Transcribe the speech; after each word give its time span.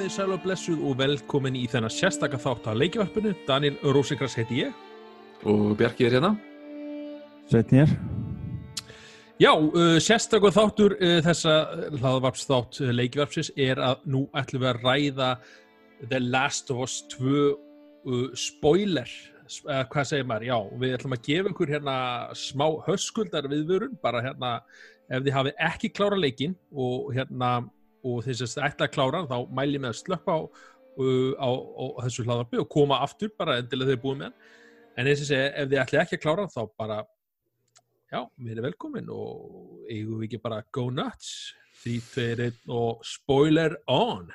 komið 0.00 0.14
í 0.14 0.16
sæl 0.16 0.32
og 0.32 0.40
blessuð 0.40 0.82
og 0.88 0.94
velkomin 0.96 1.56
í 1.60 1.66
þennan 1.68 1.92
sérstaka 1.92 2.38
þátt 2.40 2.70
á 2.70 2.72
leikjavarpinu. 2.72 3.34
Daniel 3.44 3.74
Rósinkras 3.92 4.32
heiti 4.38 4.62
ég. 4.62 4.76
Og 5.44 5.74
Bjarki 5.76 6.06
er 6.06 6.14
hérna. 6.16 6.30
Sveitn 7.50 7.82
hér. 7.82 7.90
Já, 9.36 9.50
uh, 9.52 9.98
sérstakur 10.00 10.54
þáttur 10.56 10.94
uh, 10.96 11.18
þessa 11.26 11.56
hlaðvarpsþátt 11.98 12.78
uh, 12.80 12.92
leikjavarpsins 12.96 13.50
er 13.60 13.82
að 13.84 14.06
nú 14.08 14.22
ætlum 14.40 14.64
við 14.64 14.70
að 14.70 14.86
ræða 14.86 15.28
The 16.06 16.20
Last 16.22 16.72
of 16.72 16.80
Us 16.86 17.02
2 17.12 17.34
uh, 17.50 18.30
spoiler. 18.32 19.12
Uh, 19.66 19.82
hvað 19.92 20.08
segir 20.14 20.30
maður? 20.30 20.46
Já, 20.48 20.58
við 20.80 20.94
ætlum 20.96 21.18
að 21.18 21.28
gefa 21.28 21.52
ykkur 21.52 21.74
hérna 21.74 21.98
smá 22.40 22.64
höskuldar 22.88 23.50
viðvörun, 23.52 24.00
bara 24.00 24.24
hérna 24.24 24.54
ef 25.10 25.28
þið 25.28 25.36
hafið 25.36 25.62
ekki 25.68 25.92
klára 25.92 26.22
leikinn 26.24 26.56
og 26.72 27.12
hérna 27.18 27.52
og 28.06 28.24
þess 28.24 28.56
að 28.58 28.66
ætla 28.70 28.88
að 28.88 28.94
klára 28.96 29.22
þá 29.28 29.36
mæli 29.56 29.78
ég 29.78 29.84
með 29.84 29.94
að 29.94 30.00
slöppa 30.00 30.36
á, 30.36 30.40
uh, 30.40 31.32
á, 31.36 31.50
á 31.50 31.84
þessu 32.06 32.26
hlaðarpi 32.26 32.60
og 32.62 32.68
koma 32.72 33.00
aftur 33.04 33.32
bara 33.38 33.58
endilega 33.60 33.92
þegar 33.92 34.04
búið 34.04 34.20
með 34.20 34.28
hann. 34.30 34.52
En 34.98 35.08
eins 35.08 35.24
og 35.24 35.30
segja, 35.30 35.48
ef 35.54 35.70
þið 35.70 35.82
ætli 35.84 36.00
ekki 36.02 36.18
að 36.18 36.24
klára 36.24 36.46
þá 36.50 36.60
bara 36.80 37.00
já, 38.10 38.20
við 38.36 38.52
erum 38.52 38.68
velkomin 38.68 39.10
og 39.14 39.88
eigum 39.88 40.20
við 40.20 40.28
ekki 40.28 40.44
bara 40.44 40.62
go 40.74 40.88
nuts? 40.94 41.32
Því 41.80 41.96
tveir 42.10 42.44
einn 42.48 42.72
og 42.76 43.04
spoiler 43.06 43.78
on 43.88 44.28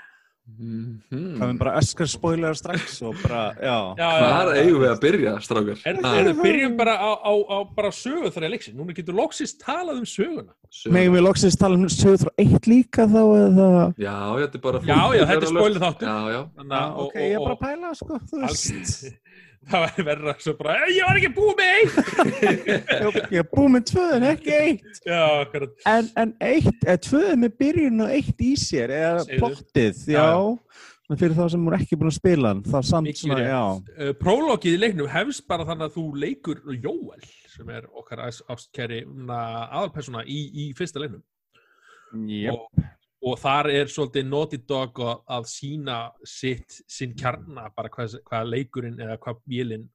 Mm 0.46 1.00
Það 1.40 1.50
er 1.50 1.58
bara 1.58 1.72
öskar 1.80 2.08
spoiler 2.10 2.54
strax 2.56 3.00
og 3.02 3.16
bara, 3.24 3.40
já. 3.58 3.78
já, 3.98 4.10
Hvar 4.22 4.52
eigum 4.60 4.84
við 4.84 4.92
að 4.92 5.00
byrja, 5.02 5.34
strákar? 5.42 5.80
Er, 5.90 5.98
Ha, 6.04 6.12
er, 6.22 6.30
byrjum 6.38 6.76
bara 6.78 6.94
á, 7.02 7.12
á, 7.18 7.34
á 7.50 7.58
bara 7.76 7.90
sögu 7.92 8.30
þar 8.32 8.46
er 8.46 8.54
leiksinn, 8.54 8.78
núna 8.78 8.94
getur 8.96 9.18
loksist 9.18 9.58
talað 9.66 10.04
um 10.04 10.06
söguna. 10.06 10.54
Megum 10.94 11.18
við 11.18 11.26
loksins 11.26 11.58
tala 11.58 11.80
um 11.80 11.88
sögur 11.90 12.22
frá 12.28 12.32
eitt 12.46 12.70
líka 12.70 13.08
þá 13.10 13.20
eða... 13.26 13.70
Já, 13.98 14.16
þetta 14.44 14.60
er 14.60 14.64
bara... 14.68 14.84
Já, 14.86 15.00
já, 15.18 15.26
þetta 15.34 15.42
er 15.42 15.52
spoiler 15.56 15.82
þáttur. 15.88 16.08
Já, 16.14 16.18
já. 16.36 16.42
Þannig 16.62 16.78
Já, 16.78 16.86
og- 16.86 17.06
ok, 17.08 17.16
ég 17.26 17.32
er 17.34 17.40
og- 17.40 17.46
bara 17.50 17.56
að 17.58 17.64
pæla, 17.66 17.94
sko, 18.04 18.20
þú 18.30 18.44
veist. 18.46 19.06
Það 19.66 19.82
var 19.82 20.04
verra 20.06 20.34
svo 20.44 20.54
bara, 20.60 20.74
ég 20.94 21.06
var 21.08 21.18
ekki 21.18 21.30
búið 21.34 21.56
með 21.60 21.70
eitt 21.76 23.32
Ég 23.34 23.40
er 23.42 23.48
búið 23.50 23.72
með 23.76 23.86
tvö 23.92 24.04
en 24.18 24.26
ekki 24.30 24.52
eitt. 24.56 25.00
já, 25.08 25.22
En, 25.90 26.10
en 26.22 26.34
eitt, 26.46 26.84
eða 26.86 26.98
tvö 27.08 27.22
er 27.32 27.40
með 27.42 27.56
byrjun 27.64 28.04
og 28.06 28.12
eitt 28.14 28.44
í 28.46 28.52
sér, 28.62 28.94
eða 28.94 29.24
Segðu. 29.26 29.40
plottið, 29.42 30.04
Já, 30.14 30.20
já. 30.22 30.84
Svona 31.06 31.20
Fyrir 31.22 31.36
þá 31.38 31.44
sem 31.54 31.66
voru 31.68 31.78
ekki 31.78 31.98
búin 32.02 32.10
að 32.10 32.16
spila 32.18 32.52
hann, 32.52 32.62
þá 32.66 32.78
samt 32.92 33.12
svona, 33.22 33.42
já. 33.46 33.64
uh, 34.06 34.14
prólogið 34.22 34.74
í 34.78 34.80
leiknum 34.82 35.10
hefst 35.14 35.44
bara 35.50 35.66
þannig 35.68 35.86
að 35.90 35.98
þú 36.00 36.06
leikur 36.24 36.62
Jóel 36.82 37.28
sem 37.56 37.70
er 37.70 37.86
okkar 37.94 38.24
ást- 38.26 38.46
ástkæri 38.50 39.04
aðalpersona 39.30 40.24
í, 40.26 40.40
í 40.66 40.70
fyrsta 40.78 41.02
leiknum 41.04 41.22
Jep. 42.30 42.54
og, 42.54 42.86
og 43.26 43.38
þar 43.42 43.70
er 43.74 43.90
svolítið 43.92 44.28
Naughty 44.30 44.60
Dog 44.70 45.00
að, 45.02 45.48
sína 45.50 46.00
sitt, 46.28 46.82
sinn 46.92 47.16
kjarna 47.18 47.70
bara 47.76 47.90
hvað, 47.94 48.20
hvað 48.28 48.50
leikurinn 48.54 49.00
eða 49.02 49.18
hvað 49.24 49.40
vélinn 49.50 49.88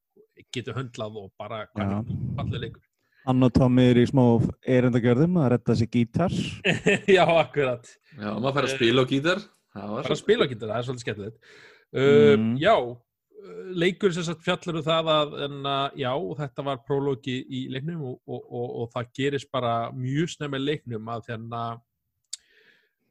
getur 0.54 0.78
höndlað 0.78 1.18
og 1.20 1.32
bara 1.38 1.64
hvað 1.74 1.92
Já. 1.92 1.98
er 2.00 2.22
fallið 2.38 2.64
leikur 2.66 2.86
Ann 3.28 3.44
og 3.44 3.52
Tommy 3.52 3.82
er 3.90 3.98
í 4.00 4.06
smá 4.08 4.22
erindagjörðum 4.64 5.34
að 5.42 5.50
redda 5.52 5.74
sér 5.76 5.88
gítar. 5.92 6.32
já, 7.18 7.24
akkurat 7.28 7.84
Já, 8.16 8.30
maður 8.32 8.54
fær 8.56 8.66
að 8.70 8.72
spila 8.72 9.04
á 9.04 9.10
gítar. 9.10 9.42
Það 9.76 9.90
var 9.92 10.06
bara 10.06 10.16
að 10.16 10.22
spila 10.22 10.46
ekki 10.48 10.56
það 10.62 10.72
er 10.78 10.86
svolítið 10.88 11.04
skemmtilegt 11.04 11.36
uh, 11.36 12.36
Mm. 12.40 12.54
já, 12.62 12.74
uh, 12.80 13.60
leikur 13.76 14.12
sem 14.16 14.24
sagt 14.26 14.42
fjallur 14.46 14.80
um 14.80 14.86
það 14.86 15.10
að 15.12 15.36
en, 15.46 15.60
uh, 15.66 15.98
já, 16.00 16.10
þetta 16.40 16.64
var 16.70 16.80
prólogi 16.88 17.36
í 17.44 17.62
leiknum 17.74 18.02
og, 18.08 18.16
og, 18.24 18.42
og, 18.48 18.66
og 18.80 18.90
það 18.96 19.12
gerist 19.20 19.50
bara 19.52 19.74
mjög 19.92 20.32
snemmi 20.38 20.60
í 20.62 20.66
leiknum 20.70 21.12
að 21.12 21.28
þérna 21.28 21.62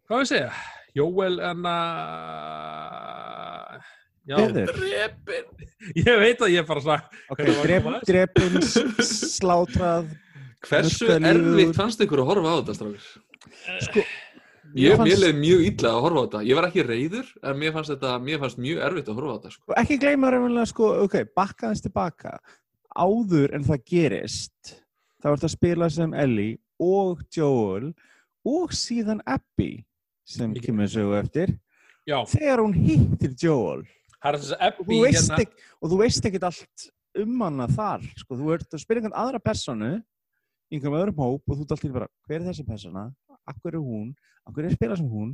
hvað 0.10 0.22
við 0.24 0.30
segja, 0.32 0.50
Jóel 0.98 1.36
en 1.46 1.62
að 1.70 1.76
já. 4.30 4.38
Drepin! 4.50 5.46
ég 5.96 6.16
veit 6.22 6.40
að 6.44 6.52
ég 6.54 6.60
er 6.64 6.68
bara 6.70 6.84
sagt 6.86 7.06
Ok, 7.32 7.40
Hvernig 7.44 7.84
var 7.86 7.94
drep, 8.10 8.32
drepin, 8.36 8.56
slátrað. 9.06 10.06
Hversu 10.66 11.06
erfitt 11.16 11.78
fannst 11.78 12.02
ykkur 12.04 12.20
að 12.24 12.30
horfa 12.34 12.50
á 12.52 12.54
þetta, 12.60 12.74
strákar? 12.80 13.06
Sko, 13.86 14.00
Ég, 14.78 14.90
fannst- 15.00 15.08
mér 15.08 15.20
leið 15.24 15.38
mjög 15.40 15.60
illa 15.66 15.90
að 15.96 16.02
horfa 16.04 16.20
á 16.20 16.24
þetta. 16.28 16.40
Ég 16.46 16.54
var 16.60 16.66
ekki 16.68 16.84
reyður, 16.86 17.28
en 17.42 17.54
mér 17.58 17.72
fannst 17.74 17.90
þetta, 17.96 18.10
mér 18.22 18.38
fannst 18.44 18.60
mjög 18.62 18.78
erfitt 18.86 19.08
að 19.10 19.18
horfa 19.18 19.32
á 19.32 19.36
þetta, 19.40 19.52
sko. 19.56 19.64
Og 19.72 19.76
ekki 19.82 19.96
gleyma 20.04 20.30
raunverulega 20.34 20.68
sko, 20.70 20.86
ok, 21.08 21.16
bakka 21.40 21.62
aðeins 21.70 21.86
tilbaka 21.88 22.32
áður 23.00 23.50
en 23.56 23.64
það 23.66 23.80
gerist 23.90 24.62
þá 25.24 25.28
ert 25.32 25.46
að 25.48 25.56
spila 25.56 25.88
sem 25.94 26.12
Ellie 26.14 26.60
og 26.82 27.16
Joel 27.34 27.88
og 28.50 28.68
síðan 28.76 29.22
Abby 29.30 29.72
sem 30.30 30.54
Mikið. 30.54 30.68
kemur 30.70 30.92
sögu 30.94 31.18
eftir. 31.20 31.56
Já, 32.10 32.18
þegar 32.30 32.64
hún 32.64 32.78
hittir 32.78 33.34
Joel. 33.38 33.84
Og 34.20 34.40
þú 34.84 35.02
hérna, 35.06 35.38
ekki, 35.40 35.68
og 35.80 35.92
þú 35.92 36.00
veist 36.02 36.26
ekkert 36.28 36.48
allt 36.50 36.90
um 37.20 37.44
hana 37.46 37.68
þar 37.72 38.04
sko, 38.20 38.38
þú 38.38 38.50
ert 38.56 38.74
að 38.76 38.82
spila 38.84 39.02
einhvern 39.02 39.18
aðra 39.18 39.40
personu 39.42 39.92
einhverjum 40.70 40.98
öðrum 41.00 41.22
hóp 41.24 41.50
og 41.50 41.58
þú 41.58 41.66
ert 41.66 41.72
alltaf 41.76 41.94
bara 41.96 42.10
hver 42.28 42.40
er 42.40 42.48
þessi 42.50 42.66
persona, 42.68 43.06
akkur 43.50 43.74
er 43.74 43.82
hún? 43.82 44.12
Akkur 44.46 44.66
er 44.66 44.70
að 44.70 44.78
spila 44.78 44.98
sem 45.00 45.08
hún? 45.10 45.32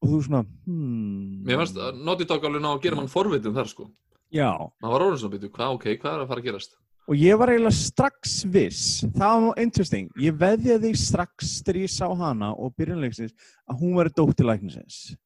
Og 0.00 0.12
þú 0.14 0.20
svona 0.24 0.44
hmm, 0.46 1.42
Mér 1.44 1.60
fannst 1.60 1.80
að 1.80 1.98
Naughty 2.00 2.28
Dog 2.30 2.46
alveg 2.48 2.64
ná 2.64 2.70
að 2.72 2.84
gera 2.86 2.96
mann 3.00 3.10
forvitum 3.12 3.56
þar, 3.56 3.68
sko. 3.68 3.90
já, 4.32 4.48
Það 4.80 4.94
var 4.94 5.04
orðin 5.06 5.20
svona 5.20 5.34
býtu, 5.36 5.50
hvað, 5.52 5.74
ok, 5.76 5.88
hvað 6.00 6.14
er 6.14 6.24
að 6.24 6.30
fara 6.30 6.44
að 6.44 6.48
gerast? 6.48 6.78
Og 7.10 7.18
ég 7.18 7.34
var 7.40 7.50
eiginlega 7.50 7.74
strax 7.74 8.44
viss, 8.46 8.82
það 9.18 9.40
var 9.48 9.58
interesting, 9.58 10.10
ég 10.22 10.36
veðjaði 10.38 10.92
strax 10.94 11.56
þegar 11.66 11.80
ég 11.82 11.90
sá 11.90 12.04
hana 12.14 12.52
og 12.54 12.70
byrjunleiksins 12.78 13.32
að 13.66 13.80
hún 13.82 13.96
var 13.98 14.10
dóttir 14.14 14.46
læknisins. 14.46 15.16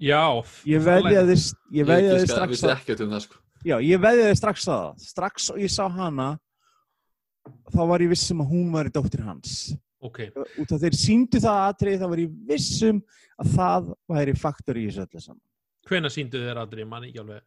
já, 0.00 0.22
Ég 0.64 0.80
það- 0.80 1.02
veðjaði, 1.04 1.36
ég 1.72 1.86
veðjaði 1.86 2.20
giska- 2.24 2.32
strax 2.34 2.50
vissi 2.50 2.66
að, 2.66 2.76
ekkert 2.80 3.00
um 3.04 3.10
það, 3.10 3.20
sko. 3.26 3.36
já, 3.64 3.76
ég 3.80 4.00
veðjaði 4.00 4.36
strax 4.40 4.64
að 4.68 4.80
það. 4.80 4.98
Strax 5.00 5.50
og 5.50 5.56
ég 5.58 5.70
sá 5.70 5.88
hana, 5.92 6.38
þá 7.70 7.86
var 7.88 7.98
ég 8.00 8.08
vissum 8.08 8.40
að 8.40 8.50
hún 8.50 8.72
var 8.72 8.84
dóttir 8.88 9.20
hans. 9.22 9.76
ok, 10.00 10.18
Út 10.60 10.72
af 10.72 10.80
þeir 10.80 10.96
síndu 10.96 11.40
það 11.40 11.60
aðtrið, 11.74 11.98
þá 12.00 12.08
var 12.08 12.18
ég 12.18 12.32
vissum 12.48 13.02
að 13.38 13.46
það 13.54 13.94
væri 14.08 14.34
faktor 14.38 14.74
í 14.76 14.86
þessu 14.88 15.06
öllu 15.06 15.20
saman. 15.22 15.40
hvena 15.86 16.08
síndu 16.08 16.40
þér 16.40 16.56
aldrei, 16.56 16.80
ég 16.84 16.88
man 16.88 17.02
ekki 17.04 17.18
alveg 17.20 17.40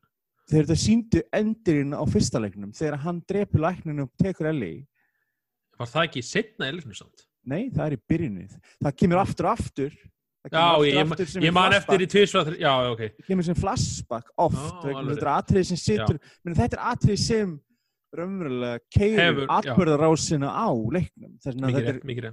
Þegar 0.47 0.67
þetta 0.67 0.79
síndu 0.79 1.23
endurinn 1.35 1.95
á 1.95 2.03
fyrsta 2.07 2.39
leiknum, 2.39 2.73
þegar 2.75 3.01
hann 3.03 3.23
drepur 3.27 3.65
lækninu 3.65 4.05
og 4.07 4.21
tekur 4.21 4.51
Ellie, 4.53 4.85
var 5.77 5.89
það 5.91 6.07
ekki 6.07 6.23
setna 6.25 6.69
leiknum 6.71 6.95
samt 6.97 7.25
Nei, 7.47 7.69
það 7.71 7.83
er 7.85 7.93
í 7.95 7.99
byrjunnið. 8.11 8.55
Það 8.83 8.95
kemur 8.99 9.21
aftur 9.21 9.47
og 9.47 9.53
aftur. 9.53 9.93
Já, 10.47 10.63
aftur 10.63 10.87
ég, 10.87 10.97
aftur 11.03 11.29
sem 11.31 11.45
ég 11.45 11.53
man 11.55 11.75
eftir 11.75 12.03
í 12.03 12.07
tvisvar, 12.11 12.49
já, 12.59 12.71
ok. 12.91 13.03
Það 13.05 13.29
kemur 13.29 13.47
sem 13.47 13.57
flashback 13.57 14.33
oft. 14.43 14.57
Já, 14.83 14.97
þetta 14.97 15.15
er 15.15 15.31
atrið 15.31 15.65
sem 15.69 15.79
situr. 15.79 16.19
Meni, 16.43 16.57
þetta 16.59 16.75
er 16.75 16.83
atrið 16.91 17.21
sem 17.23 17.53
raunverulega 18.17 19.07
já. 19.15 19.31
atbyrðarásina 19.61 20.51
á 20.51 20.67
leiknum. 20.97 21.37
Mikið 21.39 21.89
er 21.93 22.01
mikið 22.07 22.29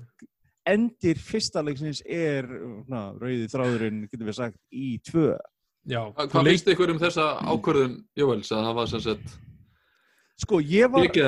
endir 0.74 1.18
fyrsta 1.20 1.62
leiksins 1.64 2.00
er 2.08 2.46
na, 2.88 3.10
rauði 3.20 3.48
þráðurinn, 3.52 4.04
getur 4.08 4.30
við 4.30 4.38
sagt, 4.38 4.58
í 4.72 4.96
tvö. 5.04 5.34
Já, 5.84 6.00
Hva, 6.14 6.24
hvað 6.32 6.46
leik- 6.46 6.54
finnst 6.54 6.70
ykkur 6.72 6.90
um 6.94 7.00
þessa 7.02 7.24
ákvörðun, 7.44 7.96
Jóels, 8.16 8.50
að 8.52 8.62
það 8.68 8.74
var 8.78 8.86
sem 8.92 9.02
sagt 9.04 9.34
Sko, 10.40 10.58
ég 10.64 10.90
var... 10.90 11.04
tekið 11.04 11.26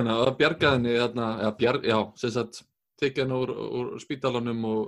henni 0.72 0.94
þarna, 0.98 1.26
eða 1.44 1.52
bjarg, 1.60 1.84
já, 1.86 1.98
sem 2.18 2.32
sagt 2.34 2.62
tekið 2.98 3.22
hennar 3.26 3.42
úr, 3.44 3.52
úr 3.80 3.90
spítalanum 4.02 4.64
og 4.70 4.80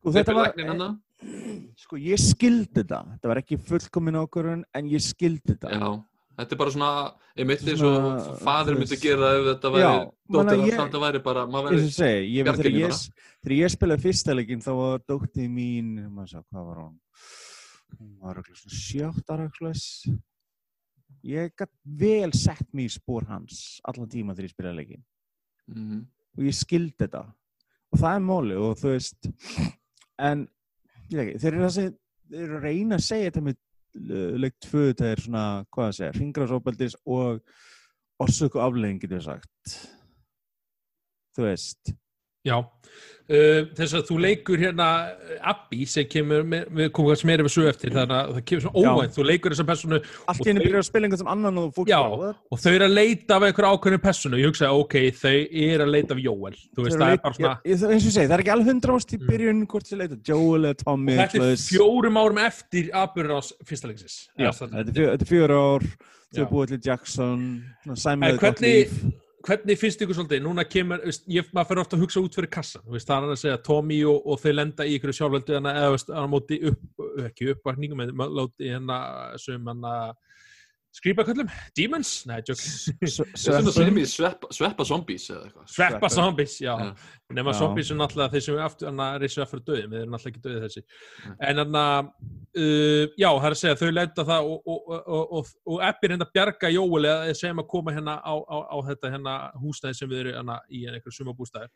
Sko, 0.00 0.12
þetta 0.18 0.34
var... 0.36 0.52
hennar 0.58 0.98
Sko, 1.76 1.98
ég 2.00 2.16
skildi 2.20 2.80
þetta. 2.80 3.02
Þetta 3.14 3.28
var 3.28 3.40
ekki 3.42 3.58
fullkomin 3.60 4.16
ákvörðun, 4.22 4.62
en 4.74 4.86
ég 4.88 5.02
skildi 5.04 5.52
þetta. 5.52 5.68
já, 5.76 5.90
þetta 6.40 6.56
er 6.56 6.60
bara 6.62 6.72
svona 6.74 6.92
einmitt 7.36 7.64
eins 7.68 7.82
og 7.84 7.96
þú 8.40 8.78
myndi 8.80 8.98
gera 9.02 9.32
ef 9.36 9.48
þetta 9.50 9.72
væri 9.74 9.84
Já, 9.84 9.92
dóttir 10.36 10.62
ég- 10.64 10.80
að 10.96 11.04
væri 11.04 11.22
bara 11.26 11.44
Ég 11.76 11.84
ég, 12.40 12.48
þegar, 12.48 12.70
ég, 12.80 12.96
ég 13.60 13.74
spilaði 13.76 14.04
fyrsta 14.08 14.36
leikinn 14.36 14.64
þá 14.64 14.70
var 14.80 15.04
dóttið 15.12 15.48
mín, 15.52 15.92
maður 16.08 16.32
sá, 16.34 16.40
hvað 16.48 16.66
var 16.72 16.82
hún? 16.86 16.96
Hún 17.98 18.16
var 18.20 18.36
örugglega 18.36 18.60
svona 18.60 18.78
sjötta 18.78 19.38
röggslaus. 19.40 19.84
Ég 21.26 21.52
gætt 21.58 21.72
vel 21.84 22.32
sett 22.36 22.68
mig 22.72 22.88
í 22.88 22.94
spór 22.94 23.26
hans 23.28 23.80
allan 23.84 24.08
tíma 24.08 24.36
þegar 24.36 24.48
ég 24.48 24.54
spilaði 24.54 24.80
leikinn. 24.80 25.04
Mhm. 25.70 26.00
Og 26.38 26.46
ég 26.46 26.56
skildi 26.56 26.96
þetta. 27.00 27.24
Og 27.90 27.98
það 27.98 28.14
er 28.16 28.22
móli 28.22 28.56
og 28.56 28.76
þú 28.78 28.92
veist, 28.94 29.30
en 30.30 30.46
ekki, 31.10 31.38
þeir 31.42 31.52
eru, 31.52 31.64
þessi, 31.66 31.86
þeir 32.30 32.44
eru 32.44 32.58
að 32.60 32.66
reyna 32.68 32.98
að 33.00 33.06
segja 33.06 33.30
þetta 33.30 33.44
með 33.48 33.56
uh, 33.58 34.36
leik 34.38 34.58
tvö, 34.62 34.84
það 34.94 35.08
er 35.10 35.24
svona, 35.24 35.44
hvað 35.74 35.88
að 35.88 35.96
segja, 35.98 36.16
ringrásópeldis 36.18 36.96
og 37.04 37.40
orsöku 38.22 38.62
aflegging 38.62 39.00
getur 39.02 39.18
við 39.18 39.26
sagt. 39.26 39.74
Þú 41.34 41.46
veist, 41.46 41.92
Já, 42.46 42.56
uh, 42.56 43.66
þess 43.76 43.92
að 43.98 44.06
þú 44.08 44.16
leikur 44.24 44.58
hérna 44.62 44.86
uh, 45.12 45.32
Abby 45.50 45.84
sem 45.84 46.06
kemur, 46.08 46.40
með- 46.48 46.70
við 46.72 46.86
komum 46.96 47.10
kannski 47.12 47.28
meira 47.28 47.44
við 47.44 47.52
sögu 47.52 47.68
eftir 47.68 47.92
þannig 47.92 48.14
að 48.16 48.30
það 48.38 48.44
kemur 48.48 48.62
svona 48.64 48.80
Já. 48.80 48.90
óvænt, 48.96 49.12
þú 49.18 49.26
leikur 49.28 49.52
þessa 49.54 49.66
personu 49.68 49.98
Allt 50.32 50.46
henni 50.48 50.62
byrjar 50.64 50.80
að 50.80 50.86
spila 50.88 51.04
einhvern 51.08 51.20
sem 51.20 51.30
annan 51.34 51.58
og 51.60 51.74
fólk 51.76 51.88
Já, 51.92 51.98
bara, 52.00 52.16
"What?" 52.16 52.36
og 52.50 52.58
þau 52.64 52.72
eru 52.72 52.84
að 52.88 52.94
leita 52.96 53.36
af 53.36 53.42
einhver 53.50 53.68
ákveðinu 53.70 54.00
personu, 54.02 54.36
ég 54.40 54.48
hugsaði, 54.48 54.72
ok, 54.80 54.94
þau 55.20 55.36
eru 55.52 55.84
að 55.84 55.92
leita 55.94 56.10
af 56.16 56.20
Jóel, 56.24 56.56
þú 56.76 56.80
veist, 56.86 56.98
það 56.98 57.12
er 57.12 57.16
bara 57.28 57.34
svona, 57.34 57.54
ég- 57.60 57.76
ég- 57.76 57.90
eins 57.92 58.06
og 58.08 58.12
segi, 58.16 58.26
það 58.26 58.36
er 58.38 58.42
ekki 58.44 58.54
alveg 58.56 58.70
hundra 58.72 58.96
ást 58.96 59.12
í 59.12 59.18
Mm. 59.20 59.26
byrjun 59.28 59.66
hvort 59.68 59.84
þið 59.90 59.98
leita 60.00 60.16
Joel 60.24 60.62
eða 60.64 60.76
Tommy 60.84 61.12
og 61.12 61.28
þetta 61.28 61.52
er 61.52 61.60
fjórum 61.68 62.16
árum 62.16 62.38
eftir 62.40 62.84
á 62.90 63.02
fyrsta 63.68 63.86
leiksins. 63.92 64.28
Já, 64.38 64.50
þetta 64.50 65.12
er 65.12 65.28
fjör 65.28 65.50
ár 65.52 65.82
þau 66.32 66.40
Já. 66.40 66.48
búið 66.48 66.70
hvernig, 69.46 69.78
finnst 69.80 70.02
ykkur 70.04 70.16
svolítið, 70.16 70.42
núna 70.44 70.64
kemur, 70.68 71.02
ég, 71.32 71.48
maður 71.54 71.68
fyrir 71.70 71.82
ofta 71.82 71.96
að 71.96 72.04
hugsa 72.04 72.22
út 72.24 72.36
fyrir 72.36 72.50
kassan, 72.52 72.84
veist, 72.92 73.08
það 73.08 73.26
er 73.26 73.34
að 73.34 73.40
segja 73.42 73.60
Tommy 73.66 74.00
og, 74.08 74.18
og 74.24 74.40
þau 74.42 74.52
lenda 74.54 74.86
í 74.86 74.96
ykkur 74.98 75.14
sjálfveldu 75.16 75.56
hana, 75.58 75.74
eða 75.86 76.26
móti 76.30 76.60
upp, 76.70 76.82
ekki 77.26 77.52
uppvakningum, 77.54 78.04
en 78.04 78.12
láti 78.36 78.72
hérna 78.72 79.00
sem 79.40 79.70
hann 79.72 79.86
að 79.88 80.12
skrýpaköllum, 80.96 81.50
demons, 81.78 82.08
nei, 82.26 82.40
í 84.02 84.06
sveppa, 84.10 84.48
sveppa 84.54 84.86
zombies 84.88 85.28
eða 85.30 85.44
eitthvað. 85.46 85.68
sveppa 85.70 86.10
zombies, 86.10 86.56
já, 86.64 86.72
Já. 86.80 87.52
zombies 87.60 87.92
er 87.92 88.00
náttúrulega 88.00 88.34
þeir 88.34 88.44
sem 88.46 88.56
er 88.58 88.64
aftur, 88.64 88.90
að 88.90 89.18
reysa 89.22 89.44
aftur 89.44 89.62
döðum, 89.68 89.94
þeir 89.94 90.02
eru 90.02 90.14
náttúrulega 90.14 90.32
ekki 90.32 90.44
döðið 90.48 90.66
þessi, 90.66 90.82
en 91.46 91.62
hann 91.62 91.78
að, 91.82 92.10
uh, 92.58 93.04
já, 93.14 93.28
það 93.30 93.48
er 93.50 93.56
að 93.56 93.60
segja, 93.62 93.78
þau 93.84 93.94
lenda 93.94 94.26
það 94.32 94.50
og, 94.50 94.60
og, 94.74 94.82
og, 94.90 95.00
og, 95.06 95.32
og, 95.38 95.54
og 95.70 95.86
eppir 95.90 96.16
hérna 96.16 96.30
bjarga 96.34 96.74
Jóel 96.74 97.10
eða 97.12 97.38
sem 97.38 97.62
að 97.62 97.70
koma 97.70 97.94
hérna 97.94 98.18
á, 98.18 98.34
á, 98.34 98.56
á 98.66 98.76
þetta 98.90 99.14
hérna 99.14 99.38
húsnæði 99.62 100.00
sem 100.00 100.10
við 100.10 100.24
erum 100.24 100.40
hérna 100.40 100.60
í 100.66 100.84
einhverjum 100.90 101.18
sumabústæðir 101.20 101.70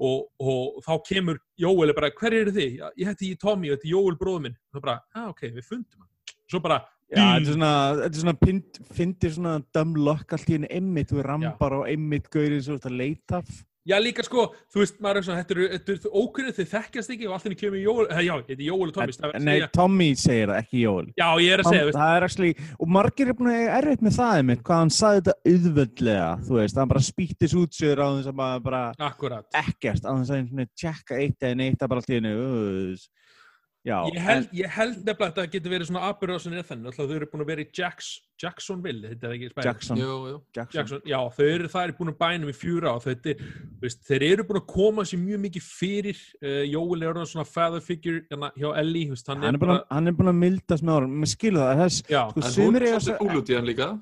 og, 0.00 0.28
og 0.40 0.80
þá 0.84 0.92
kemur 1.06 1.40
Jóel 1.60 1.94
bara, 1.96 2.10
hver 2.16 2.36
eru 2.36 2.54
þið? 2.54 2.80
Ég 3.00 3.10
heiti 3.10 3.34
Tommy 3.40 3.70
og 3.70 3.76
þetta 3.78 3.88
er 3.88 3.94
Jóel 3.94 4.18
bróður 4.20 4.44
minn. 4.46 4.56
Og 4.56 4.76
það 4.78 4.86
bara, 4.86 4.96
ah, 5.14 5.28
ok, 5.30 5.44
við 5.52 5.68
fundum 5.68 6.04
hann. 6.04 6.10
Svo 6.50 6.60
bara, 6.64 6.78
Já, 7.12 7.24
þetta 7.26 7.42
er 7.42 7.52
svona, 7.52 7.72
þetta 8.02 8.16
er 8.16 8.22
svona 8.22 8.38
pind, 8.40 8.78
fyndir 8.96 9.34
svona 9.36 9.56
dumb 9.76 9.96
luck 10.00 10.32
allt 10.32 10.48
í 10.48 10.56
henni 10.56 10.70
einmitt, 10.72 11.10
þú 11.12 11.26
rambar 11.26 11.76
á 11.76 11.80
einmitt 11.92 12.30
gaurið 12.32 12.64
svo 12.64 12.78
þetta 12.78 12.96
leita 12.96 13.42
af. 13.42 13.60
já 13.82 13.96
líka 13.98 14.22
sko 14.22 14.44
þú 14.70 14.78
veist, 14.78 15.00
maður 15.02 15.16
er 15.18 15.24
svona, 15.26 15.42
þetta 15.42 15.54
eru- 15.56 15.68
þetta 15.72 15.92
eru 15.92 16.10
ókunnið 16.22 16.54
þið 16.58 16.68
þekkjast 16.70 17.10
ekki 17.10 17.26
og 17.26 17.32
allt 17.34 17.42
henni 17.48 17.56
kemur 17.58 17.80
Jóel, 17.82 18.06
eh, 18.14 18.20
já, 18.22 18.32
þetta 18.38 18.52
er 18.54 18.66
Jóel 18.68 18.88
og 18.92 18.96
er 19.02 19.10
að 19.10 19.40
Nei, 19.42 19.56
segja- 19.58 19.68
Tommy 19.74 20.06
segir 20.14 20.46
það, 20.52 20.60
ekki 20.62 20.80
Joel. 20.84 21.06
já, 21.18 21.28
ég 21.42 21.50
er 21.52 21.58
að 21.58 21.66
segja, 21.72 21.84
veist, 21.88 21.98
það 21.98 22.16
er 22.16 22.22
actually, 22.28 22.54
og 22.78 22.88
margir 22.88 23.28
er 23.28 23.34
búin 23.34 23.50
að 23.50 23.82
erfitt 23.82 24.02
með 24.06 24.16
það 24.20 24.36
einmitt, 24.38 24.62
hvað 24.62 24.78
hann 24.84 24.94
saði 25.00 25.20
þetta 25.20 25.34
auðvöldlega, 25.50 26.30
þú 26.46 26.54
veist, 26.60 26.76
hann 26.78 26.88
bara 26.94 27.00
spýttis 27.10 27.54
út 27.58 27.72
sér 27.74 27.98
á 27.98 28.06
þess 28.14 28.30
að 28.30 28.36
bara, 28.38 28.60
bara 28.60 28.94
akkurat 29.10 29.46
ekkert, 29.52 30.04
á 30.06 30.12
þess 30.14 30.30
að 30.30 30.38
einhvern 30.38 30.62
veginn 30.62 30.76
tjekka 30.78 31.18
eitt 31.18 31.40
eða 31.42 31.56
neitt 31.56 31.82
að 31.82 31.88
bara 31.88 31.98
allt 32.00 32.08
í 32.14 32.14
henni, 32.20 32.32
uh, 32.38 32.96
já, 33.86 33.96
ég 34.08 34.18
held, 34.22 34.50
ég 34.54 34.74
held 34.76 34.98
nefnilega 34.98 35.28
að 35.28 35.38
það 35.38 35.48
getur 35.54 35.72
verið 35.72 35.88
svona 35.88 36.02
aðbyrðasin 36.08 36.54
er 36.58 36.66
þannig, 36.68 36.88
alltaf 36.90 37.08
þau 37.08 37.16
eru 37.16 37.28
búin 37.32 37.42
að 37.44 37.50
vera 37.50 37.64
í 37.64 37.66
Jacks, 37.78 38.10
Jacksonville, 38.42 39.10
þetta 39.10 39.28
er 39.28 39.34
ekki 39.36 39.48
en 39.48 39.52
spæðin 39.52 39.68
Jackson. 39.68 40.02
Jackson. 40.02 40.76
Jackson, 40.78 41.02
já, 41.12 41.18
þau 41.36 41.42
eru 41.48 41.70
það 41.72 41.88
er 41.88 41.94
búin 41.98 42.12
að 42.12 42.18
bænum 42.22 42.52
í 42.52 42.56
fjúra 42.56 42.94
og 42.94 43.02
þetta, 43.06 43.34
er, 43.34 43.50
veist, 43.82 44.00
þeir 44.08 44.26
eru 44.28 44.46
búin 44.48 44.60
að 44.62 44.68
koma 44.72 45.06
sér 45.08 45.22
mjög 45.24 45.44
mikið 45.48 45.66
fyrir 45.66 46.22
uh, 46.42 46.62
Jóel 46.70 47.02
er 47.02 47.12
orðin 47.12 47.32
svona 47.34 47.48
father 47.50 47.84
figure 47.84 48.22
hérna, 48.30 48.52
hjá 48.54 48.70
Ellie, 48.84 49.10
veist, 49.10 49.28
hann, 49.32 49.42
Hann 49.42 49.58
er, 49.58 49.62
búin 49.64 49.74
að, 49.76 49.84
hann 49.90 50.12
er 50.12 50.18
búin 50.20 50.32
að 50.32 50.40
mildast 50.46 50.86
með 50.86 50.98
árum, 51.00 51.18
maður 51.18 51.34
skilur 51.34 51.66
það, 51.66 51.84
þess, 51.84 52.02
já, 52.06 52.22
sko, 52.30 52.46
En 52.46 52.58
hún 52.62 52.80
er 52.80 52.88
svolítið 52.92 53.20
fúl 53.22 53.42
út 53.42 53.52
í 53.52 53.58
hann 53.58 53.70
líka. 53.72 53.92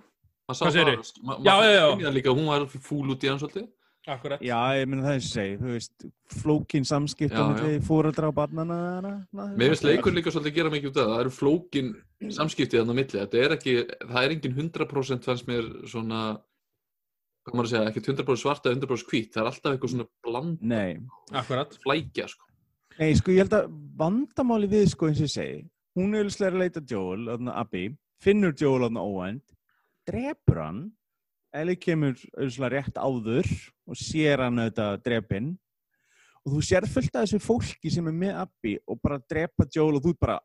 Maður 0.50 0.58
sá 0.60 0.64
það, 0.66 1.12
maður 1.22 1.46
já, 1.46 1.54
já. 1.70 1.84
fann 1.88 2.08
það 2.08 2.16
líka, 2.20 2.34
hún 2.36 2.50
var 2.50 2.66
fúl 2.90 3.04
út 3.14 3.24
í 3.24 3.30
hann 3.30 3.40
svolítið. 3.40 3.68
Akkurat 4.08 4.42
Já, 4.44 4.56
ég 4.78 4.86
meina 4.88 5.04
það 5.04 5.16
er 5.16 5.24
sem 5.24 5.32
segi, 5.34 5.56
þú 5.60 5.72
veist, 5.74 6.04
flókin 6.40 6.86
samskipt 6.88 7.34
á 7.36 7.42
Já, 7.42 7.48
milli 7.50 7.80
fóreldra 7.84 8.30
og 8.30 8.36
barnana. 8.38 8.76
Mér 9.32 9.74
finnst 9.74 9.84
leikur 9.84 10.14
líka 10.16 10.32
svolítið 10.32 10.56
gera 10.56 10.72
mikið 10.72 10.92
út 10.92 11.00
af 11.00 11.02
það. 11.02 11.10
Það 11.14 11.24
eru 11.24 11.32
flókin 11.36 11.90
samskiptið 12.38 12.80
þannig 12.80 12.96
á 12.96 12.98
milli. 13.00 13.18
Þetta 13.24 13.42
er 13.44 13.56
ekki, 13.56 13.74
það 14.00 14.22
er 14.22 14.36
engin 14.36 14.56
100% 14.56 15.28
fannst 15.28 15.50
mér 15.50 15.68
svona, 15.92 16.20
hvað 17.44 17.58
maður 17.58 17.68
að 17.68 17.74
segja, 17.74 17.90
ekki 17.92 18.04
100% 18.06 18.42
svarta, 18.44 18.72
100% 18.76 19.10
hvít. 19.12 19.32
Það 19.34 19.42
er 19.42 19.50
alltaf 19.52 19.74
eitthvað 19.74 19.94
svona 19.94 20.08
bland 20.26 20.64
Nei, 20.72 21.00
akkurat, 21.42 21.76
flækja, 21.84 22.28
sko. 22.32 22.48
nei, 23.00 23.12
sko, 23.18 23.34
ég 23.34 23.44
held 23.44 23.58
að 23.60 23.68
vandamáli 24.00 24.70
við, 24.70 24.88
sko, 24.94 25.08
eins 25.08 25.20
og 25.20 25.28
ég 25.28 25.34
segi, 25.34 25.60
hún 25.96 26.14
er 26.14 26.26
auðvitað 26.26 26.50
að 26.50 26.62
leita 26.64 26.82
Joel, 26.88 27.22
þarna 27.30 27.54
Abby, 27.60 27.84
finnur 28.20 28.56
Joel 28.56 28.86
þarna 28.86 29.04
óvænt, 29.04 29.54
drepur 30.08 30.60
hann, 30.60 30.82
Ellie 31.56 31.78
kemur 31.80 32.14
auðvitað 32.36 32.72
rétt 32.74 33.00
áður 33.00 33.48
og 33.90 33.98
sér 33.98 34.44
hann 34.44 34.62
auðvitað 34.62 35.02
drepinn. 35.06 35.50
Og 36.40 36.54
þú 36.54 36.62
sér 36.64 36.86
fullt 36.88 37.16
af 37.16 37.26
þessu 37.26 37.40
fólki 37.44 37.92
sem 37.92 38.06
er 38.08 38.16
með 38.16 38.38
Abby 38.44 38.76
og 38.88 39.00
bara 39.02 39.20
drepa 39.28 39.66
Joel 39.68 39.98
og 39.98 40.04
þú 40.06 40.14
bara 40.20 40.38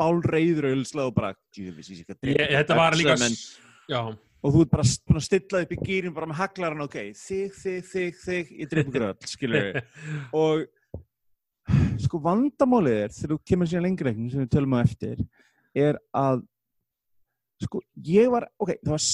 bálreiður 0.00 0.70
og 0.70 1.14
bara, 1.16 1.34
drepa 1.56 2.50
þetta 2.56 2.76
var 2.78 2.96
líka 2.96 3.16
og 4.40 4.54
þú 4.54 4.64
ert 4.64 4.72
bara 4.72 4.84
búin 5.06 5.20
að 5.20 5.26
stilla 5.26 5.62
upp 5.64 5.72
í 5.74 5.78
gýrin 5.82 6.14
bara 6.16 6.28
með 6.30 6.38
haglaran, 6.40 6.84
ok, 6.86 6.98
þig, 7.18 7.56
þig, 7.56 7.80
þig, 7.90 8.20
þig 8.22 8.52
ég 8.56 8.70
ykkur 8.88 9.06
öll, 9.10 9.28
skilur 9.28 9.66
við 9.66 9.80
og 10.42 10.64
sko 12.00 12.20
vandamálið 12.24 13.02
er 13.04 13.12
þegar 13.14 13.34
þú 13.34 13.38
kemur 13.50 13.70
síðan 13.70 13.86
lengri 13.86 14.08
leiknum 14.08 14.30
sem 14.32 14.44
við 14.44 14.52
tölum 14.54 14.76
á 14.76 14.78
eftir 14.80 15.20
er 15.76 16.00
að 16.16 16.42
sko 17.66 17.82
ég 18.06 18.30
var, 18.32 18.46
ok, 18.58 18.72
það 18.84 18.94
var 18.94 19.04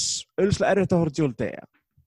auðvitað 0.42 0.70
erfitt 0.70 0.94
að 0.94 1.02
horfa 1.02 1.20
Joel 1.20 1.34
Dea. 1.40 1.66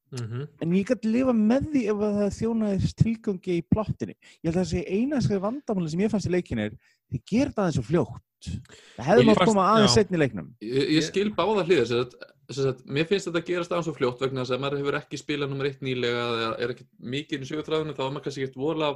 Mm 0.10 0.48
en 0.64 0.72
ég 0.74 0.88
gæti 0.90 1.12
lifa 1.14 1.34
með 1.38 1.68
því 1.70 1.82
ef 1.92 2.00
að 2.02 2.16
það 2.18 2.32
þjónaði 2.40 2.88
tilgangi 2.98 3.58
í 3.60 3.66
plottinni 3.70 4.16
ég 4.18 4.48
held 4.48 4.56
að 4.56 4.64
það 4.64 4.72
sé 4.72 4.80
eina 4.90 5.20
skæði 5.22 5.42
vandamáli 5.44 5.92
sem 5.92 6.02
ég 6.02 6.10
fannst 6.10 6.30
í 6.30 6.32
leikinu 6.34 6.64
er 6.66 6.74
þið 7.14 7.22
gerir 7.30 7.52
það 7.54 7.68
eins 7.70 7.78
og 7.78 7.86
fljótt. 7.86 8.50
Það 8.96 9.06
hefði 9.10 9.28
mátt 9.30 9.44
koma 9.46 9.68
aðeins 9.76 9.94
setni 10.00 10.18
í 10.18 10.22
leiknum. 10.24 10.50
Ég, 10.66 10.90
ég 10.96 11.06
skil 11.06 11.30
báða 11.38 11.66
hliðar, 11.68 11.88
sem 11.92 12.02
sagt- 12.02 12.18
sem 12.50 12.66
sagt, 12.66 12.82
mér 12.90 13.06
finnst 13.06 13.30
þetta 13.30 13.46
gerast 13.46 13.72
aðeins 13.76 13.86
svo 13.86 13.94
fljótt 14.00 14.22
vegna 14.24 14.42
þess 14.42 14.56
að 14.56 14.62
maður 14.64 14.80
hefur 14.82 14.98
ekki 14.98 15.22
spilað 15.22 15.52
nummer 15.52 15.70
eitt 15.70 15.84
nýlega 15.86 16.24
eða 16.34 16.50
er 16.66 16.74
ekki 16.74 16.86
mikið 16.98 17.46
í 17.46 17.50
sögutræðinu 17.52 17.94
þá 17.94 18.02
er 18.08 18.14
maður 18.16 18.26
kannski 18.26 18.46
ekkert 18.48 18.58
vola 18.64 18.90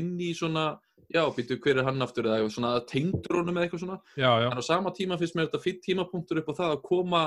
inn 0.00 0.12
í 0.22 0.30
svona, 0.36 0.66
já, 1.12 1.22
býtu 1.36 1.58
hver 1.62 1.80
er 1.82 1.88
hann 1.88 2.02
aftur 2.06 2.28
eða 2.30 2.50
svona 2.52 2.74
tengdrónum 2.90 3.56
eða 3.56 3.68
eitthvað 3.68 3.84
svona. 3.86 3.98
Já, 4.18 4.30
já, 4.44 4.50
en 4.52 4.60
á 4.60 4.64
sama 4.66 4.92
tíma 4.96 5.18
finnst 5.20 5.36
mér 5.38 5.48
þetta 5.50 5.62
fyrir 5.64 5.82
tímapunktur 5.88 6.42
upp 6.42 6.52
á 6.52 6.58
það 6.60 6.76
að 6.76 6.86
koma 6.90 7.24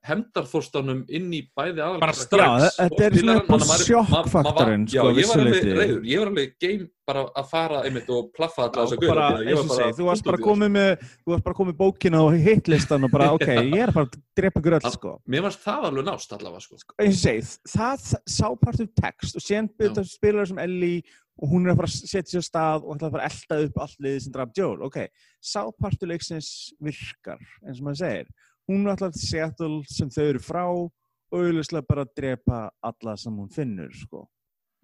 hemdarþorstanum 0.00 1.02
inn 1.12 1.26
í 1.36 1.40
bæði 1.56 1.82
aðal 1.84 1.98
Bara 2.00 2.14
strax. 2.16 2.78
Já, 2.78 2.86
þetta 2.86 3.04
er 3.04 3.16
svona 3.20 3.34
upp 3.36 3.50
á 3.52 3.58
sjokkfaktorinn, 3.82 4.86
Já, 4.88 5.02
sko, 5.02 5.12
ég 5.18 5.28
var 5.28 5.42
alveg 5.42 5.66
reyður, 5.66 6.00
ég 6.08 6.22
var 6.22 6.30
alveg 6.32 6.54
game 6.64 6.86
bara 7.10 7.24
að 7.36 7.48
fara 7.50 7.82
einmitt 7.84 8.08
og 8.14 8.30
plaffa 8.36 8.64
alla 8.68 8.86
þessa 8.86 8.96
Já, 8.96 9.02
bara, 9.10 9.28
gauðra 9.34 9.52
eins 9.52 9.60
og 9.66 9.76
segi, 9.76 9.96
þú 9.98 10.08
varst 10.08 10.26
bara 10.30 10.40
komið 10.46 10.72
með 10.78 10.90
þú 11.04 11.34
varst 11.34 11.46
bara 11.50 11.58
komið 11.60 11.78
bókina 11.82 12.22
og 12.24 12.36
hitlistan 12.48 13.06
og 13.08 13.12
bara, 13.12 13.30
ok, 13.36 13.48
ég 13.50 13.78
er 13.84 13.92
bara 13.96 14.08
að 14.08 14.18
drepa 14.40 14.62
ykkur 14.64 14.78
öll, 14.78 14.84
Al- 14.88 14.96
sko. 14.96 15.14
Mér 15.36 15.44
varst 15.50 15.64
það 15.68 15.88
alveg 15.90 16.08
nást 16.08 16.36
allavega, 16.38 16.64
sko. 16.64 16.80
Segi, 17.20 17.48
það 17.76 18.06
sá 18.24 18.46
partur 18.64 18.92
text 19.04 19.36
og 19.36 19.44
síðan 19.44 19.68
byrja 19.76 20.00
að 20.00 20.14
spila 20.16 20.48
sem 20.48 20.64
Ellie 20.64 21.02
og 21.40 21.48
hún 21.48 21.64
er 21.66 21.72
að 21.72 21.78
fara 21.80 21.88
að 21.88 22.10
setja 22.10 22.30
sér 22.34 22.44
á 22.44 22.48
stað 22.50 22.84
og 22.84 22.94
ætla 22.96 23.08
að 23.08 23.14
fara 23.14 23.26
að 23.26 23.36
elda 23.36 23.58
upp 23.66 23.78
allt 23.84 24.02
liðið 24.04 24.22
sem 24.24 24.32
draf 24.34 24.50
Joel, 24.58 24.82
ok, 24.86 24.98
sá 25.40 25.60
partur 25.80 26.10
leiksins 26.10 26.50
virkar, 26.84 27.40
eins 27.64 27.80
og 27.80 27.86
maður 27.86 28.00
segir. 28.02 28.28
Hún 28.68 28.84
er 28.84 28.92
alltaf 28.92 29.16
Seattle 29.18 29.78
sem 29.88 30.10
þau 30.12 30.26
eru 30.26 30.42
frá 30.44 30.64
og 30.68 30.92
auðvitað 31.32 31.86
bara 31.88 32.04
að 32.04 32.12
drepa 32.20 32.60
alla 32.90 33.16
sem 33.16 33.40
hún 33.40 33.50
finnur, 33.54 33.90
sko. 33.94 34.26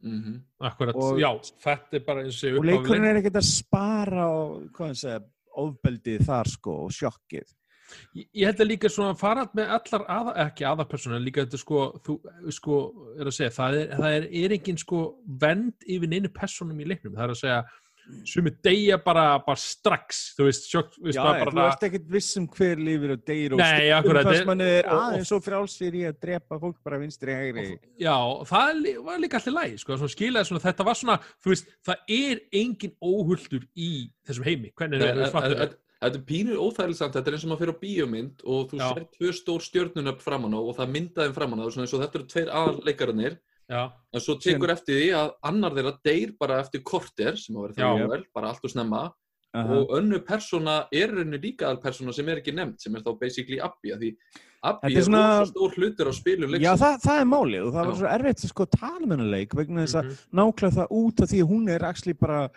Mm 0.04 0.42
akkurat, 0.60 0.94
Og- 0.94 1.18
já, 1.18 1.30
þetta 1.64 1.96
er 1.96 2.04
bara 2.06 2.24
eins 2.24 2.42
og 2.44 2.64
leikurinn 2.64 3.04
er 3.08 3.20
ekkert 3.20 3.40
að 3.40 3.48
spara 3.48 4.26
og, 4.28 4.66
hvað 4.76 4.90
ég 4.92 5.00
segja, 5.00 5.20
ofbeldið 5.56 6.24
þar, 6.26 6.50
sko, 6.52 6.74
og 6.84 6.90
sjokkið 6.92 7.48
Ég 8.16 8.26
ég 8.34 8.46
held 8.50 8.60
að 8.64 8.70
líka 8.72 8.90
svona 8.92 9.16
farað 9.18 9.56
með 9.58 9.72
allar, 9.78 10.04
aða, 10.18 10.36
ekki 10.46 10.66
aðarpersonu, 10.66 11.22
líka 11.22 11.44
þetta 11.44 11.60
sko, 11.62 11.82
þú 12.06 12.18
sko, 12.56 12.78
er 13.20 13.30
að 13.30 13.36
segja, 13.38 13.54
það 13.56 13.80
er, 13.80 13.90
það 13.96 14.20
er, 14.20 14.28
er 14.44 14.54
engin 14.58 14.78
sko 14.82 15.02
vend 15.46 15.86
yfir 15.86 16.10
neinu 16.14 16.32
personum 16.34 16.80
í 16.82 16.88
leiknum, 16.88 17.14
það 17.16 17.28
er 17.28 17.34
að 17.36 17.42
segja, 17.42 17.60
sumi 18.26 18.52
deyja 18.62 18.98
bara, 19.02 19.24
bara 19.42 19.58
strax, 19.58 20.20
þú 20.38 20.46
veist, 20.46 20.66
sjokk, 20.70 20.92
þú 20.94 21.08
veist, 21.08 21.16
Já, 21.18 21.22
það 21.26 21.40
þú 21.40 21.54
bara, 21.56 21.70
ert 21.72 21.86
ekkert 21.88 22.10
viss 22.14 22.36
um 22.38 22.46
hver 22.54 22.82
lífur 22.86 23.14
og 23.16 23.24
deyr 23.26 23.54
og 23.56 23.62
manni 24.46 24.68
er 24.68 24.86
og- 24.86 24.92
og- 24.92 25.00
aðeins 25.06 25.32
svo 25.32 25.40
frjálsir 25.42 25.96
í 25.98 26.04
að 26.06 26.20
drepa 26.22 26.60
fólk 26.62 26.76
bara 26.86 27.00
vinstri 27.02 27.34
hægri. 27.34 27.78
Já, 27.98 28.14
það 28.46 29.02
var 29.04 29.18
líka 29.18 29.40
allir 29.40 29.56
lægi, 29.58 29.80
sko, 29.82 29.98
svona 29.98 30.14
skilaði 30.14 30.50
svona, 30.50 30.62
þetta 30.66 30.84
var 30.86 30.94
svona, 30.94 31.18
þú 31.42 31.54
veist, 31.54 31.66
það 31.82 31.96
er 32.20 32.40
engin 32.52 32.94
óhulltur 33.02 33.66
í 33.74 33.90
þessum 34.26 34.44
heimi, 34.46 34.72
hvernig 34.78 35.02
Nei, 35.02 35.08
er 35.08 35.76
Þetta 35.96 36.18
er 36.20 36.24
pínu 36.28 36.56
óþægilegt 36.60 36.98
samt, 37.00 37.14
þetta 37.16 37.30
er 37.30 37.36
eins 37.38 37.44
og 37.46 37.50
maður 37.50 37.62
fyrir 37.62 37.72
á 37.76 37.82
bíómynd 37.82 38.42
og 38.44 38.70
þú 38.70 38.78
Já. 38.80 38.88
sér 38.92 39.04
tvö 39.16 39.30
stór 39.32 39.62
stjörnunöfn 39.64 40.20
framan 40.20 40.52
á 40.56 40.60
og 40.60 40.74
það 40.76 40.90
myndaði 40.92 41.32
framan 41.38 41.62
á 41.62 41.66
eins 41.70 41.94
og 41.96 42.02
þetta 42.02 42.18
eru 42.20 42.26
tveir 42.34 42.50
aðalleikararnir 42.52 43.38
Já, 43.66 43.80
en 44.14 44.20
svo 44.22 44.36
tekur 44.38 44.70
eftir 44.70 44.94
því 45.00 45.06
að 45.16 45.30
annar 45.48 45.72
þeirra 45.74 45.94
deyr 46.04 46.34
bara 46.38 46.60
eftir 46.62 46.82
korter 46.86 47.38
sem 47.40 47.56
að 47.56 47.70
vera 47.70 47.80
Já. 47.80 47.88
það 48.04 48.12
vel, 48.12 48.24
bara 48.36 48.50
allt 48.52 48.68
og 48.68 48.70
snemma 48.74 49.00
Aha. 49.56 49.72
og 49.80 49.94
önnu 49.96 50.20
persóna 50.20 50.74
er 50.92 51.14
henni 51.16 51.38
líka 51.40 51.64
aðal 51.70 51.80
persóna 51.80 52.12
sem 52.12 52.28
er 52.28 52.42
ekki 52.42 52.52
nefnd 52.52 52.76
sem 52.78 52.94
er 52.94 53.00
þá 53.00 53.10
basically 53.18 53.58
Abby 53.64 53.94
af 53.96 53.98
því 54.04 54.10
Abby 54.66 54.84
Þetta 54.84 54.92
er 54.92 55.00
er 55.00 55.06
svona- 55.08 55.40
rosa 55.40 55.50
stór 55.54 55.74
hlutur 55.80 56.06
á 56.06 56.12
spilum 56.12 56.50
Já, 56.50 56.52
leiksins 56.58 56.80
það, 56.84 57.00
það 57.08 57.20
er 57.24 57.28
málið 57.32 57.62
og 57.66 57.72
það 57.72 57.86
var 57.86 57.94
Já. 57.94 57.98
svo 58.02 58.08
erfitt 58.18 58.44
að 58.44 58.52
sko 58.52 58.66
tala 58.76 59.00
með 59.06 59.16
hennar 59.16 59.32
leik 59.32 59.54
vegna 59.56 59.80
þess 59.86 59.96
að 59.96 60.04
Mhm. 60.04 60.16
nákvæða 60.36 60.76
það 60.76 60.88
út 61.00 61.20
af 61.24 61.28
því 61.32 61.40
að 61.42 61.48
hún 61.54 61.70
er 61.72 61.84
actually 61.88 62.12
bara 62.12 62.50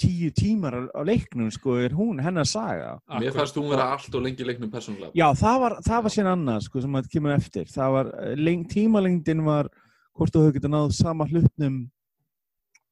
tíu 0.00 0.30
tímar 0.34 0.76
á, 0.90 1.00
leiknum 1.06 1.50
sko, 1.52 1.76
er 1.78 1.94
hún 1.96 2.18
hennar 2.24 2.48
saga. 2.48 2.96
Mér 3.12 3.28
Akkurat. 3.28 3.38
fannst 3.42 3.60
hún 3.60 3.70
vera 3.70 3.86
allt 3.94 4.14
og 4.14 4.24
lengi 4.24 4.42
í 4.44 4.48
leiknum 4.48 4.72
persónulega 4.72 5.12
Já, 5.14 5.28
það 5.36 5.60
var, 5.64 5.76
það 5.86 6.02
var 6.06 6.14
síðan 6.16 6.32
annað 6.34 6.66
sko 6.66 6.82
sem 6.84 6.98
að 7.00 7.08
kemur 7.12 7.36
eftir. 7.36 7.70
Það 7.70 7.96
var, 7.96 8.12
eh, 8.24 8.34
leng, 8.40 8.66
tímalengdin 8.70 9.44
var 9.44 9.68
hvort 10.16 10.32
þú 10.34 10.44
hefur 10.46 10.58
getað 10.58 10.74
náð 10.76 10.92
sama 10.96 11.26
hlutnum 11.30 11.80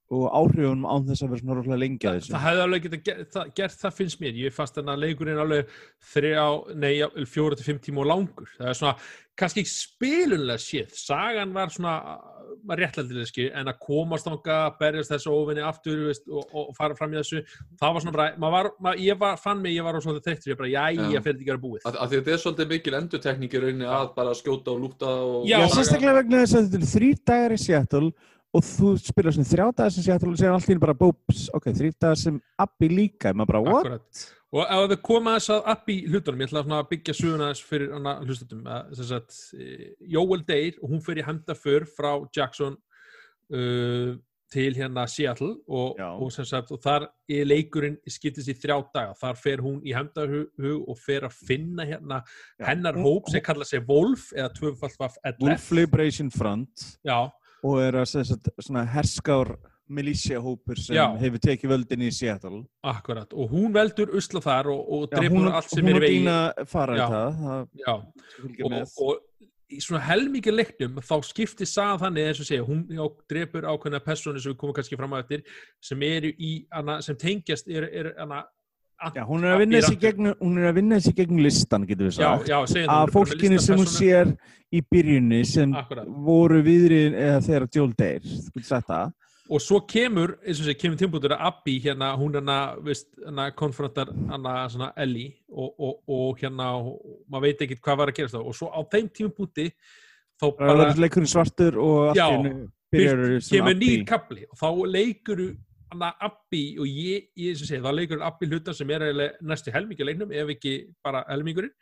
og 0.09 0.25
áhrifunum 0.33 0.87
án 0.89 1.07
þess 1.09 1.25
að 1.25 1.33
vera 1.33 1.43
svona 1.43 1.57
rosalega 1.59 1.83
lengi 1.83 2.09
að 2.09 2.19
þessu. 2.19 2.33
Það 2.33 2.45
hefði 2.47 2.65
alveg 2.65 2.85
getað 2.87 3.03
gert 3.09 3.33
það, 3.35 3.55
gert 3.61 3.79
það 3.83 3.97
finnst 3.99 4.21
mér, 4.23 4.39
ég 4.41 4.57
fannst 4.57 4.79
þennan 4.79 5.03
leikurinn 5.03 5.43
alveg 5.43 5.73
þrjá, 6.15 6.45
nei, 6.75 6.93
jafnvel 6.97 7.29
fjóra 7.29 7.59
til 7.59 7.67
fimm 7.67 7.83
tíma 7.85 8.05
og 8.05 8.09
langur, 8.13 8.53
það 8.57 8.71
er 8.73 8.79
svona 8.81 8.95
kannski 9.39 9.63
ekki 9.63 9.75
spilunlega 9.75 10.63
séð, 10.63 10.97
sagan 10.99 11.53
var 11.55 11.71
svona 11.71 11.95
var 12.67 12.81
réttlætilegski 12.81 13.49
en 13.57 13.69
að 13.71 13.79
komast 13.83 14.27
þanga, 14.27 14.57
berjast 14.81 15.13
þessu 15.13 15.35
óvinni 15.35 15.63
aftur 15.65 16.07
veist, 16.09 16.25
og, 16.33 16.49
og 16.49 16.71
fara 16.77 16.97
fram 16.99 17.13
í 17.13 17.19
þessu 17.19 17.43
það 17.79 17.95
var 17.95 18.05
svona 18.05 18.17
bara, 18.17 18.29
maður 18.41 18.55
var, 18.57 18.71
maður, 18.87 19.03
ég 19.05 19.21
var, 19.21 19.37
fann 19.43 19.61
mig 19.63 19.77
ég 19.77 19.87
var 19.87 19.99
svona 20.03 20.23
þreyttur, 20.25 20.53
ég 20.53 20.59
bara, 20.59 20.71
Já. 20.73 20.87
fyrir 20.97 21.21
þetta 21.21 21.35
ekki 21.37 21.45
að 21.45 21.53
vera 21.53 21.63
búið. 21.67 21.85
Því 21.85 22.01
að 22.07 22.15
þetta 22.17 22.35
er 22.35 22.43
svolítið 22.45 22.73
mikil 22.73 22.97
endurtekning 22.99 23.53
í 23.53 23.63
rauninni 23.63 23.93
að 23.99 24.11
bara 24.17 24.35
skjóta 24.39 24.75
og 24.75 24.83
lúta 24.87 25.13
og 25.29 25.47
Já, 25.49 25.59
sérstaklega 25.75 26.17
vegna 26.23 26.43
þess 26.43 26.59
að 26.59 26.67
þetta 26.67 26.81
er 26.81 26.93
þrý 26.95 27.13
dagar 27.33 27.55
í 27.55 27.61
Seattle 27.67 28.11
og 28.57 28.65
þú 28.65 28.95
spilar 29.03 29.35
svona 29.37 29.51
þrjá 29.51 29.67
dagar 29.69 29.95
sem 29.95 30.07
Seattle 30.07 30.33
og 30.33 30.41
sér 30.41 30.55
allt 30.55 30.69
í 30.69 30.75
einu 30.75 30.83
bara 30.83 30.97
bóps, 30.97 31.47
ok, 31.57 31.71
þrý 31.77 31.93
dagar 31.95 32.21
sem 32.21 32.41
Abby 32.65 32.91
líka, 32.93 33.35
maður 33.37 33.53
bara, 33.53 33.63
what? 33.67 33.87
Akkurat. 33.87 34.27
Og 34.49 34.63
ef 34.65 34.87
við 34.89 35.01
koma 35.05 35.35
þess 35.37 35.53
að 35.53 35.67
upp 35.75 35.91
í 35.93 35.97
hlutunum, 36.09 36.41
ég 36.41 36.49
ætla 36.49 36.79
að 36.79 36.87
byggja 36.95 37.17
söguna 37.19 37.51
þess 37.51 37.67
fyrir 37.69 37.91
hlustutum, 38.25 38.63
að 38.73 38.95
þess 38.97 39.17
að 39.19 39.41
e, 39.61 39.91
Jóel 40.15 40.41
deyr 40.49 40.79
og 40.81 40.95
hún 40.95 41.05
fyrir 41.05 41.29
henda 41.29 41.57
för 41.59 41.85
frá 41.85 42.15
Jackson 42.33 42.79
uh, 43.53 44.15
til 44.49 44.73
hérna 44.77 45.05
Seattle 45.11 45.51
og, 45.69 45.99
og, 46.01 46.31
sagt, 46.33 46.71
og 46.73 46.81
þar 46.81 47.11
er 47.29 47.49
leikurinn 47.49 47.99
skiptist 48.09 48.49
í 48.49 48.57
þrjá 48.57 48.79
daga, 48.95 49.17
þar 49.21 49.41
fer 49.43 49.63
hún 49.65 49.83
í 49.85 49.93
hendahug 49.93 50.89
og 50.89 50.97
fer 51.03 51.27
að 51.29 51.37
finna 51.51 51.85
hérna 51.89 52.23
hennar 52.65 52.97
hóp 52.97 53.29
sem 53.29 53.45
kallar 53.45 53.69
sig 53.69 53.85
Wolf 53.89 54.31
eða 54.33 54.49
tvöfald 54.57 54.97
vaff 55.01 55.21
Wolf 55.43 55.69
Liberation 55.77 56.33
Front. 56.33 56.87
Já, 57.05 57.29
og 57.65 57.83
er 57.83 58.01
að 58.03 58.09
sagt, 58.13 58.51
svona 58.63 58.85
herskár 58.89 59.57
milísjahópur 59.89 60.77
sem 60.81 60.99
Já. 60.99 61.07
hefur 61.21 61.41
tekið 61.43 61.73
völdin 61.73 62.05
í 62.05 62.11
Seattle. 62.13 62.65
akkurat 62.85 63.33
og 63.33 63.55
hún 63.55 63.73
veldur 63.73 64.13
usla 64.17 64.43
þar 64.45 64.69
og, 64.75 64.83
og 64.85 65.07
drefur 65.15 65.39
hún, 65.39 65.49
allt 65.49 65.73
sem 65.73 65.87
hún 65.87 65.97
er 65.97 65.97
í 65.97 66.05
vegi 66.05 66.19
Dína 66.19 66.67
fara 66.69 66.97
í 66.97 67.01
Já. 67.01 67.09
það, 67.09 68.05
og, 68.69 68.77
og 69.07 69.25
í 69.69 69.81
svona 69.85 70.01
helmikið 70.07 70.57
leiknum 70.57 71.01
þá 71.05 71.17
skiptir 71.29 71.69
sagan 71.69 72.01
þannig 72.05 72.29
eins 72.29 72.43
og 72.43 72.49
segja 72.49 72.67
hún 72.69 72.85
já, 72.93 73.03
drepur 73.31 73.67
ákveðna 73.69 74.01
persónu 74.05 74.41
sem 74.41 74.53
við 74.53 74.61
komum 74.61 74.77
kannski 74.77 74.97
fram 75.01 75.17
að 75.17 75.25
eftir 75.25 75.43
sem 75.85 76.05
eru 76.09 76.31
í 76.37 76.53
hana, 76.73 77.01
sem 77.05 77.19
tengjast 77.21 77.69
er, 77.69 77.89
er 77.89 78.13
hana, 78.17 78.45
Já, 78.99 79.23
hún 79.29 79.45
er 79.47 79.53
að 79.55 79.61
vinna 79.63 79.79
þessi 79.79 79.99
gegnum, 80.03 80.33
hún 80.43 80.59
er 80.59 80.73
að 80.73 80.79
vinna 80.81 80.97
þessi 80.99 81.15
gegnum 81.15 81.43
listan, 81.45 81.85
getur 81.87 82.09
við 82.09 82.17
já, 82.19 82.31
sagt. 82.33 82.49
já, 82.51 82.57
segjum 82.67 82.93
Af 82.97 83.13
fólkinu 83.15 83.61
sem 83.63 83.79
hún 83.79 83.91
sér 83.93 84.33
í 84.75 84.81
byrjunni 84.83 85.45
sem 85.47 85.75
Akkurat. 85.79 86.09
voru 86.27 86.59
viðrið 86.67 87.15
eða 87.15 87.41
þegar 87.47 87.67
getur 87.71 88.65
sagt 88.67 88.89
það. 88.89 89.13
og 89.49 89.63
svo 89.65 89.79
kemur, 89.89 90.35
eins 90.43 90.59
og 90.61 90.67
segja, 90.67 90.81
kemur 90.83 90.99
tímpútur 91.01 91.33
að 91.33 91.45
Abby 91.49 91.79
hérna, 91.81 92.11
hún 92.21 92.35
hérna, 92.37 92.57
veist, 92.85 93.07
hérna 93.23 93.47
konfrontar 93.57 94.11
hana 94.29 94.57
svona 94.69 94.91
Ellie 94.97 95.39
og, 95.49 95.71
og, 95.79 95.95
og 96.05 96.43
hérna, 96.43 96.73
og, 96.77 96.99
maður 97.31 97.47
veit 97.47 97.63
ekki 97.65 97.79
hvað 97.79 98.03
var 98.03 98.13
að 98.13 98.19
gerast 98.19 98.37
þá 98.37 98.43
og 98.43 98.59
svo 98.59 98.69
á 98.69 98.81
þeim 98.93 99.09
tímpúti 99.09 99.71
þá 100.39 100.45
Það 100.51 100.59
bara 100.59 100.91
er 100.91 101.01
leikurinn 101.07 101.31
svartur 101.31 101.79
og 101.81 102.11
allt 102.11 102.21
Já, 102.21 102.27
í 102.27 102.35
einu 102.35 102.69
byrjar 102.93 103.41
sem 103.47 103.57
kemur 103.57 103.79
nýr 103.79 104.05
kapli 104.09 104.45
og 104.49 104.61
þá 104.61 104.69
leikur 104.99 105.43
Abby 105.97 106.63
og 106.79 106.89
ég, 106.89 107.29
ég 107.39 107.59
sem 107.59 107.69
segi, 107.69 107.85
þá 107.85 107.93
leikur 107.95 108.25
Abby 108.27 108.49
hlutan 108.51 108.77
sem 108.77 108.91
er 108.97 109.07
næstu 109.41 109.73
helmingi 109.75 110.07
leiknum 110.07 110.35
ef 110.35 110.53
ekki 110.57 110.75
bara 111.05 111.25
helmingurinn. 111.31 111.73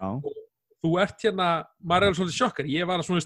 Já, 0.00 0.10
þú 0.84 1.00
ert 1.00 1.24
hérna, 1.24 1.48
maður 1.80 2.04
er 2.04 2.12
alveg 2.12 2.20
svolítið 2.20 2.38
sjokkar 2.38 2.68
ég 2.68 2.88
var 2.88 3.00
að 3.00 3.08
svona, 3.08 3.24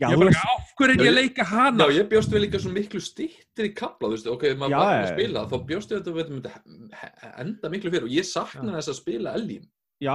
já 0.00 0.06
ég 0.12 0.20
bara, 0.20 0.30
veist, 0.30 0.46
af 0.52 0.72
hverju 0.78 0.96
er 0.96 1.06
ég 1.06 1.16
leika 1.16 1.46
hana? 1.48 1.88
Já, 1.88 1.96
ég 1.96 2.08
bjóst 2.12 2.32
við 2.34 2.44
líka 2.44 2.60
svo 2.60 2.72
miklu 2.74 3.02
stýttir 3.04 3.68
í 3.70 3.74
kapla, 3.76 4.10
þú 4.10 4.16
veist, 4.16 4.30
ok, 4.34 4.46
maður 4.60 4.76
var 4.76 4.94
að 4.98 5.12
spila, 5.14 5.44
þá 5.48 5.56
bjóst 5.70 5.92
við 5.92 6.00
þetta 6.00 6.16
við 6.16 6.32
enda 7.44 7.72
miklu 7.72 7.92
fyrir 7.94 8.08
og 8.08 8.16
ég 8.16 8.28
sakna 8.28 8.76
þess 8.76 8.92
að 8.92 8.98
spila 9.00 9.36
Ellie. 9.40 9.62
já, 10.00 10.14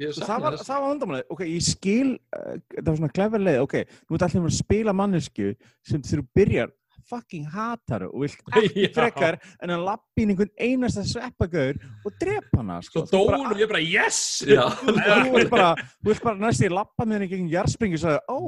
já, 0.00 0.10
það 0.16 0.44
var, 0.44 0.58
það 0.60 0.74
var 0.74 0.88
vandamáli, 0.88 1.24
ok, 1.34 1.44
ég 1.48 1.64
skil, 1.64 2.12
uh, 2.36 2.54
það 2.76 2.90
var 2.90 3.00
svona 3.00 3.14
klefver 3.16 3.44
leið, 3.44 3.58
ok, 3.64 3.78
nú 4.08 4.18
ert 4.18 4.26
allir 4.28 4.48
að 4.48 4.58
spila 4.58 4.96
mannesku 4.96 5.50
sem 5.88 6.04
þú 6.04 6.24
byrjar 6.36 6.72
fucking 7.10 7.46
hatar 7.52 8.04
og 8.08 8.14
vilt 8.22 8.40
ekki 8.60 8.86
Já. 8.86 8.92
frekar 8.96 9.38
en 9.64 9.72
að 9.76 9.84
lappa 9.88 10.22
inn 10.24 10.32
einhvern 10.34 10.52
einasta 10.60 11.04
sveppagaur 11.08 11.78
og 12.04 12.16
drepa 12.20 12.60
hana, 12.62 12.78
svo 12.84 13.04
sko. 13.04 13.16
Dóun 13.16 13.34
bara- 13.34 13.52
og 13.54 13.60
ég 13.64 13.68
bara, 13.72 13.82
yes. 13.84 14.20
Þú 14.46 15.34
vilt 15.38 15.52
bara, 15.52 15.70
þú 16.02 16.12
vilt 16.12 16.24
bara 16.28 16.42
næst 16.46 16.64
í 16.66 16.72
lappa 16.72 17.06
með 17.08 17.18
henni 17.20 17.30
gegn 17.34 17.52
jarðspringi 17.52 17.98
og 18.00 18.04
sagði, 18.04 18.20
ó, 18.28 18.40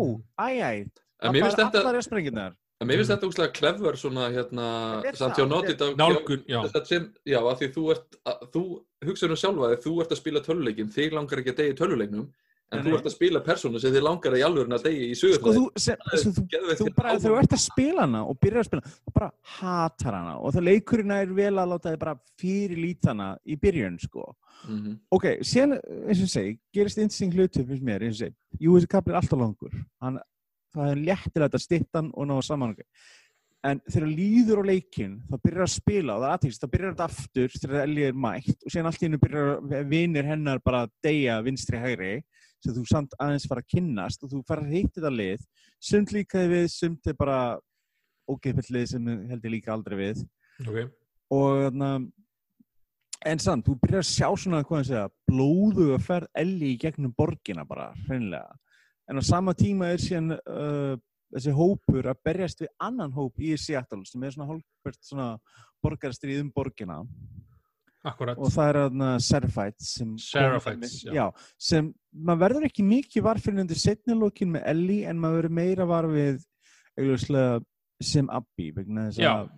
æj, 0.47 0.83
lappaði 1.21 1.55
þetta, 1.57 1.81
allar 1.85 1.99
jarðspringinnar. 2.00 2.59
en 2.81 2.88
mér 2.88 2.97
finnst 3.02 3.11
þetta 3.12 3.29
úrslega 3.29 3.52
clever 3.57 3.97
svona, 4.00 4.29
hérna, 4.33 4.67
er 5.05 5.17
samt 5.19 5.35
það, 5.35 5.40
hjá 5.43 5.49
Naughty 5.50 5.75
Dog. 5.81 5.97
nálgun, 6.00 6.45
já, 6.49 6.61
Þetta 6.64 6.81
sem, 6.88 7.09
já, 7.29 7.37
að 7.45 7.59
því 7.61 7.69
þú 7.75 7.83
ert, 7.93 8.14
að, 8.25 8.47
þú 8.55 8.62
hugsaður 9.05 9.35
um 9.35 9.40
sjálfa 9.43 9.69
að 9.75 9.83
þú 9.85 9.93
ert 10.05 10.14
að 10.14 10.21
spila 10.23 10.40
töluleikin, 10.47 10.88
þig 10.95 11.12
langar 11.19 11.43
ekki 11.43 11.52
að 11.52 11.59
deyja 11.61 11.75
í 11.75 11.76
töluleiknum, 11.83 12.31
en 12.71 12.85
þú 12.87 12.93
ert 12.95 13.09
að 13.09 13.15
spila 13.15 13.41
persónu 13.43 13.81
sem 13.83 13.93
þig 13.95 14.05
langar 14.07 14.37
að 14.37 14.45
að 14.77 14.85
deyja 14.87 15.07
í 15.07 15.15
Sko, 15.19 15.31
sögurnar. 15.35 15.57
þú, 15.57 16.35
þú, 16.39 16.75
þú 16.81 16.89
bara, 16.95 17.15
þú 17.19 17.33
ert 17.41 17.55
að 17.57 17.62
spila 17.65 18.05
hana 18.07 18.21
og 18.31 18.39
byrjar 18.41 18.62
að 18.62 18.69
spila, 18.69 18.93
þú 18.95 19.15
bara 19.17 19.31
hatar 19.57 20.19
hana 20.19 20.35
og 20.39 20.55
það 20.55 20.67
leikurinn 20.69 21.15
er 21.17 21.33
vel 21.41 21.53
að 21.59 21.73
láta 21.75 21.91
þið 21.91 22.00
bara 22.05 22.17
fyrir 22.39 22.83
lítana 22.85 23.29
í 23.45 23.59
byrjun, 23.61 23.99
sko. 24.00 24.27
Mhm. 24.69 24.99
Ok, 25.11 25.25
síðan, 25.43 25.79
eins 26.07 26.21
og 26.21 26.27
ég 26.29 26.35
segi, 26.35 26.59
gerist 26.75 26.99
interesting 26.99 27.33
hlutur 27.35 27.65
finnst 27.67 27.87
mér, 27.87 28.05
eins 28.07 28.21
og 28.21 28.29
ég 28.29 28.31
segi, 28.31 28.37
jú, 28.61 28.77
þessi 28.77 28.93
kapli 28.95 29.15
er 29.15 29.21
alltaf 29.23 29.41
langur. 29.41 29.73
Hann, 30.00 30.21
það 30.75 30.91
er 30.93 31.03
léttilegt 31.09 31.57
að 31.59 31.65
stytta 31.65 31.99
hann 32.03 32.12
og 32.15 32.29
ná 32.31 32.37
saman. 32.45 32.77
En 33.62 33.81
þegar 33.91 34.09
líður 34.09 34.62
á 34.62 34.65
leikinn, 34.71 35.17
þá 35.29 35.35
byrjar 35.45 35.67
að 35.67 35.73
spila 35.75 36.15
og 36.15 36.23
það 36.23 36.29
er 36.31 36.37
aðtækst, 36.39 36.62
þá 36.62 36.71
byrjar 36.73 36.93
þetta 36.95 37.09
aftur 37.11 37.49
þegar 37.61 37.83
Ellie 37.83 38.07
er 38.09 38.15
mætt 38.17 38.62
og 38.65 38.73
síðan 38.73 38.87
allt 38.89 39.03
í 39.03 39.05
hennu 39.05 39.19
byrjar 39.21 39.85
vinir 39.91 40.25
hennar 40.31 40.62
bara 40.65 40.87
að 40.87 40.95
deyja 41.05 41.35
vinstri 41.45 41.77
hægri 41.83 42.12
sem 42.61 42.76
þú 42.76 42.85
samt 42.88 43.17
aðeins 43.19 43.49
fara 43.49 43.64
að 43.64 43.73
kynnast 43.75 44.25
og 44.25 44.33
þú 44.33 44.40
fara 44.49 44.64
að 44.67 44.76
hitta 44.76 44.99
þetta 44.99 45.12
lið. 45.17 45.45
Sumt 45.90 46.14
líkaði 46.14 46.52
við, 46.55 46.64
sumt 46.75 47.11
er 47.11 47.19
bara 47.19 47.40
ógeðfell 48.31 48.76
lið 48.76 48.88
sem 48.93 49.12
held 49.31 49.47
ég 49.47 49.55
líka 49.57 49.75
aldrei 49.75 49.99
við. 50.00 50.25
Ok. 50.67 50.81
Og 51.35 51.62
þarna 51.64 51.90
en 53.31 53.43
samt, 53.43 53.67
þú 53.67 53.76
byrjar 53.83 54.05
að 54.05 54.09
sjá 54.09 54.29
svona 54.38 54.62
hvað 54.64 54.83
að 54.83 54.88
segja, 54.88 55.05
blóðu 55.29 55.90
að 55.95 56.05
ferð 56.07 56.43
Ellie 56.43 56.75
í 56.75 56.81
gegnum 56.81 57.12
borgina 57.17 57.67
bara, 57.69 57.90
hreinlega. 58.07 58.57
En 59.11 59.21
á 59.21 59.23
sama 59.26 59.52
tíma 59.59 59.90
er 59.93 60.00
síðan 60.00 60.37
uh, 60.38 60.95
þessi 61.35 61.55
hópur 61.55 62.09
að 62.11 62.23
berjast 62.26 62.62
við 62.64 62.73
annan 62.83 63.12
hóp 63.14 63.43
í 63.43 63.52
Seattle 63.59 64.05
sem 64.09 64.23
er 64.25 64.35
svona 64.35 64.49
hálfkvært 64.50 65.00
svona 65.05 65.29
borgarstrið 65.85 66.45
um 66.45 66.52
borgina 66.55 67.00
akkurat, 68.04 68.38
og 68.40 68.52
það 68.54 68.69
er 68.71 68.78
þarna 68.80 69.09
Seraphites 69.21 69.90
sem 69.99 70.12
sem 71.61 71.90
maður 72.12 72.40
verður 72.47 72.69
ekki 72.71 72.85
mikið 72.87 73.25
var 73.26 73.40
fyrir 73.42 73.61
undir 73.64 73.80
setnilókin 73.80 74.54
með 74.54 74.69
Ellie 74.73 75.09
en 75.11 75.21
maður 75.21 75.42
verður 75.42 75.57
meira 75.61 75.87
var 75.90 76.09
við 76.11 76.40
augljóslega 76.99 77.61
sem 78.00 78.30
Abby 78.33 78.71
vegna 78.76 79.09
þess 79.11 79.21
Já. 79.21 79.33
að 79.35 79.50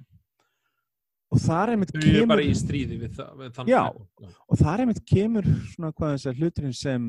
og 1.32 1.40
það 1.40 1.61
er 1.62 1.70
einmitt 1.72 1.92
kemur 1.96 2.42
í 2.42 2.50
stríði 2.58 2.96
við, 3.00 3.12
það, 3.16 3.28
við 3.38 3.52
þann 3.56 3.70
Já. 3.70 3.82
og 3.88 4.58
það 4.61 4.72
er 4.75 4.82
einmitt 4.84 5.04
kemur 5.08 5.46
svona 5.72 5.92
hvað 5.96 6.16
þess 6.16 6.28
að 6.32 6.42
hluturinn 6.42 6.76
sem 6.76 7.06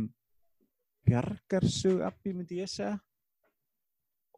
bjargar 1.04 1.66
sög 1.68 2.06
Abby 2.08 2.32
myndi 2.38 2.62
ég 2.62 2.70
segja 2.72 2.94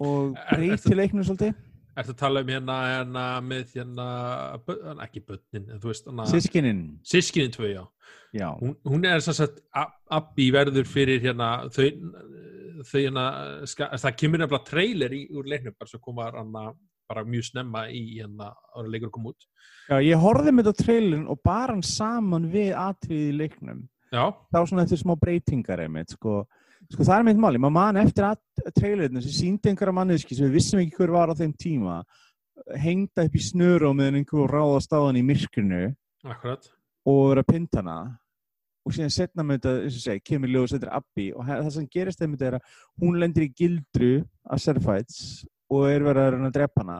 og 0.01 0.33
Er- 0.35 0.57
breyti 0.57 0.95
leiknum 0.97 1.27
svolítið 1.27 1.53
Ertu 1.95 2.11
að 2.11 2.17
tala 2.19 2.41
um 2.43 2.49
hérna, 2.51 2.75
hérna 2.91 3.25
með 3.45 3.69
hérna, 3.77 4.05
ekki 5.05 5.21
börnin, 5.23 5.69
en 5.71 5.79
þú 5.79 5.91
veist, 5.91 6.07
hérna, 6.09 6.25
sískininn, 6.27 6.81
sískinin 7.07 7.53
tvö, 7.53 7.69
já. 7.71 7.83
já 8.35 8.49
Hún, 8.59 8.73
hún 8.83 9.05
er 9.07 9.21
sem 9.23 9.33
sagt, 9.37 9.61
Ab- 9.71 9.93
Abby 10.11 10.49
verður 10.51 10.89
fyrir 10.91 11.23
hérna, 11.23 11.69
þau, 11.71 11.87
þau 12.89 12.99
hérna, 12.99 13.23
ska, 13.71 13.87
það 14.03 14.17
kemur 14.19 14.43
nefnilega 14.43 14.67
trailer 14.67 15.15
í, 15.15 15.21
úr 15.31 15.47
leiknum, 15.53 15.77
bara 15.79 15.91
svo 15.93 16.01
koma 16.03 16.27
hana, 16.35 16.65
bara 17.07 17.23
mjög 17.23 17.47
snemma 17.51 17.85
í 17.93 18.03
hérna, 18.17 18.51
ára 18.75 18.91
leikur 18.91 19.07
að 19.11 19.15
koma 19.15 19.31
út. 19.31 19.47
já, 19.89 19.95
ég 20.03 20.19
horfði 20.25 20.51
með 20.57 20.69
þetta 20.71 20.83
trailin 20.83 21.25
og 21.31 21.39
bara 21.45 21.73
hann 21.77 21.85
saman 21.85 22.49
við 22.51 22.73
atriði 22.75 23.29
í 23.31 23.37
leiknum 23.39 23.83
Já, 24.11 24.29
þá 24.53 24.59
svona 24.67 24.83
eftir 24.85 24.99
smá 25.01 25.15
breytingar 25.19 25.81
einmitt, 25.83 26.11
sko. 26.13 26.43
Sko 26.93 27.05
það 27.07 27.17
er 27.17 27.25
mitt 27.29 27.41
máli, 27.41 27.61
maður 27.61 27.75
man 27.77 28.01
eftir 28.01 28.27
að 28.27 28.71
trailerinu 28.77 29.23
sem 29.23 29.33
síndi 29.33 29.71
einhverja 29.71 29.95
manneski 29.95 30.37
sem 30.37 30.47
við 30.47 30.59
vissum 30.59 30.81
ekki 30.83 30.99
hver 30.99 31.13
var 31.15 31.33
á 31.33 31.39
þeim 31.39 31.53
tíma 31.57 32.01
hengda 32.79 33.25
upp 33.27 33.35
í 33.35 33.43
snöru 33.43 33.89
og 33.89 33.97
meðan 33.97 34.19
einhver 34.21 34.51
ráðast 34.51 34.93
á 34.95 34.99
hann 34.99 35.19
í 35.19 35.25
myrkrinu 35.25 35.87
akkurat. 36.25 36.69
og 37.05 37.19
vera 37.31 37.43
að 37.43 37.51
pynta 37.51 37.81
hana. 37.81 37.97
Og 38.85 38.93
síðan 38.93 39.13
setna 39.13 39.41
með 39.41 39.57
þetta, 39.57 39.71
eins 39.81 39.95
og 39.97 40.03
segi, 40.03 40.21
kemur 40.29 40.51
ljós 40.53 40.73
þetta 40.75 40.85
er 40.85 40.97
Abby 40.99 41.23
og 41.33 41.47
það 41.47 41.69
sem 41.73 41.87
gerist 41.89 42.19
þeim 42.21 42.35
þetta 42.35 42.47
er 42.47 42.57
að 42.59 42.73
hún 43.01 43.15
lendir 43.17 43.47
í 43.47 43.53
gildru 43.57 44.11
af 44.45 44.61
Serfights 44.61 45.21
og 45.73 45.87
er 45.89 46.05
verið 46.05 46.21
að 46.21 46.35
reyna 46.35 46.51
að 46.51 46.57
drepa 46.59 46.83
hana 46.83 46.97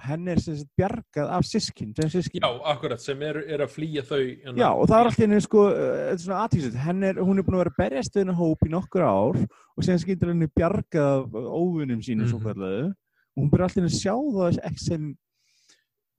og 0.00 0.06
henni 0.08 0.32
er 0.32 0.40
sem 0.40 0.56
sagt 0.56 0.70
bjargað 0.80 1.28
af 1.36 1.44
sískin, 1.44 1.90
þeim 1.94 2.08
sískin 2.14 2.40
Já, 2.40 2.48
akkurat, 2.72 3.00
sem 3.04 3.20
eru 3.22 3.42
er 3.46 3.60
að 3.66 3.74
flýja 3.74 4.02
þau 4.08 4.16
hérna. 4.22 4.56
Já, 4.56 4.68
og 4.72 4.86
það 4.88 4.96
er 4.96 5.04
alltaf 5.10 5.18
henni 5.26 5.40
sko, 5.44 5.64
uh, 5.68 6.16
þetta 6.16 6.60
er 6.72 6.78
henn 6.86 7.02
er, 7.10 7.20
hún 7.20 7.38
er 7.38 7.44
búin 7.44 7.58
að 7.58 7.64
vera 7.66 7.76
berjast 7.78 8.14
við 8.16 8.22
henni 8.24 8.38
hóp 8.40 8.64
í 8.64 8.70
nokkur 8.72 9.04
ár 9.04 9.36
og 9.44 9.84
síðan 9.84 10.00
skildur 10.02 10.32
henni 10.32 10.48
bjargað 10.56 11.10
af 11.20 11.36
óvinnum 11.36 12.00
Mhm. 12.00 12.28
svo 12.32 12.40
kallahu 12.40 12.86
og 12.88 13.38
hún 13.44 13.50
byrjar 13.52 13.68
alltaf 13.68 13.76
henni 13.76 13.92
að 13.92 14.00
sjá 14.00 14.14
það 14.16 14.58
ekki 14.70 14.80
sem 14.88 15.16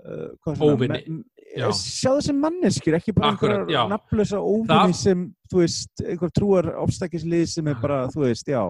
uh, 0.05 0.53
Óvini, 0.61 1.01
me- 1.09 1.23
já. 1.57 1.67
sjá 1.73 2.09
það 2.15 2.21
sem 2.27 2.39
manneskjur, 2.41 2.95
ekki 2.97 3.13
bara 3.17 3.33
Akkurat, 3.33 3.67
já. 3.69 3.81
einhverjar 3.81 3.89
nafnlösa 3.91 4.39
óvinni 4.41 4.67
Það- 4.77 4.95
sem, 4.95 5.25
þú 5.51 5.57
veist, 5.65 5.91
einhver 6.05 6.31
trúar 6.31 6.69
ofstækislið 6.85 7.47
sem 7.47 7.67
er 7.67 7.75
bara, 7.81 8.07
þú 8.07 8.25
veist, 8.27 8.45
já 8.47 8.63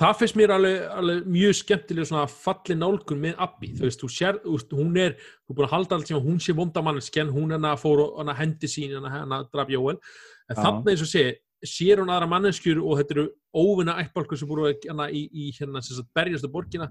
það 0.00 0.16
finnst 0.20 0.38
mér 0.38 0.54
alveg, 0.54 0.80
alveg 0.96 1.28
mjög 1.28 1.58
skemmtilega 1.60 2.08
svona 2.08 2.24
falli 2.32 2.76
nálgun 2.78 3.20
með 3.20 3.44
Abby 3.46 3.70
þú 3.76 3.86
veist, 3.86 4.00
þú 4.00 4.10
sér, 4.14 4.40
hún 4.72 4.96
er 5.00 5.14
þú 5.20 5.52
er 5.52 5.58
búin 5.58 5.68
að 5.68 5.74
halda 5.74 5.98
allt 5.98 6.10
sem 6.10 6.24
hún 6.24 6.40
sé 6.40 6.56
vondamannsken 6.56 7.32
hún 7.34 7.54
hana 7.56 7.76
fór 7.80 8.06
og 8.06 8.18
hana 8.22 8.36
hendi 8.38 8.70
sín 8.70 8.96
hana, 8.96 9.12
hana 9.18 9.40
draf 9.52 9.72
Jóel, 9.72 10.00
en 10.48 10.56
Já. 10.56 10.62
þannig 10.64 10.92
eins 10.94 11.06
og 11.06 11.12
sé 11.12 11.24
sér 11.60 12.00
hún 12.00 12.12
aðra 12.12 12.28
manneskjur 12.30 12.80
og 12.80 13.00
þetta 13.00 13.16
eru 13.16 13.26
óvinna 13.52 13.98
ættbálkur 14.00 14.40
sem 14.40 14.48
búin 14.48 14.70
að 14.70 15.16
í, 15.16 15.24
í 15.28 15.50
hérna 15.58 15.82
sem 15.84 15.98
sagt 15.98 16.12
berjast 16.16 16.46
á 16.48 16.50
borgina. 16.52 16.88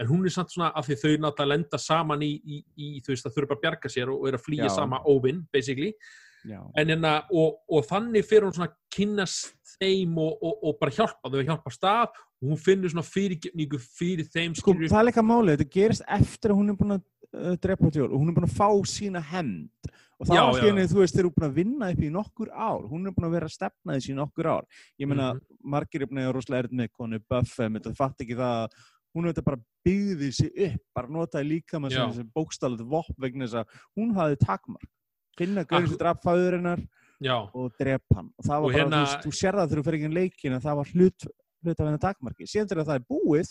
En 0.00 0.08
hún 0.08 0.24
er 0.24 0.32
samt 0.32 0.52
svona 0.52 0.70
af 0.76 0.86
því 0.88 0.96
þau 0.96 1.14
náttúrulega 1.24 1.50
lenda 1.52 1.78
saman 1.80 2.22
í, 2.24 2.30
í, 2.40 2.58
í 2.76 2.88
þú 3.04 3.12
veist, 3.12 3.24
það 3.26 3.34
þurfa 3.36 3.56
að 3.56 3.62
bjarga 3.64 3.92
sér 3.92 4.12
og 4.12 4.26
er 4.28 4.36
að 4.36 4.44
flýja 4.46 4.68
Já. 4.68 4.74
sama 4.76 5.00
óvinn, 5.08 5.42
basically 5.52 5.92
hérna, 6.76 7.14
og, 7.30 7.60
og 7.68 7.86
þannig 7.88 8.24
fyrir 8.26 8.46
hún 8.48 8.56
svona 8.56 8.72
kynnast 8.94 9.54
þeim 9.80 10.18
og, 10.18 10.36
og, 10.42 10.58
og 10.64 10.76
bara 10.80 10.94
hjálpa 10.96 11.30
þau 11.32 11.42
hjálpa 11.46 11.72
stað 11.74 12.08
og 12.40 12.48
hún 12.50 12.60
finnur 12.60 12.90
svona 12.92 13.04
fyrirgefningu 13.06 13.78
fyrir 13.84 14.28
þeim 14.32 14.54
sko, 14.56 14.72
skilurðu. 14.72 14.90
það 14.92 15.00
er 15.02 15.08
líka 15.10 15.24
málið, 15.24 15.56
þetta 15.58 15.74
gerist 15.76 16.04
eftir 16.08 16.52
að 16.54 16.60
hún 16.60 16.72
er 16.72 16.78
búin 16.80 16.96
að 16.96 17.02
uh, 17.04 17.56
drepa 17.60 17.90
tjór 17.92 18.08
og 18.10 18.18
hún 18.22 18.30
er 18.32 18.38
búin 18.38 18.48
að 18.48 18.56
fá 18.56 18.68
sína 18.88 19.20
hend 19.30 19.90
og 20.20 20.28
það 20.28 20.40
er 20.60 20.64
henni, 20.68 20.82
þú 20.90 20.98
veist, 21.00 21.14
þeir 21.16 21.22
eru 21.24 21.32
búin 21.36 21.46
að 21.48 21.54
vinna 21.56 21.90
upp 21.94 22.00
í 22.04 22.10
nokkur 22.12 22.50
ár, 22.52 22.82
hún 22.90 23.06
er 23.08 23.14
búin 23.16 23.28
að 23.30 23.36
vera 23.38 23.48
að 23.48 23.54
stefna 23.56 23.94
þessi 23.96 24.12
í 24.12 24.16
nokkur 24.18 24.48
ár, 24.52 24.66
ég 25.00 25.08
meina 25.08 25.30
Mhm. 25.34 25.40
margir 25.64 26.02
er 26.02 26.10
búin 26.10 26.20
að 26.24 26.32
rosalega 26.36 26.64
erð 26.66 26.72
með 26.76 26.90
konu 26.92 27.20
Buffem, 27.30 27.78
þetta 27.78 27.96
fatt 27.96 28.20
ekki 28.20 28.36
það 28.36 28.56
að 28.64 28.80
hún 29.16 29.26
hefði 29.30 29.44
bara 29.44 29.60
byggði 29.84 30.32
sig 30.32 30.50
upp 30.68 30.82
bara 30.94 31.08
notaði 31.08 31.48
líka 31.48 31.80
með 31.80 32.24
bókstalið 32.36 32.84
vopp 32.86 33.14
vegna 33.18 33.46
þess 33.48 33.62
að 33.62 33.78
hún 33.96 34.12
hafði 34.14 34.36
takmark 34.44 34.90
finna 35.40 35.64
gaurin 35.64 35.88
sem 35.88 35.96
Akkur- 35.96 36.02
draf 36.04 36.22
fæðurinnar 36.24 36.84
og 37.54 37.72
drep 37.80 38.14
hann. 38.16 38.30
Og 38.38 38.44
það 38.46 38.54
var 38.54 38.62
Og 38.64 38.70
bara, 38.72 38.78
hérna- 38.84 39.02
þú, 39.10 39.24
þú 39.26 39.32
sér 39.40 39.58
það 39.58 39.66
þegar 39.70 39.80
þú 39.82 39.84
fer 39.88 39.98
ekki 39.98 40.12
leikin 40.14 40.56
að 40.56 40.62
það 40.68 40.78
var 40.80 40.92
hlut, 40.94 41.26
hlut 41.64 41.80
af 41.80 41.86
hennar 41.86 42.04
takmarki. 42.06 42.48
Síðan 42.48 42.70
þegar 42.70 42.88
það 42.90 43.00
er 43.00 43.06
búið 43.10 43.50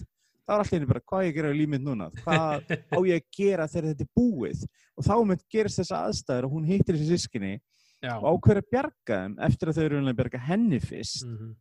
þá 0.49 0.53
er 0.55 0.63
í 0.65 0.69
henni 0.73 0.87
bara 0.89 1.01
hvað 1.05 1.25
ég 1.27 1.33
gera 1.35 1.49
í 1.53 1.57
límið 1.59 1.81
núna? 1.85 2.07
Hvað 2.23 2.63
á 2.95 2.99
ég 3.05 3.19
að 3.19 3.27
gera 3.37 3.67
þegar 3.69 3.89
þetta 3.91 4.05
er 4.07 4.13
búið? 4.17 4.63
Og 4.97 5.05
þá 5.05 5.13
mynd 5.29 5.43
gerist 5.53 5.77
þessa 5.83 5.99
aðstæður 6.07 6.47
og 6.47 6.51
hún 6.55 6.65
hittir 6.65 6.95
þessi 6.97 7.13
sískinni 7.19 7.51
já. 8.01 8.15
og 8.17 8.25
ákveður 8.39 8.61
að 8.63 8.69
bjarga 8.73 9.19
þeim 9.21 9.35
eftir 9.45 9.69
að 9.69 9.77
þau 9.77 9.83
eru 9.85 10.01
að 10.09 10.17
bjarga 10.17 10.39
henni 10.49 10.79
fyrst. 10.81 11.25
Mhm. 11.29 11.53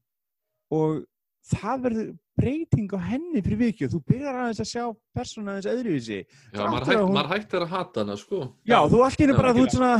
og 0.73 1.05
það 1.47 1.83
verður 1.87 2.09
breyting 2.39 2.93
á 2.95 2.99
henni 3.03 3.43
fyrir 3.43 3.59
vikið. 3.59 3.93
Þú 3.95 4.01
byrjar 4.07 4.39
aðeins 4.39 4.63
að 4.63 4.71
sjá 4.71 4.85
persóna 5.17 5.55
aðeins 5.55 5.71
öðruvísi. 5.73 6.19
Já, 6.55 6.61
maður, 6.63 6.89
að 6.95 7.03
hún- 7.03 7.15
maður 7.17 7.31
hættir 7.35 7.63
að 7.65 7.73
hata 7.75 8.01
hana, 8.05 8.17
sko. 8.17 8.41
já, 8.65 8.79
þú 8.89 9.05
allt 9.05 9.19
í 9.19 9.25
henni 9.25 9.37
bara, 9.37 9.55
þú 9.55 9.63
ert 9.65 9.77
svona 9.77 9.95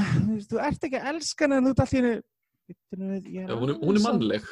þú 0.49 0.61
ert 0.69 0.83
ekki 0.89 1.01
að 1.01 1.09
elska 1.15 1.45
hana 1.45 1.57
en 1.57 1.65
þú 1.65 1.71
ert 1.71 1.81
allt 1.81 1.95
í 1.95 2.01
henni 2.03 2.23
Já, 2.69 3.49
hún, 3.57 3.71
er, 3.71 3.79
hún 3.81 3.97
er 3.97 4.03
mannleg. 4.05 4.43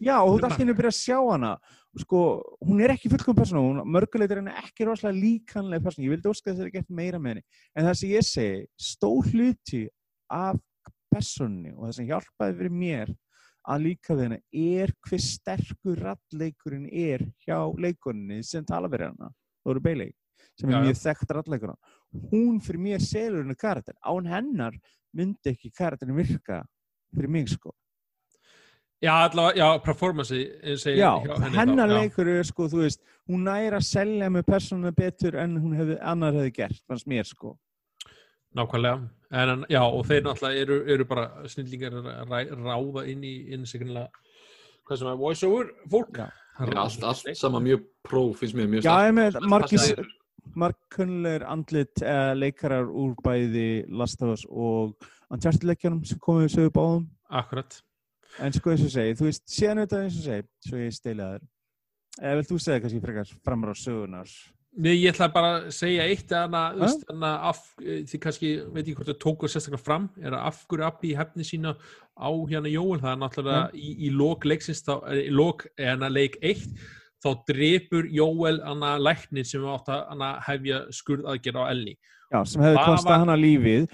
Já, 0.00 0.14
og 0.24 0.30
þú 0.30 0.36
ert 0.38 0.44
er 0.44 0.48
allt 0.48 0.56
í 0.58 0.62
henni 0.62 0.72
að 0.72 0.78
byrja 0.80 0.92
að 0.94 1.02
sjá 1.02 1.18
hana. 1.20 1.50
Og 1.94 2.00
sko, 2.00 2.20
hún 2.64 2.80
er 2.80 2.92
ekki 2.94 3.10
fullkom 3.12 3.36
persóna 3.36 3.60
hún 3.60 3.82
mörguleit 3.92 4.30
er 4.32 4.40
henni 4.40 4.54
ekki 4.56 4.86
rosalega 4.88 5.20
líkanlega 5.20 5.84
persóna, 5.84 6.06
ég 6.06 6.14
vildi 6.14 6.30
óska 6.32 6.48
þess 6.48 6.56
að 6.56 6.62
það 6.62 6.68
er 6.68 6.74
gert 6.78 6.90
meira 6.90 7.18
með 7.20 7.34
henni. 7.34 7.44
En 7.76 7.84
það 7.84 7.96
sem 8.00 8.08
ég 8.10 8.24
segi, 8.28 8.66
stór 8.88 9.28
hluti 9.32 9.82
af 10.32 10.56
persónni 11.12 11.72
og 11.74 11.88
það 11.88 11.94
sem 11.98 12.08
hjálpaði 12.08 12.56
fyrir 12.58 12.74
mér 12.82 13.14
að 13.68 13.84
líka 13.84 14.16
henni 14.18 14.40
er 14.78 14.94
hver 15.04 15.22
sterkur 15.22 16.00
rallleikurinn 16.00 16.88
er 16.88 17.26
hjá 17.44 17.60
leikunni 17.76 18.40
sem 18.46 18.64
tala 18.64 18.88
fyrir 18.88 19.12
hana? 19.12 19.30
Þóru 19.66 19.84
Beilei, 19.84 20.10
sem 20.56 20.70
er 20.70 20.78
Já, 20.78 20.84
mjög 20.86 21.00
þekkt 21.02 21.34
rallleikurna 21.36 21.76
hún 22.12 22.60
fyrir 22.64 22.80
mér 22.82 23.02
selur 23.02 23.42
henni 23.42 23.56
karakter. 23.58 23.96
Án 24.04 24.28
hennar 24.28 24.78
myndi 25.16 25.52
ekki 25.52 25.70
karakterin 25.76 26.16
virka 26.16 26.62
fyrir 27.14 27.30
mig 27.30 27.48
sko. 27.52 27.74
Já, 28.98 29.12
allavega, 29.28 29.58
já, 29.60 29.78
performance 29.84 30.34
eins 30.34 30.84
og 30.86 30.96
Já, 30.98 31.12
hennar 31.54 31.88
leikur 31.92 32.26
er 32.26 32.42
sko, 32.42 32.66
þú 32.66 32.82
veist, 32.82 33.04
hún 33.30 33.44
næra 33.46 33.78
að 33.78 33.86
selja 33.86 34.30
með 34.34 34.48
persónu 34.48 34.90
betur 34.96 35.38
en 35.38 35.54
hún 35.62 35.76
hefði, 35.78 35.98
annar 36.02 36.34
hefði 36.34 36.54
gert, 36.56 36.80
fannst 36.88 37.06
mér 37.06 37.28
sko. 37.28 37.54
Nákvæmlega, 38.56 39.08
en 39.30 39.64
já, 39.68 39.82
og 39.84 40.06
þeir 40.08 40.22
náttúrulega 40.24 40.62
eru, 40.62 40.78
eru 40.94 41.04
bara 41.04 41.48
snillingar 41.48 41.92
að 42.00 42.54
ráða 42.56 43.04
inn 43.10 43.24
í 43.24 43.34
inn 43.52 43.66
sig 43.66 43.82
hvað 43.84 44.96
sem 44.98 45.08
er 45.10 45.18
voice 45.20 45.44
over 45.46 45.72
fólk 45.90 46.16
Já. 46.22 46.28
Já, 46.58 46.78
allt, 46.82 47.02
allt 47.04 47.36
sama 47.38 47.60
mjög 47.60 47.84
pró, 48.02 48.32
finnst 48.34 48.56
mér 48.56 48.66
mjög 48.72 48.82
er- 49.98 50.14
margkunnulegir 50.58 51.44
andlit 51.46 52.02
uh, 52.02 52.32
leikarar 52.34 52.88
úr 52.88 53.12
bæði 53.22 53.84
Last 53.92 54.22
of 54.22 54.32
Us 54.32 54.46
og 54.48 54.96
Uncharted 55.30 55.66
leikjanum 55.68 56.00
sem 56.08 56.18
komið 56.18 56.46
við 56.48 56.54
sögu 56.56 56.72
báðum. 56.72 57.04
akkurat 57.28 57.82
En 58.40 58.52
sko 58.52 58.70
eins 58.70 58.82
og 58.84 58.90
segi, 58.92 59.14
þú 59.18 59.24
veist, 59.28 59.42
síðan 59.50 59.80
þetta 59.82 60.00
eins 60.04 60.16
og 60.18 60.24
segi, 60.24 60.44
svo 60.66 60.78
ég 60.80 60.92
steila 60.94 61.28
þér. 61.34 61.46
Eða 62.18 62.34
vil 62.38 62.46
þú 62.48 62.58
segja 62.62 62.82
kannski 62.84 63.00
frekar 63.02 63.30
framar 63.44 63.72
á 63.72 63.76
sögunar? 63.78 64.28
Nei, 64.76 64.92
ég 65.00 65.14
ætla 65.14 65.26
bara 65.32 65.52
að 65.62 65.70
segja 65.74 66.04
eitt 66.06 66.30
af, 66.32 67.62
eh, 67.82 68.02
því 68.06 68.18
kannski, 68.20 68.50
veit 68.74 68.86
ég 68.86 68.94
hvort 68.98 69.08
það 69.08 69.18
tóku 69.18 69.48
sérstaklega 69.48 69.80
fram, 69.82 70.10
er 70.22 70.30
að 70.36 70.44
af 70.46 70.66
hverju 70.68 70.84
Abbi 70.86 71.12
í 71.12 71.16
hefni 71.16 71.42
sína 71.46 71.72
á 72.18 72.28
hérna 72.46 72.70
Jóel, 72.70 73.00
það 73.00 73.12
er 73.14 73.22
náttúrulega 73.22 73.72
í, 73.74 73.88
í 74.06 74.10
lok 74.12 74.44
leiksins, 74.44 74.82
þá, 74.84 74.92
eh, 75.10 75.24
í 75.30 75.32
lok 75.34 75.66
hana 75.78 76.08
leik 76.12 76.36
eitt, 76.42 76.68
þá 77.24 77.44
drepur 77.48 78.06
Jóel 78.12 78.60
hana 78.62 78.98
læknin 78.98 79.44
sem 79.46 79.64
átt 79.66 79.88
að 79.88 80.38
hefja 80.46 80.84
skurð 80.94 81.24
aðgerð 81.32 81.58
á 81.58 81.70
Elni, 81.72 81.96
Já, 82.28 82.42
sem 82.44 82.60
hefði 82.60 82.84
kostað 82.84 83.22
hana 83.24 83.36
lífið 83.40 83.84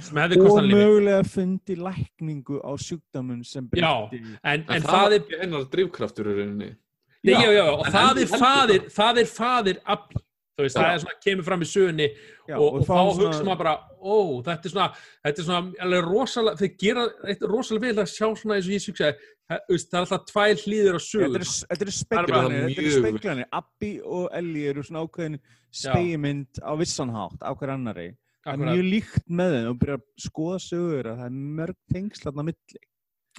og 0.42 0.64
mögulega 0.66 1.22
fundi 1.24 1.76
lækningu 1.78 2.58
á 2.66 2.74
sjúkdómun 2.74 3.44
sem 3.46 3.68
Já. 3.70 4.10
breytti. 4.10 4.24
En, 4.42 4.60
En 4.60 4.64
en 4.68 4.82
það 4.82 4.90
það 4.90 5.12
er 5.14 5.40
hennar 5.40 5.64
drifkraftur 5.70 6.26
í 6.26 6.34
rauninni. 6.40 6.76
nei, 7.24 7.32
já, 7.32 7.46
Já. 7.46 7.52
já, 7.54 7.66
og 7.72 7.86
En 7.86 7.92
það 7.92 8.18
er 8.18 8.26
fadir, 8.26 8.80
það? 8.90 9.18
er 9.22 9.30
fadir 9.30 9.78
Abbi, 9.86 10.23
þú 10.54 10.64
veist, 10.66 10.76
það 10.78 10.86
Já. 10.86 10.94
er 10.94 11.02
svona, 11.02 11.20
kemur 11.26 11.46
fram 11.48 11.62
í 11.64 11.68
sögunni 11.68 12.08
Já, 12.48 12.56
og, 12.56 12.66
og, 12.68 12.82
þá 12.86 12.94
hugsa 13.18 13.44
maður 13.46 13.60
bara 13.64 13.74
ó, 13.98 14.16
þetta 14.46 14.68
er 14.68 14.74
svona, 14.74 14.88
þetta 15.26 15.42
er 15.42 15.46
svona 15.48 15.86
alveg 15.86 16.08
rosalega, 16.08 16.60
þeir 16.60 16.74
gera 16.84 17.06
eitt 17.32 17.46
rosalega 17.50 17.86
vel 17.88 18.04
að 18.04 18.12
sjá 18.12 18.26
svona 18.38 18.58
eins 18.58 18.68
og 18.68 18.74
ég 18.76 18.88
hugsaði 18.90 19.16
það 19.44 19.64
það 19.84 19.98
er 19.98 20.04
alltaf 20.04 20.26
tvær 20.30 20.62
hlýðir 20.64 20.96
á 20.96 21.00
sögur 21.04 21.42
Þetta 21.44 21.44
eru- 21.44 21.54
Það 21.74 21.84
er 21.84 21.92
speiklanir, 21.94 22.60
þetta 22.64 22.84
eru 22.84 22.92
speiklanir. 23.02 23.48
Abbi 23.52 23.90
og 24.04 24.28
Ellie 24.32 24.68
eru 24.70 24.84
svona 24.86 25.02
ákveðin 25.04 25.40
speimynd 25.74 26.60
á 26.64 26.72
vissan 26.80 27.12
hátt, 27.12 27.40
á 27.44 27.50
hver 27.52 27.74
annari. 27.74 28.06
Það 28.44 28.54
er 28.54 28.68
mjög 28.68 28.86
líkt 28.92 29.26
með 29.28 29.54
þeim 29.56 29.68
og 29.72 29.78
byrja 29.80 29.98
að 29.98 30.06
skoða 30.20 30.58
sögur 30.60 31.08
að 31.10 31.20
það 31.20 31.28
er 31.28 31.36
mörg 31.60 31.76
tengslarna 31.92 32.44
milli. 32.44 32.82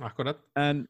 akkurat 0.02 0.40
En 0.60 0.88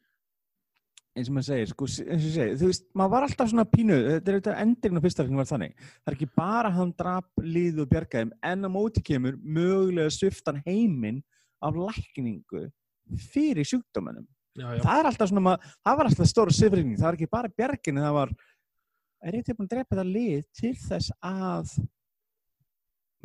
eins 1.15 1.29
og 1.31 1.35
maður 1.37 1.47
segir, 1.47 1.69
sko, 1.71 1.87
eins 1.87 2.25
og 2.27 2.33
segir, 2.35 2.55
þú 2.59 2.69
veist, 2.69 2.85
maður 2.97 3.11
var 3.15 3.25
alltaf 3.29 3.49
svona 3.51 3.65
pínu, 3.71 3.95
þetta 4.09 4.31
er 4.33 4.39
þetta 4.41 4.55
endurinn 4.65 4.99
á 4.99 5.03
fyrsta 5.05 5.23
hring 5.23 5.37
var 5.39 5.47
þannig. 5.47 5.75
Það 5.79 6.11
er 6.11 6.17
ekki 6.17 6.29
bara 6.35 6.71
hann 6.75 6.91
drap 6.99 7.29
líð 7.43 7.79
og 7.85 7.89
bjargaðum, 7.93 8.33
en 8.51 8.67
á 8.67 8.69
móti 8.73 9.03
kemur 9.05 9.37
mögulega 9.39 10.11
sviftan 10.11 10.59
heiminn 10.67 11.21
af 11.63 11.77
lækningu 11.79 12.65
fyrir 13.31 13.63
sjúkdómanum. 13.69 14.25
já, 14.55 14.67
já, 14.75 14.81
það 14.83 14.99
er 14.99 15.07
alltaf 15.11 15.29
svona, 15.31 15.41
ma- 15.47 15.57
það 15.85 15.97
var 16.01 16.09
alltaf 16.09 16.27
stóra 16.31 16.53
sifringin, 16.55 16.97
það 16.99 17.07
var 17.09 17.17
ekki 17.19 17.29
bara 17.31 17.49
bjarginu, 17.57 18.03
það 18.03 18.13
var 18.19 18.35
er 19.25 19.35
ég 19.39 19.45
tilbúin 19.47 19.65
að 19.67 19.73
drepa 19.75 19.95
það 20.01 20.11
lið 20.15 20.43
til 20.59 20.73
þess 20.83 21.11
að 21.25 21.71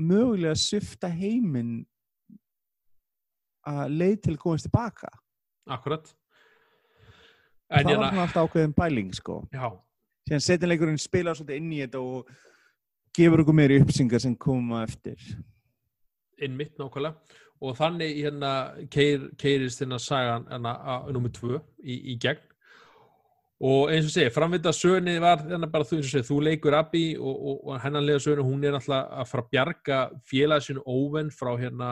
mögulega 0.01 0.55
svifta 0.57 1.11
heiminn 1.13 1.75
að 3.69 3.93
leið 3.99 4.17
til 4.25 4.35
að 4.35 4.41
komast 4.41 4.67
tilbaka 4.67 5.11
akkurat 5.71 6.09
það 7.71 7.81
en 7.81 7.87
var 7.87 7.95
hérna, 7.95 8.11
svona 8.11 8.27
alltaf 8.27 8.49
ákveðin 8.49 8.77
bæling 8.77 9.13
sko. 9.17 9.37
Já, 9.55 9.67
síðan 10.29 10.47
setjanleikurinn 10.47 11.01
spilar 11.01 11.39
svolítið 11.39 11.61
inn 11.61 11.73
í 11.73 11.81
þetta 11.85 12.03
og 12.03 12.35
gefur 13.17 13.45
okkur 13.45 13.57
meiri 13.57 13.81
uppsingar 13.85 14.23
sem 14.23 14.37
koma 14.39 14.85
eftir. 14.87 15.23
Innmitt 16.41 16.79
nákvæmlega. 16.81 17.39
Og 17.61 17.75
þannig 17.77 18.23
hérna 18.23 18.53
keir, 18.93 19.27
keirist 19.39 19.83
hérna 19.83 19.99
sagan 20.01 20.47
hérna 20.49 20.79
að 20.95 21.11
nummer 21.13 21.33
tvö 21.35 21.59
í, 21.85 21.99
í 22.15 22.17
gegn. 22.21 22.47
Og 23.61 23.91
eins 23.93 24.07
og 24.09 24.15
segi, 24.15 24.33
framvinda 24.33 24.73
sögunni 24.73 25.19
var 25.21 25.43
hérna 25.45 25.69
bara 25.69 25.85
þú 25.85 25.99
eins 25.99 26.07
og 26.09 26.15
segi, 26.15 26.29
þú 26.31 26.39
leikur 26.47 26.77
Abbi 26.79 27.05
og, 27.19 27.35
og, 27.35 27.59
og 27.69 27.83
hennanlega 27.83 28.23
sögunni, 28.25 28.47
hún 28.49 28.65
er 28.65 28.79
alltaf 28.79 29.11
að 29.13 29.29
fara 29.29 29.45
að 29.45 29.51
bjarga 29.53 29.99
félagsinu 30.31 30.85
óvenn 30.89 31.29
frá 31.35 31.51
hérna 31.61 31.91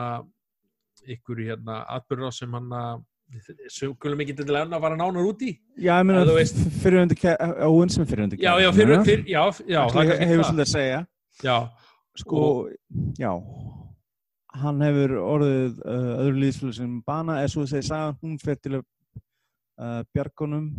ykkur 1.05 1.43
hérna 1.45 1.83
atbyrður 1.93 2.33
sem 2.33 2.57
hann 2.57 2.73
að 2.73 3.05
sögulum 3.69 4.23
ekki 4.23 4.35
til 4.39 4.47
að 4.55 4.73
fara 4.79 4.97
nánar 4.97 5.27
út 5.29 5.43
í. 5.45 5.51
Já, 5.77 5.93
ég 5.99 6.07
meina, 6.09 6.23
fyrirhundi 6.81 7.17
Óvinn 7.67 7.93
sem 7.93 8.03
er 8.03 8.09
fyrirhundi 8.09 8.39
já, 8.41 8.51
já, 8.63 8.69
fyrir, 8.73 9.03
fyrir, 9.05 9.27
já, 9.29 9.43
já, 9.69 9.81
það 9.93 10.13
Hefur 10.17 10.47
svolítið 10.47 10.65
að 10.65 10.71
segja. 10.73 11.03
Já, 11.39 11.57
Sko, 12.19 12.69
já. 13.19 13.31
Hann 14.59 14.81
hefur 14.83 15.13
orðið 15.21 15.77
uh, 15.85 16.07
öðru 16.23 16.41
líðsfjölu 16.41 16.73
sem 16.75 16.95
bana 17.05 17.37
eða 17.43 17.51
svo 17.53 17.63
að 17.63 17.73
segja 17.73 17.87
sagan, 17.91 18.17
hún 18.23 18.39
fer 18.41 18.57
til 18.59 18.79
uh, 18.79 20.01
bjargunum 20.09 20.71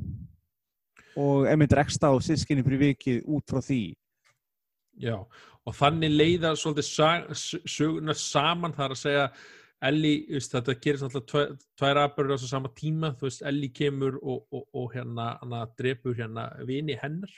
og 1.20 1.46
einmitt 1.48 1.76
reksta 1.78 2.10
á 2.10 2.14
sískinni 2.22 2.64
fyrir 2.66 2.82
vikið 2.90 3.22
út 3.30 3.46
frá 3.48 3.62
því. 3.64 3.84
Já. 5.00 5.16
Og 5.64 5.76
þannig 5.76 6.12
leiða 6.12 6.52
svolítið 6.58 7.64
söguna 7.68 8.16
saman 8.16 8.74
það 8.76 8.86
er 8.86 8.96
að 8.96 9.02
segja 9.04 9.24
Ellie, 9.80 10.26
veist, 10.28 10.52
þetta 10.52 10.74
gerist 10.84 11.06
alltaf 11.06 11.24
tvær, 11.30 11.52
tvær 11.80 12.02
atbyrður 12.02 12.36
á 12.36 12.36
þessu 12.36 12.50
sama 12.50 12.70
tíma 12.76 13.14
þú 13.16 13.28
veist, 13.28 13.44
Ellie 13.48 13.72
kemur 13.72 14.18
og, 14.20 14.42
og, 14.52 14.66
og 14.76 14.92
hérna 14.92 15.32
hana 15.40 15.62
drepur 15.78 16.18
hérna 16.18 16.50
vini 16.68 16.98
hennar 17.00 17.32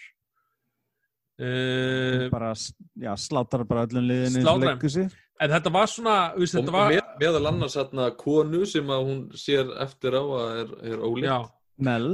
uh, 1.39 2.27
bara, 2.33 2.51
já, 2.99 3.13
slátar 3.15 3.63
bara 3.69 3.87
öllum 3.87 4.11
og 4.11 4.35
Slátra 4.35 4.75
þeim. 4.83 5.09
en 5.39 5.55
þetta 5.55 5.75
var 5.79 5.93
svona 5.95 6.19
veist, 6.35 6.59
þetta 6.59 6.75
var 6.75 6.95
með, 6.97 7.03
meðal 7.23 7.51
annars 7.53 7.79
hérna 7.79 8.11
konu 8.19 8.65
sem 8.67 8.91
að 8.91 9.09
hún 9.11 9.25
sér 9.39 9.75
eftir 9.87 10.19
á 10.19 10.23
að 10.23 10.63
er, 10.65 10.77
er 10.93 11.07
ólíkt. 11.07 11.31
já, 11.31 11.39
Mel, 11.79 12.09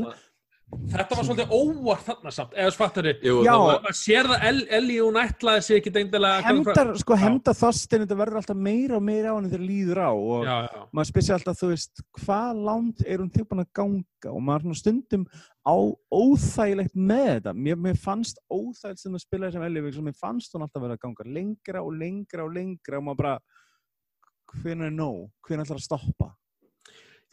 þetta 0.69 1.17
var 1.17 1.25
svolítið 1.25 1.53
óvart 1.55 2.05
þarna 2.05 2.33
samt, 2.33 2.53
eða 2.53 2.73
svartar 2.75 3.07
Jú, 3.25 3.37
Já. 3.45 3.53
það 3.55 3.63
var, 3.65 3.79
maður 3.85 3.97
sér 3.97 4.29
það 4.29 4.43
El- 4.49 4.69
Ellie 4.79 5.01
hún 5.01 5.19
ætlaði 5.21 5.63
sig 5.65 5.79
ekki 5.79 5.93
deyndilega 5.95 6.43
hemdar, 6.45 6.91
sko, 7.01 7.17
hemdar 7.17 7.57
þostin 7.57 8.05
þetta 8.05 8.19
verður 8.19 8.41
alltaf 8.43 8.61
meira 8.69 8.99
og 8.99 9.05
meira 9.07 9.33
á 9.33 9.37
henni 9.39 9.53
þegar 9.53 9.65
líður 9.65 10.01
á 10.05 10.11
og 10.13 10.45
já, 10.45 10.57
já, 10.69 10.83
maður 10.93 11.11
spyrir 11.11 11.27
sig 11.29 11.37
alltaf, 11.39 11.61
þú 11.61 11.71
veist, 11.73 12.03
hvað 12.21 12.63
langt 12.69 13.05
er 13.07 13.23
hún 13.23 13.31
tilbúin 13.33 13.65
að 13.65 13.71
ganga? 13.81 14.33
Og 14.33 14.43
maður 14.45 14.59
er 14.59 14.67
svona 14.67 14.81
stundum 14.83 15.25
á 15.65 15.77
óþægilegt 16.13 16.97
með 16.97 17.29
þetta. 17.29 17.55
Mér, 17.55 17.79
mér 17.79 18.01
fannst 18.03 18.41
óþægilegt 18.51 19.03
sem 19.05 19.15
að 19.15 19.25
spila 19.25 19.49
þessum 19.49 19.85
Wilson, 19.89 20.09
mér 20.09 20.19
fannst 20.19 20.53
hún 20.53 20.67
alltaf 20.67 20.83
verið 20.85 20.99
að 20.99 21.05
ganga 21.07 21.29
lengra 21.39 21.85
og 21.85 21.95
lengra 21.97 22.45
og 22.45 22.53
lengra 22.57 22.99
og 22.99 23.07
maður 23.07 23.23
bara, 23.23 23.39
hvernig 24.59 24.91
er 24.91 24.97
nóg, 24.97 25.31
hvernig 25.47 25.65
ætlar 25.65 25.81
að 25.81 25.87
stoppa? 25.87 26.33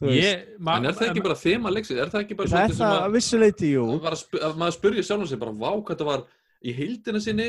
Ég, 0.04 0.42
en 0.60 0.84
er 0.84 0.92
það 0.92 1.06
ekki 1.08 1.22
bara 1.24 1.38
þema 1.40 1.70
leiksins? 1.72 2.00
Er 2.02 2.10
það 2.12 2.24
ekki 2.26 2.36
bara 2.36 2.50
það 2.52 2.72
sem 2.76 2.84
að 2.84 2.98
að, 2.98 3.14
vissuleiti, 3.14 3.70
jú. 3.72 3.84
að, 3.96 4.24
að, 4.42 4.58
maður 4.60 4.74
spurði 4.76 5.04
sjálfum 5.08 5.30
sig 5.30 5.40
bara, 5.40 5.54
vá, 5.56 5.70
hvað 5.72 5.92
þetta 5.94 6.08
var 6.10 6.24
í 6.60 6.74
heildina 6.76 7.22
sinni 7.24 7.46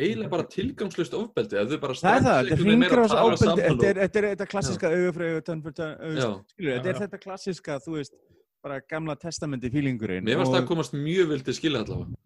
eiginlega 0.00 0.32
bara 0.32 0.46
tilgangslust 0.54 1.16
ofbeldi 1.18 1.58
Það 1.60 1.74
er 1.76 2.24
það, 2.24 2.40
þetta 2.48 2.58
hringur 2.62 2.96
á 2.96 3.04
að 3.04 3.12
þessu 3.12 3.42
saman 3.44 3.60
þetta 3.60 3.74
og- 3.74 3.84
er, 3.90 4.00
þetta 4.00 4.22
er 4.22 4.28
þetta 4.30 4.48
klassiska 4.54 4.92
skilur, 4.96 6.72
þetta 6.72 6.92
er 6.94 7.00
þetta 7.04 7.20
klassiska, 7.26 7.78
þú 7.84 7.96
veist, 7.98 8.16
bara 8.64 8.80
gamla 8.80 9.16
testamenti 9.20 9.70
fílingurinn. 9.72 10.24
Mér 10.24 10.40
varst 10.40 10.52
það 10.54 10.62
að 10.62 10.70
komast 10.72 10.96
mjög 10.96 11.34
vel 11.34 11.40
til 11.44 11.56
skilja 11.56 11.84
allavega. 11.84 12.16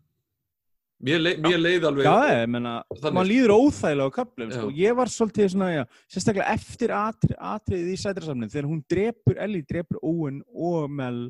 Mér, 1.04 1.20
leið, 1.20 1.40
mér 1.44 1.58
leið 1.60 1.84
alveg 1.90 2.06
Já, 2.06 2.14
ég 2.32 2.48
menna, 2.48 2.72
Þannig- 2.94 3.16
maður 3.18 3.28
líður 3.30 3.52
óþægilega 3.58 4.08
á 4.08 4.16
köflum, 4.16 4.52
sko. 4.54 4.68
Ég 4.78 4.96
var 4.96 5.06
svolítið 5.12 5.50
svona, 5.52 5.68
já, 5.74 5.84
sérstaklega 6.08 6.46
eftir 6.54 6.94
atri, 6.96 7.34
atriðið 7.36 7.90
í 7.92 7.98
sætrasamnin, 8.00 8.50
þegar 8.54 8.70
hún 8.70 8.80
drepur, 8.88 9.36
Ellie 9.38 9.62
drepur 9.68 9.98
Owen 10.02 10.42
og 10.54 10.88
Mel 10.90 11.20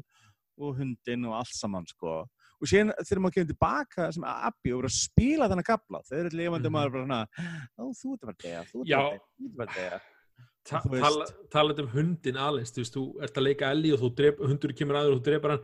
og 0.61 0.77
hundin 0.79 1.27
og 1.27 1.35
allt 1.41 1.55
saman, 1.59 1.87
sko. 1.91 2.29
Og 2.63 2.71
síðan 2.71 2.95
þegar 3.03 3.21
maður 3.25 3.35
kemur 3.35 3.51
tilbaka 3.51 4.13
sem 4.15 4.25
Abby 4.25 4.71
og 4.73 4.83
verður 4.83 4.93
að 4.93 4.99
spila 5.03 5.49
þennan 5.51 5.67
gabla, 5.67 6.01
þau 6.07 6.19
eru 6.21 6.31
lifandi 6.39 6.69
Mhm. 6.71 6.73
maður 6.73 6.93
bara 6.93 7.05
svona, 7.05 7.29
þú 7.99 8.13
ert 8.15 8.23
að 8.23 8.29
vera 8.31 8.43
dega, 8.45 8.65
þú 8.71 8.81
ert 8.81 8.95
að 8.95 9.57
vera 9.59 9.73
dega. 9.75 10.01
Ta 10.65 10.81
tala, 10.81 11.27
talað 11.53 11.79
um 11.81 11.89
hundin 11.89 12.37
aðeins, 12.41 12.71
þú 12.73 12.81
veist, 12.81 12.95
þú 12.95 13.23
ert 13.23 13.35
að 13.35 13.43
leika 13.45 13.71
Ellie 13.71 13.93
og 13.93 14.01
þú 14.01 14.15
drep, 14.17 14.39
hundur 14.39 14.73
kemur 14.73 14.97
aður 14.97 15.13
og 15.17 15.21
þú 15.21 15.25
drepar 15.27 15.51
hann 15.51 15.61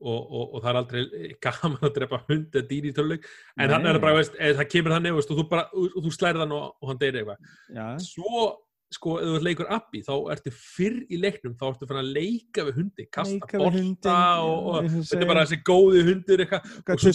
og, 0.00 0.20
og, 0.32 0.54
og 0.56 0.62
það 0.64 0.70
er 0.72 0.80
aldrei 0.80 1.04
gaman 1.46 1.84
að 1.90 1.94
drepa 1.98 2.22
hund 2.30 2.56
eða 2.56 2.68
dýr 2.72 2.88
í 2.90 2.94
töluleik 2.96 3.28
en 3.28 3.66
Nei. 3.68 3.74
hann 3.76 3.86
er 3.92 4.00
bara, 4.02 4.16
veist, 4.20 4.34
eða, 4.40 4.58
það 4.62 4.68
kemur 4.74 4.96
þannig 4.96 5.14
veist, 5.20 5.30
og 5.34 5.38
þú, 5.42 5.46
og, 5.60 5.86
og 5.94 6.02
þú 6.08 6.12
slærið 6.16 6.44
hann 6.46 6.56
og, 6.58 6.66
og 6.80 6.90
hann 6.92 7.00
deyri 7.04 7.22
eitthvað 7.22 7.54
Já, 7.76 7.86
svo, 8.06 8.44
sko, 8.90 9.16
ef 9.22 9.28
þú 9.36 9.42
leikur 9.46 9.68
Abby 9.76 10.00
þá 10.06 10.12
ertu 10.34 10.52
fyrr 10.56 10.96
í 11.06 11.20
leiknum 11.22 11.52
þá 11.60 11.66
ertu 11.68 11.86
fann 11.90 12.00
að 12.00 12.08
leika 12.16 12.64
við 12.66 12.80
hundi, 12.80 13.06
kasta 13.12 13.36
Leika 13.36 13.60
við 13.60 13.66
bolta 13.66 13.76
hundinn, 13.76 14.48
og, 14.48 14.64
og 14.72 14.80
eins 14.80 14.96
og 14.96 15.04
þetta 15.12 15.20
er 15.26 15.30
bara 15.34 15.44
þessi 15.46 15.60
góði 15.70 16.06
hundur 16.08 16.42
eitthvað 16.46 16.96
og 16.96 17.04
svo- 17.04 17.12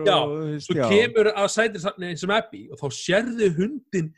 og, 0.00 0.08
Já, 0.08 0.16
þú 0.16 0.58
svo 0.66 0.78
já. 0.80 0.88
kemur 0.90 1.30
að 1.36 1.52
sætir 1.54 1.86
sem 2.24 2.34
Abby 2.40 2.64
og 2.72 2.80
þá 2.82 2.86
sérðu 3.02 3.52
hundin 3.60 4.10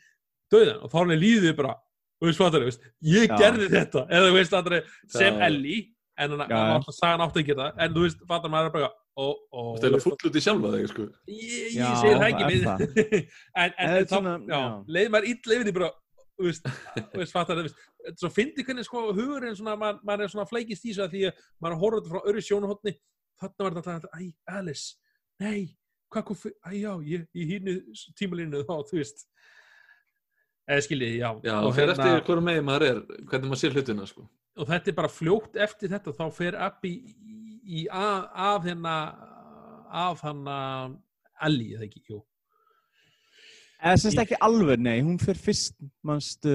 döðan 0.54 0.80
og 0.80 0.88
þá 0.94 0.98
hann 1.02 1.12
er 1.18 1.22
líðið 1.26 1.56
bara 1.58 1.74
og 2.18 2.26
veist 2.26 2.40
hvað 2.40 2.54
það 2.56 2.64
er, 2.66 2.78
ég 3.06 3.28
Já. 3.28 3.36
gerði 3.38 3.66
þetta 3.74 4.00
eða 4.08 4.26
þú 4.30 4.34
veist 4.38 4.54
það 4.56 4.72
er 4.78 4.86
sem. 5.12 5.36
Ellie 5.48 5.82
en 6.18 6.34
hann 6.34 6.42
Já, 6.44 6.56
já. 6.58 6.74
átt 6.76 6.90
að 6.90 6.96
sagan 6.98 7.24
átt 7.24 7.38
að 7.38 7.46
geta 7.48 7.68
en 7.78 7.94
þú 7.94 8.04
veist, 8.06 8.24
fattar 8.30 8.52
maður 8.52 8.74
bara 8.74 8.90
og, 9.18 9.40
og, 9.50 9.70
Það 9.78 9.88
er 9.88 10.04
full 10.04 10.14
út 10.28 10.38
í 10.38 10.42
sjálfa 10.44 10.74
þig, 10.74 10.86
sko. 10.92 11.08
ég, 11.32 11.78
segir 12.02 12.20
það 12.20 12.28
ekki 12.28 13.22
en, 13.62 14.78
leið 14.86 15.10
maður 15.14 15.30
illa 15.32 15.58
yfir 15.58 15.68
því 15.68 15.76
bara 15.80 15.90
þú 16.38 16.48
veist, 16.48 16.70
þú 17.12 17.22
veist, 17.22 17.34
fattar 17.34 17.58
það 17.58 17.68
veist, 17.68 17.84
svo 18.22 18.32
fyndi 18.34 18.66
hvernig 18.66 18.86
sko 18.86 19.08
hugurinn 19.10 19.58
svona, 19.58 19.76
maður, 19.80 20.00
maður 20.06 20.26
er 20.26 20.34
svona 20.34 20.48
flækist 20.50 20.86
í 20.86 20.94
að 20.98 21.14
því 21.16 21.26
að 21.30 21.44
maður 21.64 21.84
er 21.88 21.98
þetta 21.98 22.14
frá 22.14 22.32
öru 22.32 22.46
sjónuhotni 22.46 22.94
þarna 23.38 23.66
var 23.66 23.78
þetta 23.78 23.98
alltaf, 23.98 24.18
æ, 24.18 24.30
Alice 24.58 24.96
nei, 25.38 25.76
hvað 26.12 26.26
kom 26.28 26.38
fyrir, 26.38 26.58
æ, 26.66 26.70
já, 26.78 26.92
ég, 27.06 27.26
ég 27.38 27.52
hínu 27.52 27.74
tímalínu 28.18 28.64
þá, 28.66 28.74
þú 28.88 29.00
veist. 29.00 29.26
Eða 30.68 30.84
skiljið, 30.84 31.14
já. 31.16 31.28
Já, 31.46 31.54
og, 31.62 31.70
fyrir 31.76 31.94
hérna, 31.94 32.08
eftir 32.08 32.26
hverju 32.26 32.44
megin 32.44 32.66
maður 32.66 32.86
er, 32.88 32.98
hvernig 33.30 33.52
maður 33.52 33.62
sér 33.62 33.76
hlutina, 33.76 34.08
sko. 34.08 34.26
Og 34.58 34.66
þetta 34.68 34.90
er 34.92 34.96
bara 34.98 35.10
fljótt 35.12 35.56
eftir 35.64 35.92
þetta 35.92 36.14
þá 36.16 36.24
fer 36.34 36.56
Abby 36.68 36.92
í, 37.68 37.84
að 37.92 38.66
hérna 38.70 38.96
af 39.88 40.20
hann 40.26 40.42
að 40.50 40.96
Ellie, 41.46 41.76
eða 41.78 41.86
ekki, 41.86 42.02
jú. 42.10 42.18
Eða 43.78 44.00
semst 44.02 44.18
ekki 44.24 44.38
alveg, 44.42 44.80
nei, 44.82 44.96
hún 45.06 45.20
fyrir 45.22 45.38
fyrst, 45.38 45.76
mannstu... 46.06 46.54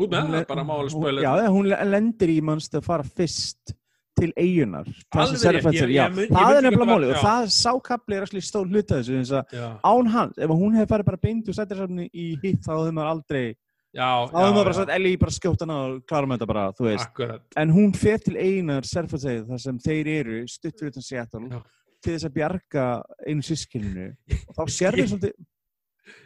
út 0.00 0.10
með 0.10 0.32
það, 0.32 0.46
bara 0.50 0.64
máli 0.66 0.90
hún- 0.90 0.96
spölu 0.96 1.22
Já, 1.22 1.32
hún 1.54 1.68
le- 1.70 1.84
lendir 1.86 2.32
í 2.34 2.40
mannstu 2.42 2.80
að 2.80 2.88
fara 2.88 3.06
fyrst 3.06 3.76
til 4.18 4.30
eigunar. 4.38 4.86
Það 5.14 5.30
mundi 5.30 5.46
er 5.46 6.62
nefnilega 6.66 6.82
það- 6.82 7.06
og 7.14 7.22
það 7.22 7.46
sákapli 7.54 8.16
er 8.18 8.26
allir 8.26 8.44
stór 8.46 8.66
hluta 8.70 8.98
þessu 9.02 9.42
án 9.86 10.10
hans, 10.16 10.38
ef 10.38 10.50
hún 10.50 10.74
hefði 10.74 10.90
farið 10.92 11.08
bara 11.12 11.22
beint 11.22 11.48
úr 11.50 11.54
sættirsafni 11.58 12.08
í 12.10 12.26
hitt 12.42 12.62
þá 12.66 12.72
hefði 12.74 12.92
maður 12.98 13.12
aldrei, 13.14 13.46
já, 13.94 14.08
þá 14.30 14.36
hefði 14.40 14.50
maður 14.56 14.64
bara 14.64 14.76
sagt 14.80 14.92
Ellie 14.96 15.20
bara 15.22 15.36
skjóta 15.36 15.66
hana 15.66 15.78
og 15.86 15.96
klárum 16.10 16.34
þetta 16.34 16.50
bara, 16.50 16.66
þú 16.76 16.88
veist. 16.90 17.08
akkurat. 17.08 17.46
En 17.62 17.72
hún 17.74 17.94
fer 17.96 18.20
til 18.24 18.36
eigunar 18.36 18.88
Serfatsegið 18.88 19.46
þar 19.52 19.64
sem 19.64 19.80
þeir 19.86 20.12
eru 20.18 20.40
stutt 20.50 20.78
fyrir 20.80 20.94
utan 20.94 21.06
Seattle 21.08 21.48
Já. 21.50 21.60
til 22.04 22.14
þess 22.16 22.28
að 22.28 22.34
bjarga 22.38 22.86
einu 23.28 23.46
sískilinu 23.46 24.08
og 24.48 24.58
þá 24.58 24.64
sérðu 24.78 25.06
svolítið 25.12 25.38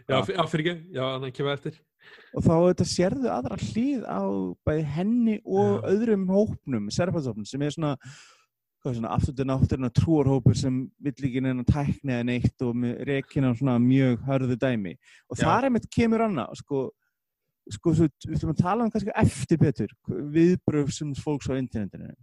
já, 0.09 0.17
já, 0.35 0.43
fyrir 0.49 0.65
ekki, 0.73 0.97
já, 0.97 1.05
hann 1.13 1.37
kemur 1.37 1.55
eftir. 1.55 1.77
Og 2.37 2.45
þá 2.45 2.53
þetta 2.55 2.89
sérðu 2.89 3.31
aðra 3.33 3.57
hlýð 3.61 4.05
á 4.09 4.23
bæði 4.67 4.85
henni 4.97 5.39
og 5.45 5.79
Já. 5.79 5.87
öðrum 5.93 6.27
hópnum, 6.33 6.91
serfansópnum 6.95 7.47
sem 7.49 7.63
er 7.67 7.75
svona, 7.75 7.91
hvað 8.79 8.93
er 8.93 8.99
svona 9.01 9.13
aftur 9.17 9.49
náttúruna 9.49 9.91
trúarhópur 9.93 10.57
sem 10.57 10.79
vill 11.05 11.27
ekki 11.29 11.43
neina 11.45 11.67
tækni 11.69 12.15
eða 12.17 12.29
neitt 12.31 12.65
og 12.65 12.79
með 12.79 13.03
rekina 13.11 13.53
svona 13.59 13.77
mjög 13.83 14.23
hörðu 14.29 14.57
dæmi. 14.63 14.95
Og 15.29 15.41
þar 15.43 15.69
er 15.69 15.75
mitt 15.75 15.89
kemur 15.93 16.25
annað 16.29 16.55
sko, 16.63 16.85
sko 17.75 17.93
svo, 17.95 18.09
við 18.27 18.39
ætlum 18.39 18.55
að 18.55 18.63
tala 18.63 18.85
um 18.87 18.91
kannski 18.95 19.13
eftir 19.17 19.59
betur, 19.61 19.93
viðbröf 20.09 20.93
sem 20.95 21.11
fólks 21.19 21.51
á 21.51 21.55
internetinu 21.59 22.15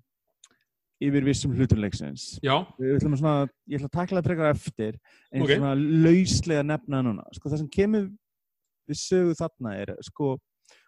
yfir 1.06 1.26
vissum 1.28 1.52
hluturleiksins 1.58 2.38
já, 2.46 2.56
við 2.80 2.96
ætlum 2.96 3.14
að 3.18 3.20
svona, 3.22 3.48
ég 3.68 3.80
ætla 3.82 3.90
að 3.92 3.98
takla 4.00 4.22
það 4.22 4.28
frekar 4.30 4.52
eftir 4.56 4.98
en 5.36 5.44
Ok. 5.44 5.50
svona 5.58 5.74
lauslega 5.76 6.64
nefna 6.64 7.02
núna. 7.04 7.26
Sko 7.36 7.50
það 7.52 7.58
sem 7.66 7.72
kemur 7.76 8.06
við 8.88 9.00
sögu 9.02 9.36
þarna 9.36 9.74
er 9.82 9.92
sko 10.08 10.38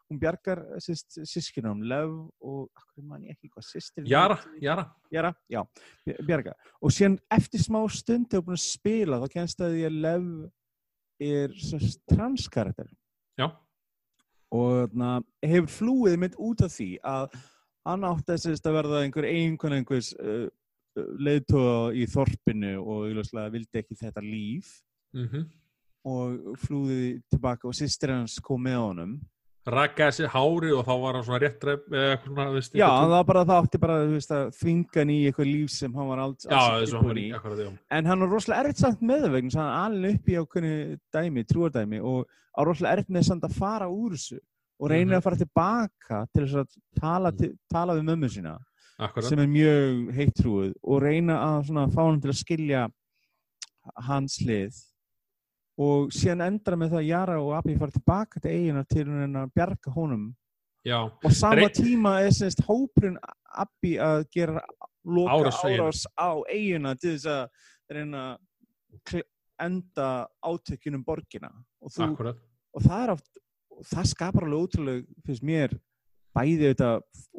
hún 0.07 0.19
bjargar 0.21 0.61
sískinum 0.79 1.81
Lev 1.83 2.07
og 2.39 2.69
akkur 2.79 3.03
man 3.03 3.25
ég 3.27 3.35
ekki 3.35 3.49
hvað 3.51 3.65
sýstir 3.67 4.07
Jara, 4.07 4.37
Jara. 4.63 4.85
Jara, 5.11 5.33
já, 5.51 5.65
bj- 6.07 6.21
bjarga. 6.25 6.53
Og 6.81 6.93
síðan 6.95 7.19
eftir 7.35 7.59
smá 7.59 7.81
stund 7.91 8.29
þegar 8.31 8.39
hún 8.39 8.45
er 8.45 8.47
búin 8.47 8.61
að 8.61 8.63
spila 8.63 9.19
þá 9.19 9.27
kennst 9.33 9.59
að 9.59 9.75
því 9.75 9.83
að 9.89 9.97
Lev 10.07 10.29
er 11.27 11.49
svona 11.59 11.91
transkarakter. 12.13 12.87
Já, 13.37 13.49
og 14.55 14.93
na, 14.95 15.17
hefur 15.43 15.71
flúið 15.71 16.17
mynd 16.21 16.37
út 16.39 16.63
af 16.65 16.73
því 16.73 16.89
að 17.03 17.37
hann 17.87 18.07
átti 18.07 18.35
að 18.35 18.75
verða 18.77 19.03
einhver 19.03 19.27
einkona 19.27 19.79
einhvers 19.79 20.13
uh, 20.19 20.47
leiðtóða 20.97 21.93
í 21.93 22.07
þorpinu 22.09 22.73
og 22.81 23.07
augljóslega 23.07 23.53
vildi 23.53 23.81
ekki 23.81 23.97
þetta 23.99 24.23
líf. 24.25 24.75
Mhm. 25.15 25.47
Og 26.07 26.59
flúði 26.61 27.17
tilbaka 27.27 27.67
og 27.67 27.75
sýstir 27.75 28.13
hans 28.13 28.37
kom 28.43 28.61
með 28.63 28.77
honum 28.79 29.15
rakkaði 29.67 30.15
sér 30.15 30.29
hári 30.31 30.69
og 30.71 30.85
þá 30.87 30.93
var 31.01 31.17
hann 31.17 31.25
svona 31.27 31.39
rétt 31.43 31.57
dreif 31.59 31.87
eða 31.91 32.11
eitthvað 32.15 32.27
svona, 32.31 32.45
veist, 32.55 32.73
já, 32.77 32.85
eitthvað 32.87 33.01
það 33.03 33.13
var 33.13 33.25
bara 33.29 33.43
það 33.49 33.61
átti 33.63 33.79
bara 33.83 33.97
að 34.07 34.51
þvinga 34.61 34.99
hann 35.01 35.09
í 35.11 35.17
eitthvað 35.27 35.49
líf 35.51 35.69
sem 35.75 35.93
hann 35.97 36.07
var 36.11 36.21
alls, 36.23 36.45
var 36.47 37.19
í 37.19 37.25
en 37.97 38.05
hann 38.11 38.19
var 38.23 38.29
rosalega 38.31 38.63
erfitt 38.63 38.81
samt 38.83 39.01
með 39.01 39.25
það 39.25 39.35
vegna 39.37 39.57
hann 39.57 39.79
alveg 39.83 40.15
upp 40.21 40.29
í 40.31 40.37
ákveðinu 40.41 40.99
dæmi, 41.17 41.43
trúardæmi 41.51 41.99
og 42.03 42.25
á 42.27 42.59
rosalega 42.63 42.95
erfitt 42.97 43.13
með 43.17 43.27
samt 43.27 43.43
að 43.49 43.57
fara 43.59 43.89
úr 43.91 44.15
þessu 44.15 44.39
og 44.79 44.89
reynir 44.91 45.13
Mhm. 45.13 45.17
að 45.19 45.23
fara 45.23 45.35
tilbaka 45.43 46.17
til 46.33 46.43
þess 46.45 46.55
að 46.61 46.67
tala, 47.01 47.31
til, 47.31 47.51
tala 47.69 47.93
við 47.97 48.03
mömmu 48.07 48.29
sína 48.29 48.57
akkurat. 48.99 49.25
sem 49.29 49.39
er 49.39 49.47
mjög 49.47 50.13
heittrúið 50.15 50.73
og 50.83 51.01
reyna 51.01 51.37
að 51.43 51.65
svona, 51.67 51.87
fá 51.91 52.01
hann 52.05 52.21
til 52.21 52.29
að 52.31 52.39
skilja 52.43 52.87
hans 54.07 54.37
hlið 54.43 54.75
og 55.77 56.11
síðan 56.15 56.45
endra 56.47 56.77
með 56.79 56.93
það 56.95 57.01
að 57.01 57.07
Jara 57.11 57.37
og 57.43 57.53
Abbi 57.57 57.77
fara 57.77 57.95
tilbaka 57.95 58.41
til 58.41 58.51
eigina 58.51 58.83
til 58.89 59.05
hann 59.05 59.39
að 59.43 59.53
bjarga 59.55 59.93
honum. 59.93 60.27
Já, 60.87 60.99
og 61.05 61.31
sama 61.35 61.67
Rey- 61.67 61.73
tíma 61.75 62.13
er 62.23 62.31
semst 62.33 62.63
hópurinn 62.65 63.17
Abbi 63.57 63.97
að 64.01 64.25
gera 64.33 64.61
loka 65.05 65.35
Árás 65.35 65.63
árás, 65.63 66.05
á 66.17 66.29
eigina 66.49 66.95
til 66.95 67.17
þess 67.17 67.25
að 67.25 67.49
reyna 67.89 68.23
enda 69.59 70.27
átökjunum 70.45 71.03
borgina. 71.05 71.51
Og, 71.81 71.91
þú, 71.91 72.33
og 72.73 72.81
það 72.81 73.03
er 73.03 73.13
oft 73.15 73.37
það 73.85 74.09
skapar 74.11 74.47
alveg 74.47 74.65
ótrúlega 74.65 75.23
finnst 75.25 75.45
mér 75.45 75.75
bæði 76.37 76.71
þetta 76.71 76.89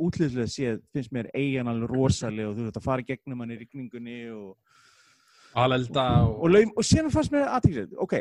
útlýðslega 0.07 0.53
séð 0.53 0.81
finnst 0.95 1.15
mér 1.15 1.31
eigin 1.35 1.71
alveg 1.71 1.93
rosalega 1.93 2.51
og 2.51 2.57
þú 2.59 2.67
veist 2.67 2.81
að 2.81 2.87
fara 2.87 3.07
gegnum 3.07 3.43
hann 3.43 3.55
í 3.55 3.59
rigningunni 3.61 4.19
og, 4.35 4.53
alelda 5.55 6.07
og, 6.27 6.35
og, 6.43 6.51
laum, 6.55 6.73
og 6.77 6.87
síðan 6.87 7.15
fannst 7.15 7.35
mér 7.35 7.49
aðtíksið 7.57 7.97
ok 8.05 8.19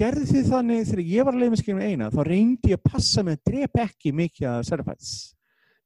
gerði 0.00 0.24
þið 0.30 0.50
þannig 0.54 0.88
þegar 0.88 1.04
ég 1.12 1.28
var 1.28 1.36
að 1.36 1.42
leiða 1.42 1.52
með 1.52 1.62
skilum 1.62 1.84
eina 1.84 2.10
þá 2.12 2.20
reyndi 2.26 2.72
ég 2.72 2.80
að 2.80 2.90
passa 2.94 3.24
mig 3.26 3.38
að 3.38 3.52
drepa 3.52 3.86
ekki 3.86 4.14
mikið 4.16 4.50
að 4.54 4.66
Serapæts 4.70 5.12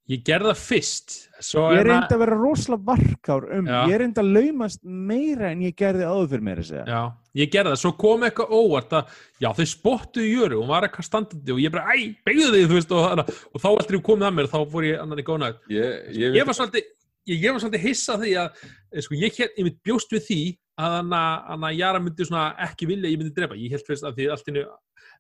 ég 0.07 0.23
gerði 0.27 0.53
það 0.53 0.61
fyrst 0.63 1.15
svo 1.43 1.65
ég 1.75 1.81
er 1.81 1.89
reyndi 1.91 2.15
að 2.15 2.23
vera 2.23 2.39
rosalega 2.39 2.87
varkár 2.93 3.47
um 3.57 3.67
Já. 3.67 3.79
ég 3.91 4.01
reyndi 4.03 4.23
að 4.23 4.35
laumast 4.37 4.83
meira 4.87 5.51
en 5.51 5.65
ég 5.67 5.75
gerði 5.79 6.07
áður 6.07 6.29
fyrir 6.31 6.47
mér 6.47 6.63
að 6.63 6.69
segja 6.71 6.85
Já, 6.87 7.01
ég 7.41 7.51
gerði 7.53 7.73
það, 7.73 7.81
svo 7.83 7.93
kom 8.05 8.27
eitthvað 8.27 8.55
óvart 8.57 8.95
að, 9.01 9.17
já, 9.43 9.49
þau 9.59 9.67
spottuðu 9.73 10.29
Jöru, 10.31 10.61
hún 10.63 10.71
var 10.71 10.87
eitthvað 10.87 11.09
standandi 11.09 11.55
og 11.57 11.63
ég 11.65 11.75
bara, 11.75 11.91
æ, 11.91 12.15
beigðu 12.27 12.53
þig, 12.55 12.69
þú 12.71 12.79
veist, 12.79 12.95
og, 12.95 13.35
og 13.51 13.65
þá 13.65 13.69
ég 13.97 14.05
komið 14.07 14.29
að 14.29 14.37
mér, 14.39 14.51
þá 14.55 14.59
fór 14.73 14.87
ég 14.87 15.03
annan 15.03 15.23
í 15.23 15.27
gónað. 15.27 15.59
Ég, 15.75 15.99
ég, 16.17 16.39
Ég 16.39 16.49
var 16.49 16.57
svolítið, 16.57 16.89
ég, 17.27 17.43
ég 17.43 17.53
var 17.53 17.63
svolítið 17.63 17.87
hissa 17.87 18.17
því 18.21 18.33
að, 18.43 18.63
eh, 18.93 19.05
sko, 19.05 19.19
ég, 19.21 19.41
ég 19.59 19.67
mitt 19.67 19.79
bjóst 19.87 20.13
við 20.15 20.25
því 20.29 20.41
að 20.77 20.97
hann 20.97 21.65
að 21.71 21.79
Jara 21.79 22.01
myndi 22.03 22.27
ekki 22.67 22.89
vilja 22.91 23.11
ég 23.11 23.21
myndi 23.21 23.35
drepa, 23.37 23.57
ég 23.57 23.73
held 23.73 23.87
fyrst 23.87 24.05
að 24.05 24.19
því 24.19 24.29
allt 24.33 24.51
einu, 24.51 24.65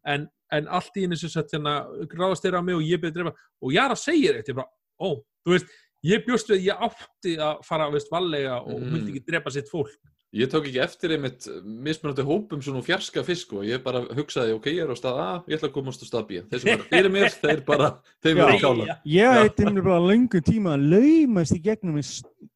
en, 0.04 0.28
en 0.52 0.68
allt 0.68 0.96
í 1.00 1.06
sagt, 1.16 1.54
hérna, 1.56 1.78
ráðast 2.12 2.44
þeirra 2.44 2.60
á 2.60 2.66
mig 2.66 2.76
og 2.76 2.84
ég 2.84 3.00
byrði 3.00 3.22
drepa, 3.22 3.34
og 3.62 3.72
Jara 3.72 3.96
segir 3.96 4.36
eitt, 4.36 4.50
ég 4.52 4.58
bara, 4.58 4.68
ó, 5.00 5.08
þú 5.46 5.54
veist, 5.54 5.72
ég 6.06 6.26
bjóst 6.26 6.52
við, 6.52 6.68
ég 6.68 6.84
átti 6.86 7.36
að 7.40 7.64
fara, 7.66 7.88
veist, 7.90 8.12
vallega 8.12 8.60
og 8.60 8.80
Mm. 8.80 8.92
myndi 8.92 9.14
ekki 9.14 9.26
drepa 9.26 9.50
sitt 9.50 9.70
fólk. 9.72 9.96
Ég 10.34 10.50
tók 10.50 10.66
ekki 10.66 10.80
eftir 10.82 11.14
einmitt 11.16 11.46
mismunandi 11.64 12.24
hópum 12.26 12.62
svona 12.64 12.82
fjarska 12.84 13.22
fisk 13.26 13.52
og 13.56 13.64
ég 13.68 13.82
bara 13.84 14.02
hugsaði, 14.16 14.56
ok, 14.58 14.66
ég 14.74 14.82
er 14.84 14.90
á 14.92 14.96
stað 14.98 15.20
A, 15.22 15.28
ég 15.46 15.56
ætla 15.58 15.70
að 15.70 15.76
komast 15.78 16.02
á 16.02 16.06
stað 16.10 16.26
B. 16.28 16.40
Þeir 16.50 16.60
sem 16.64 16.72
eru 16.74 16.88
fyrir 16.90 17.12
mér, 17.14 17.30
þeir 17.44 17.62
bara, 17.68 17.92
þeir 18.24 18.38
verður 18.40 18.60
kála. 18.66 18.98
ég 19.06 19.38
heitti 19.40 19.68
mér 19.70 19.86
bara 19.86 20.02
löngu 20.10 20.42
tíma 20.44 20.74
að 20.76 20.88
laumast 20.96 21.56
í 21.56 21.62
gegnum 21.64 22.00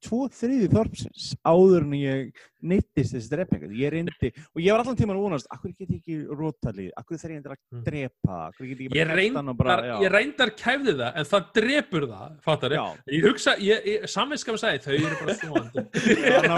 tvo 0.05 0.27
þriði 0.33 0.69
þorpsins 0.73 1.31
áður 1.45 1.83
en 1.87 1.95
ég 1.99 2.47
neittist 2.61 3.15
þessi 3.17 3.31
drepa. 3.33 3.57
Ég 3.73 3.91
reyndi 3.95 4.31
og 4.53 4.61
ég 4.61 4.75
var 4.75 4.83
allan 4.83 4.97
tíma 4.99 5.15
að 5.17 5.23
vonast 5.25 5.49
akkur 5.53 5.73
get 5.73 5.89
ég 5.89 6.01
ekki 6.03 6.17
rótalið, 6.37 6.91
akkur 7.01 7.17
ég 7.33 7.41
endur 7.41 7.55
að 7.55 7.59
Mm. 7.71 7.83
drepa? 7.87 8.37
Akkur 8.51 8.67
get 8.67 8.79
ég 8.81 8.91
ekki 8.91 8.99
Ég 8.99 9.07
bara 9.07 9.17
bara? 9.57 9.77
Reyndar, 9.81 9.85
já. 9.87 9.95
ég 10.05 10.11
reyndar 10.13 10.51
kæfði 10.59 10.95
það, 10.99 11.13
en 11.21 11.25
það 11.31 11.45
drepur 11.57 12.07
það, 12.11 12.33
fattar 12.45 12.75
Ég? 12.75 13.25
Hugsa, 13.25 13.55
ég, 13.63 13.87
ég, 13.87 14.05
samvinskam 14.11 14.59
sagði, 14.61 14.83
þau 14.85 14.95
eru 14.99 15.21
bara 15.21 15.37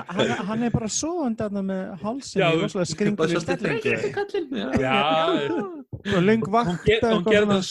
hann, 0.07 0.31
hann 0.49 0.63
er 0.67 0.71
bara 0.73 0.87
svoandi 0.91 1.43
þarna 1.43 1.61
með 1.67 1.83
hálsinn 2.01 2.41
í 2.41 2.61
rosalega 2.61 2.89
svolítið. 2.91 4.01
Já, 4.81 4.97
og 6.15 6.23
löng 6.25 6.45
hún, 6.47 6.79
gerði 6.85 7.59
það 7.59 7.63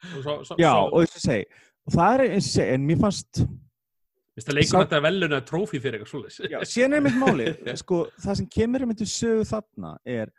Svo, 0.00 0.34
svo, 0.44 0.56
já, 0.56 0.70
svo, 0.72 0.86
og 0.96 1.02
þess 1.04 1.18
að 1.18 1.24
segja 1.26 1.44
og 1.90 1.92
það 1.92 2.14
er 2.14 2.22
eins 2.26 2.46
og 2.46 2.52
segja, 2.54 2.74
en 2.76 2.86
mér 2.88 2.98
fannst 3.02 3.40
það 4.40 4.54
leikur 4.56 4.70
Sá- 4.70 4.80
þetta 4.84 5.00
veluna 5.04 5.40
trófi 5.44 5.80
fyrir 5.82 5.98
eitthvað 5.98 6.12
svoleiðis. 6.14 6.38
Já, 6.48 6.58
síðan 6.70 6.96
er 6.96 7.02
mitt 7.04 7.18
máli, 7.20 7.48
sko, 7.82 7.98
það 8.24 8.38
sem 8.40 8.46
kemur 8.54 8.84
um 8.86 8.92
þetta 8.94 9.08
sögu 9.12 9.44
þarna 9.50 9.90
er 10.08 10.32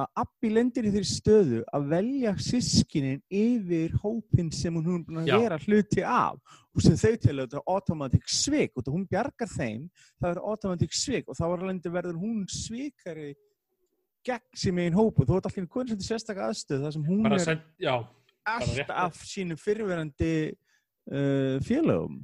að 0.00 0.08
Abbi 0.24 0.50
lendir 0.50 0.88
í 0.88 0.90
þeirri 0.90 1.06
stöðu 1.08 1.60
að 1.76 1.84
velja 1.92 2.32
sískinin 2.42 3.20
yfir 3.30 3.94
hópin 4.02 4.50
sem 4.54 4.74
hún 4.74 4.96
er 4.98 5.04
búin 5.06 5.20
að 5.22 5.30
vera 5.44 5.58
hluti 5.62 6.02
af 6.02 6.40
og 6.74 6.82
sem 6.82 6.96
þau 6.98 7.12
til 7.22 7.36
þetta 7.38 7.60
er 7.60 7.68
automatic 7.76 8.26
svik 8.26 8.74
og 8.74 8.82
það 8.82 8.96
hún 8.96 9.06
bjargar 9.12 9.52
þeim, 9.54 9.84
það 10.18 10.30
er 10.32 10.42
automatic 10.50 10.96
svik 10.98 11.30
og 11.30 11.38
þá 11.38 11.44
var 11.46 11.62
alveg 11.62 11.94
verður 11.94 12.18
hún 12.24 12.42
svikari 12.50 13.30
gegn 14.24 14.58
sem 14.58 14.78
einn 14.82 14.96
hópu, 14.96 15.26
þú 15.28 15.38
ert 15.38 15.46
allir 15.50 15.66
hvernig 15.68 15.94
svolítið 15.94 16.08
sérstakka 16.08 16.50
aðstöð 16.50 16.86
þar 16.86 16.94
sem 16.96 17.06
hún 17.06 17.22
Bara 17.28 17.38
er 17.38 17.44
send, 17.44 17.64
já, 17.78 17.94
rétt. 18.00 18.88
alltaf 18.90 19.22
sínum 19.30 19.60
fyrirverandi 19.60 20.36
uh, 21.12 21.58
félögum 21.62 22.22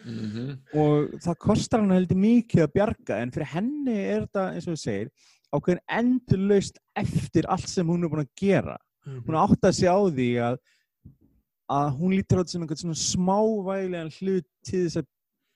Mhm. 0.00 0.54
og 0.80 1.10
það 1.20 1.34
kostar 1.44 1.82
hann 1.82 1.90
heldur 1.92 2.16
mikið 2.16 2.62
að 2.64 2.70
bjarga 2.72 3.18
en 3.20 3.30
fyrir 3.34 3.50
henni 3.52 3.96
er 3.98 4.22
þetta 4.24 4.44
eins 4.54 4.64
og 4.68 4.72
þú 4.72 4.80
segir 4.80 5.10
ákveðin 5.54 5.82
endurlaust 6.00 6.78
eftir 6.98 7.48
allt 7.50 7.68
sem 7.70 7.88
hún 7.88 8.04
er 8.04 8.12
búin 8.12 8.24
að 8.24 8.34
gera. 8.38 8.76
Hún 9.06 9.38
átti 9.40 9.66
að 9.66 9.78
segja 9.78 9.96
á 9.96 10.00
því 10.06 10.30
að 10.46 10.60
að 11.70 11.88
hún 12.00 12.14
lítur 12.16 12.40
á 12.40 12.42
þetta 12.42 12.52
sem 12.52 12.62
einhvern 12.64 12.80
svona 12.80 12.98
smávægilegan 12.98 14.14
hlut 14.16 14.46
til 14.66 14.80
þess 14.84 15.00
að 15.00 15.08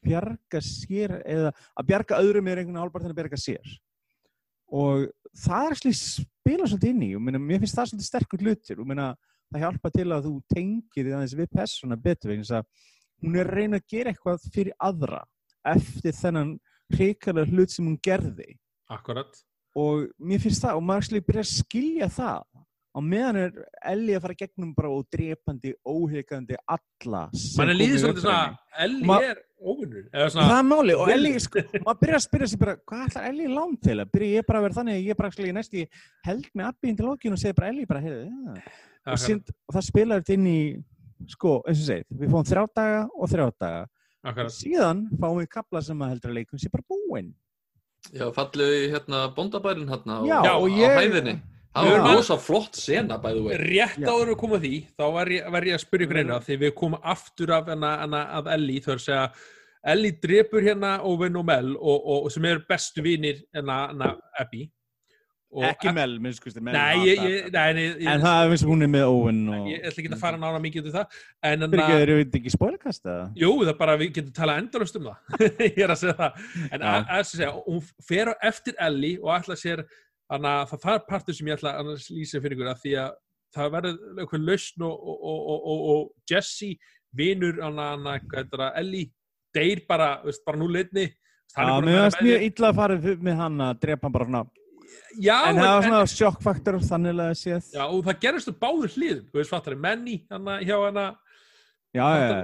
bjarga 0.04 0.61
sér 0.62 1.14
eða 1.24 1.50
að 1.50 1.88
bjarga 1.88 2.20
öðrum 2.22 2.50
er 2.50 2.61
einhvern 2.61 2.78
hálfbart 2.78 3.07
en 3.07 3.14
að 3.14 3.18
bjarga 3.18 3.40
sér. 3.40 3.72
Og 4.74 5.09
það 5.44 5.70
er 5.70 5.78
slið 5.80 5.96
spila 5.98 6.68
svolítið 6.68 6.92
inn 6.92 7.07
í 7.09 7.11
og 7.18 7.24
minna, 7.24 7.40
mér 7.42 7.62
finnst 7.62 7.78
það 7.78 7.90
svolítið 7.90 8.11
sterkur 8.11 8.44
hlutur. 8.44 8.83
Og 8.83 8.90
minna, 8.90 9.09
það 9.50 9.64
hjálpa 9.64 9.92
til 9.94 10.07
að 10.09 10.28
þú 10.28 10.35
tengir 10.54 11.09
því 11.09 11.16
aðeins 11.16 11.37
við 11.40 11.50
persóna 11.59 11.98
betur 12.07 12.35
þess 12.35 12.54
að 12.61 12.92
hún 13.24 13.40
er 13.40 13.50
að 13.50 13.59
reyna 13.59 13.80
að 13.80 13.88
gera 13.94 14.14
eitthvað 14.14 14.46
fyrir 14.54 14.78
aðra 14.87 15.24
eftir 15.74 16.16
þennan 16.20 16.54
hrikalega 16.94 17.50
hlut 17.50 17.74
sem 17.74 17.88
hún 17.88 17.98
gerði. 18.04 18.54
Akkurat. 18.92 19.35
Og 19.74 20.10
mér 20.22 20.42
finnst 20.42 20.64
það 20.64 20.78
og 20.78 20.84
maður 20.88 21.08
slið 21.08 21.26
byrja 21.28 21.44
að 21.44 21.54
skilja 21.54 22.10
það 22.14 22.42
á 22.94 22.98
meðan 23.02 23.38
er 23.40 23.56
Ellie 23.90 24.14
að 24.14 24.22
fara 24.22 24.37
gegnum 24.38 24.70
bara 24.76 24.92
og 24.94 25.08
drepandi, 25.10 25.72
óhegandi 25.82 26.58
alla 26.62 27.24
sem 27.34 27.58
Man 27.58 27.72
er 27.72 27.78
líðið 27.80 28.04
svolítið 28.04 28.22
svona, 28.22 28.42
henni. 28.78 29.00
Elli 29.00 29.08
Ma- 29.10 29.18
er 29.24 29.40
óvinnur. 29.64 30.04
Það 30.12 30.52
er 30.54 30.66
máli 30.68 30.94
og 30.94 31.10
Ellie, 31.10 31.40
sko, 31.42 31.64
maður 31.87 32.00
byrja 32.04 32.20
að 32.20 32.24
spyrja 32.28 32.48
sig 32.52 32.60
bara, 32.60 32.76
hvað 32.87 33.04
ætlar 33.08 33.28
Ellie 33.32 33.50
lán 33.50 33.74
til 33.82 33.96
að 33.98 34.12
byrja 34.14 34.38
ég 34.38 34.46
bara 34.46 34.60
að 34.60 34.66
vera 34.68 34.78
þannig 34.78 34.98
að 34.98 35.08
ég 35.08 35.18
bara 35.18 35.32
actually 35.32 35.54
næst 35.56 35.74
í 35.74 35.84
held 36.28 36.48
með 36.54 36.70
appin 36.70 36.98
til 36.98 37.08
lokinu 37.08 37.38
og 37.38 37.42
segja 37.42 37.58
bara 37.58 37.72
Ellie 37.72 37.90
bara, 37.90 38.04
heyrðu, 38.04 38.28
ja. 38.30 38.64
og, 39.10 39.22
sínd, 39.24 39.54
og 39.66 39.78
það 39.78 39.87
spilar 39.88 40.22
þetta 40.22 40.37
inn 40.38 40.50
í 40.52 40.58
sko, 41.34 41.56
eins 41.66 41.80
og 41.82 41.88
segið, 41.88 42.06
við 42.20 42.34
fáum 42.37 42.48
þrjá 42.52 42.64
daga 42.78 43.02
og 43.10 43.32
þrjá 43.32 43.46
daga 43.64 43.82
akkurat. 44.24 44.54
síðan 44.54 45.06
fáum 45.18 45.40
við 45.40 45.50
kapla 45.56 45.82
sem 45.82 46.04
að 46.04 46.14
heldur 46.14 46.34
að 46.34 46.38
leikum 46.42 46.60
sé 46.62 46.70
bara 46.72 46.87
búinn 46.87 47.32
Já, 48.12 48.28
fallið 48.36 48.76
í 48.76 48.84
hérna 48.92 49.24
bóndabærin 49.34 49.88
hérna 49.88 50.20
á, 50.20 50.22
Já, 50.28 50.36
Já, 50.44 50.52
og 50.58 50.68
á 50.68 50.76
ég 50.76 50.96
hæðinni. 50.98 51.34
Það 51.74 51.88
var 51.90 52.04
rosa 52.06 52.36
flott 52.38 52.76
sena, 52.78 53.16
by 53.18 53.32
the 53.34 53.42
way. 53.42 53.56
Rétt 53.58 54.04
áður 54.04 54.28
en 54.28 54.30
við 54.30 54.38
komum 54.38 54.58
að 54.60 54.66
því, 54.66 54.76
þá 54.94 55.04
var 55.16 55.30
ég, 55.34 55.48
var 55.50 55.66
ég 55.66 55.74
að 55.74 55.82
spyrja 55.82 56.06
ykkur 56.06 56.20
einu 56.20 56.36
því 56.44 56.58
við 56.60 56.72
komum 56.78 57.08
aftur 57.14 57.52
af 57.56 57.72
hana, 57.72 57.90
hana 58.04 58.20
af 58.38 58.50
Ellie, 58.54 58.82
þau 58.84 58.92
er 58.92 59.00
að 59.00 59.04
segja 59.08 59.24
Ellie 59.94 60.18
drepur 60.22 60.64
hérna 60.64 60.92
Owen 61.04 61.40
og 61.40 61.46
Mel 61.48 61.72
og, 61.74 61.98
og, 61.98 62.28
og 62.28 62.32
sem 62.32 62.46
eru 62.48 62.62
bestu 62.68 63.02
vinir 63.04 63.42
hana, 63.56 63.80
hana 63.90 64.12
Abby 64.38 64.68
og 64.68 64.84
ekki 65.68 65.92
Mel, 65.94 66.16
minnst 66.22 66.40
skusti 66.40 66.62
Mel 66.64 66.74
Nei, 66.74 67.06
ég, 67.06 67.20
ég, 67.22 67.48
nei, 67.54 67.84
ég, 67.84 68.06
en 68.10 68.22
það 68.24 68.38
er 68.40 68.54
eins 68.54 68.64
og 68.66 68.72
hún 68.72 68.86
er 68.86 68.90
með 68.90 69.04
Owen 69.10 69.40
og 69.54 69.68
ég 69.70 69.86
ætla 69.86 70.02
ekki 70.02 70.12
að 70.12 70.22
fara 70.24 70.40
nána 70.40 70.60
mikið 70.64 70.82
út 70.82 70.90
í 70.90 70.94
það. 70.94 71.18
En 71.50 71.66
hana, 71.66 71.80
ekki, 71.84 71.98
eru 72.04 72.16
ekki 72.24 72.54
spoilerkast 72.54 73.06
eða? 73.06 73.26
jú, 73.38 73.50
það 73.62 73.72
er 73.74 73.80
bara 73.82 73.96
við 74.00 74.12
getum 74.18 74.36
talað 74.38 74.62
endalust 74.64 74.98
um 75.00 75.10
það. 75.10 75.42
Ég 75.68 75.82
er 75.86 75.94
að 75.94 76.00
segja 76.02 76.16
það. 76.20 76.46
En 76.68 76.86
Já. 76.86 76.88
að, 76.92 77.10
að 77.18 77.26
segja, 77.30 77.50
hún 77.66 77.82
fer 78.08 78.32
á 78.32 78.34
eftir 78.50 78.78
Ellie 78.88 79.20
og 79.22 79.34
ætla 79.36 79.58
sér 79.60 79.84
hana, 80.32 80.54
það, 80.70 80.84
það 80.86 80.96
er 80.98 81.04
partur 81.08 81.38
sem 81.38 81.50
ég 81.50 81.58
ætla 81.58 81.76
að 81.82 81.92
lýsa 81.94 82.40
fyrir 82.40 82.56
ykkur 82.58 82.72
að 82.72 82.80
því 82.84 82.96
að 83.04 83.18
það 83.54 83.74
verður 83.76 84.22
eitthvað 84.24 84.48
lausn 84.48 84.86
og, 84.86 84.94
og, 84.94 85.18
og, 85.30 85.42
og, 85.54 85.68
og, 85.72 85.84
og 85.94 86.30
Jesse 86.30 86.72
vinur 87.14 87.60
það, 87.60 88.72
Ellie 88.80 89.12
deyr 89.54 89.84
bara, 89.88 90.16
veist, 90.24 90.42
bara 90.46 90.58
nú 90.58 90.68
leitni 90.70 91.06
Já, 91.54 91.78
mér 91.78 92.00
finnst 92.08 92.22
mjög 92.24 92.44
illa 92.48 92.70
að 92.70 92.78
fara 92.80 92.96
með 93.22 93.36
hann 93.38 93.60
að 93.62 93.80
drepa 93.84 94.08
hann 94.08 94.14
bara 94.16 94.26
svona 94.26 94.44
já, 95.22 95.37
en 95.48 95.59
það 95.59 95.70
var 95.70 95.88
svona 95.88 96.05
sjokkfaktor 96.14 96.79
þannig 96.88 97.24
að 97.24 97.35
séð 97.40 97.72
já, 97.74 97.83
og 97.85 98.05
það 98.07 98.20
gerist 98.27 98.53
á 98.53 98.55
báður 98.64 98.94
hliðum 98.94 99.27
þú 99.31 99.40
veist, 99.40 99.53
fattar 99.53 99.77
menni 99.87 100.20
hana, 100.31 100.61
hjá 100.62 100.77
hana 100.79 101.05
já, 101.94 102.05
já, 102.05 102.24
já. 102.29 102.38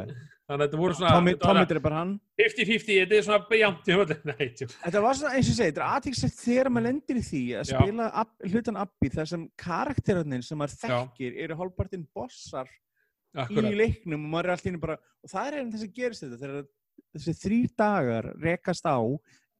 þannig 0.46 0.56
að 0.56 0.64
þetta 0.64 0.80
voru 0.82 0.98
svona 0.98 1.14
Tommy 1.44 1.64
er 1.64 1.82
bara 1.84 2.02
hann 2.02 2.12
50-50, 2.40 2.98
þetta 3.02 3.18
er 3.18 3.26
svona 3.26 4.46
tjú. 4.58 4.68
Þetta 4.70 5.02
var 5.04 5.18
svona 5.18 5.32
eins 5.36 5.50
og 5.50 5.56
segið, 5.56 5.70
þetta 5.70 5.82
er 5.82 5.86
aðtíksett 5.88 6.36
þegar 6.40 6.70
maður 6.72 6.86
lendir 6.88 7.20
í 7.20 7.24
því 7.26 7.42
að 7.60 7.72
Já. 7.72 7.74
spila 7.74 8.10
ab, 8.22 8.30
hlutan 8.52 8.80
Abbi 8.80 9.10
þar 9.14 9.30
sem 9.32 9.46
karakterarnir 9.60 10.46
sem 10.46 10.60
maður 10.60 10.76
Já. 10.76 10.84
þekkir 10.84 11.40
eru 11.44 11.58
hálfpartinn 11.60 12.06
bossar 12.16 12.70
í 12.70 13.42
akkurat, 13.44 13.74
leiknum 13.78 14.24
og 14.26 14.32
maður 14.32 14.48
er 14.48 14.54
alltaf 14.56 14.80
bara 14.82 14.96
og 14.98 15.32
það 15.32 15.50
er 15.50 15.58
einn 15.60 15.74
þess 15.74 15.86
að 15.86 15.98
gerist 15.98 16.24
þetta 16.24 16.40
þegar 16.40 16.70
þessi 17.10 17.36
þrý 17.42 17.60
dagar 17.78 18.30
rekast 18.40 18.86
á 18.86 18.98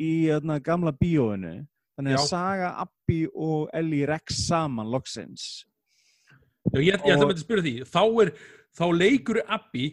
í 0.01 0.13
öðna, 0.33 0.59
gamla 0.65 0.93
bíóinu 0.97 1.55
þannig 2.01 2.17
að 2.17 2.23
Já. 2.25 2.29
Saga, 2.33 2.71
Abby 2.85 3.21
og 3.31 3.71
Ellie 3.77 4.09
Rex 4.11 4.43
saman 4.49 4.91
loksins 4.91 5.49
Já, 6.71 6.79
ég, 6.81 6.93
ég 6.93 7.01
ætla 7.01 7.25
að 7.25 7.35
að 7.35 7.43
spyrja 7.45 7.67
því 7.67 7.75
þá, 7.89 8.03
er, 8.25 8.33
þá 8.77 8.87
leikur 8.97 9.41
Abby 9.47 9.89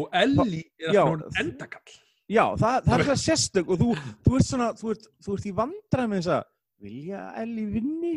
og 0.00 0.20
Ellie 0.24 0.64
er 0.80 0.94
Já. 0.96 1.02
alltaf 1.04 1.14
hún 1.14 1.42
endakall 1.44 1.98
Já, 2.30 2.44
það, 2.54 2.76
það 2.86 2.94
er 2.94 3.08
það 3.08 3.22
sérstök 3.24 3.70
og 3.74 3.80
þú, 3.80 3.88
þú 4.26 4.36
ert 4.38 4.46
svona, 4.46 4.70
þú 4.78 4.92
ert, 4.92 5.08
þú 5.24 5.32
ert 5.34 5.48
í 5.50 5.56
vandræð 5.56 6.10
með 6.12 6.20
þess 6.20 6.34
að 6.36 6.44
vilja 6.84 7.24
Ellie 7.40 7.72
vinni 7.72 8.14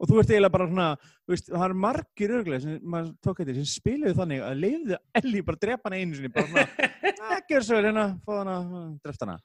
og 0.00 0.08
þú 0.08 0.18
ert 0.20 0.32
eiginlega 0.32 0.54
bara 0.54 0.66
svona, 0.68 0.88
þú 1.24 1.34
veist, 1.34 1.48
það 1.52 1.64
er 1.66 1.76
margir 1.84 2.34
örglega 2.38 2.64
sem 2.64 2.76
maður 2.92 3.10
tók 3.24 3.40
eitthvað 3.40 3.58
sem 3.60 3.70
spiluðu 3.70 4.16
þannig 4.16 4.44
að 4.44 4.60
leiði 4.64 4.98
Ellie 5.20 5.46
bara 5.46 5.62
drepa 5.64 5.90
hana 5.90 6.00
einu 6.00 6.18
sinni, 6.18 6.32
bara 6.34 6.48
svona, 6.48 6.90
að 7.30 7.42
gera 7.50 7.66
svo 7.66 7.78
vel 7.78 7.88
hérna, 7.88 8.06
fá 8.24 8.32
hana, 8.38 8.56
dreft 9.04 9.24
hana. 9.26 9.36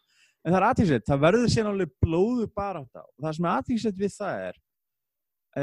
En 0.46 0.54
það 0.54 0.60
er 0.60 0.68
aðtíksett, 0.70 1.06
það 1.08 1.22
verður 1.24 1.52
síðan 1.52 1.72
alveg 1.72 1.94
blóðu 2.06 2.48
bara 2.54 2.82
á 2.82 2.86
það 2.86 3.06
og 3.06 3.26
það 3.26 3.38
sem 3.38 3.46
er 3.46 3.56
aðtíksett 3.60 4.02
við 4.02 4.12
það 4.14 4.42
er, 4.46 4.58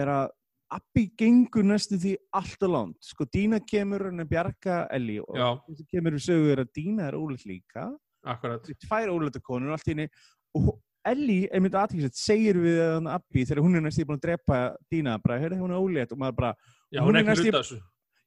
er 0.01 0.11
að 0.11 0.25
Abby 0.73 1.03
gengur 1.21 1.67
næstu 1.69 1.99
því 2.01 2.15
allt 2.39 2.65
og 2.65 2.71
langt. 2.73 2.97
Sko, 3.05 3.27
Dína 3.29 3.59
kemur 3.61 4.07
henni 4.09 4.25
bjarga 4.29 4.87
Ellie 4.97 5.21
og 5.21 5.37
það 5.37 5.83
kemur 5.93 6.17
við 6.17 6.25
sögur 6.25 6.63
að 6.65 6.71
Dína 6.79 7.11
er 7.11 7.19
óleitt 7.19 7.45
líka. 7.47 7.91
Akkurat. 8.25 8.71
Tvær 8.87 9.13
óleita 9.13 9.43
konur 9.45 9.73
og 9.73 9.77
allt 9.77 9.91
í 9.91 9.93
henni 9.93 10.09
og 10.57 10.73
Ellie, 11.13 11.49
einmitt 11.51 11.75
aðtíksett, 11.75 12.15
segir 12.15 12.59
við 12.63 12.81
Abby 13.11 13.43
þegar 13.43 13.63
hún 13.67 13.79
er 13.79 13.83
næstu 13.85 14.07
búin 14.07 14.21
að 14.21 14.27
drepa 14.29 14.61
Dína 14.91 15.17
bara, 15.23 15.41
heyrðu, 15.43 15.59
hún 15.65 15.75
er 15.75 15.83
óleitt 15.83 16.15
og 16.15 16.23
maður 16.23 16.39
bara 16.39 16.53
Já, 16.93 17.01
Hún 17.03 17.11
hún 17.11 17.19
er 17.21 17.27
er 17.27 17.33
ekki 17.33 17.81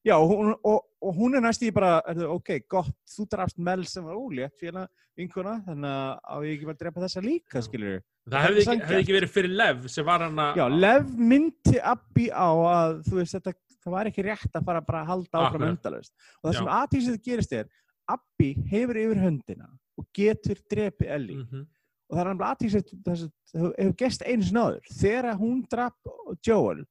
já, 0.05 0.15
hún, 0.21 0.53
og, 0.63 0.83
og 1.01 1.15
hún 1.17 1.35
er 1.37 1.43
næstu 1.45 1.71
bara 1.75 1.97
heyrðu, 2.05 2.29
ok, 2.37 2.51
gott, 2.69 2.93
þú 3.09 3.27
drafst 3.31 3.57
Mel 3.57 3.85
sem 3.89 4.05
var 4.05 4.19
óleitt 4.19 4.55
fyrir 4.61 4.85
vinkuna, 5.15 5.59
þannig 5.65 5.95
að 6.35 6.45
ég 6.49 6.57
ekki 6.57 6.69
bara 6.69 6.81
drepa 6.81 7.03
þessa 7.05 7.23
líka, 7.25 7.63
skilur 7.65 8.01
Það 8.25 8.33
Það 8.33 8.45
hefði 8.47 8.61
ekki, 8.61 8.85
hefði 8.89 9.01
ekki 9.03 9.13
verið 9.15 9.31
fyrir 9.35 9.51
Lev 9.53 9.83
sem 9.93 10.05
var 10.07 10.23
hann 10.25 10.39
að 10.41 10.55
já, 10.57 10.65
Lev 10.73 11.09
myndi 11.19 11.75
Abby 11.93 12.25
á 12.33 12.49
að 12.49 12.95
þú 13.05 13.19
veist, 13.19 13.35
þetta, 13.37 13.53
það 13.85 13.93
var 13.93 14.09
ekki 14.09 14.25
rétt 14.25 14.57
að 14.57 14.65
fara 14.65 14.81
bara 14.81 15.01
að 15.03 15.11
halda 15.11 15.29
áfram 15.29 15.47
Akkurat. 15.51 15.73
endalaust. 15.75 16.13
Og 16.41 16.47
það 16.49 16.57
sem 16.57 16.71
aðtíksett 16.79 17.27
gerist 17.29 17.53
er 17.53 17.69
Abby 18.09 18.49
hefur 18.71 18.97
yfir 19.03 19.21
höndina 19.21 19.69
og 19.95 20.07
getur 20.17 20.57
drepi 20.73 21.05
Ellie. 21.05 21.37
Mhm. 21.43 21.67
og 22.09 22.17
það 22.17 22.21
er 22.23 22.27
alveg 22.31 22.49
aðtíksett 22.49 22.89
þess 23.05 23.23
að 23.25 23.29
það 23.53 23.69
hefur 23.79 23.95
gest 24.01 24.25
einu 24.25 24.43
sinni 24.49 24.61
áður. 24.65 24.89
Þegar 24.99 25.37
hún 25.39 25.61
drap 25.69 26.11
Joel 26.45 26.83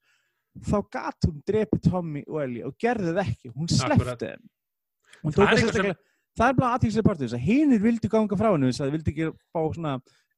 þá 0.63 0.77
gat 0.95 1.27
hún 1.27 1.41
drepi 1.49 1.81
Tommy 1.83 2.23
og 2.29 2.43
Ellie 2.45 2.65
og 2.69 2.77
gerði 2.79 3.13
það 3.17 3.23
ekki, 3.29 3.53
hún 3.55 3.71
sleppti 3.73 4.27
þeim 4.29 4.45
Hún 5.25 5.33
Það 5.33 5.39
tók 5.39 5.47
er 5.49 5.55
það 5.57 5.63
sérstaklega- 5.65 5.99
það 6.37 6.49
er 6.51 6.55
bara 6.59 6.75
aðtíksett 6.77 7.05
partur 7.07 7.25
þess 7.29 7.37
að 7.39 7.45
hinir 7.49 7.81
vildi 7.83 8.09
ganga 8.13 8.37
frá 8.37 8.51
hennu 8.53 8.69
þess 8.71 8.81
að 8.83 8.87
það 8.89 8.95
vildi 8.97 9.13
ekki 9.15 9.29
fá 9.55 9.61
svona 9.75 9.93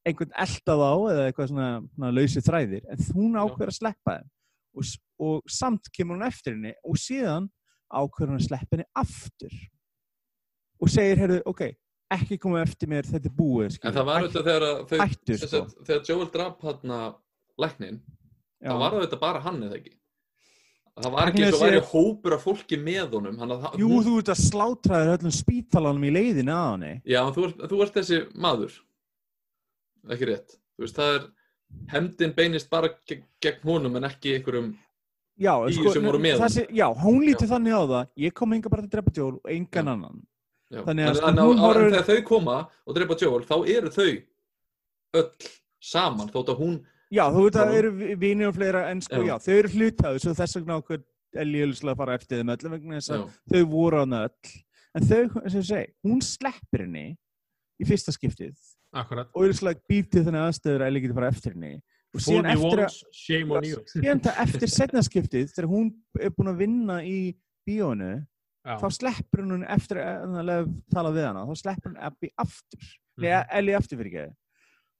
einhvern 0.07 0.35
elda 0.45 0.75
þá 0.77 0.91
eða 1.11 1.23
eitthvað 1.27 1.49
svona, 1.51 1.69
svona 1.95 2.11
lausi 2.15 2.43
þræðir 2.45 2.83
en 2.93 3.01
hún 3.17 3.39
ákveður 3.41 3.71
að 3.73 3.77
sleppa 3.79 4.13
þeim 4.17 4.29
og, 4.77 4.91
og 5.27 5.41
samt 5.51 5.89
kemur 5.97 6.15
hún 6.19 6.27
eftir 6.29 6.53
henni 6.55 6.73
og 6.85 6.95
síðan 7.01 7.49
ákveður 7.91 8.31
hún 8.31 8.39
að 8.39 8.45
sleppa 8.47 8.77
henni 8.77 8.87
aftur 8.95 9.57
og 10.77 10.89
segir, 10.93 11.17
heyrðu, 11.23 11.41
ok 11.49 11.63
ekki 12.13 12.37
koma 12.39 12.61
eftir 12.63 12.87
mér, 12.87 13.03
þetta 13.09 13.27
er 13.27 13.35
búið 13.35 13.79
En 13.83 13.93
það 13.97 14.05
var 14.07 14.21
auðvitað 14.23 14.45
þegar 14.47 14.65
að 14.69 14.77
sko. 15.41 15.59
að, 15.59 15.71
þegar 15.89 16.03
Joel 16.07 16.29
drap 16.31 16.61
hann 16.63 16.93
læknin, 17.59 17.97
Já. 18.63 18.69
þá 18.71 18.77
var 18.79 18.95
auðvitað 18.95 19.19
bara 19.19 19.41
hann 19.43 19.63
eða 19.65 19.79
ekki. 19.81 19.91
Það 20.97 21.13
var 21.13 21.29
ekki 21.29 21.43
eins 21.45 21.55
og 21.57 21.61
væri 21.61 21.81
hópur 21.91 22.33
af 22.33 22.41
fólki 22.47 22.77
með 22.81 23.11
honum. 23.13 23.35
Hann, 23.37 23.51
að, 23.53 23.65
Jú, 23.77 23.89
þú 24.01 24.13
ert 24.21 24.31
að 24.33 24.39
slátraður 24.41 25.11
öllum 25.17 25.33
spítalanum 25.35 26.07
í 26.07 26.13
leiðinu 26.15 26.53
að 26.55 26.69
henni. 26.71 26.93
Já, 27.05 27.19
þú 27.35 27.43
ert, 27.47 27.59
þú 27.69 27.81
ert 27.85 27.99
þessi 27.99 28.19
maður. 28.33 28.79
Ekki 30.15 30.29
rétt. 30.31 30.55
Þú 30.77 30.85
veist, 30.85 30.97
það 30.97 31.13
er, 31.19 31.27
hemdin 31.93 32.33
beinist 32.37 32.69
bara 32.71 32.89
gegn, 33.09 33.23
gegn 33.43 33.63
honum 33.69 33.99
en 33.99 34.09
ekki 34.09 34.33
einhverjum, 34.37 34.71
Já, 35.37 35.53
með 35.61 36.39
þessi, 36.41 36.63
já, 36.73 36.87
hún 36.97 37.19
lítur 37.21 37.49
þannig 37.51 37.75
á 37.77 37.81
það, 37.85 38.07
ég 38.23 38.33
kom 38.33 38.53
enga 38.55 38.69
bara 38.73 38.81
til 38.81 38.87
að 38.89 38.93
drepa 38.95 39.11
Joel 39.13 39.35
og 39.37 39.51
engan 39.53 39.85
Já. 39.85 39.91
annan. 39.93 40.15
já. 40.73 40.79
Þannig 40.87 41.05
að, 41.11 41.17
sko, 41.19 41.27
hún 41.29 41.37
á, 41.37 41.61
horfir- 41.61 41.85
en 41.85 41.93
þegar 41.93 42.07
þau 42.07 42.23
koma 42.25 42.55
og 42.87 42.95
drepa 42.97 43.17
Joel, 43.21 43.43
þá 43.45 43.55
eru 43.75 43.91
þau 43.93 44.07
öll 45.21 45.29
saman, 45.91 46.31
þótt 46.33 46.49
að 46.55 46.57
hún, 46.63 46.79
Já, 47.13 47.23
þú 47.31 47.43
veit 47.45 47.55
að 47.55 47.69
það 47.69 47.77
eru 47.79 47.91
vinir 48.19 48.49
og 48.49 48.55
fleira, 48.57 48.81
en 48.91 49.01
sko, 49.03 49.21
Já. 49.23 49.37
þau 49.39 49.53
eru 49.55 49.69
hlutaðu, 49.75 50.19
svo 50.23 50.33
þess 50.35 50.57
vegna 50.59 50.79
okkur 50.81 51.03
Elíulislega 51.37 51.93
að 51.93 51.99
fara 52.01 52.15
eftir 52.17 52.39
þeim 52.41 52.51
öllum 52.53 52.73
vegna 52.73 52.97
þess 52.99 53.13
að 53.15 53.23
þau 53.51 53.61
voru 53.71 53.99
hann 54.01 54.15
öll. 54.17 54.51
En 54.97 55.05
þau, 55.07 55.19
eins 55.43 55.53
og 55.53 55.59
ég 55.61 55.67
segi, 55.69 55.91
hún 56.07 56.21
sleppir 56.25 56.83
henni 56.85 57.05
í 57.77 57.85
fyrsta 57.87 58.13
skiptið 58.15 58.55
Akkurat 58.97 59.29
og 59.31 59.43
Elíulislega 59.45 59.83
býti 59.91 60.23
þannig 60.25 60.45
aðstöður 60.47 60.83
að 60.83 60.91
Elí 60.91 61.03
getur 61.03 61.19
fara 61.19 61.31
eftir 61.31 61.55
henni. 61.55 61.73
Og 62.15 62.23
síðan 62.23 62.49
eftir 62.53 62.83
að, 62.85 62.97
síðan 63.19 64.23
það 64.25 64.39
eftir 64.47 64.73
setna 64.73 65.03
skiptið, 65.05 65.51
þegar 65.53 65.69
hún 65.71 65.91
er 66.23 66.33
búin 66.33 66.51
að 66.53 66.61
vinna 66.63 66.99
í 67.05 67.19
bíónu, 67.67 68.13
Já, 68.67 68.75
þá 68.81 68.87
sleppur 68.91 69.45
hún 69.45 69.63
eftir 69.63 69.99
að 70.03 70.71
tala 70.91 71.11
við 71.15 71.27
hana, 71.29 71.45
þá 71.47 71.53
aftur, 72.35 72.87
nei, 73.17 73.29
Mhm. 73.31 73.45
Ellie 73.57 73.75
aftur 73.77 73.97
fyrir 73.97 74.11
ekki 74.11 74.35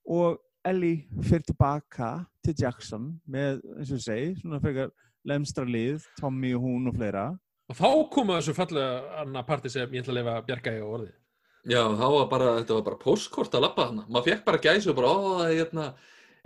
og 0.07 0.37
Ellie 0.65 1.05
fyrir 1.21 1.45
tilbaka 1.47 2.11
til 2.45 2.55
Jackson 2.57 3.11
með, 3.27 3.61
eins 3.77 3.91
og 3.91 3.99
ég 3.99 4.05
segi, 4.07 4.33
svona 4.41 4.61
frekar 4.63 4.91
lemstra 5.27 5.67
lið, 5.67 6.05
Tommy 6.19 6.53
og 6.57 6.65
hún 6.65 6.89
og 6.89 6.97
fleira 6.97 7.29
Og 7.67 7.75
þá 7.75 7.87
komu 8.13 8.35
þessu 8.37 8.55
fallega 8.55 9.21
annar 9.21 9.43
parti 9.47 9.69
sem 9.69 9.91
ég 9.91 10.03
ætla 10.03 10.13
að 10.13 10.19
lifa 10.21 10.35
bjarga 10.47 10.75
í 10.77 10.83
á 10.83 10.87
orði 10.87 11.13
já, 11.67 11.81
þá 11.99 12.05
var 12.13 12.27
bara, 12.31 12.51
þetta 12.61 12.77
var 12.77 12.85
bara 12.85 13.01
postkort 13.01 13.57
að 13.57 13.65
labba 13.65 13.87
hana. 13.89 14.05
Maður 14.07 14.29
fekk 14.31 14.45
bara 14.47 14.61
gæsu 14.63 14.91
og 14.91 14.99
bara, 14.99 15.11
ó, 15.11 15.17
hérna, 15.49 15.87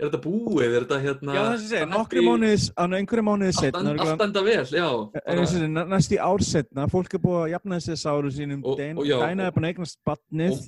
er 0.02 0.08
þetta 0.10 0.20
búið, 0.24 0.72
er 0.76 0.84
þetta 0.84 0.96
hérna... 1.02 1.34
Já, 1.36 1.42
þess 1.42 1.62
að 1.62 1.68
segja, 1.70 1.82
happy- 1.86 1.94
nokkri 1.94 2.22
mánuðis, 2.26 2.64
á 2.74 2.82
einhverju 2.98 3.24
mánuði 3.28 3.50
Allt 3.52 3.60
setna, 3.62 3.92
allt 4.02 4.24
enda 4.26 4.42
vel, 4.46 4.64
já. 4.72 4.86
en 5.22 5.38
og 5.38 5.42
þessi, 5.46 5.68
næst 5.92 6.12
í 6.12 6.18
ár 6.26 6.44
setna, 6.46 6.86
fólk 6.92 7.14
er 7.16 7.22
búið 7.22 7.38
að 7.42 7.52
jafna 7.54 7.78
þessi 7.78 7.96
sáru 8.02 8.32
sínum, 8.34 8.60
Dæn- 8.80 9.00
Dæna 9.06 9.46
er 9.46 9.54
búin 9.56 9.66
að 9.68 9.72
eignast 9.72 9.98
batnið, 10.08 10.58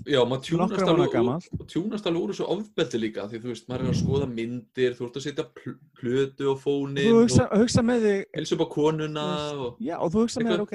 mánaða 0.95 1.09
úr, 1.09 1.13
gamalt. 1.15 1.49
og 1.59 1.67
tjúnast 1.75 2.07
alveg 2.11 2.23
úr 2.25 2.35
þessu 2.35 2.49
ofbeldi 2.55 3.03
líka 3.03 3.27
því 3.31 3.43
þú 3.45 3.53
veist, 3.53 3.69
maður 3.69 3.85
er 3.85 3.93
að 3.95 4.01
skoða 4.05 4.31
myndir 4.35 4.95
þú 4.99 5.09
ert 5.09 5.19
að 5.21 5.27
setja 5.27 5.47
pl 5.59 5.75
plötu 5.99 6.51
á 6.51 6.55
fónin 6.61 7.05
þú 7.11 7.23
hugsa, 7.25 7.49
og 7.51 7.65
hugsa 7.65 7.83
með 7.87 8.07
þig 8.09 8.25
helsa 8.39 8.55
upp 8.59 8.65
á 8.65 8.69
konuna 8.75 9.27
veist, 9.35 9.65
og, 9.67 9.81
Já, 9.83 9.97
og 9.99 10.13
þú 10.15 10.25
hugsa 10.25 10.45
með 10.45 10.55
þér, 10.55 10.65
ok, 10.69 10.75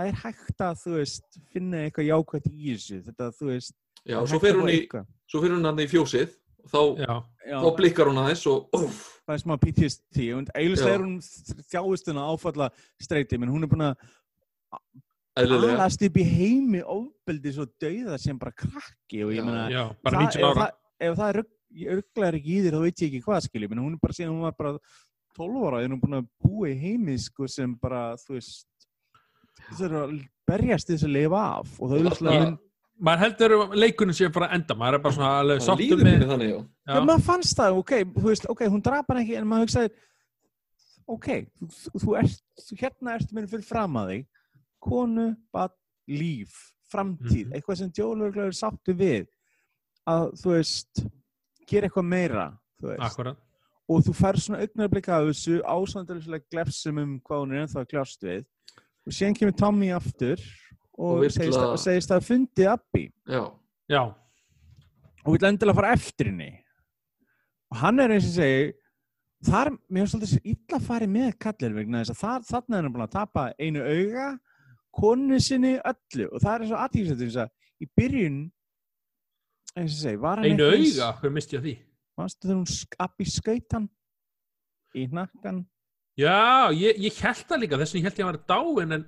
það 0.00 0.10
er 0.10 0.20
hægt 0.24 0.64
að, 0.66 0.80
þú 0.84 0.96
veist, 0.98 1.40
finna 1.52 1.84
eitthvað 1.86 2.10
jákvæmt 2.10 2.50
er 6.64 6.80
og 6.80 6.98
þá, 7.00 7.04
þá 7.64 7.68
blikkar 7.76 8.10
hún 8.10 8.20
aðeins 8.22 8.46
og 8.50 8.68
óf, 8.76 8.98
það 9.26 9.34
er 9.36 9.42
smá 9.44 9.54
PTSD, 9.64 10.18
og 10.34 10.50
eiginlega 10.54 10.94
er 10.94 11.04
hún 11.04 11.18
þjáistuna 11.70 12.26
áfalla 12.34 12.70
streyti, 13.00 13.38
menn 13.38 13.50
hún 13.54 13.64
er 13.64 13.70
búin 13.72 13.86
að 13.90 13.96
alast 15.78 16.02
upp 16.08 16.16
í 16.20 16.24
heimi 16.26 16.80
ofbeldi 16.82 17.52
svo 17.54 17.64
dauða 17.80 18.18
sem 18.20 18.38
bara 18.38 18.52
krakki 18.52 19.22
og 19.24 19.30
ég 19.32 19.44
19 20.26 20.42
ef 20.50 20.58
ef 21.00 21.16
það 21.20 21.32
rugg- 21.38 21.86
rugglar 21.96 22.34
ekki 22.40 22.56
í 22.58 22.62
þér, 22.64 22.74
þá 22.76 22.82
veit 22.82 23.00
ég 23.00 23.06
ekki 23.08 23.22
hvað 23.24 23.44
skilji, 23.46 23.68
menn 23.70 23.78
hún 23.84 23.94
er 23.96 24.02
bara 24.02 24.12
síðan, 24.18 24.34
hún 24.34 24.42
var 24.48 24.56
bara 24.58 24.72
12 25.38 25.62
ára, 25.70 25.84
en 25.84 25.92
hún 25.94 25.96
er 25.96 26.02
búin 26.02 26.18
að 26.18 26.26
búa 26.44 26.68
í 26.68 26.74
heimi, 26.82 27.14
sko, 27.22 27.46
sem 27.48 27.74
bara, 27.80 28.16
þú 28.20 28.34
veist, 28.36 28.66
að 29.78 30.16
berjast 30.50 30.86
til 30.90 30.96
þess 30.98 31.06
að 31.06 31.14
lifa 31.14 31.40
af, 31.60 31.76
og 31.80 31.90
það 31.92 31.96
er 32.00 32.10
þarna- 32.10 32.58
Maður 33.00 33.22
heldur 33.24 33.52
leikunum 33.80 34.12
sé 34.16 34.28
bara 34.32 34.50
enda 34.52 34.74
Maður 34.76 34.98
er 34.98 35.02
bara 35.06 35.14
svona 35.16 35.30
alveg 35.40 35.62
líður 35.80 36.02
með 36.04 36.24
þannig, 36.28 36.50
maður 37.08 37.22
fannst 37.24 37.56
það, 37.56 37.78
ok, 37.80 37.92
þú 38.16 38.24
veist, 38.26 38.46
ok, 38.52 38.60
hún 38.74 38.82
draf 38.84 39.08
hann 39.08 39.20
ekki, 39.22 39.36
en 39.40 39.46
maður 39.48 39.64
hugsaði, 39.68 39.90
ok, 41.14 41.28
þú, 41.60 41.68
þú, 41.78 42.02
þú 42.04 42.16
ert, 42.20 42.36
þú, 42.66 42.78
hérna 42.82 43.14
ertu 43.16 43.36
mér 43.38 43.48
fyrir 43.54 43.66
fram 43.70 43.96
að 44.02 44.12
þig, 44.12 44.26
konu, 44.84 45.26
bad, 45.54 45.72
líf, 46.10 46.58
framtíð, 46.92 47.46
Mhm. 47.46 47.54
eitthvað 47.56 47.76
sem 47.80 47.90
djólurglega 47.96 48.46
er 48.50 48.58
sáttu 48.58 48.94
við, 48.98 49.26
að, 50.06 50.26
þú 50.42 50.54
veist, 50.56 51.04
gera 51.70 51.88
eitthvað 51.88 52.08
meira, 52.10 52.46
þú 52.82 52.88
veist, 52.92 53.06
akkurat. 53.08 53.36
Og 53.90 54.04
þú 54.06 54.12
fær 54.14 54.36
svona 54.38 54.60
augnarblik 54.62 55.08
af 55.08 55.24
þessu 55.30 55.60
ásandalislega 55.66 56.44
glefsum 56.52 56.98
um 56.98 57.20
hvað 57.20 57.40
hún 57.46 57.52
er 57.56 57.64
ennþá 57.64 57.80
að 57.80 57.88
kljást 57.90 58.22
við, 58.28 58.44
og 59.06 59.12
síðan 59.16 59.34
kemur 59.40 59.56
Tommy 59.56 59.88
aftur, 59.90 60.36
og, 61.00 61.22
Og 61.24 61.32
segist, 61.32 61.56
að- 61.58 61.70
að, 61.72 61.78
segist 61.86 62.10
að 62.12 62.26
fundi 62.28 62.66
Abby, 62.68 63.06
já, 63.26 63.40
Já, 63.90 64.02
og 65.24 65.32
vill 65.34 65.46
endilega 65.48 65.74
fara 65.80 65.94
eftir 65.96 66.28
henni. 66.30 66.50
Og 67.70 67.76
hann 67.80 67.98
er 68.04 68.12
eins 68.14 68.26
og 68.28 68.34
segi 68.36 68.72
þar, 69.48 69.70
mér 69.90 70.04
finnst 70.04 70.14
alltaf 70.18 70.44
illa 70.52 70.76
að 70.78 70.86
fara 70.86 71.06
með 71.10 71.32
kallir 71.40 71.74
vegna 71.74 72.02
þess 72.04 72.12
að 72.14 72.20
þar, 72.20 72.46
þarna 72.50 72.78
er 72.78 72.82
hann 72.86 72.92
búin 72.94 73.06
að 73.06 73.14
tapa 73.16 73.44
einu 73.58 73.82
auga 73.82 74.28
konu 74.92 75.38
sinni 75.40 75.72
öllu. 75.78 76.26
Og 76.34 76.40
það 76.44 76.52
er 76.54 76.64
eins 76.66 76.72
og 76.76 76.82
aðtíðsættu 76.84 77.26
þess 77.30 77.40
að 77.44 77.50
í 77.80 77.88
byrjun 77.96 78.38
eins 79.76 79.94
og 79.96 80.00
segi, 80.04 80.20
var 80.20 80.36
hann 80.42 80.50
einu 80.50 80.70
eins- 80.74 80.98
auga, 81.00 81.12
hver 81.22 81.30
misti 81.38 81.56
ég 81.56 81.62
að 81.62 81.66
því? 81.70 81.76
manstu 82.20 82.48
þegar 82.48 82.58
hún 82.60 82.70
skappi 82.74 83.24
skautan 83.32 83.88
í 84.94 85.06
hnakkan 85.08 85.62
Já, 86.20 86.68
ég, 86.74 86.98
ég 87.00 87.16
held 87.22 87.46
það 87.48 87.60
líka, 87.62 87.78
þess 87.80 87.94
vegna 87.94 88.02
ég 88.02 88.10
held 88.10 88.18
ég 88.20 88.26
að 88.26 88.32
vera 88.32 88.48
dáin 88.50 88.92
en 88.98 89.04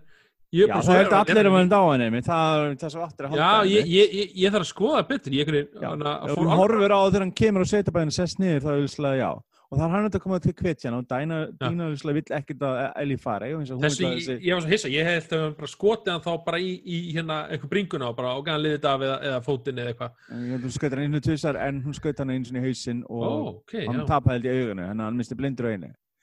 já, 0.53 0.75
það 0.75 0.99
held 1.01 1.15
allir 1.19 1.49
að 1.49 1.55
maður 1.57 1.71
dá 1.73 1.81
henni 1.87 2.11
menn 2.13 2.27
það 2.27 2.65
er 2.65 2.75
það 2.83 2.95
svo 2.95 3.07
aftur 3.07 3.29
að 3.29 3.33
halda 3.33 3.47
Já, 3.47 3.53
henni 3.63 3.73
ég, 3.73 3.93
ég, 3.93 4.19
ég, 4.19 4.35
ég 4.43 4.53
þarf 4.53 4.67
að 4.67 4.73
skoða 4.73 5.07
betur 5.09 5.37
Ég 5.39 5.49
einhvern 5.49 5.81
Já, 5.81 5.89
veginn 5.93 6.37
hún 6.43 6.53
horfir 6.61 6.93
á 6.93 6.99
það 6.99 7.09
þegar 7.09 7.25
hann 7.27 7.39
kemur 7.43 7.65
á 7.65 7.71
sveitabæðinu 7.73 8.17
sest 8.19 8.43
niður 8.43 8.67
þá 8.67 8.71
er 8.73 8.85
það 9.09 9.19
já 9.23 9.31
og 9.73 9.79
það 9.81 9.87
er 9.87 9.93
hann 9.95 10.09
að 10.19 10.21
koma 10.21 10.39
til 10.45 10.53
kvetjan 10.57 10.97
og 10.99 11.07
Dæna, 11.09 11.37
Já. 11.47 11.53
Dína 11.63 11.87
vissulega 11.89 12.19
vill 12.19 12.35
ekkert 12.37 12.65
að 12.69 12.81
Ellie 13.03 13.21
fari 13.23 13.55
og 13.55 13.63
eins 13.63 13.71
og 13.73 13.79
hún 13.79 13.87
Þessi, 13.87 14.03
vill 14.03 14.11
að 14.11 14.19
ég, 14.19 14.43
ég 14.45 14.53
var 14.59 14.65
svo 14.65 14.73
hissa, 14.75 14.91
ég 14.93 15.09
held 15.09 15.33
að 15.33 15.45
við 15.47 15.55
bara 15.63 15.71
skotið 15.73 16.13
hann 16.13 16.25
þá 16.27 16.33
bara 16.45 16.61
í, 16.61 16.75
í 16.85 16.99
hérna 17.17 17.39
eitthvað 17.49 17.73
bringuna 17.73 18.11
og 18.11 18.19
bara 18.19 18.35
ágæðan 18.37 18.65
liðið 18.67 18.89
af 18.93 19.07
eða, 19.09 19.17
eða 19.31 19.41
fótinn 19.49 19.81
eða 19.81 19.95
eitthvað. 19.95 20.11
Ég 20.37 20.53
að 20.53 20.67
hún 20.67 20.77
skaut 20.77 22.21
hann 22.21 22.37
einu 22.37 22.45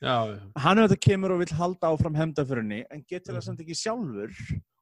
já. 0.02 0.16
Já. 0.32 0.40
Hann 0.58 0.78
auðvitað 0.78 1.00
kemur 1.06 1.32
og 1.36 1.40
vill 1.44 1.56
halda 1.60 1.90
áfram 1.94 2.16
hefndaförinni 2.16 2.86
en 2.92 3.04
getur 3.10 3.34
það 3.34 3.42
Mhm. 3.42 3.48
samt 3.48 3.60
ekki 3.66 3.76
sjálfur 3.76 4.32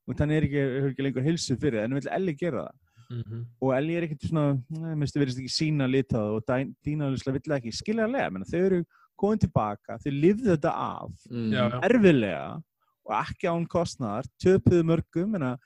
og 0.08 0.20
hann 0.20 0.32
er 0.32 0.42
ekki, 0.44 0.62
hefur 0.62 0.92
ekki 0.94 1.04
lengur 1.08 1.24
hilsu 1.26 1.56
fyrir 1.58 1.80
það 1.82 1.84
en 1.86 1.94
vill 2.00 2.12
Ellie 2.12 2.34
gera 2.36 2.64
það. 2.68 2.76
Mm 3.10 3.46
Og 3.62 3.72
Ellie 3.74 3.98
er 3.98 4.04
ekkert 4.04 4.28
svona, 4.30 4.62
neð, 4.70 4.96
minnstu 5.00 5.20
verðist 5.22 5.40
ekki 5.40 5.54
sína 5.56 5.88
litað 5.88 6.36
og 6.36 6.44
vissulega 6.46 7.40
vill 7.40 7.56
ekki. 7.58 7.72
Skiljaðlega, 7.72 8.32
menn 8.32 8.44
þau 8.44 8.60
eru 8.66 8.84
komin 9.18 9.40
tilbaka, 9.40 9.98
þau 9.98 10.12
lifðu 10.12 10.58
þetta 10.58 10.74
af 10.76 11.12
Mm. 11.32 11.52
Já, 11.52 11.70
já. 11.72 11.80
erfilega 11.88 12.64
og 13.08 13.14
ekki 13.24 13.48
án 13.48 13.66
kostnaðar, 13.68 14.26
töpuðu 14.44 14.84
mörgum, 14.84 15.36
en 15.36 15.42
að 15.42 15.58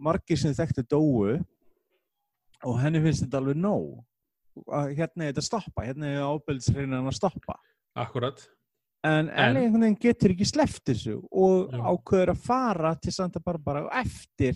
margir 0.00 0.38
sem 0.38 0.52
þekktu 0.54 0.82
dóu 0.88 1.44
og 2.64 2.80
henni 2.80 3.00
finnst 3.02 3.22
þetta 3.26 3.38
alveg 3.42 3.56
nóg. 3.60 4.02
Hérna 4.96 5.24
er 5.28 5.32
þetta 5.32 5.42
að 5.44 5.50
stoppa, 5.50 5.84
hérna 5.84 6.06
er 6.06 6.24
ábyrðsreinan 6.24 7.06
að 7.08 7.14
stoppa. 7.18 7.56
Akkurat. 7.96 8.48
En, 9.04 9.28
En- 9.28 9.30
Ellie 9.56 9.64
einhvern 9.66 9.82
veginn 9.82 9.98
getur 10.00 10.30
ekki 10.30 10.46
sleppt 10.46 10.84
þessu 10.92 11.16
og 11.32 11.72
Já. 11.72 11.80
ákveður 11.90 12.30
að 12.36 12.42
fara 12.44 12.94
til 13.02 13.12
Santa 13.12 13.40
Barbara 13.42 13.84
og 13.86 13.90
eftir 13.98 14.54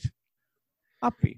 Abby. 1.03 1.35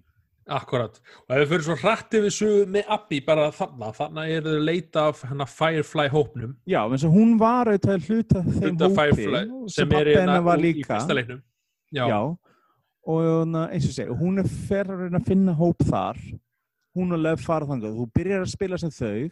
Akkurat. 0.49 0.95
Og 1.29 1.35
ef 1.37 1.43
við 1.43 1.49
fyrir 1.51 1.65
svo 1.67 1.75
hratt 1.77 2.15
yfir 2.17 2.33
sögu 2.33 2.67
með 2.73 2.85
Abby 2.89 3.19
bara 3.21 3.51
þarna, 3.53 3.91
þarna 3.97 4.23
er 4.33 4.43
þau 4.47 4.61
leita 4.65 5.03
af 5.11 5.23
hennar 5.29 5.49
Firefly 5.53 6.07
hópnum. 6.09 6.55
Já, 6.69 6.83
eins 6.89 7.05
og 7.05 7.13
hún 7.13 7.35
var 7.41 7.69
auðvitað 7.69 8.07
hluta 8.09 8.43
þeim 8.47 8.63
Hluta 8.63 8.89
hópi 8.89 8.97
Firefly 9.01 9.43
sem 9.75 9.89
er 9.89 9.93
pabbi 9.99 10.15
hérna 10.17 10.39
í- 10.57 10.73
í 10.73 10.85
fyrsta 10.89 11.17
leiknum. 11.19 11.43
Já. 11.93 12.07
Já, 12.09 12.21
og 13.09 13.57
eins 13.73 13.89
og 13.89 13.93
segja, 13.97 14.17
hún 14.21 14.39
er 14.41 14.49
fer 14.49 14.85
að 14.85 15.27
finna 15.27 15.55
hóp 15.57 15.85
þar 15.85 16.17
hún 16.97 17.13
og 17.13 17.21
Lev 17.21 17.41
fara 17.41 17.67
þangað, 17.67 17.97
þú 17.97 18.11
byrjar 18.17 18.41
að 18.43 18.53
spila 18.53 18.79
sem 18.79 18.91
þau 18.91 19.31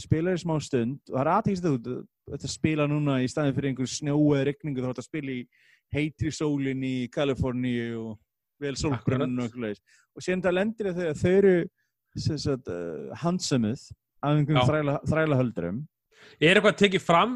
spilar 0.00 0.38
í 0.38 0.40
smá 0.40 0.56
stund. 0.62 1.00
Og 1.10 1.16
það 1.16 1.22
er 1.22 1.30
að 1.32 1.62
þú 1.66 1.96
þetta 2.32 2.48
spila 2.48 2.86
núna 2.88 3.18
í 3.20 3.28
staðin 3.28 3.54
fyrir 3.56 3.72
einhver 3.72 3.90
snjó 3.90 4.16
eða 4.32 4.48
regningu, 4.48 4.80
þú 4.80 4.92
ætti 4.92 5.02
að 5.02 5.08
spila 5.08 5.32
í 5.34 5.40
heitri 5.92 6.32
sólin 6.32 6.84
í 6.86 6.96
Kaliforníu 7.12 7.88
og 8.00 8.12
vel 8.62 8.74
sólbrunn 8.78 9.38
og 9.38 9.46
eitthvað 9.46 9.66
leis 9.66 9.80
og 10.12 10.24
síðan 10.24 10.44
það 10.44 10.56
lendir 10.58 10.90
að 10.90 11.00
þau 11.20 11.32
eru 11.32 11.54
uh, 11.62 13.14
handsömuð 13.22 13.84
af 14.22 14.36
einhverjum 14.36 14.60
Já. 14.60 14.68
þræla, 14.68 14.96
þrælahöldurum 15.08 15.80
Er 16.42 16.58
eitthvað 16.58 16.76
tekið 16.80 17.02
fram 17.04 17.32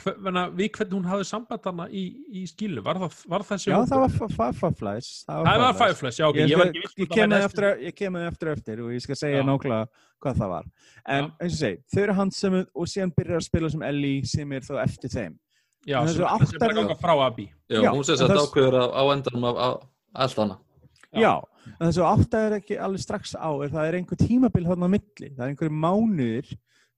hver, 0.00 0.14
venna, 0.26 0.42
við 0.52 0.70
hvernig 0.76 0.92
hún 0.98 1.06
hafði 1.08 1.26
samband 1.30 1.64
hana 1.64 1.86
í, 1.88 2.02
í 2.28 2.42
skílu? 2.50 2.82
Var 2.84 2.98
það, 3.00 3.14
var 3.32 3.44
það 3.48 3.62
Já, 3.70 3.76
það 3.88 4.02
var 4.02 4.54
Fireflies 4.60 5.10
Það 5.26 5.50
var 5.64 5.76
Fireflies, 5.80 6.18
já, 6.20 6.26
ok. 6.28 6.36
Ég, 6.40 6.50
Ég, 6.50 6.56
var 6.60 6.66
skal, 6.66 6.74
ekki 6.74 6.82
viss 6.84 6.94
ég, 6.94 7.00
hvort 7.00 7.10
það 7.10 7.16
kem 7.16 7.30
væri 7.30 7.40
með 7.40 7.46
eftir- 7.48 7.68
eftir, 7.70 7.84
ég 7.86 7.94
eftir 8.30 8.48
eftir 8.54 8.82
og 8.84 8.90
ég 8.96 9.04
skal 9.06 9.16
segja 9.22 9.40
Já. 9.40 9.46
nákvæmlega 9.48 9.86
hvað 10.20 10.40
það 10.42 10.50
var. 10.54 10.64
En 11.06 11.24
Já. 11.24 11.30
eins 11.40 11.52
og 11.54 11.60
segi, 11.60 11.78
þau 11.94 12.02
eru 12.02 12.16
handsömmuð 12.20 12.66
og 12.74 12.90
síðan 12.92 13.14
byrjar 13.16 13.40
að 13.40 13.46
spila 13.48 13.70
sem 13.70 13.82
Ellie 13.82 14.24
sem 14.24 14.52
er 14.52 14.60
þá 14.60 14.74
eftir 14.84 15.10
þeim. 15.14 15.38
Já, 15.88 16.00
En 16.02 16.08
sem 16.08 16.48
sem 16.50 16.58
bara 16.60 16.74
ganga 16.76 16.96
frá 17.00 17.14
Abby. 17.26 17.46
Já, 17.70 17.80
Já, 17.80 17.90
hún 17.94 18.04
sem 18.04 18.12
en 18.12 18.18
sagt 18.20 18.34
þess- 18.34 18.50
ákveður 18.50 18.76
á, 18.76 19.02
endanum 19.14 19.44
af, 19.48 19.56
af 19.56 19.88
allt 20.26 20.36
hana. 20.36 20.58
Já. 21.16 21.40
En 21.80 21.88
þessu 21.90 22.04
átt 22.04 22.34
er 22.34 22.58
ekki 22.60 22.76
alveg 22.78 23.00
strax 23.00 23.32
á 23.34 23.48
er 23.64 23.70
það 23.72 23.88
er 23.88 23.96
einhver 23.98 24.18
tímabil 24.20 24.66
hann 24.68 24.84
á 24.84 24.88
milli. 24.92 25.30
Það 25.36 25.40
er 25.40 25.50
einhverju 25.54 25.72
mánuðir 25.80 26.52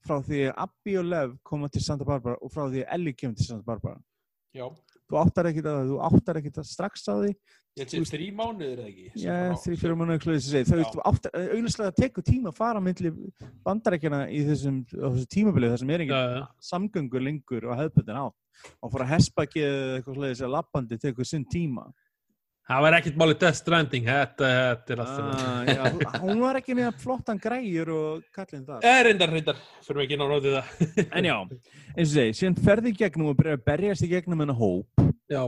frá 0.07 0.18
því 0.26 0.44
að 0.50 0.62
Abby 0.66 0.96
og 1.00 1.11
Lev 1.11 1.34
koma 1.46 1.70
til 1.72 1.82
Santa 1.84 2.07
Barbara 2.09 2.38
og 2.40 2.53
frá 2.53 2.66
því 2.66 2.84
að 2.84 2.94
Ellie 2.96 3.16
kemur 3.16 3.38
til 3.38 3.48
Santa 3.48 3.66
Barbara. 3.66 4.00
Já. 4.53 4.66
Þú 5.09 5.18
áttar 5.20 5.48
ekki 5.50 5.64
það, 5.64 5.90
þú 5.90 5.98
áttar 6.09 6.38
ekki 6.40 6.53
það 6.57 6.68
strax 6.68 7.05
á 7.09 7.14
því. 7.14 7.32
Held 7.80 7.92
sér 7.92 8.05
þrý 8.11 8.26
mánuðir 8.36 8.80
eða 8.82 8.88
ekki? 8.90 9.07
Já, 9.22 9.36
fyrir 9.64 9.94
mánuðir 9.96 10.20
klúið 10.20 10.38
þess 10.38 10.48
að 10.50 10.70
segja. 10.72 10.88
Þú 10.92 11.05
áttar, 11.09 11.36
auðvitað 11.40 11.94
tekur 11.96 12.26
tíma 12.26 12.53
að 12.53 12.59
fara 12.59 12.82
milli 12.84 13.12
bandarækjana 13.64 14.20
í 14.28 14.42
þessum, 14.50 14.82
á 14.92 15.09
þessu 15.09 15.28
tímabili 15.32 15.70
þar 15.72 15.80
sem 15.80 15.92
er 15.94 16.05
engin 16.05 16.16
Já, 16.16 16.36
já. 16.36 16.44
samgöngur 16.68 17.24
lengur 17.24 17.68
og 17.68 17.80
hefðbundin 17.80 18.20
átt 18.26 18.68
og 18.84 18.92
fór 18.92 19.05
að 19.07 19.12
hespaki 19.14 19.64
eða 19.64 19.96
eitthvað 19.96 20.18
sliðis 20.18 20.42
að 20.44 20.53
lappandi 20.53 20.98
tekur 21.00 21.28
sinn 21.28 21.46
tíma 21.48 21.86
Það 22.63 22.83
var 22.85 22.95
ekkert 22.97 23.17
máli 23.19 23.35
Death 23.43 23.59
Stranding, 23.59 24.05
þetta, 24.07 24.49
er 24.95 25.01
allt 25.03 25.17
fyrir. 25.17 25.81
ah, 25.83 26.13
hún 26.25 26.39
var 26.45 26.59
ekki 26.61 26.77
með 26.79 26.93
flottan 27.03 27.41
græjur 27.43 27.91
og 27.97 28.29
kallinn 28.37 28.63
það 28.69 28.87
Eh, 28.87 29.01
reyndar, 29.09 29.33
reyndar, 29.35 29.59
fyrir 29.83 29.99
við 29.99 30.07
ekki 30.07 30.19
ná 30.21 30.25
nótið 30.31 30.55
það. 30.59 30.85
en 31.19 31.29
já, 31.29 31.35
eins 31.97 32.07
og 32.07 32.15
segi, 32.15 32.37
síðan 32.39 32.59
ferði 32.69 32.93
í 32.93 32.97
gegnum 33.03 33.33
og 33.33 33.37
byrja 33.41 33.59
að 33.59 33.65
berjast 33.67 34.07
í 34.07 34.11
gegnum 34.13 34.45
hennar 34.45 34.61
hóp 34.61 35.05
Já, 35.33 35.43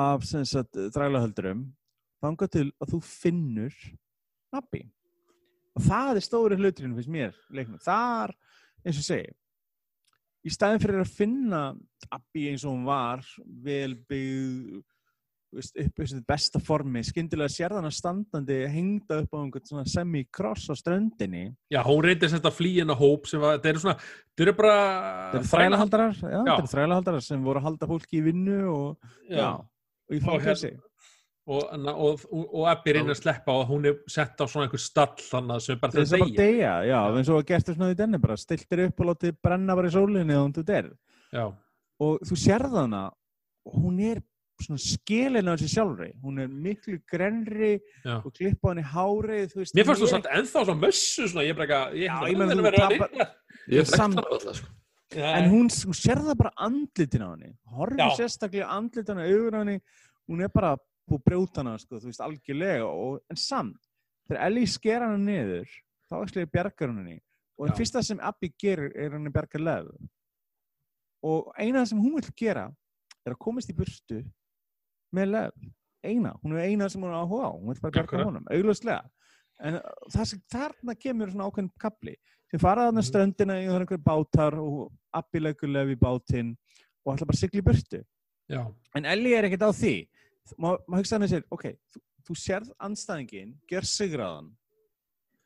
af 0.00 0.24
sem 0.30 0.46
sagt 0.48 0.80
þrælahöldurum 0.96 1.66
þangað 2.24 2.54
til 2.56 2.66
að 2.80 2.94
þú 2.94 3.00
finnur 3.04 3.78
nabbi. 4.54 4.84
Og 5.76 5.84
það 5.84 6.16
er 6.16 6.24
stóri 6.24 6.56
hluturinn 6.56 6.96
finnst 6.96 7.12
mér 7.12 7.36
í 7.50 7.58
leiknum, 7.60 7.80
þar 7.84 8.32
eins 8.86 9.00
og 9.02 9.04
segi 9.04 9.34
í 10.44 10.52
staðin 10.52 10.80
fyrir 10.82 11.00
að 11.04 11.12
finna 11.12 11.60
Abby 12.12 12.48
eins 12.50 12.64
og 12.64 12.72
hún 12.74 12.88
var 12.88 13.22
vel 13.64 13.94
byggð 14.08 14.80
þú 14.80 14.80
veist, 14.80 14.93
upp 15.60 16.00
í 16.04 16.20
besta 16.28 16.60
formi. 16.62 17.02
Skyndilega 17.06 17.52
sér 17.52 17.74
þannig 17.76 17.94
standandi 17.96 18.56
hengda 18.72 19.20
upp 19.22 19.34
á 19.34 19.38
einhvern 19.42 19.66
svona 19.68 19.84
semi-cross 19.90 20.70
á 20.70 20.74
ströndinni. 20.78 21.44
Já, 21.72 21.80
hún 21.86 22.02
reyndi 22.06 22.26
að 22.28 22.34
setja 22.36 22.52
flýina 22.54 22.96
hóp 22.98 23.28
sem 23.30 23.42
var, 23.42 23.60
það 23.62 23.70
eru 23.74 23.82
svona, 23.84 23.96
það 24.34 24.46
eru 24.46 24.56
bara... 24.60 24.78
þetta 25.34 25.40
eru 25.42 25.52
þrælahaldarar, 25.52 26.16
já, 26.18 26.30
Já. 26.34 26.40
þetta 26.48 26.58
eru 26.64 26.72
þrælahaldarar 26.74 27.26
sem 27.28 27.44
voru 27.46 27.62
að 27.62 27.68
halda 27.70 27.90
fólki 27.92 28.18
í 28.20 28.24
vinnu 28.26 28.58
og, 28.72 29.14
já, 29.28 29.38
Já, 29.38 29.48
og 30.10 30.16
í 30.16 30.20
Og 30.20 30.26
fangelsi. 30.28 30.72
og, 31.46 31.72
og, 31.94 32.26
og, 32.42 32.62
Abby 32.70 32.94
reynir 32.96 33.12
að 33.14 33.20
sleppa 33.20 33.52
og 33.60 33.66
hún 33.68 33.88
er 33.90 33.98
sett 34.08 34.38
á 34.40 34.44
svona 34.48 34.66
einhver 34.68 34.80
stall 34.80 35.16
þannig 35.20 35.64
sem 35.64 35.80
bara 35.82 35.92
að 35.92 36.06
að 36.06 36.14
bara 36.18 36.30
deyja. 36.30 36.38
deyja, 36.40 36.74
já, 36.88 37.00
eins 37.18 37.28
og 37.32 37.40
að 37.42 37.48
gertu 37.52 37.74
svona 37.76 37.90
í 37.92 37.98
denni 37.98 38.20
bara, 38.22 38.36
stiltir 38.40 38.86
upp 38.88 39.02
og 39.04 39.10
látið 39.12 39.36
brenna 39.44 39.76
bara 39.76 39.90
í 39.90 39.94
sólinni 39.94 40.38
og 40.40 40.54
þú 40.56 40.64
derð 40.70 40.94
Já, 41.34 41.44
og 42.04 42.24
þú 42.28 42.38
sérð 42.40 42.78
hana 42.80 43.02
og 43.68 43.76
hún 43.80 44.00
er 44.04 44.22
skilin 44.80 45.50
á 45.50 45.54
þessi 45.54 45.70
sjálfri 45.74 46.12
hún 46.22 46.38
er 46.42 46.48
miklu 46.48 47.00
grenri 47.10 47.74
já. 48.04 48.20
og 48.20 48.30
klippa 48.34 48.70
hann 48.70 48.80
í 48.82 48.86
hárið 48.86 49.52
þú 49.52 49.60
veist, 49.60 49.74
Mér 49.74 49.88
fannst 49.88 50.04
þú 50.04 50.10
satt 50.12 50.30
ennþá 50.30 50.64
svona 50.64 50.80
mössu 50.80 51.28
svona, 51.28 51.44
ég 51.46 51.58
bara 51.58 51.80
ekki, 51.88 52.04
ég 52.04 52.14
þú 52.14 52.66
verið 52.68 52.84
að 52.84 52.94
vinna. 52.94 53.28
Ég 53.72 53.84
er 53.84 54.00
hana 54.00 54.24
alltaf, 54.24 54.58
sko. 54.60 54.72
En 55.14 55.50
hún, 55.52 55.68
hún 55.70 55.96
sérð 55.96 56.30
það 56.30 56.38
bara 56.40 56.52
andlitin 56.66 57.24
á 57.26 57.28
henni 57.28 57.52
horfir 57.76 58.02
Já. 58.02 58.08
sérstaklega 58.18 58.70
andlitin 58.74 59.20
á 59.20 59.24
augun 59.24 59.58
á 59.58 59.60
henni 59.62 59.76
hún 60.30 60.42
er 60.42 60.50
bara 60.54 60.74
búið 61.04 61.20
að 61.20 61.26
brjóta 61.28 61.62
hana 61.62 61.76
sko, 61.78 62.00
þú 62.00 62.10
veist, 62.10 62.24
algjörlega 62.24 62.88
og, 62.88 63.20
en 63.30 63.38
samt, 63.38 63.78
þegar 64.26 64.46
Ellie 64.48 64.70
sker 64.70 65.04
hana 65.04 65.20
niður 65.20 65.70
þá 66.08 66.16
ekki 66.22 66.46
bjargar 66.50 66.90
hún 66.90 67.02
henni 67.02 67.20
og 67.54 67.68
það 67.68 67.78
fyrsta 67.82 68.02
sem 68.02 68.22
Abby 68.22 68.50
gerir 68.58 68.94
er 68.98 69.14
hann 69.14 69.28
að 69.28 69.36
bjarga 69.36 69.60
leð 69.62 69.92
og 71.24 71.52
eina 71.58 71.84
sem 71.88 72.00
hún 72.00 72.16
vil 72.18 72.32
gera 72.36 72.66
er 73.24 73.34
að 73.34 73.40
komast 73.46 73.70
í 73.70 73.76
burtu 73.76 74.22
með 75.14 75.34
eina, 76.04 76.34
hún 76.42 76.56
er 76.58 76.66
eina 76.68 76.88
sem 76.92 77.00
hún 77.02 77.12
er 77.14 77.20
áhuga 77.22 77.48
á 77.48 77.52
hún 77.54 77.70
vil 77.72 77.80
bara 77.80 78.02
Akkurat. 78.02 78.26
honum, 78.28 78.44
augljóslega 78.50 79.02
en 79.64 79.78
uh, 79.78 79.92
það 80.12 80.24
sem 80.32 80.40
þarna 80.52 80.94
kemur 81.00 81.30
svona 81.32 81.46
ákveðin 81.48 81.70
kapli 81.80 82.16
sem 82.50 82.60
fara 82.60 82.88
þarna 82.88 83.00
Mhm. 83.02 83.08
ströndina 83.08 83.54
í 83.62 83.66
það 83.68 83.76
er 83.78 83.84
einhver 83.86 84.02
bátar 84.10 84.54
og 84.60 84.92
leð 85.70 85.94
í 85.94 86.00
bátinn 86.00 86.50
og 87.06 87.14
ætla 87.14 87.26
bara 87.26 87.36
að 87.38 87.40
sigla 87.44 87.60
í 87.62 87.64
burtu 87.64 88.02
já, 88.50 88.60
en 88.94 89.04
Ellie 89.06 89.36
er 89.38 89.44
ekkert 89.48 89.64
á 89.64 89.72
því 89.72 89.94
má, 90.58 90.76
má 90.88 90.98
hugsa 90.98 91.16
hann 91.16 91.24
að 91.24 91.32
sér, 91.38 91.44
ok 91.50 91.64
þú, 91.94 92.00
þú 92.28 92.34
sérð 92.36 92.70
anstæðingin, 92.80 93.54
gjör 93.70 93.84
sigraðan 93.88 94.52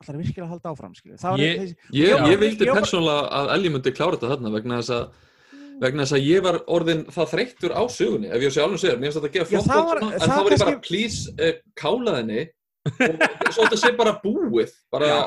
ætlar 0.01 0.15
að 0.15 0.21
virkilega 0.23 0.45
að 0.47 0.53
halda 0.53 0.71
áfram 0.73 0.93
skilju. 0.95 1.17
það 1.19 1.39
Ég- 1.39 1.75
Ég, 1.91 2.19
ég 2.31 2.39
vildi 2.39 2.65
persónulega 2.71 3.29
að 3.31 3.53
Ellie 3.55 3.69
myndi 3.73 3.91
klára 3.95 4.15
þetta 4.17 4.29
þarna 4.35 4.51
vegna 4.53 4.77
þess 4.81 4.93
að 4.95 5.09
vegna 5.79 6.03
þess 6.05 6.15
að 6.17 6.27
ég 6.27 6.43
var 6.45 6.57
orðin 6.67 7.03
það 7.15 7.33
þreyttur 7.33 7.73
á 7.75 7.83
sögunni 7.87 8.29
ef 8.33 8.41
ég 8.45 8.53
sé 8.55 8.63
alveg 8.63 8.81
segir, 8.83 8.97
mér 8.99 9.09
finnst 9.11 9.19
þetta 9.19 9.29
að 9.29 9.35
gefa 9.37 9.49
Já, 9.49 9.59
flott 9.59 9.69
út 9.69 9.89
var- 9.89 9.99
svona, 9.99 10.13
en 10.13 10.19
það 10.19 10.31
þá 10.33 10.43
var 10.43 10.55
ég 10.55 10.63
bara 10.63 10.73
kannski- 10.73 10.87
please 10.89 11.35
uh, 11.39 11.53
kála 11.79 12.15
þenni 12.19 12.47
og 12.89 13.51
svo 13.53 13.63
þetta 13.67 13.77
sé 13.79 13.89
bara 13.99 14.13
búið 14.23 14.71
bara, 14.91 15.07
Já, 15.09 15.17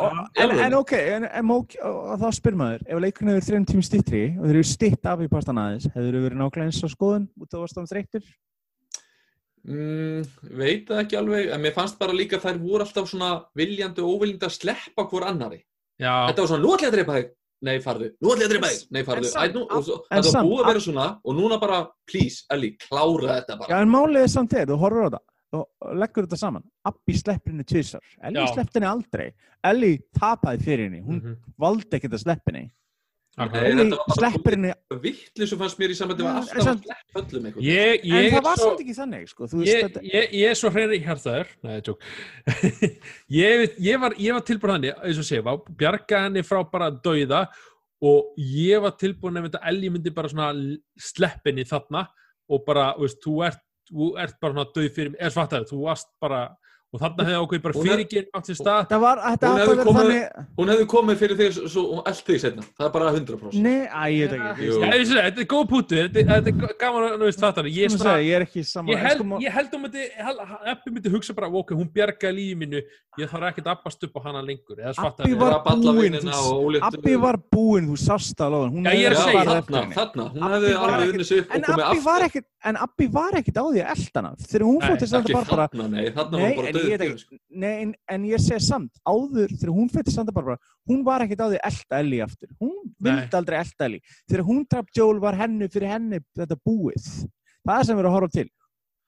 en, 0.42 0.54
en 0.66 0.74
ok, 0.78 0.92
en, 1.16 1.26
en 1.28 1.44
mók, 1.46 1.74
og, 1.84 1.98
og 2.14 2.22
þá 2.22 2.28
spyr 2.38 2.56
maður 2.58 2.86
ef 2.88 3.02
leikurinn 3.04 3.32
hefur 3.34 3.48
þreim 3.48 3.66
tími 3.68 3.84
stittri 3.86 4.22
og 4.38 4.46
þeir 4.48 4.56
eru 4.56 4.68
stitt 4.72 5.10
af 5.12 5.20
í 5.22 5.28
pastan 5.30 5.60
aðeins 5.62 5.86
hefur 5.92 6.08
þeir 6.08 6.24
verið 6.26 6.40
nákvæmlega 6.40 6.72
eins 6.72 6.80
á 6.82 6.88
skoðun 6.94 7.28
út 7.44 7.52
af 7.54 7.60
að 7.66 7.70
stofn 7.74 7.90
þreyttur? 7.92 8.24
Mm, 9.62 10.24
veit 10.58 10.88
það 10.88 11.00
ekki 11.04 11.18
alveg 11.20 11.52
en 11.54 11.60
mér 11.62 11.74
fannst 11.76 11.98
bara 12.00 12.16
líka 12.16 12.34
að 12.40 12.48
þær 12.48 12.56
voru 12.64 12.82
alltaf 12.82 13.06
svona 13.12 13.28
viljandi 13.54 14.02
og 14.02 14.16
óviljandi 14.16 14.48
að 14.48 14.56
sleppa 14.56 15.04
hvort 15.06 15.28
annari 15.28 15.60
já, 16.02 16.10
þetta 16.32 16.42
var 16.42 16.50
svona, 16.50 16.64
nú 16.64 16.72
ætla 16.74 16.88
ég 16.88 16.90
að 16.90 16.96
dreipa 16.96 17.18
þig 17.20 17.28
nei 17.62 17.78
farðu, 17.82 18.10
nú 18.20 18.32
ætla 18.32 18.44
ég 18.44 18.48
að 18.48 18.54
dreipa 18.54 18.70
þig. 18.72 18.86
Nei 18.90 19.02
farðu, 19.06 19.26
En 19.26 19.32
samt- 19.32 19.42
Æ, 19.42 19.54
nú, 19.54 19.62
og, 19.66 19.84
svo, 19.86 19.98
en 20.10 20.22
þetta 20.22 20.32
samt- 20.32 20.48
búið 20.50 20.62
að 20.62 20.70
vera 20.72 20.84
svona 20.86 21.06
og 21.24 21.36
núna 21.38 21.60
bara, 21.60 21.78
please, 22.06 22.44
Ellie, 22.50 22.76
klára 22.76 23.28
þetta 23.40 23.54
Já, 23.54 23.58
bara 23.58 23.80
en 23.82 23.88
málið 23.88 24.22
er 24.22 24.32
samt 24.34 24.52
er, 24.54 24.66
þú 24.66 24.78
horfur 24.78 25.06
á 25.06 25.10
það 25.10 25.24
og 25.52 25.96
leggur 26.00 26.26
þetta 26.26 26.38
saman. 26.38 26.62
Abbi 26.84 27.12
sleppir 27.12 27.52
henni 27.52 27.64
tvisar 27.64 28.00
Ellie 28.22 28.40
Já. 28.40 28.54
sleppti 28.54 28.80
henni 28.80 28.88
aldrei. 28.88 29.32
Ellie 29.62 29.98
tapaði 30.18 30.62
fyrir 30.64 30.88
henni, 30.88 31.02
hún 31.02 31.20
mhm. 31.20 31.36
valdi 31.58 31.98
ekkert 31.98 32.16
að 32.16 32.24
sleppa 32.24 32.52
henni 32.52 32.70
Bara 33.32 33.86
sleppir 34.12 34.54
henni 34.58 34.70
vittlu 35.00 35.46
sem 35.48 35.60
fannst 35.60 35.78
mér 35.80 35.94
í 35.94 35.96
við 35.96 36.26
Ja, 36.26 36.32
að 36.36 36.66
eitthvað. 37.48 37.64
Ég, 37.64 38.02
en 38.04 38.10
ég, 38.12 38.34
það 38.34 38.44
var 38.44 38.58
svo, 38.60 38.66
samt 38.66 38.82
ekki 38.84 38.96
þannig 38.98 39.30
sko. 39.30 39.48
ég, 39.64 39.96
ég, 40.04 40.34
ég 40.36 40.50
er 40.50 40.58
svo 40.60 40.70
hreinri 40.74 40.98
hjartaður 41.00 41.52
Nei, 41.64 41.78
tjók 41.86 42.04
ég, 43.40 43.64
ég 43.80 44.02
var, 44.02 44.16
ég 44.20 44.36
var 44.36 44.44
tilbúin 44.44 44.74
þannig 44.74 45.00
eins 45.08 45.22
og 45.22 45.28
segja, 45.30 45.54
bjarga 45.80 46.20
henni 46.26 46.44
frá 46.44 46.60
bara 46.74 46.90
dauða 46.92 47.46
og 48.04 48.36
ég 48.36 48.84
var 48.84 48.98
tilbúin 49.00 49.40
ef 49.40 49.48
þetta 49.48 49.64
Ellie 49.72 49.94
myndi 49.94 50.12
bara 50.12 50.28
svona 50.28 50.50
sleppinni 51.00 51.64
þarna 51.72 52.04
og 52.52 52.66
bara, 52.68 52.90
þú 52.98 53.06
veist, 53.06 53.22
þú 53.24 53.38
ert, 53.48 53.64
þú 53.88 54.10
ert 54.20 54.36
bara 54.44 54.58
svona 54.58 54.70
dauð 54.76 54.92
fyrir 54.92 55.14
mig, 55.16 55.70
þú 55.72 55.80
varst 55.86 56.12
bara 56.20 56.42
og 56.92 57.00
þarna 57.00 57.24
hefði 57.24 57.38
ákveð 57.42 57.62
bara 57.64 57.72
er- 57.72 57.84
fyrirgefn 57.86 58.36
átt 58.36 58.48
sér 58.50 58.56
stað 58.60 58.80
þetta 58.82 58.98
var, 59.00 59.16
þetta 59.24 59.48
Hún 59.48 59.58
hefði 59.62 59.72
að 59.72 59.86
komið- 59.86 60.02
þannig 60.02 60.46
Hún 60.58 60.68
hefði 60.72 60.86
komið 60.92 61.16
fyrir 61.22 61.36
þig 61.40 61.76
og 61.82 62.02
allt 62.06 62.24
þig 62.26 62.40
setna. 62.42 62.62
Það 62.78 62.86
er 62.86 62.92
bara 62.92 63.12
100%. 63.12 63.54
nei, 63.62 63.86
æ, 63.88 64.02
ég 64.12 64.28
veit 64.28 64.40
ekki. 64.40 64.66
Já, 64.68 64.92
ég 64.92 65.06
þetta 65.12 65.40
er 65.40 65.48
góð 65.52 65.64
pútu, 65.72 65.94
þetta, 65.96 66.24
þetta 66.28 66.48
er 66.52 66.76
gaman 66.82 67.02
að, 67.02 67.16
þú 67.16 67.24
veist, 67.28 67.40
fattar 67.40 67.64
ég, 67.64 67.72
ég, 67.72 67.92
er 67.92 67.98
bara- 68.04 68.22
ég 68.22 68.34
er 68.36 68.42
ekki 68.46 68.64
saman 68.64 68.92
ég 68.92 68.98
held, 69.00 69.20
ég 69.40 69.52
held 69.56 69.70
hún 69.72 69.80
myndi, 69.86 70.04
Eppi 70.72 70.90
myndi 70.92 71.08
hugsa 71.16 71.34
bara, 71.34 71.48
ok, 71.48 71.70
hún 71.74 71.88
bjargaði 71.92 72.34
lífi 72.36 72.56
mínu, 72.60 72.82
ég 73.18 73.28
þarf 73.32 73.48
ekkert 73.52 73.66
að 73.66 73.76
abbast 73.78 74.04
upp 74.04 74.14
á 74.16 74.20
hana 74.28 74.42
lengur, 74.44 74.76
Abbi 74.82 75.32
var 75.34 75.52
var 75.52 75.64
að. 76.32 76.92
Abbi 76.92 77.16
búinn, 77.52 77.86
þú 77.88 77.96
sást 78.00 78.36
það 78.36 78.52
alveg 78.52 78.72
hún 78.72 78.84
Já, 78.84 78.92
ég 78.92 79.06
er 79.06 79.16
að 79.16 79.32
farið 79.32 79.52
Þarna. 79.92 80.24
Hún 80.32 80.42
Abbi 80.42 80.52
hefði 80.52 80.72
var 80.82 80.92
alveg 80.92 81.12
unnið 81.12 81.26
sig 81.26 81.38
upp 81.42 81.48
og 81.52 81.56
komið 81.62 81.82
Abbi 81.88 82.00
var 82.04 82.20
aftur. 82.20 82.28
ekkert 82.28 82.46
en 82.64 82.76
Abbi 82.76 83.06
var 83.12 83.32
ekkert 83.40 83.56
á 83.58 83.64
því 83.66 83.80
að 83.82 83.90
eldana 83.96 84.30
þegar 84.42 84.64
hún 84.68 84.78
Nei, 84.78 84.88
fór 84.88 84.98
til 85.02 85.08
Santa 85.12 85.28
Ekki 85.28 85.34
Barbara 85.38 85.68
þarna, 85.68 85.90
nei. 85.90 86.04
Þarna 86.12 86.36
var 86.42 86.52
bara 86.56 86.72
ég 86.88 86.98
veit 87.02 87.04
ekki, 87.08 87.38
nei, 87.62 87.72
en, 87.82 87.92
en 88.14 88.24
ég 88.28 88.42
segi 88.42 88.64
samt, 88.66 88.92
áður 89.06 89.52
þegar 89.54 89.74
hún 89.76 89.90
til 89.92 90.14
Santa 90.14 90.34
Barbara, 90.34 90.58
hún 90.90 91.04
var 91.06 91.24
ekkert 91.24 91.44
á 91.44 91.48
því 91.52 91.60
elda 91.70 92.00
Ellie 92.02 92.22
aftur. 92.24 92.50
Hún 92.62 92.78
vildi 93.02 93.38
aldrei 93.38 93.58
elda 93.60 93.88
Ellie. 93.88 94.16
Þegar 94.30 94.46
hún 94.48 94.64
draf 94.70 94.90
Joel 94.96 95.20
var 95.22 95.38
henni 95.40 95.68
fyrir 95.72 95.94
henni 95.94 96.22
þetta 96.38 96.58
búið. 96.64 97.10
Það 97.62 97.84
sem 97.86 97.96
við 97.96 98.02
erum 98.02 98.12
að 98.12 98.18
horfa 98.18 98.36
til. 98.38 98.48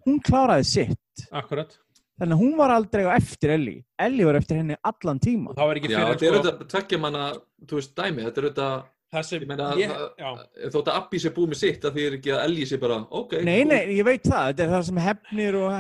Hún 0.05 0.21
kláraði 0.23 0.69
sitt. 0.69 1.27
Akkurat, 1.33 1.79
Þannig 2.15 2.37
að 2.37 2.43
hún 2.45 2.53
var 2.61 2.71
aldrei 2.71 3.03
á 3.11 3.17
eftir 3.17 3.51
Ellie. 3.57 3.81
Ellie 3.99 4.27
var 4.29 4.37
eftir 4.39 4.61
henni 4.61 4.77
allan 4.87 5.19
tíma. 5.19 5.51
og 5.51 5.57
það 5.59 5.71
var 5.71 5.81
ekki 5.81 5.89
Já, 5.91 5.97
fyrir, 5.97 6.11
þetta 6.13 6.25
er 6.25 6.29
sko, 6.29 6.37
auðvitað 6.39 6.69
tveggja 6.75 6.99
manna, 7.03 7.23
þú 7.67 7.79
veist, 7.81 7.95
dæmi. 7.99 8.23
Þetta 8.23 8.41
er 8.41 8.47
auðvitað, 8.47 8.85
ég 9.15 9.47
meina, 9.49 9.69
ég, 9.79 9.93
þótt 10.75 10.89
að 10.91 10.97
Abbi 10.99 11.19
sé 11.23 11.31
búið 11.37 11.49
með 11.53 11.59
sitt, 11.61 11.85
að 11.85 11.95
því 11.97 12.05
er 12.09 12.17
ekki 12.19 12.33
að 12.35 12.43
Elgi 12.49 12.67
sé 12.71 12.79
bara, 12.83 12.97
ok. 13.11 13.33
Nei, 13.47 13.65
nei, 13.69 13.79
ég 13.99 14.05
veit 14.09 14.23
það. 14.27 14.49
Þetta 14.51 14.65
er 14.67 14.73
það 14.75 14.85
sem 14.89 15.01
hefnir 15.05 15.59
og 15.61 15.71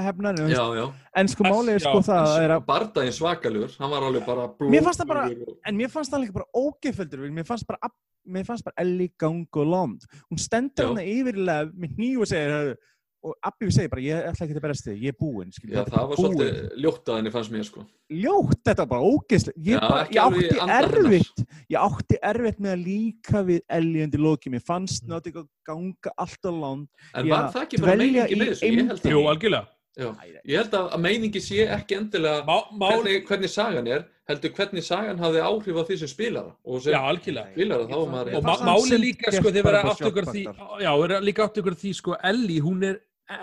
já. 0.78 0.85
En 1.20 1.28
sko 1.28 1.45
málið 1.49 1.74
er 1.74 1.85
sko 1.85 1.99
já, 2.01 2.07
það 2.09 2.45
er 2.45 2.55
að 2.57 2.64
Bardaginn 2.70 3.16
svakalugur, 3.18 3.76
hann 3.78 3.91
var 3.91 4.03
alveg 4.09 4.26
bara 4.26 4.49
Mér 4.70 4.82
fannst 4.87 5.01
það 5.03 5.11
bara- 5.12 5.26
og- 5.30 5.57
En 5.66 5.76
mér 5.78 5.91
fannst 5.93 6.12
það 6.12 6.24
líka 6.24 6.32
bara 6.32 6.51
ógeðföldur 6.55 7.30
Mér 7.30 7.47
fannst 7.47 7.66
bara, 7.66 7.91
mér 8.26 8.45
fannst 8.47 8.64
bara 8.64 8.74
Ellie 8.78 9.12
gang 9.18 9.47
og 9.57 9.66
lond 9.66 10.03
Hún 10.30 10.39
stendur 10.39 10.85
Já. 10.85 10.89
hana 10.89 11.03
yfirlega 11.03 11.70
með 11.74 11.97
hníf 11.99 12.20
og 12.20 12.26
segir 12.26 12.76
og 13.25 13.35
Abbi 13.49 13.70
segir 13.72 13.89
bara, 13.93 14.03
ég 14.05 14.27
ætla 14.29 14.45
ekki 14.47 14.57
að 14.59 14.64
berast 14.66 14.85
þig, 14.89 14.99
ég 15.01 15.14
er 15.14 15.18
búinn 15.18 15.53
það 15.55 15.91
var 15.95 16.11
búið. 16.11 16.18
svolítið 16.20 16.83
ljótt 16.85 17.09
að 17.09 17.18
henni 17.20 17.33
fannst 17.35 17.55
mér, 17.55 17.64
sko. 17.64 17.85
Ljótt, 18.12 18.61
þetta 18.68 18.85
var 18.85 18.91
bara 18.91 19.09
ógeðslega 19.09 19.64
Ég, 19.64 19.79
Já, 19.79 19.81
bara, 19.89 20.07
ég 20.12 20.20
átti 20.25 20.59
erfitt 20.79 21.45
Ég 21.72 21.79
átti 21.81 22.18
erfitt 22.31 22.59
með 22.61 22.75
að 22.75 22.83
líka 22.85 23.45
við 23.49 23.61
Ellie 23.79 24.05
undir 24.05 24.20
loki 24.20 24.53
Mér 24.53 24.64
fannst 24.66 25.05
Mm. 25.09 25.14
að 25.16 25.47
ganga 25.64 26.12
allt 26.20 26.45
á 26.45 26.53
land 26.53 26.89
En 27.14 27.29
var 27.29 27.49
það 27.55 27.62
ekki 27.64 27.81
bara 27.81 27.97
í 28.05 28.37
með 28.37 28.53
þessu? 28.53 29.11
Jú, 29.14 29.25
algjörlega 29.33 29.66
já, 29.95 30.09
ég 30.45 30.57
held 30.59 30.72
að, 30.75 30.87
að 30.91 31.01
meiningi 31.05 31.41
sé 31.41 31.64
ekki 31.70 31.97
endilega 31.97 32.43
Má, 32.45 32.57
mál, 32.75 32.91
hvernig, 32.99 33.25
hvernig 33.29 33.51
sagan 33.53 33.87
er, 33.87 34.05
heldur 34.29 34.51
hvernig 34.57 34.83
sagan 34.83 35.20
hafði 35.22 35.43
áhrif 35.45 35.77
á 35.79 35.83
því 35.87 35.99
sem 36.01 36.11
spilara. 36.11 36.51
Og 36.66 36.83
sem 36.83 36.93
já, 36.97 36.99
algjörlega 36.99 37.53
spilara, 37.55 37.87
þá 37.87 37.95
var 37.95 38.09
maður... 38.14 38.31
Mér 38.35 38.39
og 38.41 38.64
máli 38.66 38.99
líka 39.05 39.33
sko 39.37 39.53
þeir 39.55 39.68
vera 39.68 39.83
átt 39.85 40.03
ykkur 40.09 40.27
því 40.33 40.43
já, 40.83 40.91
vera 40.99 41.20
líka 41.22 41.47
átt 41.47 41.61
ykkur 41.62 41.77
því 41.79 41.93
sko 42.01 42.16
Ellie 42.33 42.64
hún 42.64 42.83
er 42.91 42.99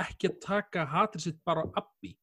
ekki 0.05 0.31
að 0.31 0.41
taka 0.45 0.87
hatrið 0.89 1.27
sitt 1.27 1.39
bara 1.45 1.63
á 1.65 1.67
Abbi 1.81 2.15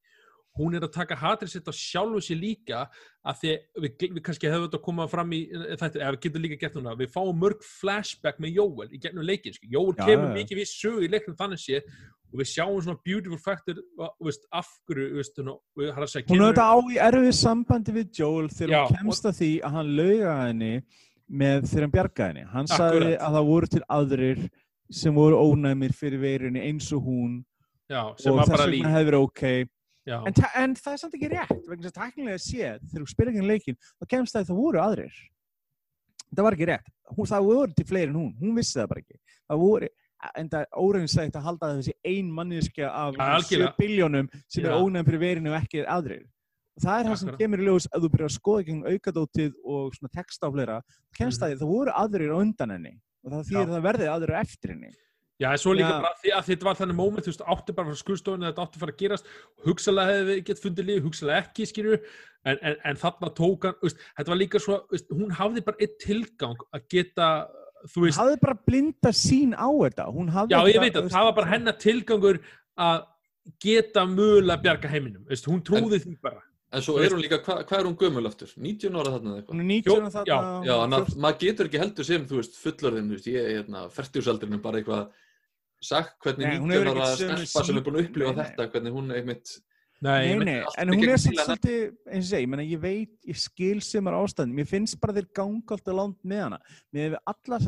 hún 0.59 0.75
er 0.75 0.85
að 0.85 0.95
taka 0.97 1.17
hatrið 1.19 1.53
sitt 1.53 1.71
á 1.71 1.75
sjálfu 1.75 2.21
sér 2.25 2.41
líka 2.41 2.83
að 3.23 3.41
því 3.41 3.55
við, 3.85 4.05
við 4.17 4.23
kannski 4.27 4.51
hefum 4.51 4.67
þetta 4.67 4.83
komað 4.85 5.11
fram 5.13 5.35
í 5.37 5.41
þetta, 5.55 5.91
eða 6.01 6.13
við 6.15 6.21
getum 6.27 6.45
líka 6.45 6.61
gert 6.63 6.79
núna, 6.79 6.95
við 6.99 7.13
fáum 7.15 7.43
mörg 7.43 7.65
flashback 7.67 8.41
með 8.43 8.59
Jóel 8.59 8.89
í 8.91 9.01
gegnum 9.03 9.27
leikin, 9.27 9.55
sko. 9.55 9.69
Jóel 9.71 9.95
Já, 9.95 10.05
kemur 10.05 10.33
já. 10.33 10.37
mikið 10.41 10.63
við 10.63 10.71
sögu 10.73 11.05
í 11.05 11.11
leiknum 11.13 11.39
þannig 11.39 11.63
sé 11.63 11.83
og 12.29 12.41
við 12.43 12.51
sjáum 12.51 12.81
svona 12.85 13.01
beautiful 13.07 13.41
factor 13.41 13.79
og, 13.97 14.15
veist, 14.27 14.49
af 14.53 14.71
hverju, 14.89 15.11
veist, 15.17 15.39
hún, 15.41 15.53
er 15.81 15.95
að 15.97 16.17
er 16.19 16.43
þetta 16.43 16.67
á 16.69 16.77
í 16.77 16.99
erfið 17.07 17.37
sambandi 17.39 17.95
við 17.97 18.11
Joel 18.21 18.49
þegar 18.53 18.75
Já, 18.75 18.81
hún 18.83 18.99
kemst 18.99 19.29
að 19.31 19.39
því 19.39 19.53
að 19.65 19.77
hann 19.79 19.93
lauga 19.97 20.35
henni 20.43 20.73
með 21.29 21.69
þegar 21.71 21.87
hann 21.87 21.95
bjargaði 21.95 22.29
henni. 22.33 22.51
Hann 22.53 22.69
sagði 22.73 23.15
að 23.17 23.39
það 23.39 23.49
voru 23.53 23.71
til 23.73 23.85
aðrir 23.97 24.43
sem 24.99 25.17
voru 25.17 25.41
ónæmir 25.41 25.95
fyrir 25.97 26.21
veirunni 26.21 26.65
eins 26.65 26.89
og 26.97 27.09
hún 27.09 27.39
já, 27.89 28.03
sem 28.19 28.33
og 28.33 28.45
þess 28.49 28.67
vegna 28.67 28.93
hefði 28.95 29.11
verið 29.11 29.27
ok. 29.27 29.43
En, 30.09 30.33
en 30.57 30.75
það 30.79 30.93
er 30.95 31.01
samt 31.03 31.15
ekki 31.19 31.29
rétt, 31.35 31.67
vegna 31.69 31.85
þess 31.85 31.97
að 31.99 32.05
tæknilega 32.05 32.39
séð, 32.41 32.85
þegar 32.89 33.03
þú 33.05 33.11
spyrir 33.13 33.33
ekki 33.35 33.49
leikin, 33.51 33.77
þá 34.01 34.05
kemst 34.15 34.33
það 34.37 34.41
að 34.45 34.49
það 34.49 34.61
voru 34.63 34.81
aðrir. 34.81 35.17
Það 36.35 36.45
var 36.47 36.57
ekki 36.57 36.69
rétt. 36.69 36.89
Hún, 37.17 37.27
það 37.29 37.45
voru 37.49 37.75
til 37.77 37.87
fleiri 37.89 38.09
en 38.13 38.17
hún, 38.17 38.31
hún 38.41 38.57
vissi 38.57 38.79
það 38.79 38.89
bara 38.93 39.03
ekki. 39.05 39.19
Það 39.49 39.61
voru, 39.65 39.89
en 40.41 40.49
það 40.53 40.65
er 40.65 40.81
óreynslegt 40.85 41.37
að 41.39 41.45
halda 41.49 41.69
að 41.69 41.79
þessi 41.83 41.95
ein 42.13 42.31
manniska 42.39 42.89
af 42.89 43.19
Ja, 43.19 43.27
7 43.29 43.37
algjörlega. 43.37 43.75
biljónum 43.79 44.29
sem 44.49 44.65
er 44.65 44.73
Já. 44.73 44.79
ónæm 44.81 45.07
fyrir 45.09 45.23
verinu 45.23 45.53
og 45.53 45.59
ekki 45.63 45.85
aðrir. 45.87 46.25
Og 46.79 46.83
það 46.85 47.01
er 47.01 47.09
það 47.11 47.19
sem 47.21 47.37
kemur 47.43 47.59
í 47.63 47.67
ljós 47.69 47.87
að 47.93 48.03
þú 48.05 48.11
byrjar 48.15 48.29
að 48.31 48.35
skoða 48.39 48.65
gegn 48.69 48.83
aukadótið 48.93 49.53
og 49.65 49.93
texta 50.15 50.47
á 50.47 50.51
fleira, 50.55 50.81
kemst 51.17 51.41
Mhm. 51.41 51.45
það 51.45 51.53
að 51.53 51.61
það 51.63 51.73
voru 51.75 51.93
aðrir 52.03 52.33
á 52.33 52.37
undan 52.41 52.71
henni 52.77 52.95
og 53.25 53.33
það 53.33 53.45
þýðir 53.49 53.61
Já. 53.61 53.69
að 53.69 53.75
það 53.77 53.87
verði 53.89 54.09
aðrir 54.15 54.41
eftir 54.41 54.71
henni. 54.73 54.93
Já, 55.39 55.53
en 55.53 55.61
svo 55.63 55.73
líka 55.77 55.93
Já. 55.93 56.01
bara 56.03 56.19
því 56.19 56.31
að 56.35 56.47
þetta 56.49 56.67
var 56.67 56.79
þannig 56.81 56.97
moment, 56.99 57.23
þú 57.23 57.31
veist, 57.31 57.45
átti 57.55 57.75
bara 57.77 57.93
frá 57.93 57.99
skurðstofinu 58.01 58.49
þetta 58.49 58.65
átti 58.65 58.79
að 58.79 58.83
fara 58.83 58.95
að 58.95 59.03
gerast, 59.03 59.29
hugsalega 59.67 60.15
hefði 60.17 60.25
við 60.33 60.41
gett 60.49 60.63
fundið 60.65 60.89
líf, 60.89 61.05
hugsalega 61.05 61.43
ekki, 61.45 61.67
skilju 61.71 61.99
en, 61.99 62.57
en, 62.57 62.75
en 62.91 62.99
þarna 62.99 63.31
tók 63.39 63.69
hann, 63.69 63.77
veist, 63.85 64.03
þetta 64.19 64.33
var 64.33 64.41
líka 64.41 64.63
svo, 64.65 64.81
veist, 64.91 65.15
hún 65.15 65.37
hafði 65.39 65.63
bara 65.69 65.87
eitt 65.87 65.95
tilgang 66.03 66.65
að 66.75 66.89
geta, 66.97 67.29
þú 67.85 68.03
Hún 68.03 68.09
veist 68.09 68.23
hafði 68.25 68.41
bara 68.43 68.57
blinda 68.67 69.15
sín 69.15 69.55
á 69.55 69.69
þetta. 69.71 70.09
Hún 70.17 70.35
hafði 70.35 70.57
já, 70.57 70.73
ég 70.73 70.83
veit 70.83 70.99
að 70.99 71.13
það 71.15 71.29
var 71.29 71.39
bara 71.39 71.53
hennar 71.53 71.79
tilgangur 71.87 72.43
að 72.89 72.99
geta 73.63 74.05
mögulega 74.11 74.65
bjarga 74.67 74.91
heiminum, 74.91 75.23
veist, 75.31 75.47
hún 75.47 75.63
trúði 75.63 76.03
því 76.03 76.17
bara 76.19 76.43
En 76.69 76.83
svo 76.85 76.99
er 77.01 77.15
hún 77.15 77.23
líka, 77.23 77.39
hva, 77.47 77.63
hvað 77.65 77.79
er 77.79 77.87
hún 77.89 77.95
gömul 77.97 78.29
aftur? 78.29 78.51
19 78.61 78.97
ára 79.01 79.15
þarna 79.15 79.31
eða 79.31 79.39
eitthvað? 79.39 79.55
Hún 79.55 79.63
er 79.63 79.69
19 79.71 80.11
þarna. 80.13 80.25
Já, 80.29 80.67
Já, 80.69 80.75
en 80.85 80.97
að, 80.99 81.07
maður 81.25 81.39
getur 81.41 81.69
ekki 81.71 81.81
heldur 81.81 82.07
sem, 82.09 82.27
þú 82.29 82.41
veist, 82.43 82.59
fullorðin, 82.61 83.07
þú 83.09 83.17
veist, 83.17 83.29
ég 83.33 83.39
er 83.41 83.55
hérna, 83.55 83.85
fertjúsaldurinn 83.95 84.61
bara 84.67 84.83
eitthvað 84.83 85.07
sagt 85.81 86.19
hvernig 86.25 86.47
Nei, 86.47 86.59
hún 86.59 86.69
19 86.71 86.87
hefur 86.87 87.01
ára 87.01 87.09
ekki 87.09 87.23
sömu 87.23 87.47
stelpa 87.47 87.65
sem 87.67 87.77
er 87.79 87.83
búin 87.87 87.99
að 87.99 88.07
upplifa 88.09 88.33
Nei, 88.35 88.45
þetta, 88.45 88.69
hvernig 88.73 88.93
hún 88.99 89.11
einmitt, 89.15 89.53
Nei, 89.99 90.37
Nei, 90.39 90.45
nei, 90.47 90.59
en 90.79 90.93
hún 90.93 91.09
er 91.09 91.19
svolítið, 91.19 91.81
eins 92.07 92.29
og 92.29 92.31
segi, 92.31 92.47
ég, 92.47 92.71
ég 92.71 92.81
veit, 92.83 93.15
ég 93.27 93.39
skil 93.43 93.81
sem 93.83 94.07
er 94.07 94.15
ástæðin, 94.15 94.55
mér 94.55 94.69
finnst 94.71 95.01
bara 95.03 95.17
þeir 95.17 95.27
ganga 95.35 95.75
alltaf 95.75 95.97
langt 95.99 96.21
með 96.23 96.43
hana, 96.45 96.59
með 96.95 97.09
við 97.09 97.17
alla 97.33 97.59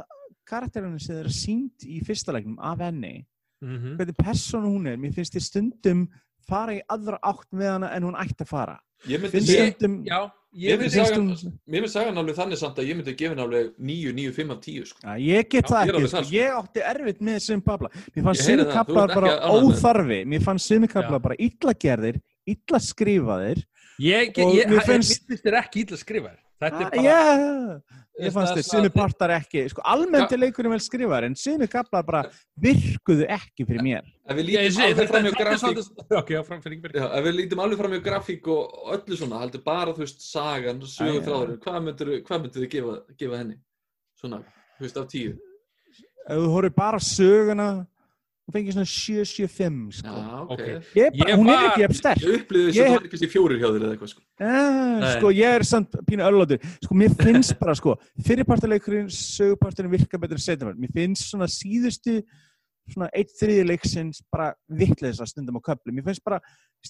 karakterinu 0.46 1.00
sem 1.02 1.18
þeir 1.18 1.32
sínt 1.34 1.86
í 1.86 1.98
fyrsta 2.06 2.34
leiknum 2.36 2.58
af 2.62 2.78
henni, 2.86 3.26
Mhm. 3.60 3.96
hvernig 3.98 4.16
persónu 4.16 4.70
hún 4.72 4.86
er, 4.88 4.96
mér 4.96 5.12
finnst 5.12 5.34
þið 5.34 5.42
stundum 5.44 6.08
fara 6.48 6.74
í 6.76 6.80
aðra 6.88 7.18
átt 7.22 7.48
með 7.52 7.70
hana 7.74 7.90
en 7.96 8.06
hún 8.08 8.16
ætti 8.20 8.44
að 8.44 8.50
fara. 8.50 8.76
ég 9.08 9.20
myndi 9.20 9.32
Finnst 9.38 9.48
segja, 9.48 9.64
alveg 12.20 12.36
þannig 12.36 12.58
samt 12.58 12.78
að 12.82 12.88
ég 12.90 12.96
myndi 12.98 13.14
gefa 13.16 13.36
alveg 13.44 13.70
9, 13.78 14.12
9, 14.18 14.32
5 14.36 14.50
af 14.50 14.60
10, 14.60 14.84
sko. 14.90 14.98
Já, 15.04 15.14
ég 15.24 15.48
get 15.48 15.64
Já, 15.64 15.70
það 15.70 15.80
ekki, 15.94 16.08
sko. 16.10 16.22
sko. 16.24 16.34
ég 16.36 16.58
átti 16.60 16.84
erfitt 16.90 17.20
með 17.30 17.38
sem 17.46 17.60
babla. 17.64 17.88
Mér 18.16 18.24
fannst 18.28 18.48
ert 18.50 18.74
bara 19.14 19.32
óþarfi, 19.54 20.20
mér 20.26 20.42
fannst 20.44 20.66
Já. 21.18 21.22
bara 21.28 21.38
illa 21.38 21.74
gerðir, 21.86 22.20
illa 22.46 22.78
skrifaðir. 22.90 23.64
Ég, 24.00 24.32
ég, 24.36 24.54
ég, 24.58 24.84
finnst- 24.84 25.20
ég 25.20 25.26
finnst 25.28 25.44
þér 25.44 25.58
ekki 25.62 25.84
illa 25.84 25.96
að 25.96 26.02
skrifa 26.04 26.28
þér 26.34 26.38
Þetta 26.60 26.80
er 26.80 26.86
Ah, 26.86 26.90
bara 26.92 27.02
Já, 28.20 28.26
ég 28.26 28.32
fannst 28.34 28.52
þið, 28.58 28.64
sumi 28.68 28.88
partar 28.92 29.32
ekki, 29.32 29.62
sko 29.72 29.80
almennt 29.88 30.32
er 30.34 30.40
leikurinn 30.42 30.74
vel 30.74 30.80
skrifaðir 30.84 31.26
en 31.30 31.36
sumi 31.40 31.68
kaplar 31.72 32.04
bara 32.04 32.20
virkuðu 32.60 33.24
ekki 33.32 33.64
fyrir 33.64 33.80
mér. 33.86 34.10
Ef 34.28 34.36
við 34.36 34.44
lítum 34.50 34.60
alveg 34.60 34.98
þetta 34.98 35.06
fram 35.08 35.24
þetta 35.24 35.40
er 35.40 35.46
grafík, 35.46 35.62
svolítið 35.64 36.18
Ok, 36.20 36.32
já, 36.34 36.42
fram 36.44 36.60
fyrir 36.60 36.76
ekki 36.76 37.00
já, 37.00 37.06
ef 37.16 37.24
við 37.24 37.36
lítum 37.38 37.62
alveg 37.64 37.80
fram 37.80 37.94
hjá 37.96 38.02
grafík 38.10 38.50
og 38.52 38.92
öllu 38.98 39.16
svona, 39.22 39.40
heldur 39.40 39.64
bara, 39.64 39.94
þú 39.96 40.04
veist, 40.04 40.20
sagan, 40.28 40.82
sögur 40.84 41.24
þráður, 41.24 41.54
hvað 41.64 41.80
myndir 41.86 42.60
þið 42.60 42.68
gefa, 42.76 42.98
gefa 43.24 43.40
henni? 43.40 43.56
Svona, 44.20 44.42
þú 44.76 44.84
veist, 44.84 45.00
af 45.00 45.08
10. 45.16 45.38
Ef 46.28 46.36
þú 46.44 46.50
horfir 46.52 46.76
bara 46.76 47.00
söguna, 47.00 47.70
þú 48.50 48.54
fengir 48.58 48.74
svona 48.74 48.90
7-7-5, 48.90 49.92
sko. 50.00 50.08
Já, 50.10 50.40
ok. 50.42 50.50
Ok. 50.50 50.66
Ég 50.98 51.16
bara, 51.18 51.30
Ég 51.30 51.38
hún 51.38 51.46
var- 51.46 51.62
er 51.64 51.70
ekki 51.70 51.84
eftir 51.86 52.00
sterk. 52.00 52.20
Ég 52.20 52.34
upplýði 52.40 52.66
þess 52.66 52.76
Ég 52.76 52.82
að 52.82 52.90
það 52.90 52.96
var 52.98 53.06
ekki 53.06 53.16
þessi 53.20 53.30
fjórir 53.30 53.58
hjá 53.60 53.68
þér 53.70 53.80
eða 53.86 53.92
eitthvað, 53.96 54.10
sko. 54.10 54.22
Eh, 54.40 55.00
Nei. 55.00 55.12
sko, 55.16 55.26
ég 55.30 55.54
er 55.54 55.62
samt 55.62 55.90
pínu 56.10 56.22
öllóttur. 56.28 56.58
Sko, 56.84 56.94
mér 56.94 57.14
finnst 57.16 57.58
bara, 57.60 57.74
sko, 57.74 57.96
fyrirpartaleikurinn, 58.26 59.08
söguparturinn 59.10 59.90
virka 59.90 60.18
betur 60.18 60.36
en 60.36 60.44
setjumar. 60.44 60.74
Mér 60.76 60.92
finnst 60.92 61.30
svona 61.30 61.46
síðustu 61.48 62.22
svona 62.92 63.08
eitt 63.14 63.30
þriði 63.38 63.64
leiksins 63.70 64.22
bara 64.32 64.52
vittleisa 64.68 65.26
stundum 65.26 65.58
á 65.58 65.62
köflum 65.70 65.98
ég 66.00 66.04
finnst 66.06 66.24
bara, 66.24 66.40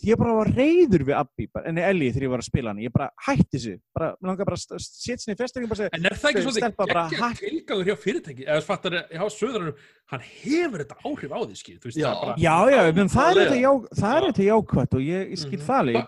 ég 0.06 0.16
bara 0.20 0.34
var 0.38 0.50
reyður 0.54 1.04
við 1.08 1.16
Abbi, 1.18 1.46
bara, 1.52 1.68
en 1.68 1.78
Ellie 1.78 2.10
þegar 2.12 2.26
ég 2.26 2.30
var 2.34 2.42
að 2.44 2.48
spila 2.50 2.70
hann 2.72 2.82
ég 2.84 2.92
bara 2.94 3.08
hætti 3.26 3.56
þessu, 3.58 3.74
bara, 3.94 4.10
mér 4.20 4.30
langar 4.32 4.44
bara 4.50 4.56
að 4.60 4.84
setja 4.84 5.18
sinni 5.24 5.34
í 5.36 5.40
festingu 5.40 5.64
og 5.68 5.72
bara 5.74 5.80
segja, 5.82 5.90
En 5.98 6.06
er 6.10 6.16
það 6.20 6.30
ekki 6.30 6.44
bara 6.80 7.04
geggja 7.10 7.22
hætt- 7.24 7.42
tilgangur 7.44 7.90
hjá 7.90 7.96
fyrirtæki 8.04 8.46
eða 8.48 8.62
fattar 8.66 8.98
hjá 9.10 9.24
söðranum, 9.36 9.74
hann 10.10 10.20
hefur 10.20 10.84
þetta 10.84 11.00
áhrif 11.04 11.30
á 11.34 11.38
því 11.44 11.56
skil, 11.60 11.78
þú 11.78 11.90
veist, 11.90 11.98
Já. 12.00 12.08
það 12.10 12.20
bara 12.26 12.36
já, 12.40 12.56
já, 12.70 12.92
menn 13.00 13.08
það 13.14 13.30
er 13.30 13.40
þetta 13.44 13.60
já, 13.60 13.72
það 14.00 14.16
er 14.16 14.20
Já. 14.20 14.28
þetta 14.30 14.48
jákvætt 14.50 14.94
og 14.94 15.00
ég, 15.06 15.30
ég 15.30 15.38
skil 15.38 15.58
Mhm. 15.58 15.66
það 15.66 15.80
alveg, 15.80 15.96
ég 16.00 16.06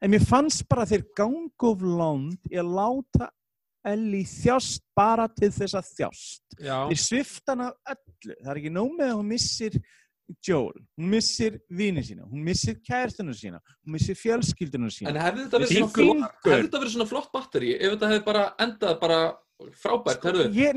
en 0.00 0.10
mér 0.10 0.24
fannst 0.28 0.68
bara 0.68 0.84
þeir 0.86 1.04
gang 1.16 1.50
of 1.62 1.82
land 1.82 2.38
að 2.52 2.68
láta 2.78 3.30
Ellie 3.86 4.26
þjást 4.26 4.82
bara 4.96 5.28
til 5.30 5.52
þess 5.54 5.78
að 5.78 5.92
þjást. 5.94 6.42
Já, 6.58 6.76
þeir 6.90 7.00
svifta 7.04 7.54
hana 7.54 7.70
öllu. 7.94 8.34
Það 8.42 8.52
er 8.52 8.60
ekki 8.62 8.74
nóg 8.74 8.92
með 8.98 9.12
að 9.12 9.18
hún 9.20 9.32
missir 9.32 9.80
Joel, 10.44 10.76
hún 10.98 11.08
missir 11.08 11.54
vini 11.72 12.02
sína 12.04 12.26
hún 12.28 12.42
missir 12.44 12.76
kærtunum 12.84 13.32
sína 13.36 13.62
hún 13.64 13.94
missir 13.94 14.16
fjölskyldunum 14.18 14.90
sína. 14.92 15.14
En 15.14 15.20
hefði 15.22 15.46
þetta 15.46 15.60
verið 15.62 16.90
svona 16.90 16.90
svona 16.92 17.06
flott 17.08 17.30
batteri 17.32 17.70
ef 17.78 17.94
þetta 17.94 18.10
hefði 18.12 18.24
bara 18.26 18.42
endað 18.60 18.98
bara 19.00 19.20
frábært, 19.78 20.24
endinn 20.30 20.52
ég 20.54 20.68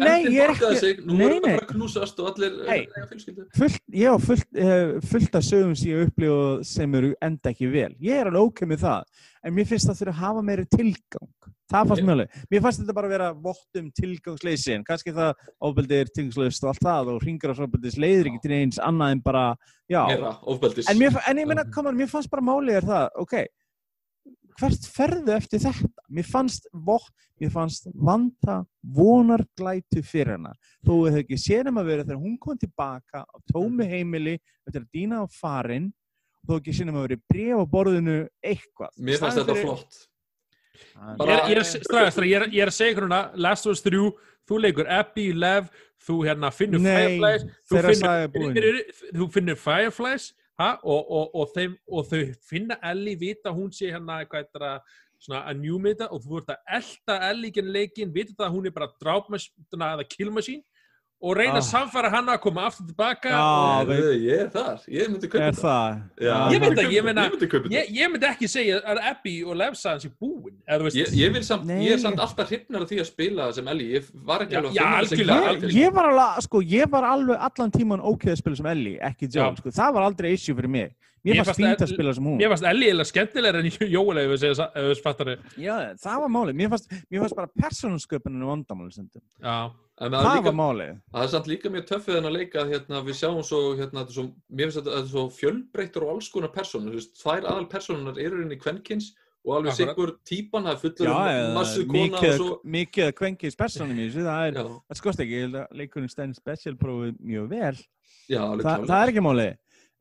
er 0.42 0.52
borgaði 0.56 0.80
sig, 0.82 1.02
nú 1.06 1.18
voru 1.20 1.36
þetta 1.38 1.52
bara 1.54 1.68
knúsast 1.70 2.20
og 2.24 2.30
allir 2.32 2.56
Hey. 2.68 2.88
eiga 2.88 3.06
fjölskyldu. 3.12 3.46
fullt, 3.56 3.82
ég 3.94 4.10
á 4.10 4.18
fullt, 4.20 4.48
uh, 4.58 5.00
fullt 5.12 5.36
af 5.38 5.44
sögum 5.46 5.76
sem 5.78 5.92
ég 5.92 6.08
upplifa 6.08 6.64
sem 6.66 6.96
eru 6.96 7.14
enda 7.22 7.50
ekki 7.54 7.70
vel. 7.72 7.94
Ég 8.02 8.12
er 8.22 8.26
alveg 8.32 8.42
ok 8.50 8.62
með 8.66 8.80
það 8.82 9.04
en 9.44 9.54
mér 9.54 9.68
finnst 9.70 9.88
það 9.90 10.00
þurfa 10.02 10.14
að 10.16 10.22
hafa 10.24 10.42
meiri 10.42 10.66
tilgang. 10.74 11.30
Það 11.72 11.88
fannst 11.88 12.02
Ég- 12.02 12.06
mér 12.10 12.16
alveg, 12.18 12.30
mér 12.52 12.62
fannst 12.66 12.80
þetta 12.82 12.94
bara 12.98 13.08
að 13.08 13.12
vera 13.16 13.34
vottum 13.34 13.92
tilgangsleysi 14.02 14.74
en 14.76 14.84
kannski 14.84 15.14
það 15.14 15.34
ofbeldi 15.62 15.96
er 16.02 16.06
tilgangsleyst 16.18 16.64
og 16.64 16.70
allt 16.74 16.84
það 16.84 17.08
og 17.14 17.22
ringar 17.24 17.54
á 17.54 17.64
ofbeldis 17.64 17.96
leiðir 18.02 18.28
ekki 18.28 18.42
til 18.42 18.52
eins 18.52 18.80
annað 18.80 19.12
en 19.12 19.20
bara, 19.22 19.56
já. 19.90 20.04
Ofbeldis. 20.44 20.90
en, 20.90 20.98
mér, 20.98 21.16
en 21.30 21.38
ég 21.38 21.48
meina, 21.48 21.64
Mhm. 21.64 21.72
koma, 21.72 21.92
mér 21.92 22.10
fannst 22.10 22.30
bara 22.30 22.42
málið 22.42 22.76
er 22.78 22.82
það, 22.82 23.10
ok 23.20 23.46
hvert 24.60 24.88
ferðu 24.96 25.34
eftir 25.36 25.62
þetta? 25.64 26.04
Mér 26.12 26.28
fannst, 26.28 26.68
fannst 27.54 27.88
vanta 27.96 28.60
vonarglætu 28.98 30.04
fyrir 30.06 30.36
hana 30.36 30.54
þó 30.86 30.94
við 31.06 31.08
hefði 31.16 31.24
ekki 31.26 31.40
séð 31.42 31.72
um 31.72 31.80
að 31.82 31.90
vera 31.92 32.06
þegar 32.08 32.22
hún 32.26 32.38
kom 32.42 32.58
tilbaka 32.62 33.24
á 33.26 33.36
tómi 33.52 33.88
heimili 33.90 34.38
eftir 34.68 34.84
að 34.84 34.90
dýna 34.96 35.22
á 35.24 35.26
farin 35.34 35.90
þó 36.48 36.56
ekki 36.60 36.74
séð 36.78 36.92
um 36.94 37.00
að 37.02 37.08
vera 37.08 37.22
bref 37.34 37.62
á 37.62 37.66
borðinu 37.76 38.18
eitthvað 38.44 38.98
Mér 38.98 39.22
fannst 39.22 39.42
þetta 39.42 39.56
fyrir- 39.56 39.70
flott. 39.70 40.02
Bara- 41.18 41.38
ég 41.48 41.54
ég 41.54 41.58
er, 41.62 41.64
stræðast, 41.86 42.18
ég 42.26 42.36
er, 42.42 42.48
ég 42.50 42.62
er 42.66 42.72
að 42.72 42.78
segja 42.78 43.02
núna 43.06 43.22
Last 43.38 43.66
of 43.68 43.76
Us 43.76 43.82
3, 43.86 44.12
þú 44.50 44.58
leikur 44.62 44.88
Abby, 44.90 45.32
Lev 45.34 45.70
þú 46.02 46.16
hérna 46.26 46.50
finnur 46.52 46.82
Nei, 46.82 47.20
Fireflies 47.20 47.44
þú 47.70 47.82
finnur, 47.86 48.32
finnur, 48.34 48.80
þú 49.20 49.28
finnur 49.36 49.60
Fireflies 49.62 50.32
og, 50.84 51.12
og, 51.12 51.36
og, 51.36 51.54
þeim, 51.56 51.78
og 51.92 52.10
þau 52.10 52.22
finna 52.48 52.78
Ellie 52.92 53.20
vita 53.20 53.54
hún 53.56 53.72
sé 53.76 53.92
hérna 53.92 54.22
að 55.38 55.62
njúmita 55.62 56.10
og 56.10 56.24
þú 56.24 56.42
ert 56.42 56.54
að 56.56 56.76
elda 56.80 57.18
Ellie 57.30 57.54
genn 57.54 57.74
leikin, 57.74 58.14
vita 58.14 58.34
það 58.34 58.48
að 58.48 58.56
hún 58.56 58.68
er 58.70 58.76
bara 58.76 58.92
drápmasín 59.02 59.86
eða 59.88 60.08
killmasín 60.10 60.64
og 61.22 61.36
reyna 61.38 61.60
að 61.60 61.62
Ah. 61.62 61.70
samfæra 61.72 62.10
hana 62.10 62.34
að 62.38 62.40
koma 62.42 62.62
aftur 62.66 62.86
tilbaka 62.88 63.30
Já, 63.30 63.42
og, 63.82 63.88
Ég 63.88 64.40
er 64.42 64.50
þar, 64.50 64.80
ég 64.90 65.08
myndi 65.12 65.28
kaupa 65.30 65.44
er 65.46 65.52
þetta. 65.52 65.62
það? 65.62 66.02
Já, 66.22 66.38
Ég 66.52 66.62
myndi 66.62 66.82
ég 66.96 67.04
meina- 67.06 67.26
Ég 67.30 67.32
myndi 67.32 67.70
ég, 67.76 67.86
ég 68.00 68.12
myndi 68.12 68.26
ekki 68.32 68.48
segja 68.50 68.82
að 68.82 68.98
Abby 69.12 69.44
og 69.44 69.56
Lev 69.56 69.74
sagan 69.76 70.00
sé 70.00 70.10
búin 70.20 70.56
eða 70.68 70.80
þú 70.80 70.84
veist 70.88 70.98
Ég, 70.98 71.08
ég, 71.22 71.34
vil 71.34 71.44
samt, 71.44 71.66
ég 71.68 71.92
er 71.94 71.98
samt 71.98 72.18
alltaf 72.20 72.50
hrifnar 72.50 72.82
af 72.82 72.90
því 72.90 73.00
að 73.00 73.06
spila 73.06 73.54
sem 73.54 73.68
Ellie, 73.68 74.00
ég 74.00 74.10
var 74.26 74.40
ekki 74.40 74.52
Já, 74.52 74.58
alveg 74.58 74.72
að 74.72 74.76
já, 74.76 75.16
finna. 75.16 75.70
Ég, 75.70 75.76
ég, 75.76 75.94
var 75.94 76.10
alveg, 76.12 76.42
sko, 76.44 76.62
ég 76.62 76.90
var 76.90 77.04
alveg 77.04 77.38
allan 77.40 77.72
tíman 77.72 78.00
ok 78.04 78.24
að 78.34 78.38
spila 78.38 78.56
sem 78.56 78.66
Ellie, 78.66 78.98
ekki 79.00 79.28
Joel 79.32 79.54
Já. 79.54 79.58
sko. 79.58 79.70
það 79.70 79.94
var 79.94 80.04
aldrei 80.10 80.34
issue 80.34 80.56
fyrir 80.56 80.70
mig 80.70 80.92
Mér 81.24 81.36
fannst 81.46 81.60
fínt 81.62 81.78
að 81.78 81.94
spila 81.94 82.14
sem 82.16 82.24
hún 82.26 82.40
Mér 82.42 82.50
fannst 82.50 82.64
Ellie 82.66 82.90
eða 82.92 83.06
skemmtilegur 83.06 83.60
en 83.60 83.70
Jóel 83.94 84.18
ef 84.18 84.42
við 84.42 85.02
fattar 85.04 85.26
þið. 85.28 85.38
Já, 85.62 85.94
það 86.02 86.18
var 86.24 86.30
málið, 86.34 86.56
mér 86.58 86.70
fannst, 86.74 86.90
mér 87.12 87.20
fannst 87.22 87.36
bara 87.36 87.48
persónusköpuninu 87.62 88.46
vandamáli 88.50 88.92
stundum. 88.92 89.22
Já, 89.40 89.72
Það 90.02 90.16
er 90.18 90.26
líka, 90.26 90.46
var 90.48 90.56
málið. 90.58 90.94
það 91.14 91.24
er 91.24 91.32
samt 91.32 91.48
líka 91.52 91.70
mjög 91.70 91.84
töffið 91.92 92.16
en 92.18 92.28
að 92.28 92.38
leika 92.40 92.62
að 92.62 92.72
hérna, 92.74 93.02
við 93.06 93.18
sjáum 93.20 93.44
svo, 93.46 93.60
hérna, 93.78 94.02
er 94.02 94.16
svo, 94.16 94.24
mér 94.50 94.70
finnst 94.70 94.80
þetta 94.80 94.94
þetta 94.96 95.02
er 95.06 95.12
svo 95.12 95.26
fjölbreyttur 95.36 96.06
og 96.08 96.14
alls 96.16 96.30
konar 96.34 96.54
persónur, 96.56 96.96
þú 96.96 97.02
veist, 97.02 97.20
þær 97.22 97.50
aðal 97.52 97.68
persónunar 97.70 98.22
eru 98.24 98.42
inn 98.42 98.56
í 98.56 98.58
kvenkins 98.62 99.12
og 99.46 99.54
alveg 99.60 99.78
sigur 99.78 100.14
típan, 100.26 100.66
það 100.66 100.74
er 100.74 100.82
fullur 100.82 101.12
um 101.12 101.56
massu 101.58 101.86
kona 101.86 102.18
og 102.18 102.26
svo, 102.40 102.50
mikið, 102.50 102.74
mikið 102.78 103.08
að 103.08 103.16
kvenkis 103.22 103.58
persónum 103.62 104.00
í 104.00 104.08
þessu, 104.08 104.26
það 104.26 104.48
er, 104.48 104.60
það 104.90 105.02
skoðst 105.02 105.24
ekki, 105.26 105.42
að 105.46 105.78
leikurinn 105.82 106.14
stæðin 106.14 106.38
special 106.38 106.76
prófið 106.82 107.16
mjög 107.32 107.50
vel. 107.54 107.76
já, 108.30 108.42
alveg 108.42 108.66
Þa, 108.68 108.76
það 108.90 108.98
er 109.00 109.14
ekki 109.14 109.26
málið. 109.26 109.52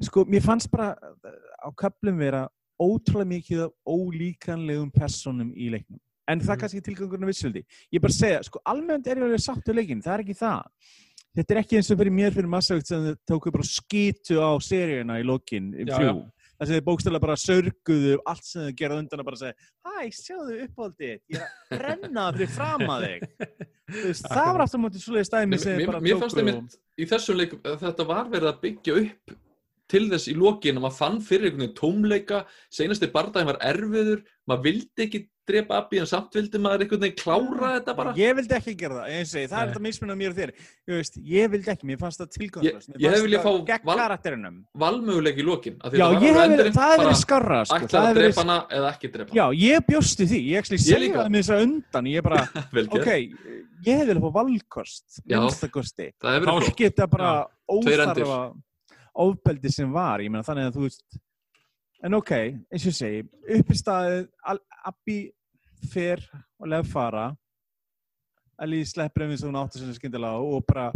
Sko, 0.01 0.25
mér 0.33 0.45
fannst 0.45 0.73
bara 0.73 0.95
á 1.61 1.69
köplum 1.77 2.21
vera 2.21 2.47
ótrúlega 2.81 3.33
mikið 3.35 3.65
af 3.67 3.73
ólíkanlegum 3.85 4.93
persónum 4.93 5.53
í 5.53 5.69
leiknum. 5.73 6.01
En 6.31 6.41
það 6.41 6.51
er 6.51 6.57
Mhm. 6.57 6.61
kannski 6.65 6.83
tilgangurinn 6.87 7.29
vissöldi. 7.31 7.65
Ég 7.93 8.01
bara 8.01 8.13
segja, 8.15 8.43
sko, 8.47 8.61
almennt 8.71 9.07
er 9.11 9.17
ég 9.19 9.23
alveg 9.27 9.41
við 9.41 9.47
leikin, 9.75 10.03
það 10.05 10.15
er 10.19 10.25
ekki 10.25 10.37
það. 10.39 10.63
Þetta 11.37 11.55
er 11.55 11.59
ekki 11.63 11.77
eins 11.79 11.91
og 11.91 11.99
fyrir 12.01 12.11
mér 12.15 12.33
fyrir 12.35 12.49
massavegt 12.51 12.87
sem 12.91 13.03
þau 13.07 13.17
tóku 13.31 13.53
bara 13.55 13.67
skýtu 13.67 14.39
á 14.43 14.51
seríuna 14.63 15.19
í 15.21 15.25
lokin, 15.27 15.73
Já, 15.87 15.97
þrjú. 15.99 16.15
Það 16.61 16.67
sem 16.69 16.77
þið 16.77 16.87
bókstæðlega 16.89 17.21
bara 17.25 17.37
sörguðu 17.41 18.17
allt 18.27 18.45
sem 18.45 18.63
þau 18.67 18.73
gerða 18.77 18.99
undan 19.01 19.21
að 19.23 19.25
bara 19.25 19.37
segja 19.41 19.55
Hæ, 19.87 20.11
sjáðu 20.13 20.57
uppáldið, 20.67 21.21
ég 21.31 21.41
að 21.41 21.79
brenna 21.79 22.25
fyrir 22.35 22.51
fram 22.53 22.81
að 22.81 23.07
þig. 23.07 23.23
Veist, 23.91 24.27
það 24.29 24.51
var 24.53 24.61
aftur 24.67 24.83
mútið 24.83 25.05
svoleiðis 25.07 25.31
dæmi 25.33 25.59
sem 25.59 25.79
þið 25.81 25.87
bara 25.87 26.01
mér 26.05 26.19
fannst 26.21 26.37
tóku 26.37 26.47
einmitt 26.47 26.77
í 27.01 27.07
þessum 27.11 27.37
leik 27.41 27.55
að 27.65 27.79
þetta 27.87 28.07
var 28.11 28.29
verið 28.35 28.51
að 28.53 28.61
byggja 28.67 28.99
upp 29.01 29.39
til 29.91 30.07
þess 30.13 30.31
í 30.31 30.37
lokin 30.39 30.79
að 30.79 30.87
maður 30.87 30.99
fann 31.03 31.19
fyrir 31.27 31.51
einhvern 31.51 31.67
veginn 31.67 31.77
tómleika, 31.83 32.45
seinasti 32.73 33.11
bardaginn 33.13 33.51
var 33.51 33.61
erfiður, 33.73 34.25
maður 34.49 34.67
vildi 34.71 35.07
ekki 35.09 35.27
drepa 35.51 35.81
Abby 35.81 35.99
en 35.99 36.07
samt 36.07 36.37
vildi 36.37 36.59
maður 36.63 36.85
einhvern 36.85 37.01
veginn 37.03 37.17
klára 37.19 37.71
þetta 37.81 37.95
bara. 37.99 38.11
Ég 38.15 38.37
vildi 38.39 38.55
ekki 38.55 38.75
gera 38.79 39.01
það, 39.01 39.09
það 39.35 39.41
er 39.41 39.49
Nei. 39.51 39.73
þetta 39.73 39.83
mismunum 39.87 40.21
mér 40.21 40.31
og 40.31 40.37
þér. 40.39 40.53
Ég, 40.61 40.93
veist, 41.01 41.17
ég 41.27 41.51
vildi 41.55 41.73
ekki, 41.73 41.89
mér 41.91 41.99
fannst 41.99 42.23
það 42.23 42.31
tilgangslöst. 42.37 42.93
Ég- 42.93 43.01
ég 43.03 43.15
hefði 43.17 43.27
viljað 43.27 43.43
fá 43.49 43.51
val-. 43.89 43.99
Valmöguleik 44.85 45.41
í 45.43 45.47
því 45.91 45.99
Já, 45.99 46.07
ég 46.15 46.27
hef 46.29 46.41
endurinn 46.45 46.79
það 46.79 46.95
bara 46.95 47.03
verið 47.03 47.21
skarra, 47.25 47.61
sko. 47.67 47.81
Ætlaði 47.81 48.13
að 48.13 48.21
drepa 48.21 48.45
hana 48.45 48.59
eða 48.79 48.93
ekki 48.95 49.13
drepa 49.17 49.39
Já, 49.41 49.45
ég 49.65 49.87
bjósti 49.91 50.29
því, 50.31 50.41
ég 50.53 50.63
Ég 50.79 50.87
segja 50.87 51.13
það 51.19 51.35
með 51.35 51.43
þess 51.43 51.55
að 51.57 51.67
undan, 51.67 52.11
ég 52.15 52.27
bara, 52.31 52.47
hana. 52.77 53.03
Ok, 53.03 53.11
ég 53.91 54.01
hefði 54.05 54.15
viljað 54.15 54.23
fá 54.23 54.31
valkost, 54.39 55.21
minnstakosti. 55.27 56.11
Þá-. 56.23 56.59
Ekki 56.71 56.91
þetta 56.93 57.11
bara 57.11 57.35
óþarfa 57.67 58.41
ofbeldi 59.21 59.73
sem 59.73 59.93
var, 59.93 60.23
ég 60.25 60.33
meina 60.33 60.47
þannig 60.47 60.71
að 60.71 60.79
þú 60.79 60.87
veist, 60.87 61.21
en 62.07 62.17
ok, 62.17 62.33
eins 62.73 62.89
og 62.89 62.97
segi, 62.97 63.23
upp 63.59 63.71
í 63.71 63.79
staðið, 63.79 64.27
Abbi 64.91 65.19
fer 65.93 66.23
og 66.61 66.71
leð 66.73 66.89
fara, 66.93 67.29
Ellie 68.61 68.85
sleppur 68.85 69.25
einhvers 69.25 69.45
og 69.45 69.51
hún 69.51 69.61
áttur 69.61 69.81
sinni 69.81 69.97
skyndilega 69.97 70.41
og 70.45 70.65
bara 70.69 70.91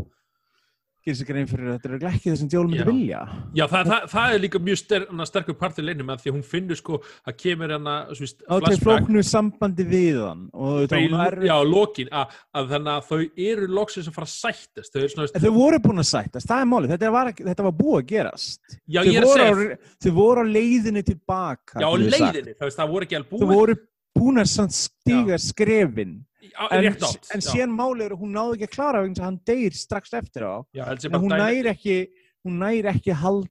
gerir 1.05 1.19
sér 1.19 1.29
grein 1.29 1.49
fyrir 1.49 1.69
að 1.69 1.75
þetta 1.83 1.91
er 1.99 2.05
ekki 2.09 2.31
það 2.31 2.37
sem 2.41 2.49
Joel 2.53 2.69
myndi 2.71 2.85
vilja. 2.89 3.19
Já, 3.53 3.65
það, 3.69 3.91
það, 3.91 4.07
það 4.15 4.35
er 4.37 4.43
líka 4.45 4.61
mjög 4.65 4.79
ster, 4.81 5.05
hana, 5.11 5.27
sterkur 5.29 5.57
partur 5.61 5.85
leinum 5.85 6.13
að 6.15 6.23
því 6.23 6.31
að 6.31 6.37
hún 6.39 6.45
finnur 6.49 6.81
sko 6.81 7.01
að 7.29 7.37
kemur 7.43 7.75
svo 7.75 8.25
víst, 8.25 8.45
Á 8.49 8.55
til 8.65 8.79
flóknu 8.81 9.25
sambandi 9.29 9.87
við 9.91 10.21
hann 10.25 10.47
hún 10.55 11.19
er, 11.27 11.39
Já, 11.45 11.55
lokin, 11.69 12.09
að, 12.09 12.35
að 12.57 12.73
þannig 12.73 12.93
að 12.95 13.09
þau 13.11 13.45
eru 13.51 13.71
loksins 13.77 14.09
að 14.09 14.17
fara 14.17 14.31
að 14.31 14.35
sættast 14.35 14.97
þau 14.97 15.09
svona, 15.15 15.45
þau 15.45 15.55
voru 15.59 15.83
búin 15.85 16.05
að 16.05 16.11
sættast, 16.15 16.49
það 16.49 16.65
er 16.65 16.71
málið, 16.73 16.95
þetta 16.97 17.15
var, 17.19 17.33
þetta 17.53 17.67
var 17.69 17.79
búið 17.81 17.99
að 18.01 18.07
gerast. 18.15 18.63
já, 18.89 19.01
Þau 19.03 19.11
ég 19.13 19.19
er 19.21 19.27
að 19.27 19.29
voru, 19.29 19.49
segja 19.49 19.77
á, 19.77 19.97
þau 20.05 20.13
voru 20.21 20.45
á 20.45 20.47
leiðinni 20.57 21.05
tilbaka. 21.05 21.85
Já, 21.85 21.89
leiðinni, 22.01 22.57
það, 22.57 22.69
veist, 22.71 22.81
það 22.81 22.95
voru 22.95 23.09
ekki 23.09 23.21
alveg 23.21 23.35
Þau 23.35 23.45
búin 23.45 23.59
voru 23.61 23.77
búin 24.15 24.41
að 24.43 24.49
stíga 24.75 25.39
skrefin. 25.39 26.21
Já, 26.45 26.69
En, 26.71 26.85
en 26.85 27.41
já. 27.41 27.51
síðan 27.51 27.73
málið 27.75 28.05
er 28.07 28.13
að 28.15 28.21
hún 28.21 28.35
náði 28.37 28.55
ekki 28.59 28.67
að 28.69 28.75
klára 28.77 29.01
vegna 29.03 29.17
að 29.23 29.25
hann 29.27 29.39
deyr 29.49 29.75
strax 29.75 30.13
eftir 30.15 30.45
á. 30.45 30.55
Já, 30.77 30.85
sé 31.03 31.09
En 31.09 31.21
hún 31.25 31.33
næri 31.35 31.71
ekki, 31.73 31.97
hún 32.45 32.59
næri 32.61 32.91
ekki 32.93 33.15
hald, 33.17 33.49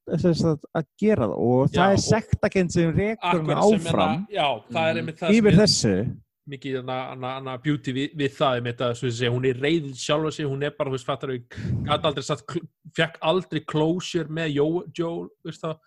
að, 0.54 0.60
að 0.78 0.86
gera 1.02 1.26
það 1.28 1.34
og 1.48 1.72
Já, 1.74 1.80
það 1.80 1.88
er 1.90 1.98
og- 1.98 2.06
sektakend 2.08 2.72
sem 2.72 2.92
rekur 2.96 3.40
sem 3.40 3.50
áfram 3.66 4.28
Já, 4.30 4.48
er 4.90 5.02
sem 5.20 5.34
yfir 5.40 5.54
er 5.54 5.60
þessu. 5.64 5.96
mikið 6.54 6.78
hana 6.92 7.58
beauty 7.64 7.92
við, 7.96 8.16
við 8.20 8.32
það 8.38 8.96
svo 9.00 9.08
að 9.08 9.18
segja, 9.18 9.32
hún 9.32 9.46
er 9.48 9.60
reyð 9.64 9.86
sjálfa 9.96 10.32
sig, 10.36 10.46
hún 10.46 10.64
er 10.64 10.74
bara, 10.78 10.90
þú 10.90 10.98
veist, 10.98 11.06
fattar 11.08 11.30
gæti 11.88 12.08
aldrei 12.10 12.24
satt, 12.24 12.44
fekk 12.96 13.18
aldrei 13.22 13.62
closure 13.66 14.28
með 14.30 14.54
Joe, 14.58 14.84
Joe 14.98 15.30
veist 15.44 15.62
það 15.64 15.78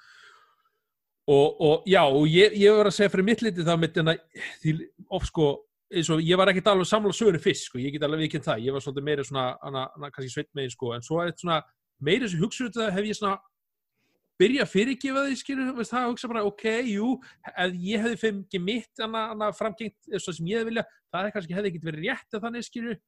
og, 1.26 1.60
og 1.60 1.88
já, 1.90 2.02
og 2.06 2.26
ég, 2.30 2.54
ég 2.54 2.76
var 2.76 2.90
að 2.90 2.96
segja 2.96 3.10
fyrir 3.10 3.26
mitt 3.26 3.42
liti 3.42 3.64
það 3.66 3.80
mitt 3.82 3.96
en 3.98 4.12
að 4.12 4.44
því 4.62 4.74
of 5.16 5.26
sko, 5.26 5.48
og 6.14 6.22
ég 6.22 6.38
var 6.38 6.52
ekkert 6.52 6.70
alveg 6.70 6.88
samla 6.90 7.14
sögunu 7.14 7.40
fyrst, 7.42 7.66
sko, 7.66 7.80
ég 7.82 7.94
get 7.94 8.06
alveg 8.06 8.26
vikinn 8.26 8.44
það. 8.44 8.62
Ég 8.66 8.74
var 8.74 8.84
svolítið 8.84 9.06
meira 9.08 9.26
svona, 9.26 9.48
hana, 9.62 9.84
hana, 9.96 10.10
kannski 10.14 10.32
sveit 10.32 10.50
megin 10.54 10.74
sko, 10.74 10.92
en 10.94 11.04
svo 11.06 11.20
er 11.22 11.32
þetta 11.32 11.44
svona, 11.44 11.60
meira 12.06 12.30
sem 12.30 12.42
hugsa 12.42 12.68
þetta 12.68 12.88
hef 12.94 13.10
ég 13.10 13.18
svona 13.18 13.36
byrja 14.36 14.66
að 14.66 14.72
fyrirgefa 14.72 15.26
því, 15.26 15.36
skilur, 15.40 15.74
veist 15.78 15.94
það, 15.94 16.08
hugsa 16.12 16.30
bara, 16.30 16.46
ok, 16.46 16.64
jú, 16.92 17.12
ef 17.52 17.76
ég 17.88 18.02
hefði 18.04 18.18
fengið 18.20 18.64
mitt 18.66 19.02
hana, 19.02 19.50
framgengt, 19.56 19.96
eða 20.10 20.22
svo 20.22 20.34
sem 20.36 20.50
ég 20.50 20.66
vilja, 20.68 20.84
það 21.14 21.28
er 21.28 21.36
kannski 21.36 21.56
hefði 21.56 21.72
ekkert 21.72 21.88
verið 21.88 22.10
rétt 22.10 22.36
að 22.36 22.44
þannig, 22.44 22.66
skilur, 22.66 22.98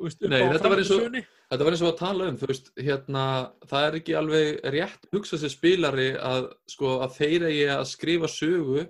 upp 0.00 0.26
Nei, 0.28 0.40
þetta 0.50 0.68
var 0.72 0.78
eins 0.82 0.90
og- 0.90 1.00
framtíðsögunni? 1.00 1.24
Þetta 1.50 1.64
var 1.64 1.72
eins 1.76 1.82
og 1.84 1.92
að 1.92 1.98
tala 1.98 2.28
um, 2.28 2.36
veist, 2.40 2.70
hérna, 2.80 3.24
það 3.70 3.86
er 3.88 3.96
ekki 4.00 4.14
alveg 4.18 4.60
rétt 4.74 5.08
hugsa 5.12 5.36
sér 5.38 5.52
spilari 5.52 6.10
að, 6.18 6.50
sko, 6.68 6.98
að 7.04 7.16
þeir 7.20 7.48
eigi 7.50 7.64
að 7.78 7.84
skrifa 7.94 8.30
sögu, 8.30 8.86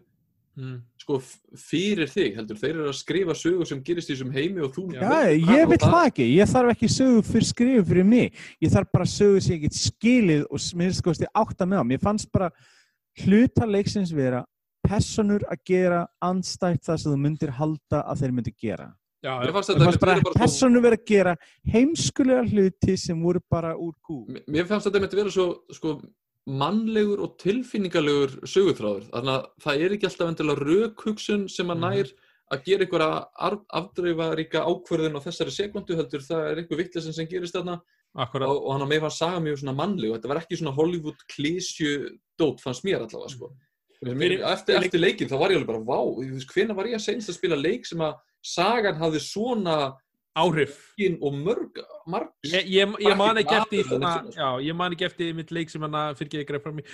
Mm. 0.54 0.76
sko, 1.02 1.16
fyrir 1.58 2.06
þig, 2.06 2.36
heldur, 2.36 2.54
þeir 2.60 2.70
eru 2.76 2.84
að 2.86 2.94
skrifa 2.94 3.34
sögu 3.34 3.64
sem 3.66 3.80
gerist 3.82 4.06
í 4.08 4.14
þessum 4.14 4.30
heimi 4.30 4.60
og 4.62 4.70
þú... 4.70 4.84
Já, 4.94 5.34
ég 5.34 5.64
vil 5.66 5.78
það 5.82 6.04
ekki, 6.12 6.26
ég 6.30 6.46
þarf 6.52 6.70
ekki 6.70 6.90
sögu 6.94 7.24
fyrir 7.26 7.46
skrifu 7.48 7.82
fyrir 7.88 8.06
mig, 8.06 8.36
ég 8.62 8.70
þarf 8.70 8.92
bara 8.94 9.04
sögu 9.04 9.40
sem 9.42 9.56
ég 9.56 9.64
get 9.66 9.74
skilið 9.74 10.44
og 10.46 10.62
minnst 10.78 11.02
skoðast 11.02 11.24
ég 11.26 11.32
átta 11.42 11.66
með 11.66 11.82
á, 11.82 11.84
mér 11.90 11.98
fannst 12.06 12.30
bara 12.30 12.52
hluta 13.24 13.66
leiksins 13.66 14.14
vera 14.14 14.44
personur 14.86 15.42
að 15.50 15.58
gera 15.66 16.04
andstætt 16.22 16.86
það 16.86 17.02
sem 17.02 17.10
þú 17.12 17.18
myndir 17.26 17.50
halda 17.58 18.04
að 18.06 18.22
þeir 18.22 18.32
myndir 18.38 18.54
gera. 18.62 18.88
Já, 19.24 19.38
Mér 19.40 19.54
fannst 19.56 19.70
þetta 19.72 19.86
fannst 19.88 20.02
bara 20.02 20.16
svo, 20.20 20.32
personur 20.36 20.82
vera 20.84 20.96
að 21.00 21.04
gera 21.08 21.32
heimskulega 21.72 22.42
hluti 22.50 22.96
sem 23.00 23.22
voru 23.24 23.40
bara 23.50 23.72
úr 23.74 23.94
kú. 24.04 24.18
mér- 24.28 24.66
fannst 24.68 24.86
þetta 24.90 25.00
myndi 25.00 25.16
vera 25.16 25.32
svo, 25.32 25.46
sko, 25.72 25.94
mannlegur 26.46 27.22
og 27.24 27.38
tilfinningalegur 27.40 28.34
sögutráður, 28.44 29.08
þannig 29.14 29.32
að 29.32 29.46
það 29.64 29.80
er 29.86 29.94
ekki 29.96 30.08
alltaf 30.10 30.28
endilega 30.28 30.66
rökhugsun 30.68 31.48
sem 31.50 31.66
að 31.72 31.78
Mhm. 31.78 31.80
nær 31.80 32.12
að 32.52 32.64
gera 32.64 32.84
einhverja 32.84 33.64
afdreifaríka 33.72 34.60
ákvörðun 34.68 35.16
á 35.16 35.24
þessari 35.24 35.52
sekundu 35.56 35.96
heldur, 35.96 36.20
það 36.20 36.50
er 36.50 36.56
einhver 36.60 36.76
vittlesin 36.84 37.14
sem 37.14 37.26
gerist 37.26 37.54
þarna 37.54 37.80
akkurat. 38.14 38.48
og, 38.48 38.60
og 38.66 38.72
hann 38.72 38.82
að 38.86 38.92
mér 38.92 39.00
fannst 39.00 39.18
saga 39.18 39.40
mjög 39.40 39.58
svona 39.64 39.74
mannleg 39.76 40.10
og 40.12 40.20
þetta 40.20 40.28
var 40.28 40.40
ekki 40.42 40.58
svona 40.60 40.74
Hollywood 40.76 41.16
klísju 41.32 42.18
dót 42.38 42.60
fannst 42.60 42.84
mér 42.84 43.00
allavega 43.00 43.30
sko. 43.30 43.48
Mér, 43.48 43.56
Fyrir- 44.02 44.42
eftir, 44.52 44.76
eftir 44.80 45.00
leikin 45.00 45.28
þá 45.30 45.36
var 45.38 45.50
ég 45.54 45.60
alveg 45.60 45.70
bara 45.70 45.84
vá, 45.84 46.00
hvenær 46.54 46.76
var 46.76 46.86
ég 46.90 46.98
að 46.98 47.04
senast 47.06 47.30
að 47.30 47.38
spila 47.38 47.56
leik 47.60 47.86
sem 47.86 47.98
að 48.04 48.16
sagan 48.44 48.98
hafði 49.00 49.20
svona 49.20 49.76
Áhrif. 50.34 50.74
og 51.22 51.32
mörg 51.32 51.76
Ég, 52.42 52.66
ég, 52.66 52.94
ég 52.98 53.16
man 53.16 53.36
ekki 53.38 53.54
eftir 53.54 53.84
sko. 53.86 53.98
já, 54.34 54.48
ég 54.66 54.74
man 54.74 54.90
ekki 54.92 55.06
eftir 55.06 55.32
mitt 55.32 55.52
leik 55.54 55.70
sem 55.70 55.80
hann 55.80 55.94
að 55.94 56.16
fyrir 56.18 56.42
ekki 56.42 56.48
greið 56.48 56.64
frá 56.64 56.72
mig 56.74 56.84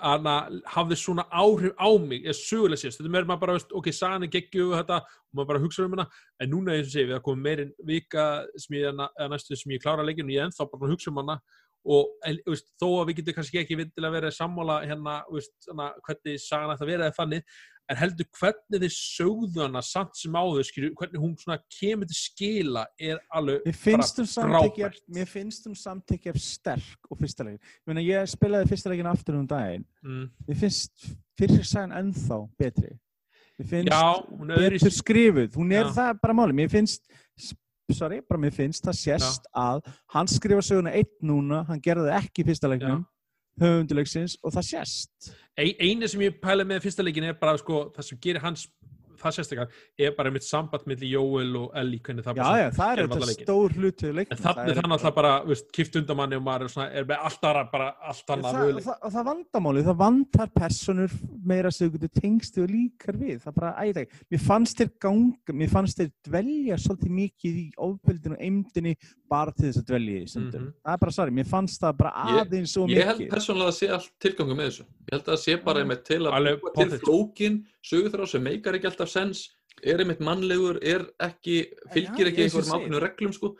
að 0.00 0.62
hafði 0.72 0.96
svona 0.96 1.26
áhrif 1.28 1.74
á 1.76 1.88
mig 2.00 2.24
eða 2.24 2.38
sögulega 2.38 2.80
sést, 2.80 3.02
þetta 3.02 3.18
er 3.20 3.24
bara 3.28 3.36
bara 3.42 3.52
veist, 3.58 3.70
ok, 3.76 3.90
sagan 3.92 4.22
er 4.24 4.32
geggju 4.32 4.70
og 4.72 4.78
þetta 4.80 5.02
og 5.02 5.36
maður 5.36 5.48
bara 5.52 5.58
hugsa 5.60 5.84
um 5.84 5.90
hana. 5.92 6.06
En 6.40 6.50
núna 6.50 6.72
eins 6.72 6.88
og 6.88 6.92
sé, 6.94 7.04
við 7.04 7.16
erum 7.18 7.26
komið 7.28 7.44
meirinn 7.44 7.72
vika 7.84 8.24
sem 8.56 8.76
ég, 8.78 8.96
næstu 9.28 9.56
sem 9.58 9.72
ég 9.76 9.82
klára 9.84 10.06
leikinu 10.06 10.32
ég 10.32 10.40
er 10.40 10.48
ennþá 10.48 10.70
bara 10.72 10.88
að 10.88 10.94
hugsa 10.96 11.10
um 11.12 11.20
hana 11.20 11.36
og 11.84 12.12
veist, 12.46 12.68
þó 12.80 12.86
að 13.00 13.08
við 13.10 13.20
getum 13.20 13.36
kannski 13.38 13.60
ekki 13.62 13.78
vindilega 13.78 14.16
verið 14.18 14.36
sammála 14.36 14.78
hérna, 14.84 15.18
veist, 15.32 15.54
hana, 15.70 15.90
hvernig 16.06 16.40
sagan 16.42 16.72
ætti 16.74 16.86
að 16.86 16.92
vera 16.92 17.08
eða 17.08 17.18
þannig 17.20 17.58
en 17.88 17.96
heldur 17.96 18.26
hvernig 18.36 18.82
þið 18.82 18.92
sögðu 18.92 19.62
hana 19.64 19.80
samt 19.84 20.18
sem 20.20 20.34
áður, 20.36 20.66
skilju, 20.68 20.90
hvernig 20.98 21.22
hún 21.22 21.36
svona 21.40 21.56
kemur 21.72 22.08
til 22.10 22.18
skila 22.18 22.82
er 23.00 23.22
alveg 23.32 23.64
frábært. 23.72 25.00
mér 25.16 25.30
finnst 25.30 25.68
hún 25.70 25.78
samt 25.78 26.12
ekki 26.12 26.32
af 26.34 26.40
sterk 26.42 27.08
og 27.08 27.20
fyrsta 27.22 27.46
leikin. 27.48 27.62
Ég 27.64 27.88
meina, 27.92 28.04
ég 28.04 28.28
spilaði 28.28 28.68
fyrsta 28.74 28.92
leikin 28.92 29.08
aftur 29.08 29.38
um 29.40 29.46
daginn. 29.48 29.86
mm, 30.04 30.26
Mér 30.50 30.60
finnst 30.66 31.08
fyrir 31.38 31.64
sæðan 31.64 31.96
ennþá 32.02 32.42
betri. 32.60 32.92
Mér 33.58 33.70
finnst 33.72 33.90
já, 33.90 34.04
betur 34.52 34.94
skrifuð. 34.94 35.56
Hún 35.56 35.72
er 35.72 35.88
Já. 35.88 35.94
það 35.96 36.20
bara 36.22 36.36
máli. 36.36 36.54
Mér 36.60 36.68
finnst, 36.70 37.08
sorry, 37.96 38.20
bara 38.20 38.40
mér 38.40 38.52
finnst 38.52 38.84
það 38.84 38.98
sést 38.98 39.46
að 39.56 39.86
hann 40.12 40.28
skrifa 40.28 40.64
söguna 40.64 40.92
einn 40.96 41.08
núna, 41.24 41.62
hann 41.68 41.80
gerði 41.84 42.10
það 42.10 42.18
ekki 42.20 42.44
í 42.44 42.48
fyrsta 42.48 42.70
leiknum, 42.70 43.04
höfunduleiksins 43.62 44.36
og 44.42 44.52
það 44.56 44.66
sést. 44.68 45.30
Ein, 45.58 45.72
eini 45.80 46.10
sem 46.10 46.24
ég 46.26 46.36
pæla 46.42 46.66
með 46.68 46.84
fyrsta 46.84 47.06
leikin 47.06 47.30
er 47.30 47.38
bara 47.40 47.56
sko, 47.60 47.86
það 47.96 48.08
sem 48.10 48.20
gerir 48.24 48.44
hans 48.44 48.66
það 49.20 49.36
sérstakar, 49.38 49.68
er 49.98 50.14
bara 50.16 50.32
mitt 50.34 50.46
samband 50.46 50.86
milli 50.88 51.10
Jóel 51.12 51.54
og 51.60 51.76
Ellie, 51.78 52.00
hvernig 52.04 52.24
það 52.26 52.38
Já, 52.38 52.42
bara 52.42 52.60
já, 52.62 52.68
það 52.78 52.92
er 52.92 53.02
þetta 53.08 53.36
stór 53.38 53.76
hlutu 53.78 54.08
en 54.08 54.42
þannig 54.42 54.78
þannig 54.78 54.96
alltaf 54.98 55.14
bara, 55.18 55.32
veist, 55.48 55.70
kift 55.74 55.98
undan 56.00 56.18
manni 56.20 56.38
og 56.38 56.44
maður 56.46 56.66
er, 56.68 56.72
svona, 56.74 56.88
er 56.92 57.08
með 57.08 57.24
allt 57.28 57.48
aðra, 57.50 57.64
bara 57.72 57.88
allt 58.12 58.24
Og 58.28 58.34
annað 58.36 58.58
það, 58.58 58.72
og, 58.74 58.82
það, 58.88 58.98
og 59.08 59.14
það 59.16 59.28
vandamáli, 59.30 59.84
það 59.88 59.98
vandar 60.02 60.52
personur 60.58 61.16
meira 61.48 61.72
sem 61.74 61.88
þú 61.88 61.98
getur 61.98 62.22
tengst 62.22 62.58
og 62.62 62.68
líkar 62.72 63.18
við, 63.18 63.38
það 63.44 63.56
bara 63.58 63.72
æðið. 63.84 64.18
Mér 64.32 64.44
fannst 64.48 64.82
þér 64.82 64.90
ganga, 65.04 65.56
mér 65.60 65.72
fannst 65.72 66.00
þér 66.02 66.10
dvelja 66.28 66.78
svolítið 66.82 67.14
mikið 67.18 67.58
í 67.62 67.66
ofbeldinu 67.88 68.36
og 68.38 68.44
eimdini 68.48 68.94
bara 69.28 69.52
til 69.52 69.68
þess 69.68 69.82
að 69.82 69.88
dvelja 69.92 70.22
í 70.22 70.28
stundum. 70.30 70.68
Mhm. 70.68 70.74
Það 70.84 70.94
er 70.94 71.02
bara 71.04 71.16
sorry, 71.18 71.34
mér 71.38 71.48
fannst 71.48 71.80
það 71.82 71.96
bara 71.98 72.12
Ég- 72.28 72.40
aðeins 72.44 72.74
svo 72.76 72.86
Ég 72.88 73.04
held 73.04 73.20
mikið. 73.20 73.30
persónulega 73.34 73.72
að 73.72 73.78
sé 73.78 73.88
allt 73.92 74.10
tilgangu 74.20 74.54
með 74.56 74.68
þessu. 74.70 74.84
Ég 75.08 75.12
held 75.12 75.24
að 75.24 75.32
það 75.34 75.42
sé 75.44 75.64
bara 75.64 75.80
einmitt 75.82 76.04
til 76.04 76.20
að 76.28 76.60
til 76.78 76.98
flókin 76.98 77.64
sögutráð 77.88 78.30
sem 78.34 78.44
meikar 78.44 78.76
ekki 78.78 78.90
alltaf 78.90 79.10
sens, 79.12 79.46
er 79.82 80.02
einmitt 80.02 80.20
mannlegur, 80.24 80.78
er 80.82 81.06
ekki, 81.28 81.60
fylgir 81.94 82.30
ekki 82.32 82.44
ég 82.44 82.48
einhverjum 82.48 82.68
segir. 82.68 82.78
ákveðnu 82.84 83.02
reglum 83.04 83.34
sko. 83.36 83.54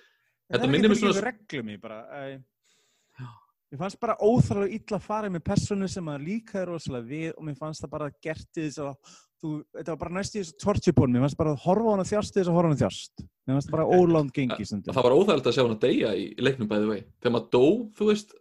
En 0.49 0.57
Þetta 0.57 0.65
er 0.69 0.73
minnir 0.73 0.93
mig 0.93 1.01
svona, 1.03 1.25
reglum 1.29 1.69
í 1.75 1.81
bara. 1.81 1.99
æ. 2.09 2.39
Mér 3.69 3.81
fannst 3.83 4.01
bara 4.01 4.15
illa 4.17 4.97
að 4.97 5.03
fara 5.05 5.29
með 5.29 5.43
personu 5.45 5.89
sem 5.93 6.07
að 6.09 6.23
líkaði 6.25 6.69
rosalega 6.71 7.05
við 7.11 7.33
og 7.37 7.43
mér 7.45 7.57
fannst 7.59 7.83
það 7.85 7.91
bara 7.93 8.07
gert 8.25 8.57
í 8.57 8.63
þess 8.65 8.79
að 8.81 8.95
þú, 9.43 9.51
þetta 9.77 9.93
var 9.93 9.99
bara 10.01 10.15
næst 10.17 10.37
í 10.37 10.41
þessu 10.41 10.55
tortjubón, 10.63 11.13
mér 11.13 11.27
fannst 11.27 11.37
bara 11.37 11.53
að 11.53 11.61
horfa 11.67 11.85
á 11.85 11.93
hana 11.93 12.07
þjást 12.09 12.39
þess 12.39 12.49
að 12.49 12.57
horfa 12.57 12.65
á 12.65 12.71
hana 12.73 12.81
þjást. 12.81 13.27
Mér 13.45 13.59
fannst 13.59 13.75
bara 13.75 13.85
ólánd 13.93 14.33
gengi 14.33 14.65
stundum. 14.65 14.95
það 14.97 15.05
var 15.09 15.17
óþægild 15.19 15.51
að 15.51 15.57
sjá 15.59 15.63
hann 15.67 15.77
að 15.77 15.85
deyja 15.85 16.15
í 16.17 16.25
leiknum 16.41 16.71
bæði 16.73 16.89
vei. 16.89 17.03
Þegar 17.21 17.35
maður 17.37 17.51
dó, 17.53 17.63
þú 18.01 18.09
veist, 18.09 18.35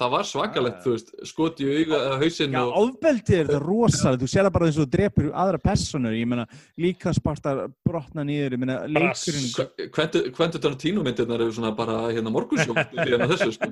það 0.00 0.12
var 0.14 0.26
svakalegt, 0.28 0.78
Já. 0.78 0.82
þú 0.84 0.92
veist, 0.94 1.10
skoti 1.28 1.66
í 1.66 1.72
auga 1.82 1.98
eða 2.06 2.18
hausinn 2.22 2.54
Já, 2.56 2.60
og... 2.62 2.72
ofbeldi 2.80 3.36
er 3.36 3.48
þetta 3.50 3.60
rosalega, 3.62 4.20
þú 4.22 4.30
sér 4.32 4.46
það 4.46 4.54
bara 4.56 4.68
eins 4.68 4.78
og 4.78 4.86
þú 4.86 4.92
drepur 4.96 5.28
aðra 5.44 5.60
personur, 5.62 6.16
ég 6.16 6.30
meina 6.32 6.46
líkanspartar 6.84 7.60
brotna 7.86 8.24
nýður, 8.28 8.56
ég 8.56 8.62
meina 8.62 8.78
leikurinn, 8.88 9.92
Kventu 10.32 10.62
Tarantino 10.62 11.04
myndirnar 11.04 11.44
eru 11.44 11.52
svona 11.54 11.74
bara 11.76 11.98
hérna 12.08 12.32
morgunsjó 12.34 12.76
hérna 12.78 13.28
þessu 13.34 13.52
sko. 13.58 13.70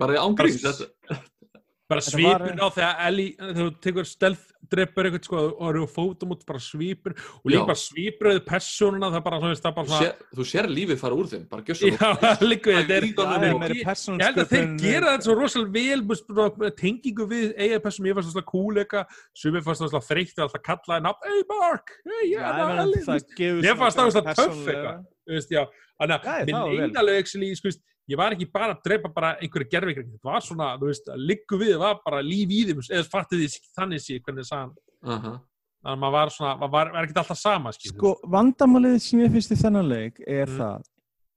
Bara 0.00 0.20
ángríns 0.26 0.60
Bara- 0.62 0.76
þetta. 0.82 1.22
Bara 1.88 2.02
var- 2.02 2.10
svipur 2.10 2.58
á 2.58 2.66
þegar 2.74 3.00
Ellie, 3.06 3.32
þegar 3.38 3.56
þú 3.62 3.80
tekur 3.86 4.06
stealth 4.08 4.44
dreppur 4.66 5.06
eitthvað 5.06 5.26
sko 5.28 5.40
og 5.46 5.68
eru 5.70 5.86
fótum 5.86 6.32
út 6.34 6.40
bara 6.46 6.58
svipur 6.58 7.14
og 7.14 7.46
líka 7.46 7.66
bara 7.68 7.78
svipur 7.78 8.30
eða 8.32 8.42
persónuna 8.48 9.10
það 9.12 9.18
er 9.20 9.24
bara, 9.26 9.38
svona, 9.42 9.58
það 9.62 9.74
bara 9.76 9.86
Þú 9.86 9.92
svona 9.92 10.02
sér, 10.02 10.24
þú 10.34 10.46
sér 10.50 10.68
lífið 10.72 10.98
fara 11.02 11.18
úr 11.20 11.28
þeim, 11.30 11.44
bara 11.52 11.62
er 12.82 12.96
er 12.96 13.06
er 13.46 13.58
meiri 13.62 13.78
ég 13.78 14.26
held 14.26 14.42
að 14.42 14.50
þeir 14.50 14.66
gera 14.82 15.12
þetta 15.14 15.28
svo 15.28 15.36
rosalega 15.38 15.72
vel 15.78 16.02
tengingu 16.82 17.28
við 17.30 17.54
eiga 17.54 17.80
persónum, 17.86 18.10
ég 18.10 18.18
fannst 18.18 18.34
svona 18.34 18.50
kúleika 18.50 19.04
sumir 19.36 19.62
fannst 19.66 19.84
svona 19.86 20.02
þreytt 20.10 20.42
alltaf 20.42 20.66
kallaði 20.66 21.06
nafn 21.06 21.30
hey 21.30 21.42
Mark, 21.54 21.94
hey 22.10 22.32
ég 22.32 22.42
Ellie. 22.82 23.04
svona 23.06 23.20
fannst 23.78 24.02
svona 24.02 24.34
töff 24.34 24.64
eitthvað. 24.66 25.04
Þú 25.26 25.34
veist, 25.34 25.50
já, 25.54 25.62
þannig 26.00 26.16
að 26.16 26.26
var 26.54 26.74
minn 26.80 26.98
actually, 27.20 27.54
sko, 27.58 27.70
veist, 27.70 27.82
ég 28.08 28.16
var 28.20 28.32
ekki 28.36 28.46
bara 28.52 28.74
að 28.74 28.82
drepa 28.86 29.08
bara 29.14 29.34
einhverju 29.42 29.68
gerfikring, 29.70 30.10
þetta 30.14 30.30
var 30.30 30.40
svona, 30.46 30.68
þú 30.78 30.90
veist, 30.90 31.08
að 31.10 31.24
liggu 31.30 31.58
við, 31.58 31.72
það 31.74 31.84
var 31.86 32.00
bara 32.04 32.22
líf 32.22 32.50
í 32.54 32.60
þeim, 32.68 32.82
eða 32.90 33.08
fattið 33.10 33.42
því 33.44 33.48
þannig 33.78 34.00
sé 34.04 34.18
hvernig 34.20 34.44
það 34.44 34.50
sagði, 34.52 34.84
Aha. 35.16 35.32
þannig 35.82 35.96
að 35.96 36.00
maður 36.04 36.16
var 36.18 36.30
svona, 36.36 36.52
maður 36.60 36.74
var, 36.76 36.92
var 36.96 37.04
ekki 37.08 37.16
alltaf 37.22 37.38
sama, 37.40 37.72
skil. 37.72 37.92
Sko, 37.94 38.12
vandamálið 38.36 38.98
sem 39.02 39.20
ég 39.24 39.32
finnst 39.36 39.52
í 39.52 39.58
þennan 39.62 39.88
leik 39.90 40.20
er 40.26 40.46
Mm. 40.46 40.58
það, 40.58 40.82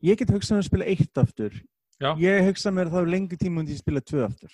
ég 0.04 0.18
get 0.18 0.30
hugsað 0.36 0.56
mér 0.58 0.64
að 0.64 0.70
spila 0.72 0.86
eitt 0.86 1.18
aftur, 1.24 1.54
Já. 2.00 2.12
ég 2.18 2.46
hugsa 2.50 2.72
mér 2.72 2.86
að 2.88 2.94
það 2.94 3.02
er 3.02 3.14
lengi 3.16 3.38
tíma 3.38 3.60
undir 3.64 3.76
að 3.76 3.82
spila 3.84 4.02
tvö 4.02 4.26
aftur. 4.30 4.52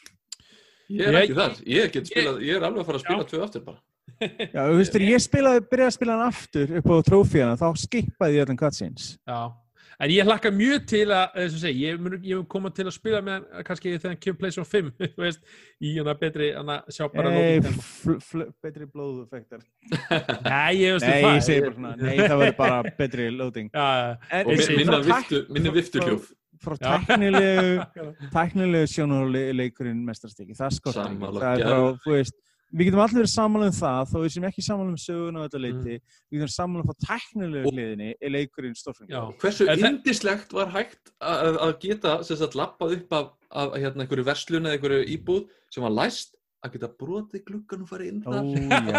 Ég 0.90 1.02
er 1.08 1.14
Ég- 1.14 1.22
ekki 1.26 1.36
þar, 1.36 1.54
ég, 1.66 1.92
get 1.92 2.06
spilað, 2.06 2.40
ég 2.46 2.56
er 2.56 2.62
alveg 2.64 2.80
að 2.82 2.86
fara 2.86 2.98
að 2.98 3.06
spila 3.06 3.24
Já. 3.24 3.30
tvö 3.32 3.44
aftur 3.44 3.66
bara 3.66 3.82
Já, 4.22 4.62
þú 4.70 4.76
veist, 4.78 4.94
ég 4.96 5.20
spilaði, 5.20 5.60
byrjaði 5.68 5.90
að 5.90 5.96
spila 5.98 6.14
hann 6.16 6.32
aftur 6.32 6.78
upp 6.78 6.86
á 6.86 6.96
trófíana, 7.04 7.58
þá 7.60 7.68
skipaði 7.76 8.36
ég 8.38 8.46
allan 8.46 8.58
cutscenes. 8.62 9.18
Já, 9.28 9.52
en 10.00 10.12
ég 10.12 10.28
hlakka 10.28 10.52
mjög 10.52 10.86
til 10.92 11.04
að, 11.08 11.36
að 11.42 11.58
segja, 11.62 11.92
ég 11.94 12.00
mun, 12.04 12.16
ég 12.24 12.40
mun 12.40 12.48
koma 12.52 12.72
til 12.76 12.86
að 12.90 12.96
spila 12.98 13.22
með 13.26 13.36
hann, 13.38 13.66
kannski 13.68 13.94
þegar 13.96 14.12
hann 14.14 14.22
kemur 14.26 14.40
PlayStation 14.42 14.70
5, 14.70 14.92
þú 15.16 15.24
veist, 15.26 15.44
í 15.82 15.94
hana 16.00 16.16
betri, 16.22 16.50
hana, 16.58 16.78
sjá 16.92 17.06
bara 17.14 17.34
Nei, 17.36 17.60
fl- 17.66 18.20
fl- 18.24 18.48
betri 18.66 18.88
blóðeffektar. 18.92 19.62
Nei, 20.50 20.72
ég 20.82 20.98
veist 20.98 21.08
Nei, 21.08 21.20
það. 21.24 21.36
ég 21.40 21.46
segi 21.50 21.66
bara 21.68 21.76
svona, 21.80 21.94
nei, 22.02 22.16
það 22.24 22.40
verður 22.44 22.58
bara 22.64 22.96
betri 23.00 23.30
loading. 23.36 23.70
Já, 23.76 23.86
En, 24.32 24.50
Og 24.50 24.60
frá 24.60 24.74
minni 24.80 25.70
frá- 25.70 25.78
viftuhljóð 25.82 26.32
Frá 26.66 26.74
Já. 26.80 26.94
tæknilegu, 27.06 27.84
tæknilegu 28.36 28.88
sjónuleikurinn 28.90 30.00
mestarstiki, 30.08 30.56
það. 30.58 30.78
Sammála, 30.96 31.42
Það 31.44 31.60
er 31.60 31.66
bara, 31.68 31.90
þú 32.06 32.14
veist, 32.16 32.38
við 32.76 32.90
getum 32.90 33.00
allir 33.06 33.22
verið 33.22 33.32
sammála 33.32 33.70
um 33.72 33.76
það, 33.78 34.02
þó 34.12 34.16
við 34.26 34.32
sem 34.36 34.46
ekki 34.50 34.64
sammála 34.66 34.92
um 34.92 35.00
sögun 35.00 35.38
og 35.40 35.46
þetta 35.46 35.60
Mm. 35.60 35.66
leiti, 35.66 35.96
við 36.32 36.40
getum 36.42 36.54
sammála 36.56 36.84
um 36.84 36.90
það 36.92 37.06
tæknilegu 37.08 37.66
Og- 37.70 37.74
hliðinni 37.74 38.10
er 38.22 38.30
leikurinn 38.36 38.76
já. 38.76 38.82
stórfengur. 38.84 39.38
Hversu 39.40 39.68
indislegt 39.90 40.52
var 40.54 40.68
hægt 40.76 41.12
að, 41.22 41.58
að 41.58 41.80
geta 41.80 42.18
lappað 42.60 42.98
upp 43.00 43.14
af, 43.14 43.32
af 43.52 43.72
hérna, 43.80 44.04
einhverju 44.06 44.26
verslun 44.28 44.66
eða 44.68 44.76
einhverju 44.78 45.08
íbúð 45.18 45.48
sem 45.72 45.84
var 45.84 45.92
læst 45.92 46.35
að 46.66 46.76
geta 46.76 46.90
brotið 47.04 47.44
gluggan 47.50 47.84
og 47.86 47.92
farið 47.92 48.12
inn 48.12 48.22
þar? 48.26 48.40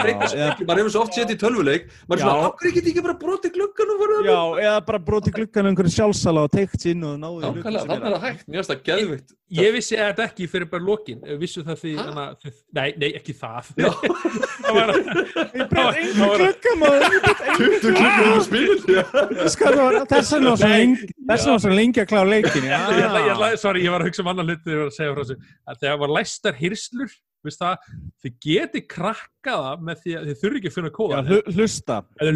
maður 0.66 0.82
hefur 0.82 0.92
svo 0.94 1.04
oft 1.04 1.16
séð 1.16 1.34
í 1.34 1.38
tölvuleik. 1.40 1.88
Maður 2.06 2.22
er 2.22 2.24
svona, 2.26 2.50
okkur 2.50 2.74
get 2.76 2.82
ég 2.82 2.92
ekki 2.92 3.06
bara 3.06 3.18
brotið 3.22 3.56
gluggan 3.56 3.94
og 3.94 4.04
farið 4.04 4.30
Já, 4.30 4.40
eða 4.66 4.84
bara 4.90 5.02
broti 5.10 5.34
gluggan 5.36 5.70
einhverju 5.72 5.96
sjálfsala 5.96 6.46
og 6.46 6.54
teikt 6.54 6.88
inn 6.92 7.06
og 7.06 7.18
náðu 7.22 7.42
þannig 7.64 7.82
er 7.82 8.06
það 8.06 8.22
hægt, 8.26 8.46
mér 8.46 8.62
finnst 8.62 8.74
það 8.74 8.86
geðvikt 8.90 9.36
Ég 9.54 9.70
vissi 9.76 9.94
að 9.94 10.08
þetta 10.08 10.24
ekki 10.26 10.46
fyrir 10.50 10.66
bara 10.66 10.82
lokin. 10.82 11.20
Vissu 11.38 11.62
það 11.62 11.76
því, 11.78 11.90
hana, 12.00 12.22
þið, 12.42 12.54
nei, 12.74 12.86
nei, 12.98 13.06
ekki 13.14 13.34
það. 13.38 13.68
Það 14.66 14.74
var 14.74 14.90
Ég 14.96 15.68
breyt 15.70 15.98
engu 16.00 16.30
glugga 16.32 16.72
maður 16.80 17.04
ég 17.06 17.22
breyt 17.22 17.44
engu 17.46 17.68
20 17.84 17.94
klukkur 18.00 18.26
á 18.26 18.40
spil 18.42 18.64
það 18.82 19.20
Þess 19.44 19.60
Þess 20.10 20.34
vegna 20.34 20.56
var 21.52 21.62
svo 21.62 21.76
lengi 21.78 22.02
að 22.02 22.10
klára 22.10 22.26
leikin 22.26 22.66
sorry, 23.62 23.84
ég 23.86 23.94
var 23.94 24.02
að 24.02 24.10
hugsa 24.10 24.24
um 24.24 24.32
annan 24.32 24.50
hluti 24.50 24.66
þegar 24.66 24.74
ég 24.74 24.82
var 24.82 24.90
að 24.90 24.98
segja 24.98 25.14
frá 25.14 25.22
þessu. 25.22 25.38
Að 25.62 25.80
þegar 25.84 26.02
var 26.02 26.14
læstar 26.16 26.58
hyrslur 26.58 27.06
veist 27.06 27.22
það, 27.54 27.76
þið 28.24 28.32
geti 28.46 28.80
krakkaða 28.86 29.72
með 29.86 30.00
því 30.02 30.14
að 30.18 30.26
þið 30.30 30.40
þurfi 30.42 30.56
ekki 30.60 30.70
að 30.72 30.76
finna 30.76 30.90
Já, 30.90 30.96
kóða 30.98 31.22
hlu- 31.26 31.54
hlusta. 31.56 31.96
Eða 32.20 32.32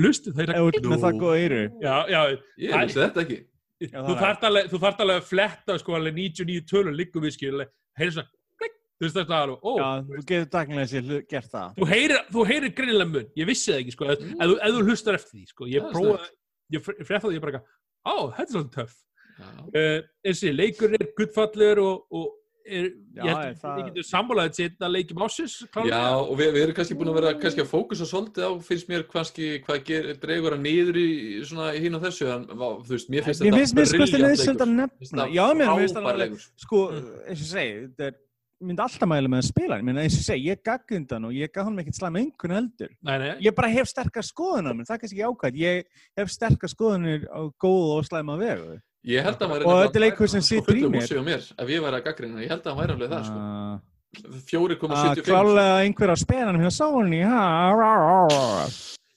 Ef 0.51 0.61
þú 0.61 0.67
ert 0.71 0.89
með 0.91 1.05
það 1.05 1.21
góða 1.25 1.39
eyru 1.45 1.63
já, 1.81 1.95
já, 2.09 2.21
Ég 2.61 2.77
vissi 2.81 3.01
þetta 3.01 3.25
ekki. 3.25 3.39
Já, 3.81 3.97
þú 4.05 4.13
það 4.13 4.21
þarft 4.21 4.45
alveg, 4.45 4.71
alveg 5.01 5.17
að 5.23 5.29
fletta 5.31 5.79
sko 5.81 5.95
alveg 5.97 6.15
99 6.21 6.65
tölur 6.69 6.93
liggum 6.97 7.25
við 7.25 7.33
skil 7.33 7.55
heyrir 7.97 8.13
svona, 8.13 8.29
klikk, 8.61 8.75
þú 9.01 9.07
veist 9.07 9.17
það 9.17 9.37
alveg 9.39 9.65
ó, 9.65 9.71
Já, 9.81 9.89
þú 10.11 10.25
getur 10.29 10.51
daglega 10.53 10.89
sér 10.91 11.13
gert 11.31 11.51
það. 11.55 11.71
Þú 11.79 11.89
heyrir, 11.89 12.21
þú 12.31 12.45
heyrir 12.51 12.75
greinilega 12.77 13.11
mun. 13.15 13.31
Ég 13.41 13.49
vissi 13.49 13.73
það 13.73 13.81
ekki 13.81 13.95
sko, 13.97 14.11
ef, 14.13 14.21
ef, 14.21 14.43
þú- 14.51 14.59
ef 14.61 14.75
þú 14.77 14.83
hlustar 14.91 15.17
eftir 15.17 15.33
því 15.39 15.47
sko, 15.49 15.69
ég 15.71 15.81
Það 15.81 15.89
er 15.89 15.97
prófaði, 15.97 16.29
ég 16.77 16.85
fréttaði 17.09 17.39
ég 17.39 17.41
bara 17.47 17.53
eitthvað, 17.53 17.73
á, 18.05 18.17
þetta 18.37 18.45
er 18.45 18.53
svolítið 18.55 18.77
töff. 18.77 18.99
Já. 19.41 19.49
uh, 19.81 19.99
eins 20.29 20.43
og 20.45 20.53
leikur 20.61 20.95
er 21.01 21.07
guttfallur 21.17 21.79
og, 21.81 22.05
og 22.13 22.27
er, 22.71 22.87
Já, 23.17 23.23
ég 23.27 23.41
held 23.41 23.65
að 23.67 23.77
við 23.81 23.89
getum 23.89 24.07
sammálaðið 24.09 24.61
setna 24.61 24.91
leikjum 24.91 25.25
ásins 25.27 25.57
Já, 25.91 26.01
og 26.21 26.33
við, 26.39 26.53
við 26.55 26.63
erum 26.63 26.79
kannski 26.79 26.97
búin 27.01 27.13
að 27.13 27.19
vera 27.21 27.35
kannski 27.43 27.65
að 27.65 27.71
fókusa 27.73 28.09
svolítið 28.09 28.47
á, 28.47 28.51
finnst 28.71 28.89
mér 28.93 29.05
kannski 29.11 29.51
hvað 29.67 29.85
ger, 29.91 30.09
dreigur 30.23 30.57
að 30.57 30.65
niður 30.65 31.03
í 31.03 31.11
svona 31.51 31.69
í 31.75 31.85
hinn 31.85 31.99
og 31.99 32.07
þessu, 32.07 32.31
en 32.31 32.49
þú 32.55 32.95
veist, 32.95 33.13
mér 33.13 33.29
finnst 33.29 33.47
Mér 33.47 33.59
finnst 33.61 33.79
mér 33.79 33.93
brilliant 33.93 34.15
þetta 34.15 34.25
neðsönd 34.27 34.67
að. 34.67 34.97
Finnst 35.03 35.19
nefna 35.19 35.29
Já, 35.35 35.45
mér 35.59 35.73
finnst 35.83 35.99
frábær 35.99 36.11
alveg 36.15 36.35
leikur. 36.35 36.51
Sko, 36.65 36.83
eins 37.27 37.47
og 37.47 37.49
segi 37.51 37.79
Þetta 37.91 38.11
er 38.11 38.19
myndi 38.61 38.85
alltaf 38.85 39.09
mæla 39.09 39.31
með 39.31 39.41
að 39.41 39.49
spila 39.49 39.77
hann, 39.79 39.87
Menna, 39.89 40.05
eins 40.05 40.19
og 40.19 40.27
segi, 40.27 40.51
ég 40.51 40.61
gaggrind 40.65 41.13
hann 41.15 41.27
og 41.31 41.37
ég 41.37 41.53
gaf 41.53 41.69
hann 41.69 41.81
ekkert 41.81 41.97
slæm 41.97 42.19
einhvern 42.21 42.57
heldur 42.59 42.91
nei, 43.09 43.15
nei, 43.23 43.31
ég 43.47 43.57
bara 43.57 43.71
hef 43.73 43.89
sterkar 43.89 44.27
skoðunar 44.27 44.77
það 44.83 44.97
er 44.97 45.01
kannski 45.05 45.17
ekki 45.17 45.31
ákvæmt, 45.31 45.61
ég 45.61 46.05
hef 46.21 46.33
sterkar 46.35 46.73
skoðunir 46.73 47.25
á 47.33 47.41
góð 47.63 47.95
og 47.97 48.09
slæma 48.09 48.37
vegu 48.41 48.77
Ég 49.09 49.25
held 49.25 49.39
að 49.39 49.47
hann 49.47 49.55
væri 49.55 49.65
Og 49.71 49.79
þetta 49.81 49.97
er 50.01 50.05
leikur 50.05 50.29
sem 50.29 50.43
sko 50.45 50.49
situr 50.55 50.77
í 50.77 50.83
fullu 50.83 50.91
mér. 50.93 51.01
húsi 51.07 51.17
á 51.17 51.23
mér, 51.25 51.47
ef 51.57 51.73
ég 51.73 51.85
væri 51.87 51.97
að 52.01 52.05
gaggrina, 52.05 52.43
ég 52.45 52.53
held 52.53 52.61
að 52.67 52.71
hann 52.71 52.81
væri 52.83 52.97
alveg 52.97 53.13
það, 53.15 53.25
sko. 53.31 53.39
að 53.41 54.45
4,75 54.51 55.27
klálega 55.31 55.81
einhver 55.87 56.13
á 56.13 56.17
spenanum 56.19 56.65
hjá 56.65 56.73
Sóni 56.75 57.21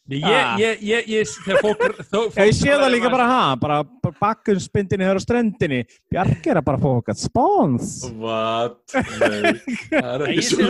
Ah. 0.04 0.58
ég, 0.60 0.60
ég, 0.60 0.82
ég, 0.84 1.06
ég, 1.08 1.30
þegar 1.46 1.62
fólk, 1.64 1.84
þó, 2.12 2.18
fólk 2.28 2.40
ég 2.44 2.56
sé 2.58 2.74
það 2.76 2.90
líka 2.92 3.12
bara 3.12 3.28
ha? 3.30 3.44
Bara 3.56 3.78
bakkunspindinni 4.20 5.08
hér 5.08 5.16
á 5.16 5.24
ströndinni. 5.24 5.80
Bjarki 6.12 6.52
er 6.52 6.60
að 6.60 6.66
bara 6.68 6.82
fá 6.82 6.90
okkar 6.92 7.16
spons 7.20 7.94
What? 8.20 8.82
Nei, 9.24 9.54
það 9.88 10.10
er 10.12 10.26
ekki 10.28 10.44
svo 10.50 10.68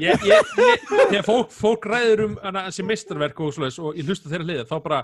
ég, 0.00 0.28
þegar 1.10 1.26
fólk, 1.26 1.90
ræður 1.90 2.24
um 2.28 2.38
þessi 2.46 2.86
meistarverk 2.86 3.42
og 3.42 3.98
ég 3.98 4.06
hlusta 4.06 4.30
þeirra 4.30 4.46
hliða 4.46 4.68
þá 4.70 4.76
bara 4.86 5.02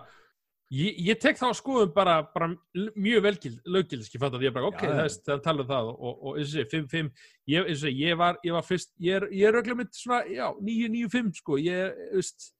ég, 0.75 0.99
ég 1.09 1.21
tek 1.23 1.39
þá 1.39 1.47
skoðum 1.57 1.93
bara, 1.95 2.19
bara 2.35 2.51
mjög 2.75 3.29
löggild 3.29 4.09
ég 4.09 4.23
fatt 4.23 4.35
að 4.35 4.47
ég 4.49 4.57
bara, 4.57 4.71
ok, 4.73 4.83
já. 4.83 4.91
það 4.91 5.05
er 5.05 5.17
það 5.29 5.45
tala 5.45 5.64
um 5.64 5.71
það 5.71 5.93
og, 5.95 6.27
eins 6.33 6.51
og 6.51 6.53
sé, 6.57 6.67
5-5 6.73 7.11
ég, 7.53 7.71
ég 8.01 8.19
var, 8.19 8.41
ég 8.47 8.57
var 8.57 8.67
fyrst, 8.67 8.93
ég 9.03 9.21
er, 9.21 9.29
ég 9.31 9.49
er 9.49 9.61
öglega 9.61 9.81
mitt 9.83 9.97
svona, 9.97 10.25
já, 10.31 10.47
9-9-5 10.59 11.33
sko, 11.41 11.59
ég, 11.62 12.05
veist 12.17 12.53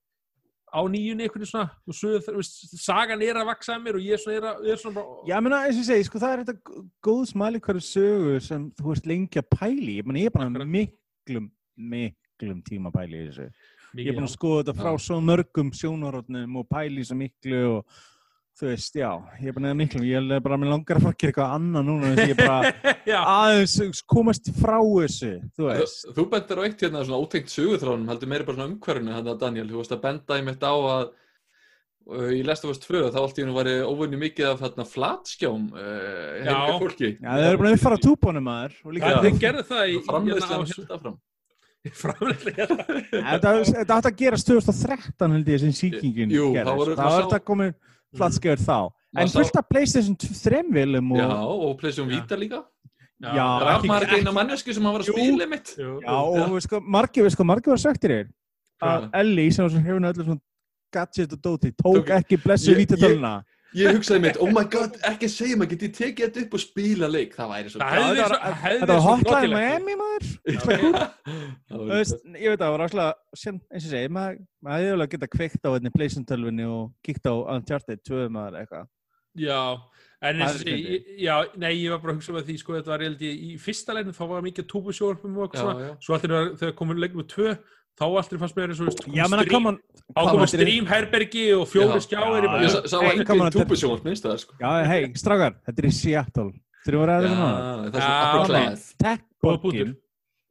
á 0.76 0.82
nýjunni 0.90 1.24
einhvern 1.24 1.48
svona 1.48 1.70
og 1.86 1.96
svo, 1.96 2.14
veist, 2.36 2.64
sagan 2.82 3.22
er 3.24 3.38
að 3.40 3.48
vaksa 3.50 3.76
að 3.76 3.84
mér 3.86 3.98
og 3.98 4.07
ég 4.07 4.16
er 4.16 4.22
svona, 4.22 4.38
er, 4.38 4.48
að, 4.50 4.70
er 4.70 4.80
svona 4.82 4.98
bara, 4.98 5.20
Já, 5.30 5.36
menna, 5.40 5.61
eins 5.66 5.78
og 5.78 5.82
ég 5.82 5.90
segi, 5.90 6.09
sko, 6.09 6.22
það 6.22 6.34
er 6.34 6.44
þetta 6.44 6.82
góð 7.07 7.22
smæli 7.32 7.62
hverju 7.66 7.86
sögu 7.86 8.40
sem 8.44 8.66
þú 8.78 8.96
ert 8.96 9.09
lengi 9.11 9.42
að 9.42 9.50
pæli 9.54 9.98
ég, 10.00 10.09
meni, 10.09 10.26
ég 10.26 10.30
er 10.30 10.36
bara 10.36 10.68
miklum 10.76 11.50
miklum 11.76 12.62
tíma 12.66 12.90
að 12.90 12.98
pæli 13.00 13.22
í 13.22 13.48
þessu 13.93 14.03
ég 14.03 14.03
mikið 14.03 14.12
er 14.12 14.18
búin 14.18 14.28
að 14.28 14.34
skoða 14.34 14.61
þetta 14.64 14.76
frá 14.82 14.93
Já. 14.93 15.01
svo 15.07 15.22
mörgum 15.30 15.72
sjónarotnum 15.76 16.61
og 16.61 16.68
pæli 16.70 17.07
svo 17.07 17.18
miklu 17.18 17.62
og 17.78 18.05
þú 18.57 18.70
veist, 18.70 18.95
já, 18.97 19.11
ég 19.43 19.51
er 19.51 19.53
bara 19.53 19.66
neða 19.66 19.76
miklum 19.82 20.05
ég 20.09 20.30
er 20.32 20.41
bara 20.45 20.57
með 20.57 20.70
langar 20.72 20.97
að 20.97 21.05
fara 21.05 21.12
að 21.12 21.18
gera 21.20 21.32
eitthvað 21.32 21.55
annað 21.59 21.82
núna 21.91 22.12
að 22.14 22.22
ég 22.22 22.39
bara 22.39 22.70
já, 23.12 23.18
aðeins 23.20 24.01
komast 24.09 24.49
frá 24.57 24.78
þessu 24.80 25.32
þú 25.59 25.68
veist, 25.68 26.09
Þú 26.16 26.24
bendir 26.32 26.62
á 26.62 26.64
eitt 26.64 26.87
hérna 26.87 27.05
svona 27.05 27.20
ótengt 27.20 27.53
sögutráðunum, 27.53 28.09
heldur 28.14 28.32
meiri 28.32 28.49
bara 28.49 28.57
svona 28.57 28.70
umhverfinu 28.72 29.12
hérna 29.12 29.37
Daniel, 29.43 29.68
þú 29.68 29.82
veist 29.82 29.95
að 29.99 30.03
benda 30.07 30.41
í 30.41 30.47
mitt 30.47 30.64
á 30.64 30.72
að 30.72 31.05
uh, 31.05 32.32
í 32.32 32.41
Last 32.49 32.64
of 32.64 32.72
Us 32.72 32.80
2 32.87 33.05
þá 33.12 33.20
allt 33.26 33.37
í 33.37 33.45
hennu 33.45 33.59
var 33.59 33.70
óvinni 33.93 34.22
mikið 34.24 34.51
af 34.55 34.64
hérna 34.64 34.89
flatskjám 34.89 35.68
uh, 35.76 35.87
heimlega 36.41 36.80
fólki. 36.80 37.12
já, 37.20 37.28
það 37.28 37.47
er 37.51 37.61
búin 37.61 37.70
að 37.74 37.78
uppfara 37.78 38.03
túbónum 38.09 38.49
maður 38.49 38.80
og 38.87 38.97
líka 38.97 39.12
Já. 39.12 39.20
þið 39.26 39.41
gerðu 39.45 39.68
það 39.74 39.84
í 39.93 40.01
Framleiðslan 40.09 40.70
held 40.72 40.97
áfram. 40.97 41.20
Framleyslega 41.95 42.66
Þetta 43.11 43.97
átti 43.97 44.11
að 44.11 44.16
gerast 44.16 44.47
2013 44.51 45.32
held 45.37 45.49
ég 45.49 45.61
sem 45.61 45.72
síkingin 45.72 46.30
Jú, 46.30 46.53
gerist. 46.55 46.97
var 46.97 47.11
sá- 47.11 47.20
þetta 47.26 47.41
komin 47.45 47.74
flatskefur 48.16 48.62
þá. 48.62 48.78
En 49.16 49.28
fullt 49.28 49.57
af 49.57 49.68
Playstation 49.70 50.16
3 50.16 50.62
vilum 50.72 51.12
og, 51.12 51.18
Já, 51.18 51.28
já, 51.28 51.45
og 51.66 51.78
Playstation 51.80 52.11
Já. 52.11 52.16
Vita 52.20 52.37
líka. 52.37 52.62
Já, 53.22 53.47
Raf 53.62 53.80
ekki- 53.82 53.89
maður 53.89 54.03
ekki 54.07 54.18
eina 54.20 54.32
mannesku 54.32 54.74
sem 54.74 54.82
var 54.84 55.01
að 55.01 55.09
spila 55.12 55.47
mitt. 55.49 55.74
Jú, 55.78 56.01
og 56.05 56.62
sko, 56.62 56.80
margir, 56.80 57.24
við 57.24 57.32
sko, 57.32 57.45
margir 57.45 57.72
var 57.72 57.80
söktir 57.80 58.11
þér 58.12 58.26
að? 58.82 59.11
Ellie 59.14 59.51
sem 59.51 59.64
var 59.64 59.80
hefur 59.80 60.24
svona 60.24 60.41
gadget 60.93 61.32
og 61.32 61.41
dóti, 61.41 61.72
tók 61.72 61.97
Tók- 62.05 62.11
ekki 62.18 62.37
blessu 62.43 62.72
Ég- 62.74 62.76
vítutöluna. 62.87 63.39
Ég 63.41 63.45
hugsaði 63.74 64.20
mitt, 64.22 64.36
oh 64.40 64.48
my 64.54 64.62
god, 64.72 64.94
ekki 65.04 65.28
segja 65.28 65.56
maður, 65.58 65.72
getið 65.74 65.92
tekið 65.98 66.24
þetta 66.28 66.42
upp 66.46 66.54
og 66.56 66.62
spila 66.62 67.08
leik. 67.10 67.34
Það 67.36 67.50
væri 67.52 67.72
svo 67.72 67.80
Það 67.82 67.96
hefði 67.96 68.16
þetta 68.16 68.28
svo- 68.30 68.54
hefði 68.62 68.80
Þetta 68.80 68.86
verið 68.86 68.96
var 68.96 69.02
svo 69.02 69.16
hotline. 69.16 69.56
Miami 69.56 69.96
maður. 70.00 70.30
Þú 71.70 71.88
veist, 71.90 72.24
ég 72.36 72.48
veit 72.52 72.60
að 72.60 72.64
það 72.66 72.74
var 72.76 72.84
áslega, 72.86 73.12
sem, 73.42 73.60
eins 73.72 73.86
og 73.88 73.92
segi, 73.96 74.12
maður, 74.16 74.40
hefði 74.70 74.92
alveg 74.96 75.14
getað 75.16 75.32
kveikt 75.36 75.66
á 75.66 75.70
einni 75.76 75.92
Playstation 75.94 76.28
tölvunni 76.30 76.68
og 76.70 76.92
kíkt 77.06 77.28
á 77.28 77.34
Uncharted 77.56 78.02
2 78.06 78.26
maður 78.32 78.60
eitthvað. 78.62 78.88
Já, 79.36 79.60
en 80.24 80.40
eins 80.40 80.62
og 80.62 80.70
ég- 80.72 81.08
já, 81.20 81.34
nei, 81.60 81.72
ég 81.82 81.90
var 81.92 82.00
bara 82.00 82.14
að 82.14 82.20
hugsa 82.22 82.32
með 82.32 82.46
því, 82.48 82.58
sko, 82.62 82.76
þetta 82.78 82.94
var 82.94 83.04
ég 83.04 83.18
ég 83.20 83.42
í 83.50 83.56
fyrsta 83.60 83.92
leginn, 83.98 84.16
þá 84.16 84.24
var 84.30 84.46
mikið 84.46 84.68
túbusjórfum 84.72 85.36
og 85.36 85.50
eitthvað 85.50 85.82
svo 86.00 86.16
alltaf 86.16 86.56
þegar 86.62 86.76
komum 86.78 86.96
leiknum 87.02 87.26
tvö, 87.28 87.58
þá 87.97 88.05
alltaf 88.07 88.38
fannst 88.42 88.57
mér 88.59 88.72
eins 88.74 88.80
og, 88.84 88.90
on, 90.36 90.47
streamherbergi 90.53 91.44
og 91.57 91.66
fjóri 91.70 92.01
Ég 92.62 92.70
sá- 92.74 93.01
þetta- 93.16 93.26
túbusjónvarp 93.57 94.05
minnst 94.05 94.24
það, 94.28 94.38
sko. 94.44 94.55
Já, 94.61 94.70
hei, 94.90 95.01
strákar, 95.16 95.57
þetta 95.66 95.78
er 95.84 95.88
í 95.88 95.92
Seattle. 95.97 96.53
Þurfum 96.86 97.03
við 97.03 97.03
að 97.03 97.11
ræða 97.11 97.30
það 97.90 99.12
er 99.12 99.20
góða 99.42 99.61
pútur. 99.64 99.97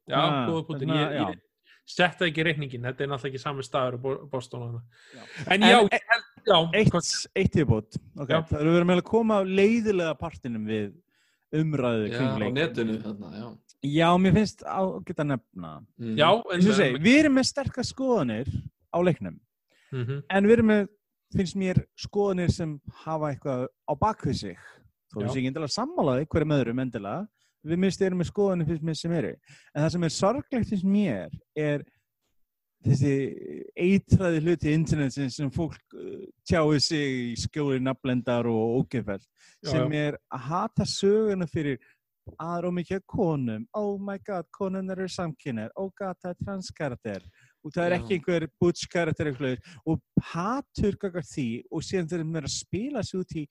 Já, 0.06 0.16
Ah, 0.20 0.46
góða 0.50 0.66
pútur. 0.66 0.86
já. 0.86 1.26
ég 1.30 1.40
setta 1.86 2.26
ekki 2.26 2.44
reikningin, 2.44 2.82
þetta 2.82 3.00
er 3.00 3.06
náttúrulega 3.12 3.30
ekki 3.30 3.40
sami 3.40 3.62
staður 3.62 3.94
á 3.94 3.98
Bo- 4.02 4.26
Boston. 4.26 4.80
En 5.46 5.62
En 5.62 5.70
já, 5.70 5.78
e- 5.86 6.00
Eitt. 6.74 6.90
Já. 8.28 8.42
Það 8.42 8.60
eru 8.60 8.74
verið 8.76 8.86
með 8.90 8.98
að 9.00 9.04
koma 9.04 9.38
á 9.38 9.42
leiðilega 9.46 10.18
partinum 10.18 10.66
við 10.66 10.92
umræðu 11.54 12.08
Já, 12.10 12.16
kring 12.16 12.30
á 12.32 12.38
leik. 12.42 12.54
netinu 12.54 12.98
þarna, 13.02 13.30
já. 13.36 13.46
Já, 13.86 14.08
mér 14.18 14.32
finnst 14.34 14.62
á 14.66 14.80
geta 15.06 15.24
nefna. 15.24 15.86
Mm. 16.00 16.16
já, 16.16 16.28
en 16.32 16.56
Eins 16.56 16.68
og 16.70 16.74
segi, 16.80 16.98
við 17.04 17.18
erum 17.20 17.34
með 17.38 17.46
sterkar 17.50 17.84
skoðanir 17.86 18.48
á 18.90 18.98
leiknum. 19.04 19.38
Mhm. 19.92 20.22
En 20.30 20.44
við 20.44 20.52
erum 20.56 20.66
með, 20.72 20.88
finnst 21.36 21.56
mér, 21.56 21.84
skoðanir 21.96 22.50
sem 22.50 22.80
hafa 23.04 23.30
eitthvað 23.34 23.66
á 23.86 23.92
bakvið 23.94 24.34
sig. 24.34 24.58
Við 25.14 25.28
séum 25.30 25.38
ekki 25.38 25.50
endilega 25.52 25.72
sammálaði 25.76 26.26
hverjum 26.26 26.52
öðrum 26.56 26.80
endilega. 26.82 27.26
Við 27.66 27.78
minnst 27.78 28.02
erum 28.02 28.18
með 28.20 28.30
skoðanir 28.30 28.66
finnst 28.66 28.82
mér 28.84 28.96
sem 28.96 29.12
eru. 29.12 29.34
En 29.74 29.82
það 29.84 29.92
sem 29.92 30.04
er 30.04 30.08
sorglegt 30.14 30.68
finnst 30.68 30.84
mér 30.84 31.30
er 31.56 31.84
þessi 32.86 33.14
eitræði 33.86 34.42
hluti 34.44 34.72
internetsin 34.76 35.32
sem 35.32 35.50
fólk 35.54 35.96
uh, 35.96 36.24
tjáði 36.48 36.80
sig 36.84 37.18
í 37.32 37.34
skjóri 37.40 37.82
nafnlendar 37.82 38.48
og 38.50 38.80
ógeðfell 38.82 39.20
Já, 39.20 39.70
sem 39.72 39.94
er 39.96 40.18
að 40.32 40.48
hata 40.50 40.88
söguna 40.88 41.48
fyrir 41.50 41.80
aðra 42.42 42.70
og 42.70 42.74
mikið 42.80 43.02
konum. 43.06 43.66
Oh 43.76 43.96
my 44.02 44.18
god, 44.26 44.48
konunar 44.54 44.98
eru 44.98 45.10
samkynnar 45.12 45.70
oh 45.78 45.92
god, 45.98 46.18
það 46.22 46.32
er 46.32 46.40
transkarakter. 46.42 47.28
Og 47.62 47.74
það 47.74 47.84
er 47.84 47.94
Já. 47.94 47.98
ekki 47.98 48.16
einhver 48.16 48.46
butch 48.62 48.90
karakter 48.90 49.30
eitthvað, 49.30 49.70
og 49.86 50.02
hatur 50.32 50.98
því 51.22 51.48
og 51.70 51.86
síðan 51.86 52.10
þeir 52.10 52.24
eru 52.24 52.42
að 52.42 52.54
spila 52.54 53.02
sig 53.02 53.20
út 53.20 53.36
í 53.36 53.46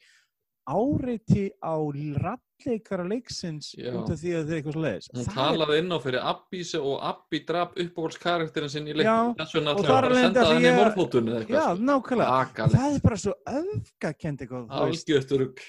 áreiti 0.67 1.49
á 1.63 1.75
ralleikara 2.17 3.03
leiksins 3.05 3.73
Já. 3.77 3.91
út 3.93 4.09
af 4.09 4.17
því 4.17 4.31
að 4.33 4.45
það 4.45 4.51
er 4.51 4.57
eitthvað 4.59 4.73
svo 4.75 4.81
leiðis. 4.85 5.07
Hún 5.13 5.25
talaði 5.35 5.77
inn 5.81 5.91
á 5.93 5.97
fyrir 6.01 6.21
Abbi 6.25 6.63
se- 6.63 6.79
og 6.81 6.99
Abbi 7.05 7.39
drap 7.45 7.75
uppáhaldskarakterin 7.77 8.69
sinn 8.73 8.87
í 8.87 8.93
Já, 8.95 8.97
leiknum. 8.97 9.35
Þess 9.37 9.53
vegna 9.57 9.71
og 9.75 9.79
ætlaði 9.83 9.95
að 9.95 10.15
leiðandi 10.15 10.23
senda 10.25 10.41
að 10.41 10.53
henni 10.55 10.69
ég- 10.69 10.79
morðhóttun 10.79 11.27
eða 11.29 11.35
Já, 11.35 11.43
eitthvað. 11.45 11.83
nákvæmlega. 11.89 12.69
Það 12.75 12.95
er 12.95 12.99
bara 13.05 13.15
svo 13.15 13.33
öfgakend 13.45 14.39
eitthvað, 14.41 14.65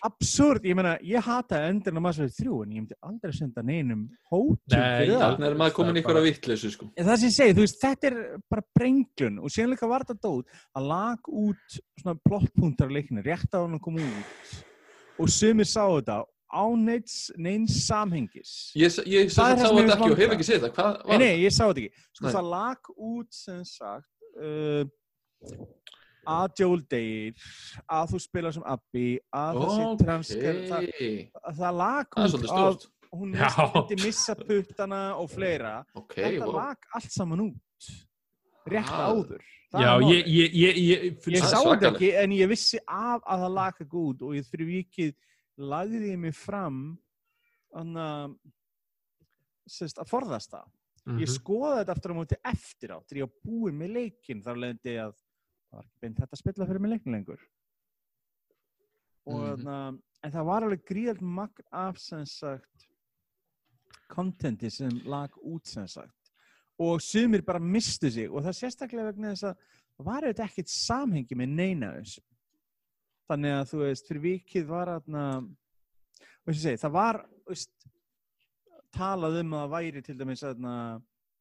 absúrt. 0.05 0.62
Ég 0.64 0.74
meina, 0.76 0.99
ég 1.03 1.20
hata 1.22 1.57
endurinn 1.68 2.01
á 2.01 2.09
Effect 2.11 2.36
3 2.40 2.62
en 2.62 2.70
ég 2.70 2.80
myndi 2.86 2.94
aldrei 3.03 3.32
senda 3.34 3.62
neinum 3.62 4.09
hótum 4.32 4.59
Nei, 4.70 5.07
fyrir 5.07 5.18
það. 5.18 5.36
Þannig 5.36 5.51
er 5.51 5.55
maður 5.61 5.74
komin 5.76 5.92
Það 5.92 5.97
er 5.97 6.03
ykkur 6.03 6.16
að 6.20 6.26
vittleysu, 6.30 6.70
sko. 6.72 6.90
Það 6.97 7.16
sem 7.18 7.28
ég 7.28 7.36
segi, 7.36 7.55
þú 7.57 7.62
veist, 7.66 7.80
þetta 7.82 8.05
er 8.11 8.38
bara 8.49 8.62
brenglun 8.78 9.38
og 9.42 9.51
líka 9.66 9.88
var 9.88 10.05
þetta 10.05 10.20
dót 10.22 10.44
að 10.76 10.86
lag 10.88 11.18
út 11.28 11.80
svona 12.01 12.18
plottpunktar 12.28 12.88
og 15.19 15.29
sumir 15.33 15.69
sá 15.69 15.83
þetta 15.89 16.23
á 16.47 16.64
neins, 16.79 17.14
neins 17.37 17.75
samhengis. 17.87 18.53
Ég, 18.79 18.93
ég 19.11 19.33
sá 19.35 19.51
þetta 19.53 19.71
ekki 19.97 20.11
og 20.12 20.21
hef 20.21 20.35
ekki 20.37 20.47
séð. 20.47 20.69
Hvað 20.77 21.01
Nei, 21.11 21.19
nei, 21.19 21.33
ég 21.45 21.53
sá 21.55 21.64
þetta 21.67 21.83
ekki. 21.85 22.05
Sko 22.17 22.33
það 22.37 22.51
lag 22.53 22.91
út 22.97 23.35
sem 23.35 23.64
sagt 23.67 24.09
uh, 24.41 24.85
að 26.27 26.61
Joel 26.61 26.83
deyr, 26.91 27.47
að 27.87 28.12
þú 28.14 28.21
spila 28.25 28.53
sem 28.55 28.64
Abby, 28.67 29.07
að 29.37 29.61
það 29.62 29.75
sé 29.77 29.89
transker, 30.05 30.61
það, 30.71 30.89
það 31.61 31.81
lag 31.83 32.17
út 32.27 32.47
að 32.57 32.87
hún 33.17 33.37
Já. 33.39 33.51
myndi 33.77 33.99
missa 34.03 34.35
puttana 34.39 35.03
og 35.21 35.31
fleira. 35.33 35.77
Ok, 35.97 36.17
þetta 36.19 36.49
vá. 36.51 36.57
lag 36.59 36.89
allt 36.99 37.12
saman 37.14 37.45
út, 37.47 37.93
rétt 38.67 38.91
Ah. 38.91 39.12
áður. 39.14 39.45
Já, 39.75 39.99
ég, 40.01 40.27
ég, 40.31 40.55
ég, 40.55 40.77
ég, 41.27 41.43
sá 41.43 41.59
þetta 41.59 41.91
ekki 41.91 42.12
en 42.17 42.35
ég 42.37 42.49
vissi 42.49 42.79
af 42.87 43.25
að 43.27 43.43
það 43.43 43.57
laga 43.57 43.87
gút 43.91 44.23
og 44.23 44.37
ég 44.37 44.47
fyrir 44.47 44.69
vikið 44.71 45.14
lagði 45.59 46.12
ég 46.12 46.21
mig 46.23 46.37
fram 46.39 46.79
að 47.77 47.99
að 49.67 50.09
forðast 50.09 50.55
það. 50.55 50.69
Mhm. 51.07 51.19
Ég 51.23 51.31
skoði 51.31 51.81
þetta 51.81 51.95
aftur 51.97 52.14
á 52.14 52.19
móti 52.19 52.39
eftir 52.45 52.95
á 52.95 52.99
þegar 53.03 53.21
ég 53.21 53.27
var 53.27 53.45
búinn 53.47 53.79
með 53.79 53.93
leikinn 53.99 54.43
þar 54.43 54.62
leðandi 54.62 54.95
að 55.03 55.12
það 55.17 55.77
var 55.77 55.85
ekki 55.85 56.01
beint 56.03 56.21
þetta 56.23 56.35
að 56.37 56.43
spilla 56.43 56.67
fyrir 56.67 56.81
mig 56.81 56.91
leikin 56.95 57.12
lengur. 57.17 57.41
Og, 59.27 59.59
Mhm. 59.59 59.67
mm. 59.67 60.03
En 60.23 60.33
það 60.33 60.45
var 60.47 60.62
alveg 60.62 60.85
gríðalt 60.85 61.21
magn 61.21 61.64
af 61.73 61.99
sem 61.99 62.25
sagt 62.25 62.87
kontenti 64.09 64.71
sem 64.71 64.91
lag 65.05 65.31
út 65.45 65.67
sem 65.67 65.87
sagt 65.87 66.26
og 66.79 67.01
sumir 67.01 67.45
bara 67.47 67.62
mistu 67.62 68.11
sig 68.12 68.29
og 68.29 68.45
það 68.45 68.59
sérstaklega 68.61 69.11
vegna 69.11 69.33
þess 69.33 69.49
að 69.51 69.61
var 70.07 70.27
auðvitað 70.27 70.51
ekkert 70.51 70.72
samhengi 70.72 71.39
með 71.39 71.55
neina 71.57 71.93
þessu. 71.97 72.22
Þannig 73.27 73.55
að 73.57 73.70
þú 73.70 73.79
veist, 73.81 74.09
fyrir 74.11 74.22
vikið 74.22 74.66
var 74.68 74.91
aðna, 74.93 75.22
það 76.47 76.93
var, 76.95 77.22
veist, 77.49 77.72
talað 78.95 79.41
um 79.41 79.57
að 79.59 79.72
væri 79.72 80.03
til 80.05 80.16
dæmis 80.18 80.45
aðna 80.47 80.74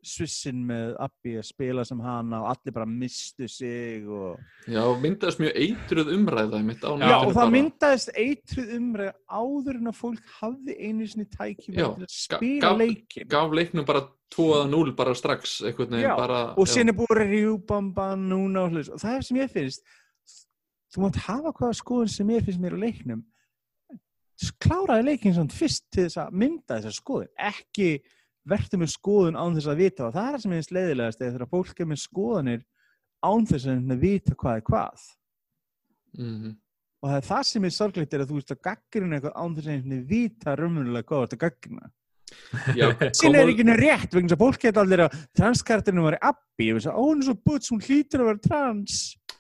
svissin 0.06 0.62
með 0.68 0.94
Abbi 1.06 1.36
að 1.40 1.48
spila 1.48 1.86
sem 1.88 2.02
hana 2.04 2.42
og 2.44 2.50
allir 2.54 2.76
bara 2.76 2.88
mistu 2.90 3.48
sig 3.52 4.06
og... 4.08 4.40
Já, 4.70 4.82
myndaðist 5.02 5.42
mjög 5.42 5.60
eitruð 5.66 6.12
umræða 6.16 6.62
Já, 6.62 6.86
og 6.86 7.02
það 7.02 7.40
bara. 7.40 7.54
myndaðist 7.56 8.14
eitruð 8.22 8.74
umræð 8.80 9.12
áður 9.40 9.80
en 9.82 9.92
að 9.92 10.00
fólk 10.00 10.34
hafði 10.40 10.78
einu 10.80 11.10
sinni 11.10 11.28
til 11.32 11.82
að 11.84 12.08
spila 12.12 12.70
gaf- 12.70 12.80
leikin. 12.82 13.30
Gaf 13.36 13.58
leiknum 13.60 13.88
bara 13.90 14.06
2-0 14.36 14.96
bara 14.98 15.14
strax, 15.16 15.60
Já, 15.66 16.16
bara... 16.18 16.42
og 16.58 16.68
síðan 16.70 16.92
er 16.94 16.98
búið 16.98 17.22
að 17.22 17.36
rjúbamba 17.36 18.10
núna 18.20 18.66
og 18.66 18.82
og 18.82 19.00
það 19.02 19.14
er 19.14 19.30
sem 19.30 19.40
ég 19.40 19.54
finnst 19.54 19.96
þú 20.96 21.06
mátt 21.06 21.24
hafa 21.28 21.52
hvaða 21.52 21.78
skoðun 21.78 22.12
sem 22.12 22.30
ég 22.34 22.46
finnst 22.46 22.62
mér 22.64 22.78
á 22.78 22.84
leiknum 22.86 23.24
kláraði 24.60 25.08
leikin 25.10 25.36
samt 25.36 25.56
fyrst 25.56 25.86
til 25.94 26.08
þess 26.08 26.20
að 26.26 26.36
mynda 26.42 26.80
þessa 26.80 27.00
skoðun 27.00 27.32
ekki 27.48 27.90
verður 28.46 28.82
með 28.84 28.92
skoðun 28.94 29.40
án 29.40 29.56
þess 29.58 29.72
að 29.72 29.82
vita 29.82 30.06
og 30.08 30.14
það 30.16 30.28
er 30.28 30.36
það 30.36 30.44
sem 30.46 30.52
ég 30.56 30.62
finnst 30.62 30.76
leiðilegast 30.78 31.22
eða 31.26 31.36
þegar 31.36 31.52
fólk 31.56 31.80
er 31.82 31.90
með 31.92 32.02
skoðanir 32.04 32.64
án 33.26 33.48
þess 33.50 33.68
að 33.74 34.00
vita 34.06 34.36
hvað 34.38 34.60
er 34.60 34.66
hvað. 34.70 35.06
Mhm. 36.16 36.56
og 37.04 37.10
það 37.12 37.18
er 37.20 37.26
það 37.28 37.44
sem 37.50 37.66
er 37.68 37.74
sorglegt 37.76 38.14
er 38.16 38.22
að 38.24 38.30
þú 38.32 38.38
veist 38.40 38.54
að 38.56 38.62
gaggrina 38.66 39.18
eitthvað 39.18 39.36
án 39.42 39.56
þess 39.58 39.68
að 39.68 40.06
vita 40.10 40.56
raunverulega 40.56 41.10
hvað 41.10 41.26
að 41.36 41.42
gaggrina 41.44 41.90
kom 43.22 43.36
er 43.38 43.52
ekki 43.52 43.66
nefn 43.68 43.82
rétt 43.82 44.16
vegna 44.16 44.30
þess 44.32 44.36
að 44.38 44.42
fólk 44.42 44.62
geta 44.64 44.82
allir 44.82 45.04
að 45.06 45.18
transkartinu 45.38 46.06
var 46.06 46.18
og 46.74 46.80
þess 46.80 46.88
að 46.90 46.96
ó, 46.98 47.02
hún 47.06 47.22
er 47.22 47.28
svo 47.28 47.36
butts, 47.46 47.70
hún 47.72 47.84
hlýtur 47.86 48.24
að 48.24 48.30
vera 48.32 48.42
trans. 48.48 48.96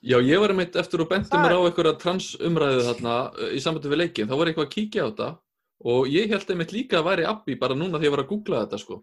Já, 0.05 0.19
ég 0.21 0.37
var 0.43 0.51
einmitt 0.53 0.75
eftir 0.77 1.01
og 1.01 1.09
benti 1.09 1.31
Það 1.31 1.41
mér 1.41 1.55
er- 1.55 1.57
á 1.57 1.65
einhverja 1.65 1.95
transumræðu 2.03 2.83
þarna 2.89 3.15
uh, 3.33 3.49
í 3.55 3.59
sambandi 3.63 3.89
við 3.89 4.01
leikin, 4.03 4.29
þá 4.29 4.35
var 4.37 4.51
eitthvað 4.51 4.67
að 4.67 4.75
kíkja 4.75 5.01
á 5.01 5.07
þetta 5.09 5.29
og 5.83 6.07
ég 6.07 6.29
held 6.31 6.49
einmitt 6.49 6.71
líka 6.73 6.99
að 7.01 7.07
væri 7.09 7.25
Abbi 7.29 7.55
bara 7.59 7.75
núna 7.75 7.99
því 7.99 8.07
ég 8.07 8.13
var 8.15 8.23
að 8.23 8.29
googla 8.31 8.61
þetta 8.65 8.79
sko. 8.79 9.01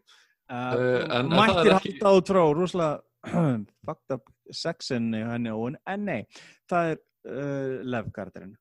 uh, 0.50 0.56
Eh, 0.72 1.04
en- 1.04 1.10
en 1.10 1.28
mættir 1.30 1.66
er 1.66 1.76
ekki- 1.78 1.98
halda 2.02 2.16
út 2.18 2.28
frá 2.28 2.42
rosalega 2.54 3.02
fucked 3.86 4.10
up 4.16 4.22
sexin 4.50 5.12
í 5.14 5.22
henni 5.24 5.50
og 5.54 5.76
en 5.86 6.04
nei, 6.04 6.26
það 6.68 6.90
er 6.92 6.98
uh, 7.28 7.82
lefgarderinn 7.84 8.56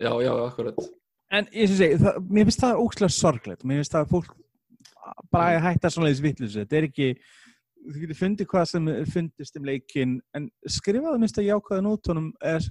Já, 0.00 0.12
já, 0.22 0.30
akkurat. 0.46 0.78
en 1.30 1.46
ég 1.52 1.68
segi, 1.68 1.98
það, 1.98 2.20
mér 2.30 2.46
finnst 2.48 2.62
það 2.62 2.80
ókslega 2.84 3.10
sorglegt 3.12 3.64
mér 3.66 3.80
finnst 3.82 3.92
það 3.96 4.04
að 4.06 4.12
fólk 4.14 4.36
bara 5.32 5.56
að 5.58 5.64
hætta 5.66 5.90
svona 5.90 6.08
þessi 6.12 6.22
vittlusu 6.24 6.60
þetta 6.62 6.76
er 6.78 6.86
ekki, 6.88 7.08
þú 7.88 8.00
getur 8.04 8.18
fundið 8.20 8.46
hvað 8.52 8.64
sem 8.70 8.88
fundist 9.12 9.56
um 9.58 9.64
leikin 9.68 10.14
en 10.38 10.48
skrifaðu 10.68 11.18
minnst 11.22 11.38
að 11.42 11.48
jákvæða 11.50 11.84
nótunum 11.86 12.32
er 12.40 12.64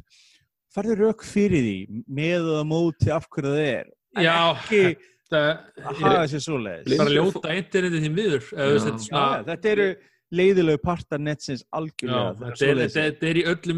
farðu 0.73 0.97
rauk 0.99 1.23
fyrir 1.27 1.63
því 1.67 2.03
með 2.07 2.49
og 2.53 2.59
á 2.61 2.65
móti 2.71 3.11
af 3.13 3.27
hverju 3.29 3.53
það 3.53 3.69
er 3.75 3.93
en 4.17 4.25
Já, 4.25 4.35
ekki 4.57 4.83
það 5.27 5.47
að 5.47 6.03
hafa 6.03 6.27
sér 6.31 6.43
svoleiðis. 6.45 6.85
Blind- 6.87 7.01
bara 7.03 7.15
ljóta 7.15 7.55
internetið 7.57 8.05
því 8.05 8.11
miður 8.15 8.45
þetta 8.47 8.67
er 8.67 8.77
Já, 8.77 9.03
svona, 9.07 9.25
já, 9.27 9.43
þetta 9.51 9.71
eru 9.73 9.87
leiðilegu 10.37 10.81
partar 10.83 11.21
netsins 11.23 11.63
algjörlega 11.75 12.55
þetta, 12.59 13.29
er, 13.29 13.39
í 13.39 13.45
öllu 13.47 13.75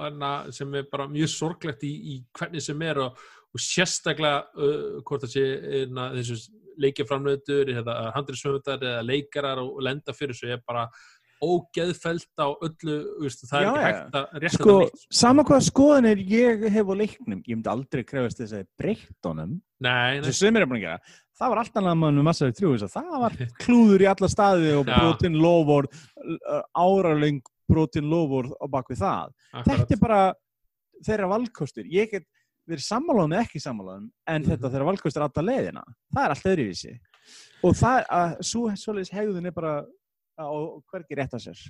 hana, 0.00 0.32
sem 0.52 0.74
er 0.76 0.90
bara 0.90 1.06
mjög 1.08 1.30
sorglegt 1.32 1.86
í, 1.88 1.92
í 2.14 2.18
hvernig 2.36 2.64
sem 2.64 2.82
er 2.84 3.00
og, 3.06 3.22
og 3.54 3.62
sérstaklega 3.64 4.42
uh, 4.56 5.00
hvort 5.06 5.24
það 5.24 5.32
sé 5.36 5.86
na, 5.92 6.10
þessu 6.18 6.36
leikjaframlöður 6.84 7.70
eða 7.78 7.94
handriðsöfundar 8.16 8.82
eða 8.82 9.04
leikarar 9.06 9.60
og, 9.62 9.76
og 9.78 9.84
lenda 9.86 10.14
fyrir 10.16 10.34
þessu 10.34 10.52
er 10.56 10.62
bara 10.66 10.88
ógeðfælt 11.44 12.40
á 12.40 12.48
öllu 12.66 12.96
veist, 13.22 13.44
það 13.50 13.58
er 13.60 13.64
Já, 13.64 13.70
ekki 13.70 13.82
já. 13.84 13.88
hægt 13.88 14.16
að 14.20 14.38
rétta 14.44 14.54
sko, 14.58 14.74
þetta 14.78 14.84
neitt 14.84 15.18
sama 15.20 15.44
hvaða 15.48 15.66
skoðanir 15.68 16.22
ég 16.32 16.64
hef 16.74 16.86
á 16.90 16.94
leiknum, 17.02 17.42
ég 17.44 17.56
myndi 17.58 17.70
aldrei 17.74 18.02
krefast 18.08 18.40
þess 18.42 18.56
að 18.58 18.66
breytt 18.80 19.28
honum, 19.28 19.54
er 20.62 20.66
búin 20.70 20.80
að 20.80 20.86
gera. 20.88 21.00
Það 21.34 21.50
var 21.50 21.58
allt 21.64 21.74
annað 21.80 21.96
mann 21.98 22.14
með 22.20 22.26
þrjú 22.60 22.72
þess 22.78 22.84
að 22.86 22.94
það 22.94 23.22
var 23.24 23.36
klúður 23.64 24.04
í 24.04 24.10
alla 24.12 24.28
staði 24.30 24.72
og 24.78 24.86
Já. 24.86 24.94
brotin 25.00 25.38
lofur 25.42 25.88
áraleng 26.78 27.40
brotin 27.68 28.06
lofur 28.10 28.52
á 28.60 28.64
bakvið 28.70 29.00
það. 29.02 29.32
Akkurat. 29.52 29.66
þetta 29.80 29.94
er 29.96 30.00
bara 30.04 30.22
þeirra 31.04 31.28
valkostur 31.32 31.88
ég 31.90 32.10
get 32.12 32.26
verið 32.68 32.84
sammálaðum 32.86 33.34
eða 33.34 33.44
ekki 33.44 33.60
sammálaðum 33.60 34.06
en 34.28 34.42
Mhm. 34.42 34.50
þetta 34.50 34.70
þeirra 34.72 34.88
valkostur 34.90 35.22
alltaf 35.26 35.44
leiðina. 35.44 35.82
Það 36.14 36.24
er 36.24 36.30
allt 36.34 36.48
öðruvísi. 36.52 36.94
Og 37.64 37.72
það 37.74 38.06
að 38.08 38.36
svo 38.44 38.68
svoleiðis 38.76 39.10
á 40.38 40.48
hvergi 40.92 41.18
rétt 41.18 41.36
að 41.36 41.48
sér 41.48 41.64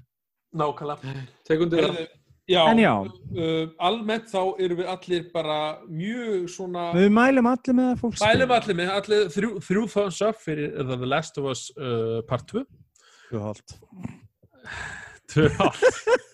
Nákvæmlega 0.54 2.06
Já, 2.44 2.60
En 2.68 2.76
já. 2.76 2.92
Uh, 3.32 3.70
almennt 3.80 4.26
þá 4.28 4.40
erum 4.60 4.82
við 4.82 4.88
allir 4.92 5.22
bara 5.32 5.58
mjög 5.88 6.42
svona 6.52 6.90
við 6.92 7.08
mælum 7.16 7.48
allir 7.48 7.76
með 7.78 7.94
fólk 8.02 8.18
Bælum 8.20 8.52
allir 8.52 8.76
með 8.82 8.90
allir 8.98 9.30
þrjú, 9.32 9.52
þrjú 9.64 9.84
thumbs 9.94 10.20
up 10.26 10.42
fyrir 10.44 10.76
The 10.90 11.08
Last 11.08 11.40
of 11.40 11.48
Us 11.48 11.70
uh, 11.78 12.20
part 12.28 12.44
2 12.52 12.66
Tvöholt. 13.30 13.78
Tvö 15.32 15.48
hálf 15.58 15.80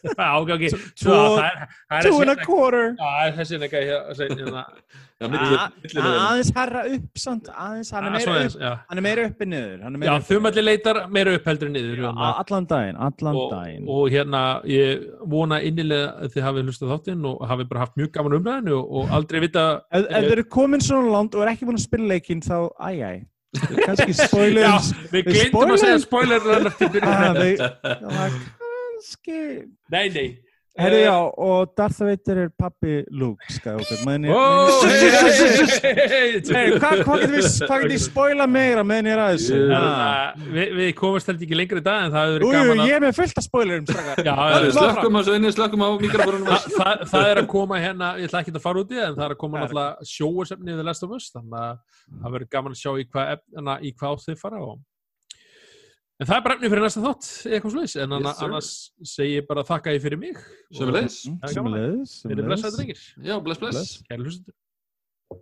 Já, 0.01 0.29
ok, 0.41 0.51
ok. 0.55 0.63
Er- 0.65 0.75
það 1.01 1.97
er 1.99 2.07
Two 2.07 2.21
and 2.25 2.31
a 2.33 2.37
quarter. 2.41 2.95
Það 2.97 3.21
er 3.27 3.33
þessi 3.37 3.59
neka 3.61 3.81
hérna. 3.85 4.63
Aðeins 5.21 6.51
herra 6.57 6.83
upp 6.89 7.19
samt, 7.21 7.51
aðeins, 7.53 7.91
hann 7.93 8.07
er 8.09 9.03
meira 9.05 9.25
er 9.27 9.29
uppi 9.29 9.49
niður. 9.49 9.83
Hann 9.85 9.99
er 9.99 10.07
Já, 10.09 10.15
þumalli 10.31 10.63
leitar 10.65 11.01
meira 11.13 11.35
upp 11.37 11.49
heldur 11.51 11.69
en 11.69 11.75
niður 11.77 11.99
hérna. 12.01 12.31
Allan 12.41 12.69
daginn, 12.71 12.97
allan 13.09 13.41
daginn. 13.53 13.83
og 13.93 14.07
hérna, 14.15 14.41
ég 14.65 15.03
vona 15.35 15.59
innilega 15.69 16.15
að 16.25 16.33
þið 16.37 16.47
hafið 16.49 16.71
hlustað 16.71 16.95
þáttinn 16.95 17.27
og 17.29 17.43
hafið 17.51 17.69
bara 17.75 17.83
haft 17.85 17.99
mjög 18.01 18.13
gaman 18.17 18.37
umræðinu 18.39 18.79
og, 18.79 18.95
og 19.03 19.13
aldrei 19.19 19.43
vita 19.45 19.67
ef, 19.93 20.07
þau 20.09 20.31
eru 20.33 20.47
komin 20.57 20.81
svona 20.87 21.13
langt 21.13 21.37
og 21.37 21.45
er 21.45 21.53
ekki 21.53 21.69
búin 21.69 21.77
að 21.81 21.85
spila 21.85 22.09
leikinn 22.15 22.41
þá, 22.47 22.57
æj, 22.81 23.05
æj. 23.11 23.21
Kannski 23.85 24.17
spoilum 24.25 24.65
Já, 24.65 24.73
við 25.13 25.29
gleymdum 25.29 25.75
að 25.77 25.85
segja 25.85 26.01
spoiler 26.07 26.41
Ah, 26.41 27.37
það 27.37 28.09
var 28.09 28.41
kannski. 29.01 29.41
Nei, 29.91 30.07
nei, 30.15 30.29
Herri 30.79 31.01
já, 31.03 31.17
og 31.19 31.73
Darth 31.77 31.99
Vader 31.99 32.39
er 32.45 32.51
pappi 32.55 33.01
Luke 33.11 33.43
Skywalker. 33.51 33.99
Hvað 36.79 37.01
hva 37.03 37.17
getur 37.19 37.33
við, 37.91 37.97
spoila 37.99 38.47
meira 38.47 38.85
er 38.87 39.23
að 39.25 39.33
þessu? 39.35 39.59
Við, 40.55 40.93
komast 40.99 41.27
held 41.27 41.43
ekki 41.43 41.59
lengur 41.59 41.81
í 41.81 41.85
dag 41.85 42.07
en 42.07 42.15
það 42.15 42.23
hefur 42.29 42.37
verið 42.39 42.55
gaman 42.55 42.83
að 42.85 42.93
ég 42.93 42.95
er 43.01 43.03
með 43.05 43.19
fullt 43.19 43.41
af 43.43 43.47
spoilerum 43.49 43.89
strákar. 43.91 44.23
Já, 44.23 44.35
Það 44.41 44.55
er 44.61 44.69
já, 44.69 44.75
slökkum 44.79 45.19
á 45.19 45.21
sveinu, 45.27 45.53
slökkum 45.57 45.83
á 45.83 45.89
mikrofónum 46.05 46.47
Þa, 46.47 46.61
það, 46.77 47.03
það 47.11 47.33
er 47.33 47.43
að 47.43 47.51
koma 47.57 47.81
hérna, 47.83 48.13
ég 48.21 48.31
ætla 48.31 48.45
ekki 48.45 48.55
að 48.55 48.65
fara 48.69 48.85
út 48.85 48.95
í 48.95 49.01
það 49.01 49.09
en 49.09 49.19
það 49.19 49.27
er 49.27 49.35
að 49.35 49.41
koma 49.43 49.65
náttúrulega 49.65 50.13
sjóasefni 50.15 50.79
við 50.79 50.87
Last 50.87 51.07
of 51.09 51.17
Us 51.19 51.27
þannig 51.35 51.59
að 51.65 51.75
það 52.15 52.39
verður 52.39 52.53
gaman 52.55 52.79
að 52.79 52.81
sjá 52.85 52.93
í 52.95 53.09
hvað, 53.11 53.35
efna, 53.35 53.77
í 53.83 53.93
hvað 53.99 54.15
átt 54.15 54.31
þið 54.31 54.41
fara 54.45 54.63
og... 54.63 54.79
en 56.21 56.29
það 56.29 56.37
er 56.37 56.43
bara 56.45 56.55
efni 56.59 56.69
fyrir 56.73 56.85
næsta 56.85 57.03
þátt 57.05 57.29
eitthvað 57.51 57.75
sluðis, 57.75 57.95
en 58.05 58.17
Yes, 58.21 58.41
annars 58.47 58.71
segi 59.15 59.37
ég 59.39 59.47
bara 59.49 59.65
þakka 59.65 59.95
ég 59.97 60.03
fyrir 60.05 60.21
mig 60.21 60.41
Sömuleiðis. 60.77 61.21
Mm, 61.31 61.39
Það 61.41 61.51
er 61.51 61.55
gaman. 61.57 61.73
Sömuleiðis, 61.73 62.17
Verið 62.29 62.49
blessaði 62.51 62.75
sömuleiðis. 62.75 62.77
drengir, 62.77 63.31
Já, 63.31 63.39
bless, 63.47 63.61
bless. 63.63 63.77
Bless. 63.81 64.03
kæri 64.11 64.27
hlustendur 64.27 64.57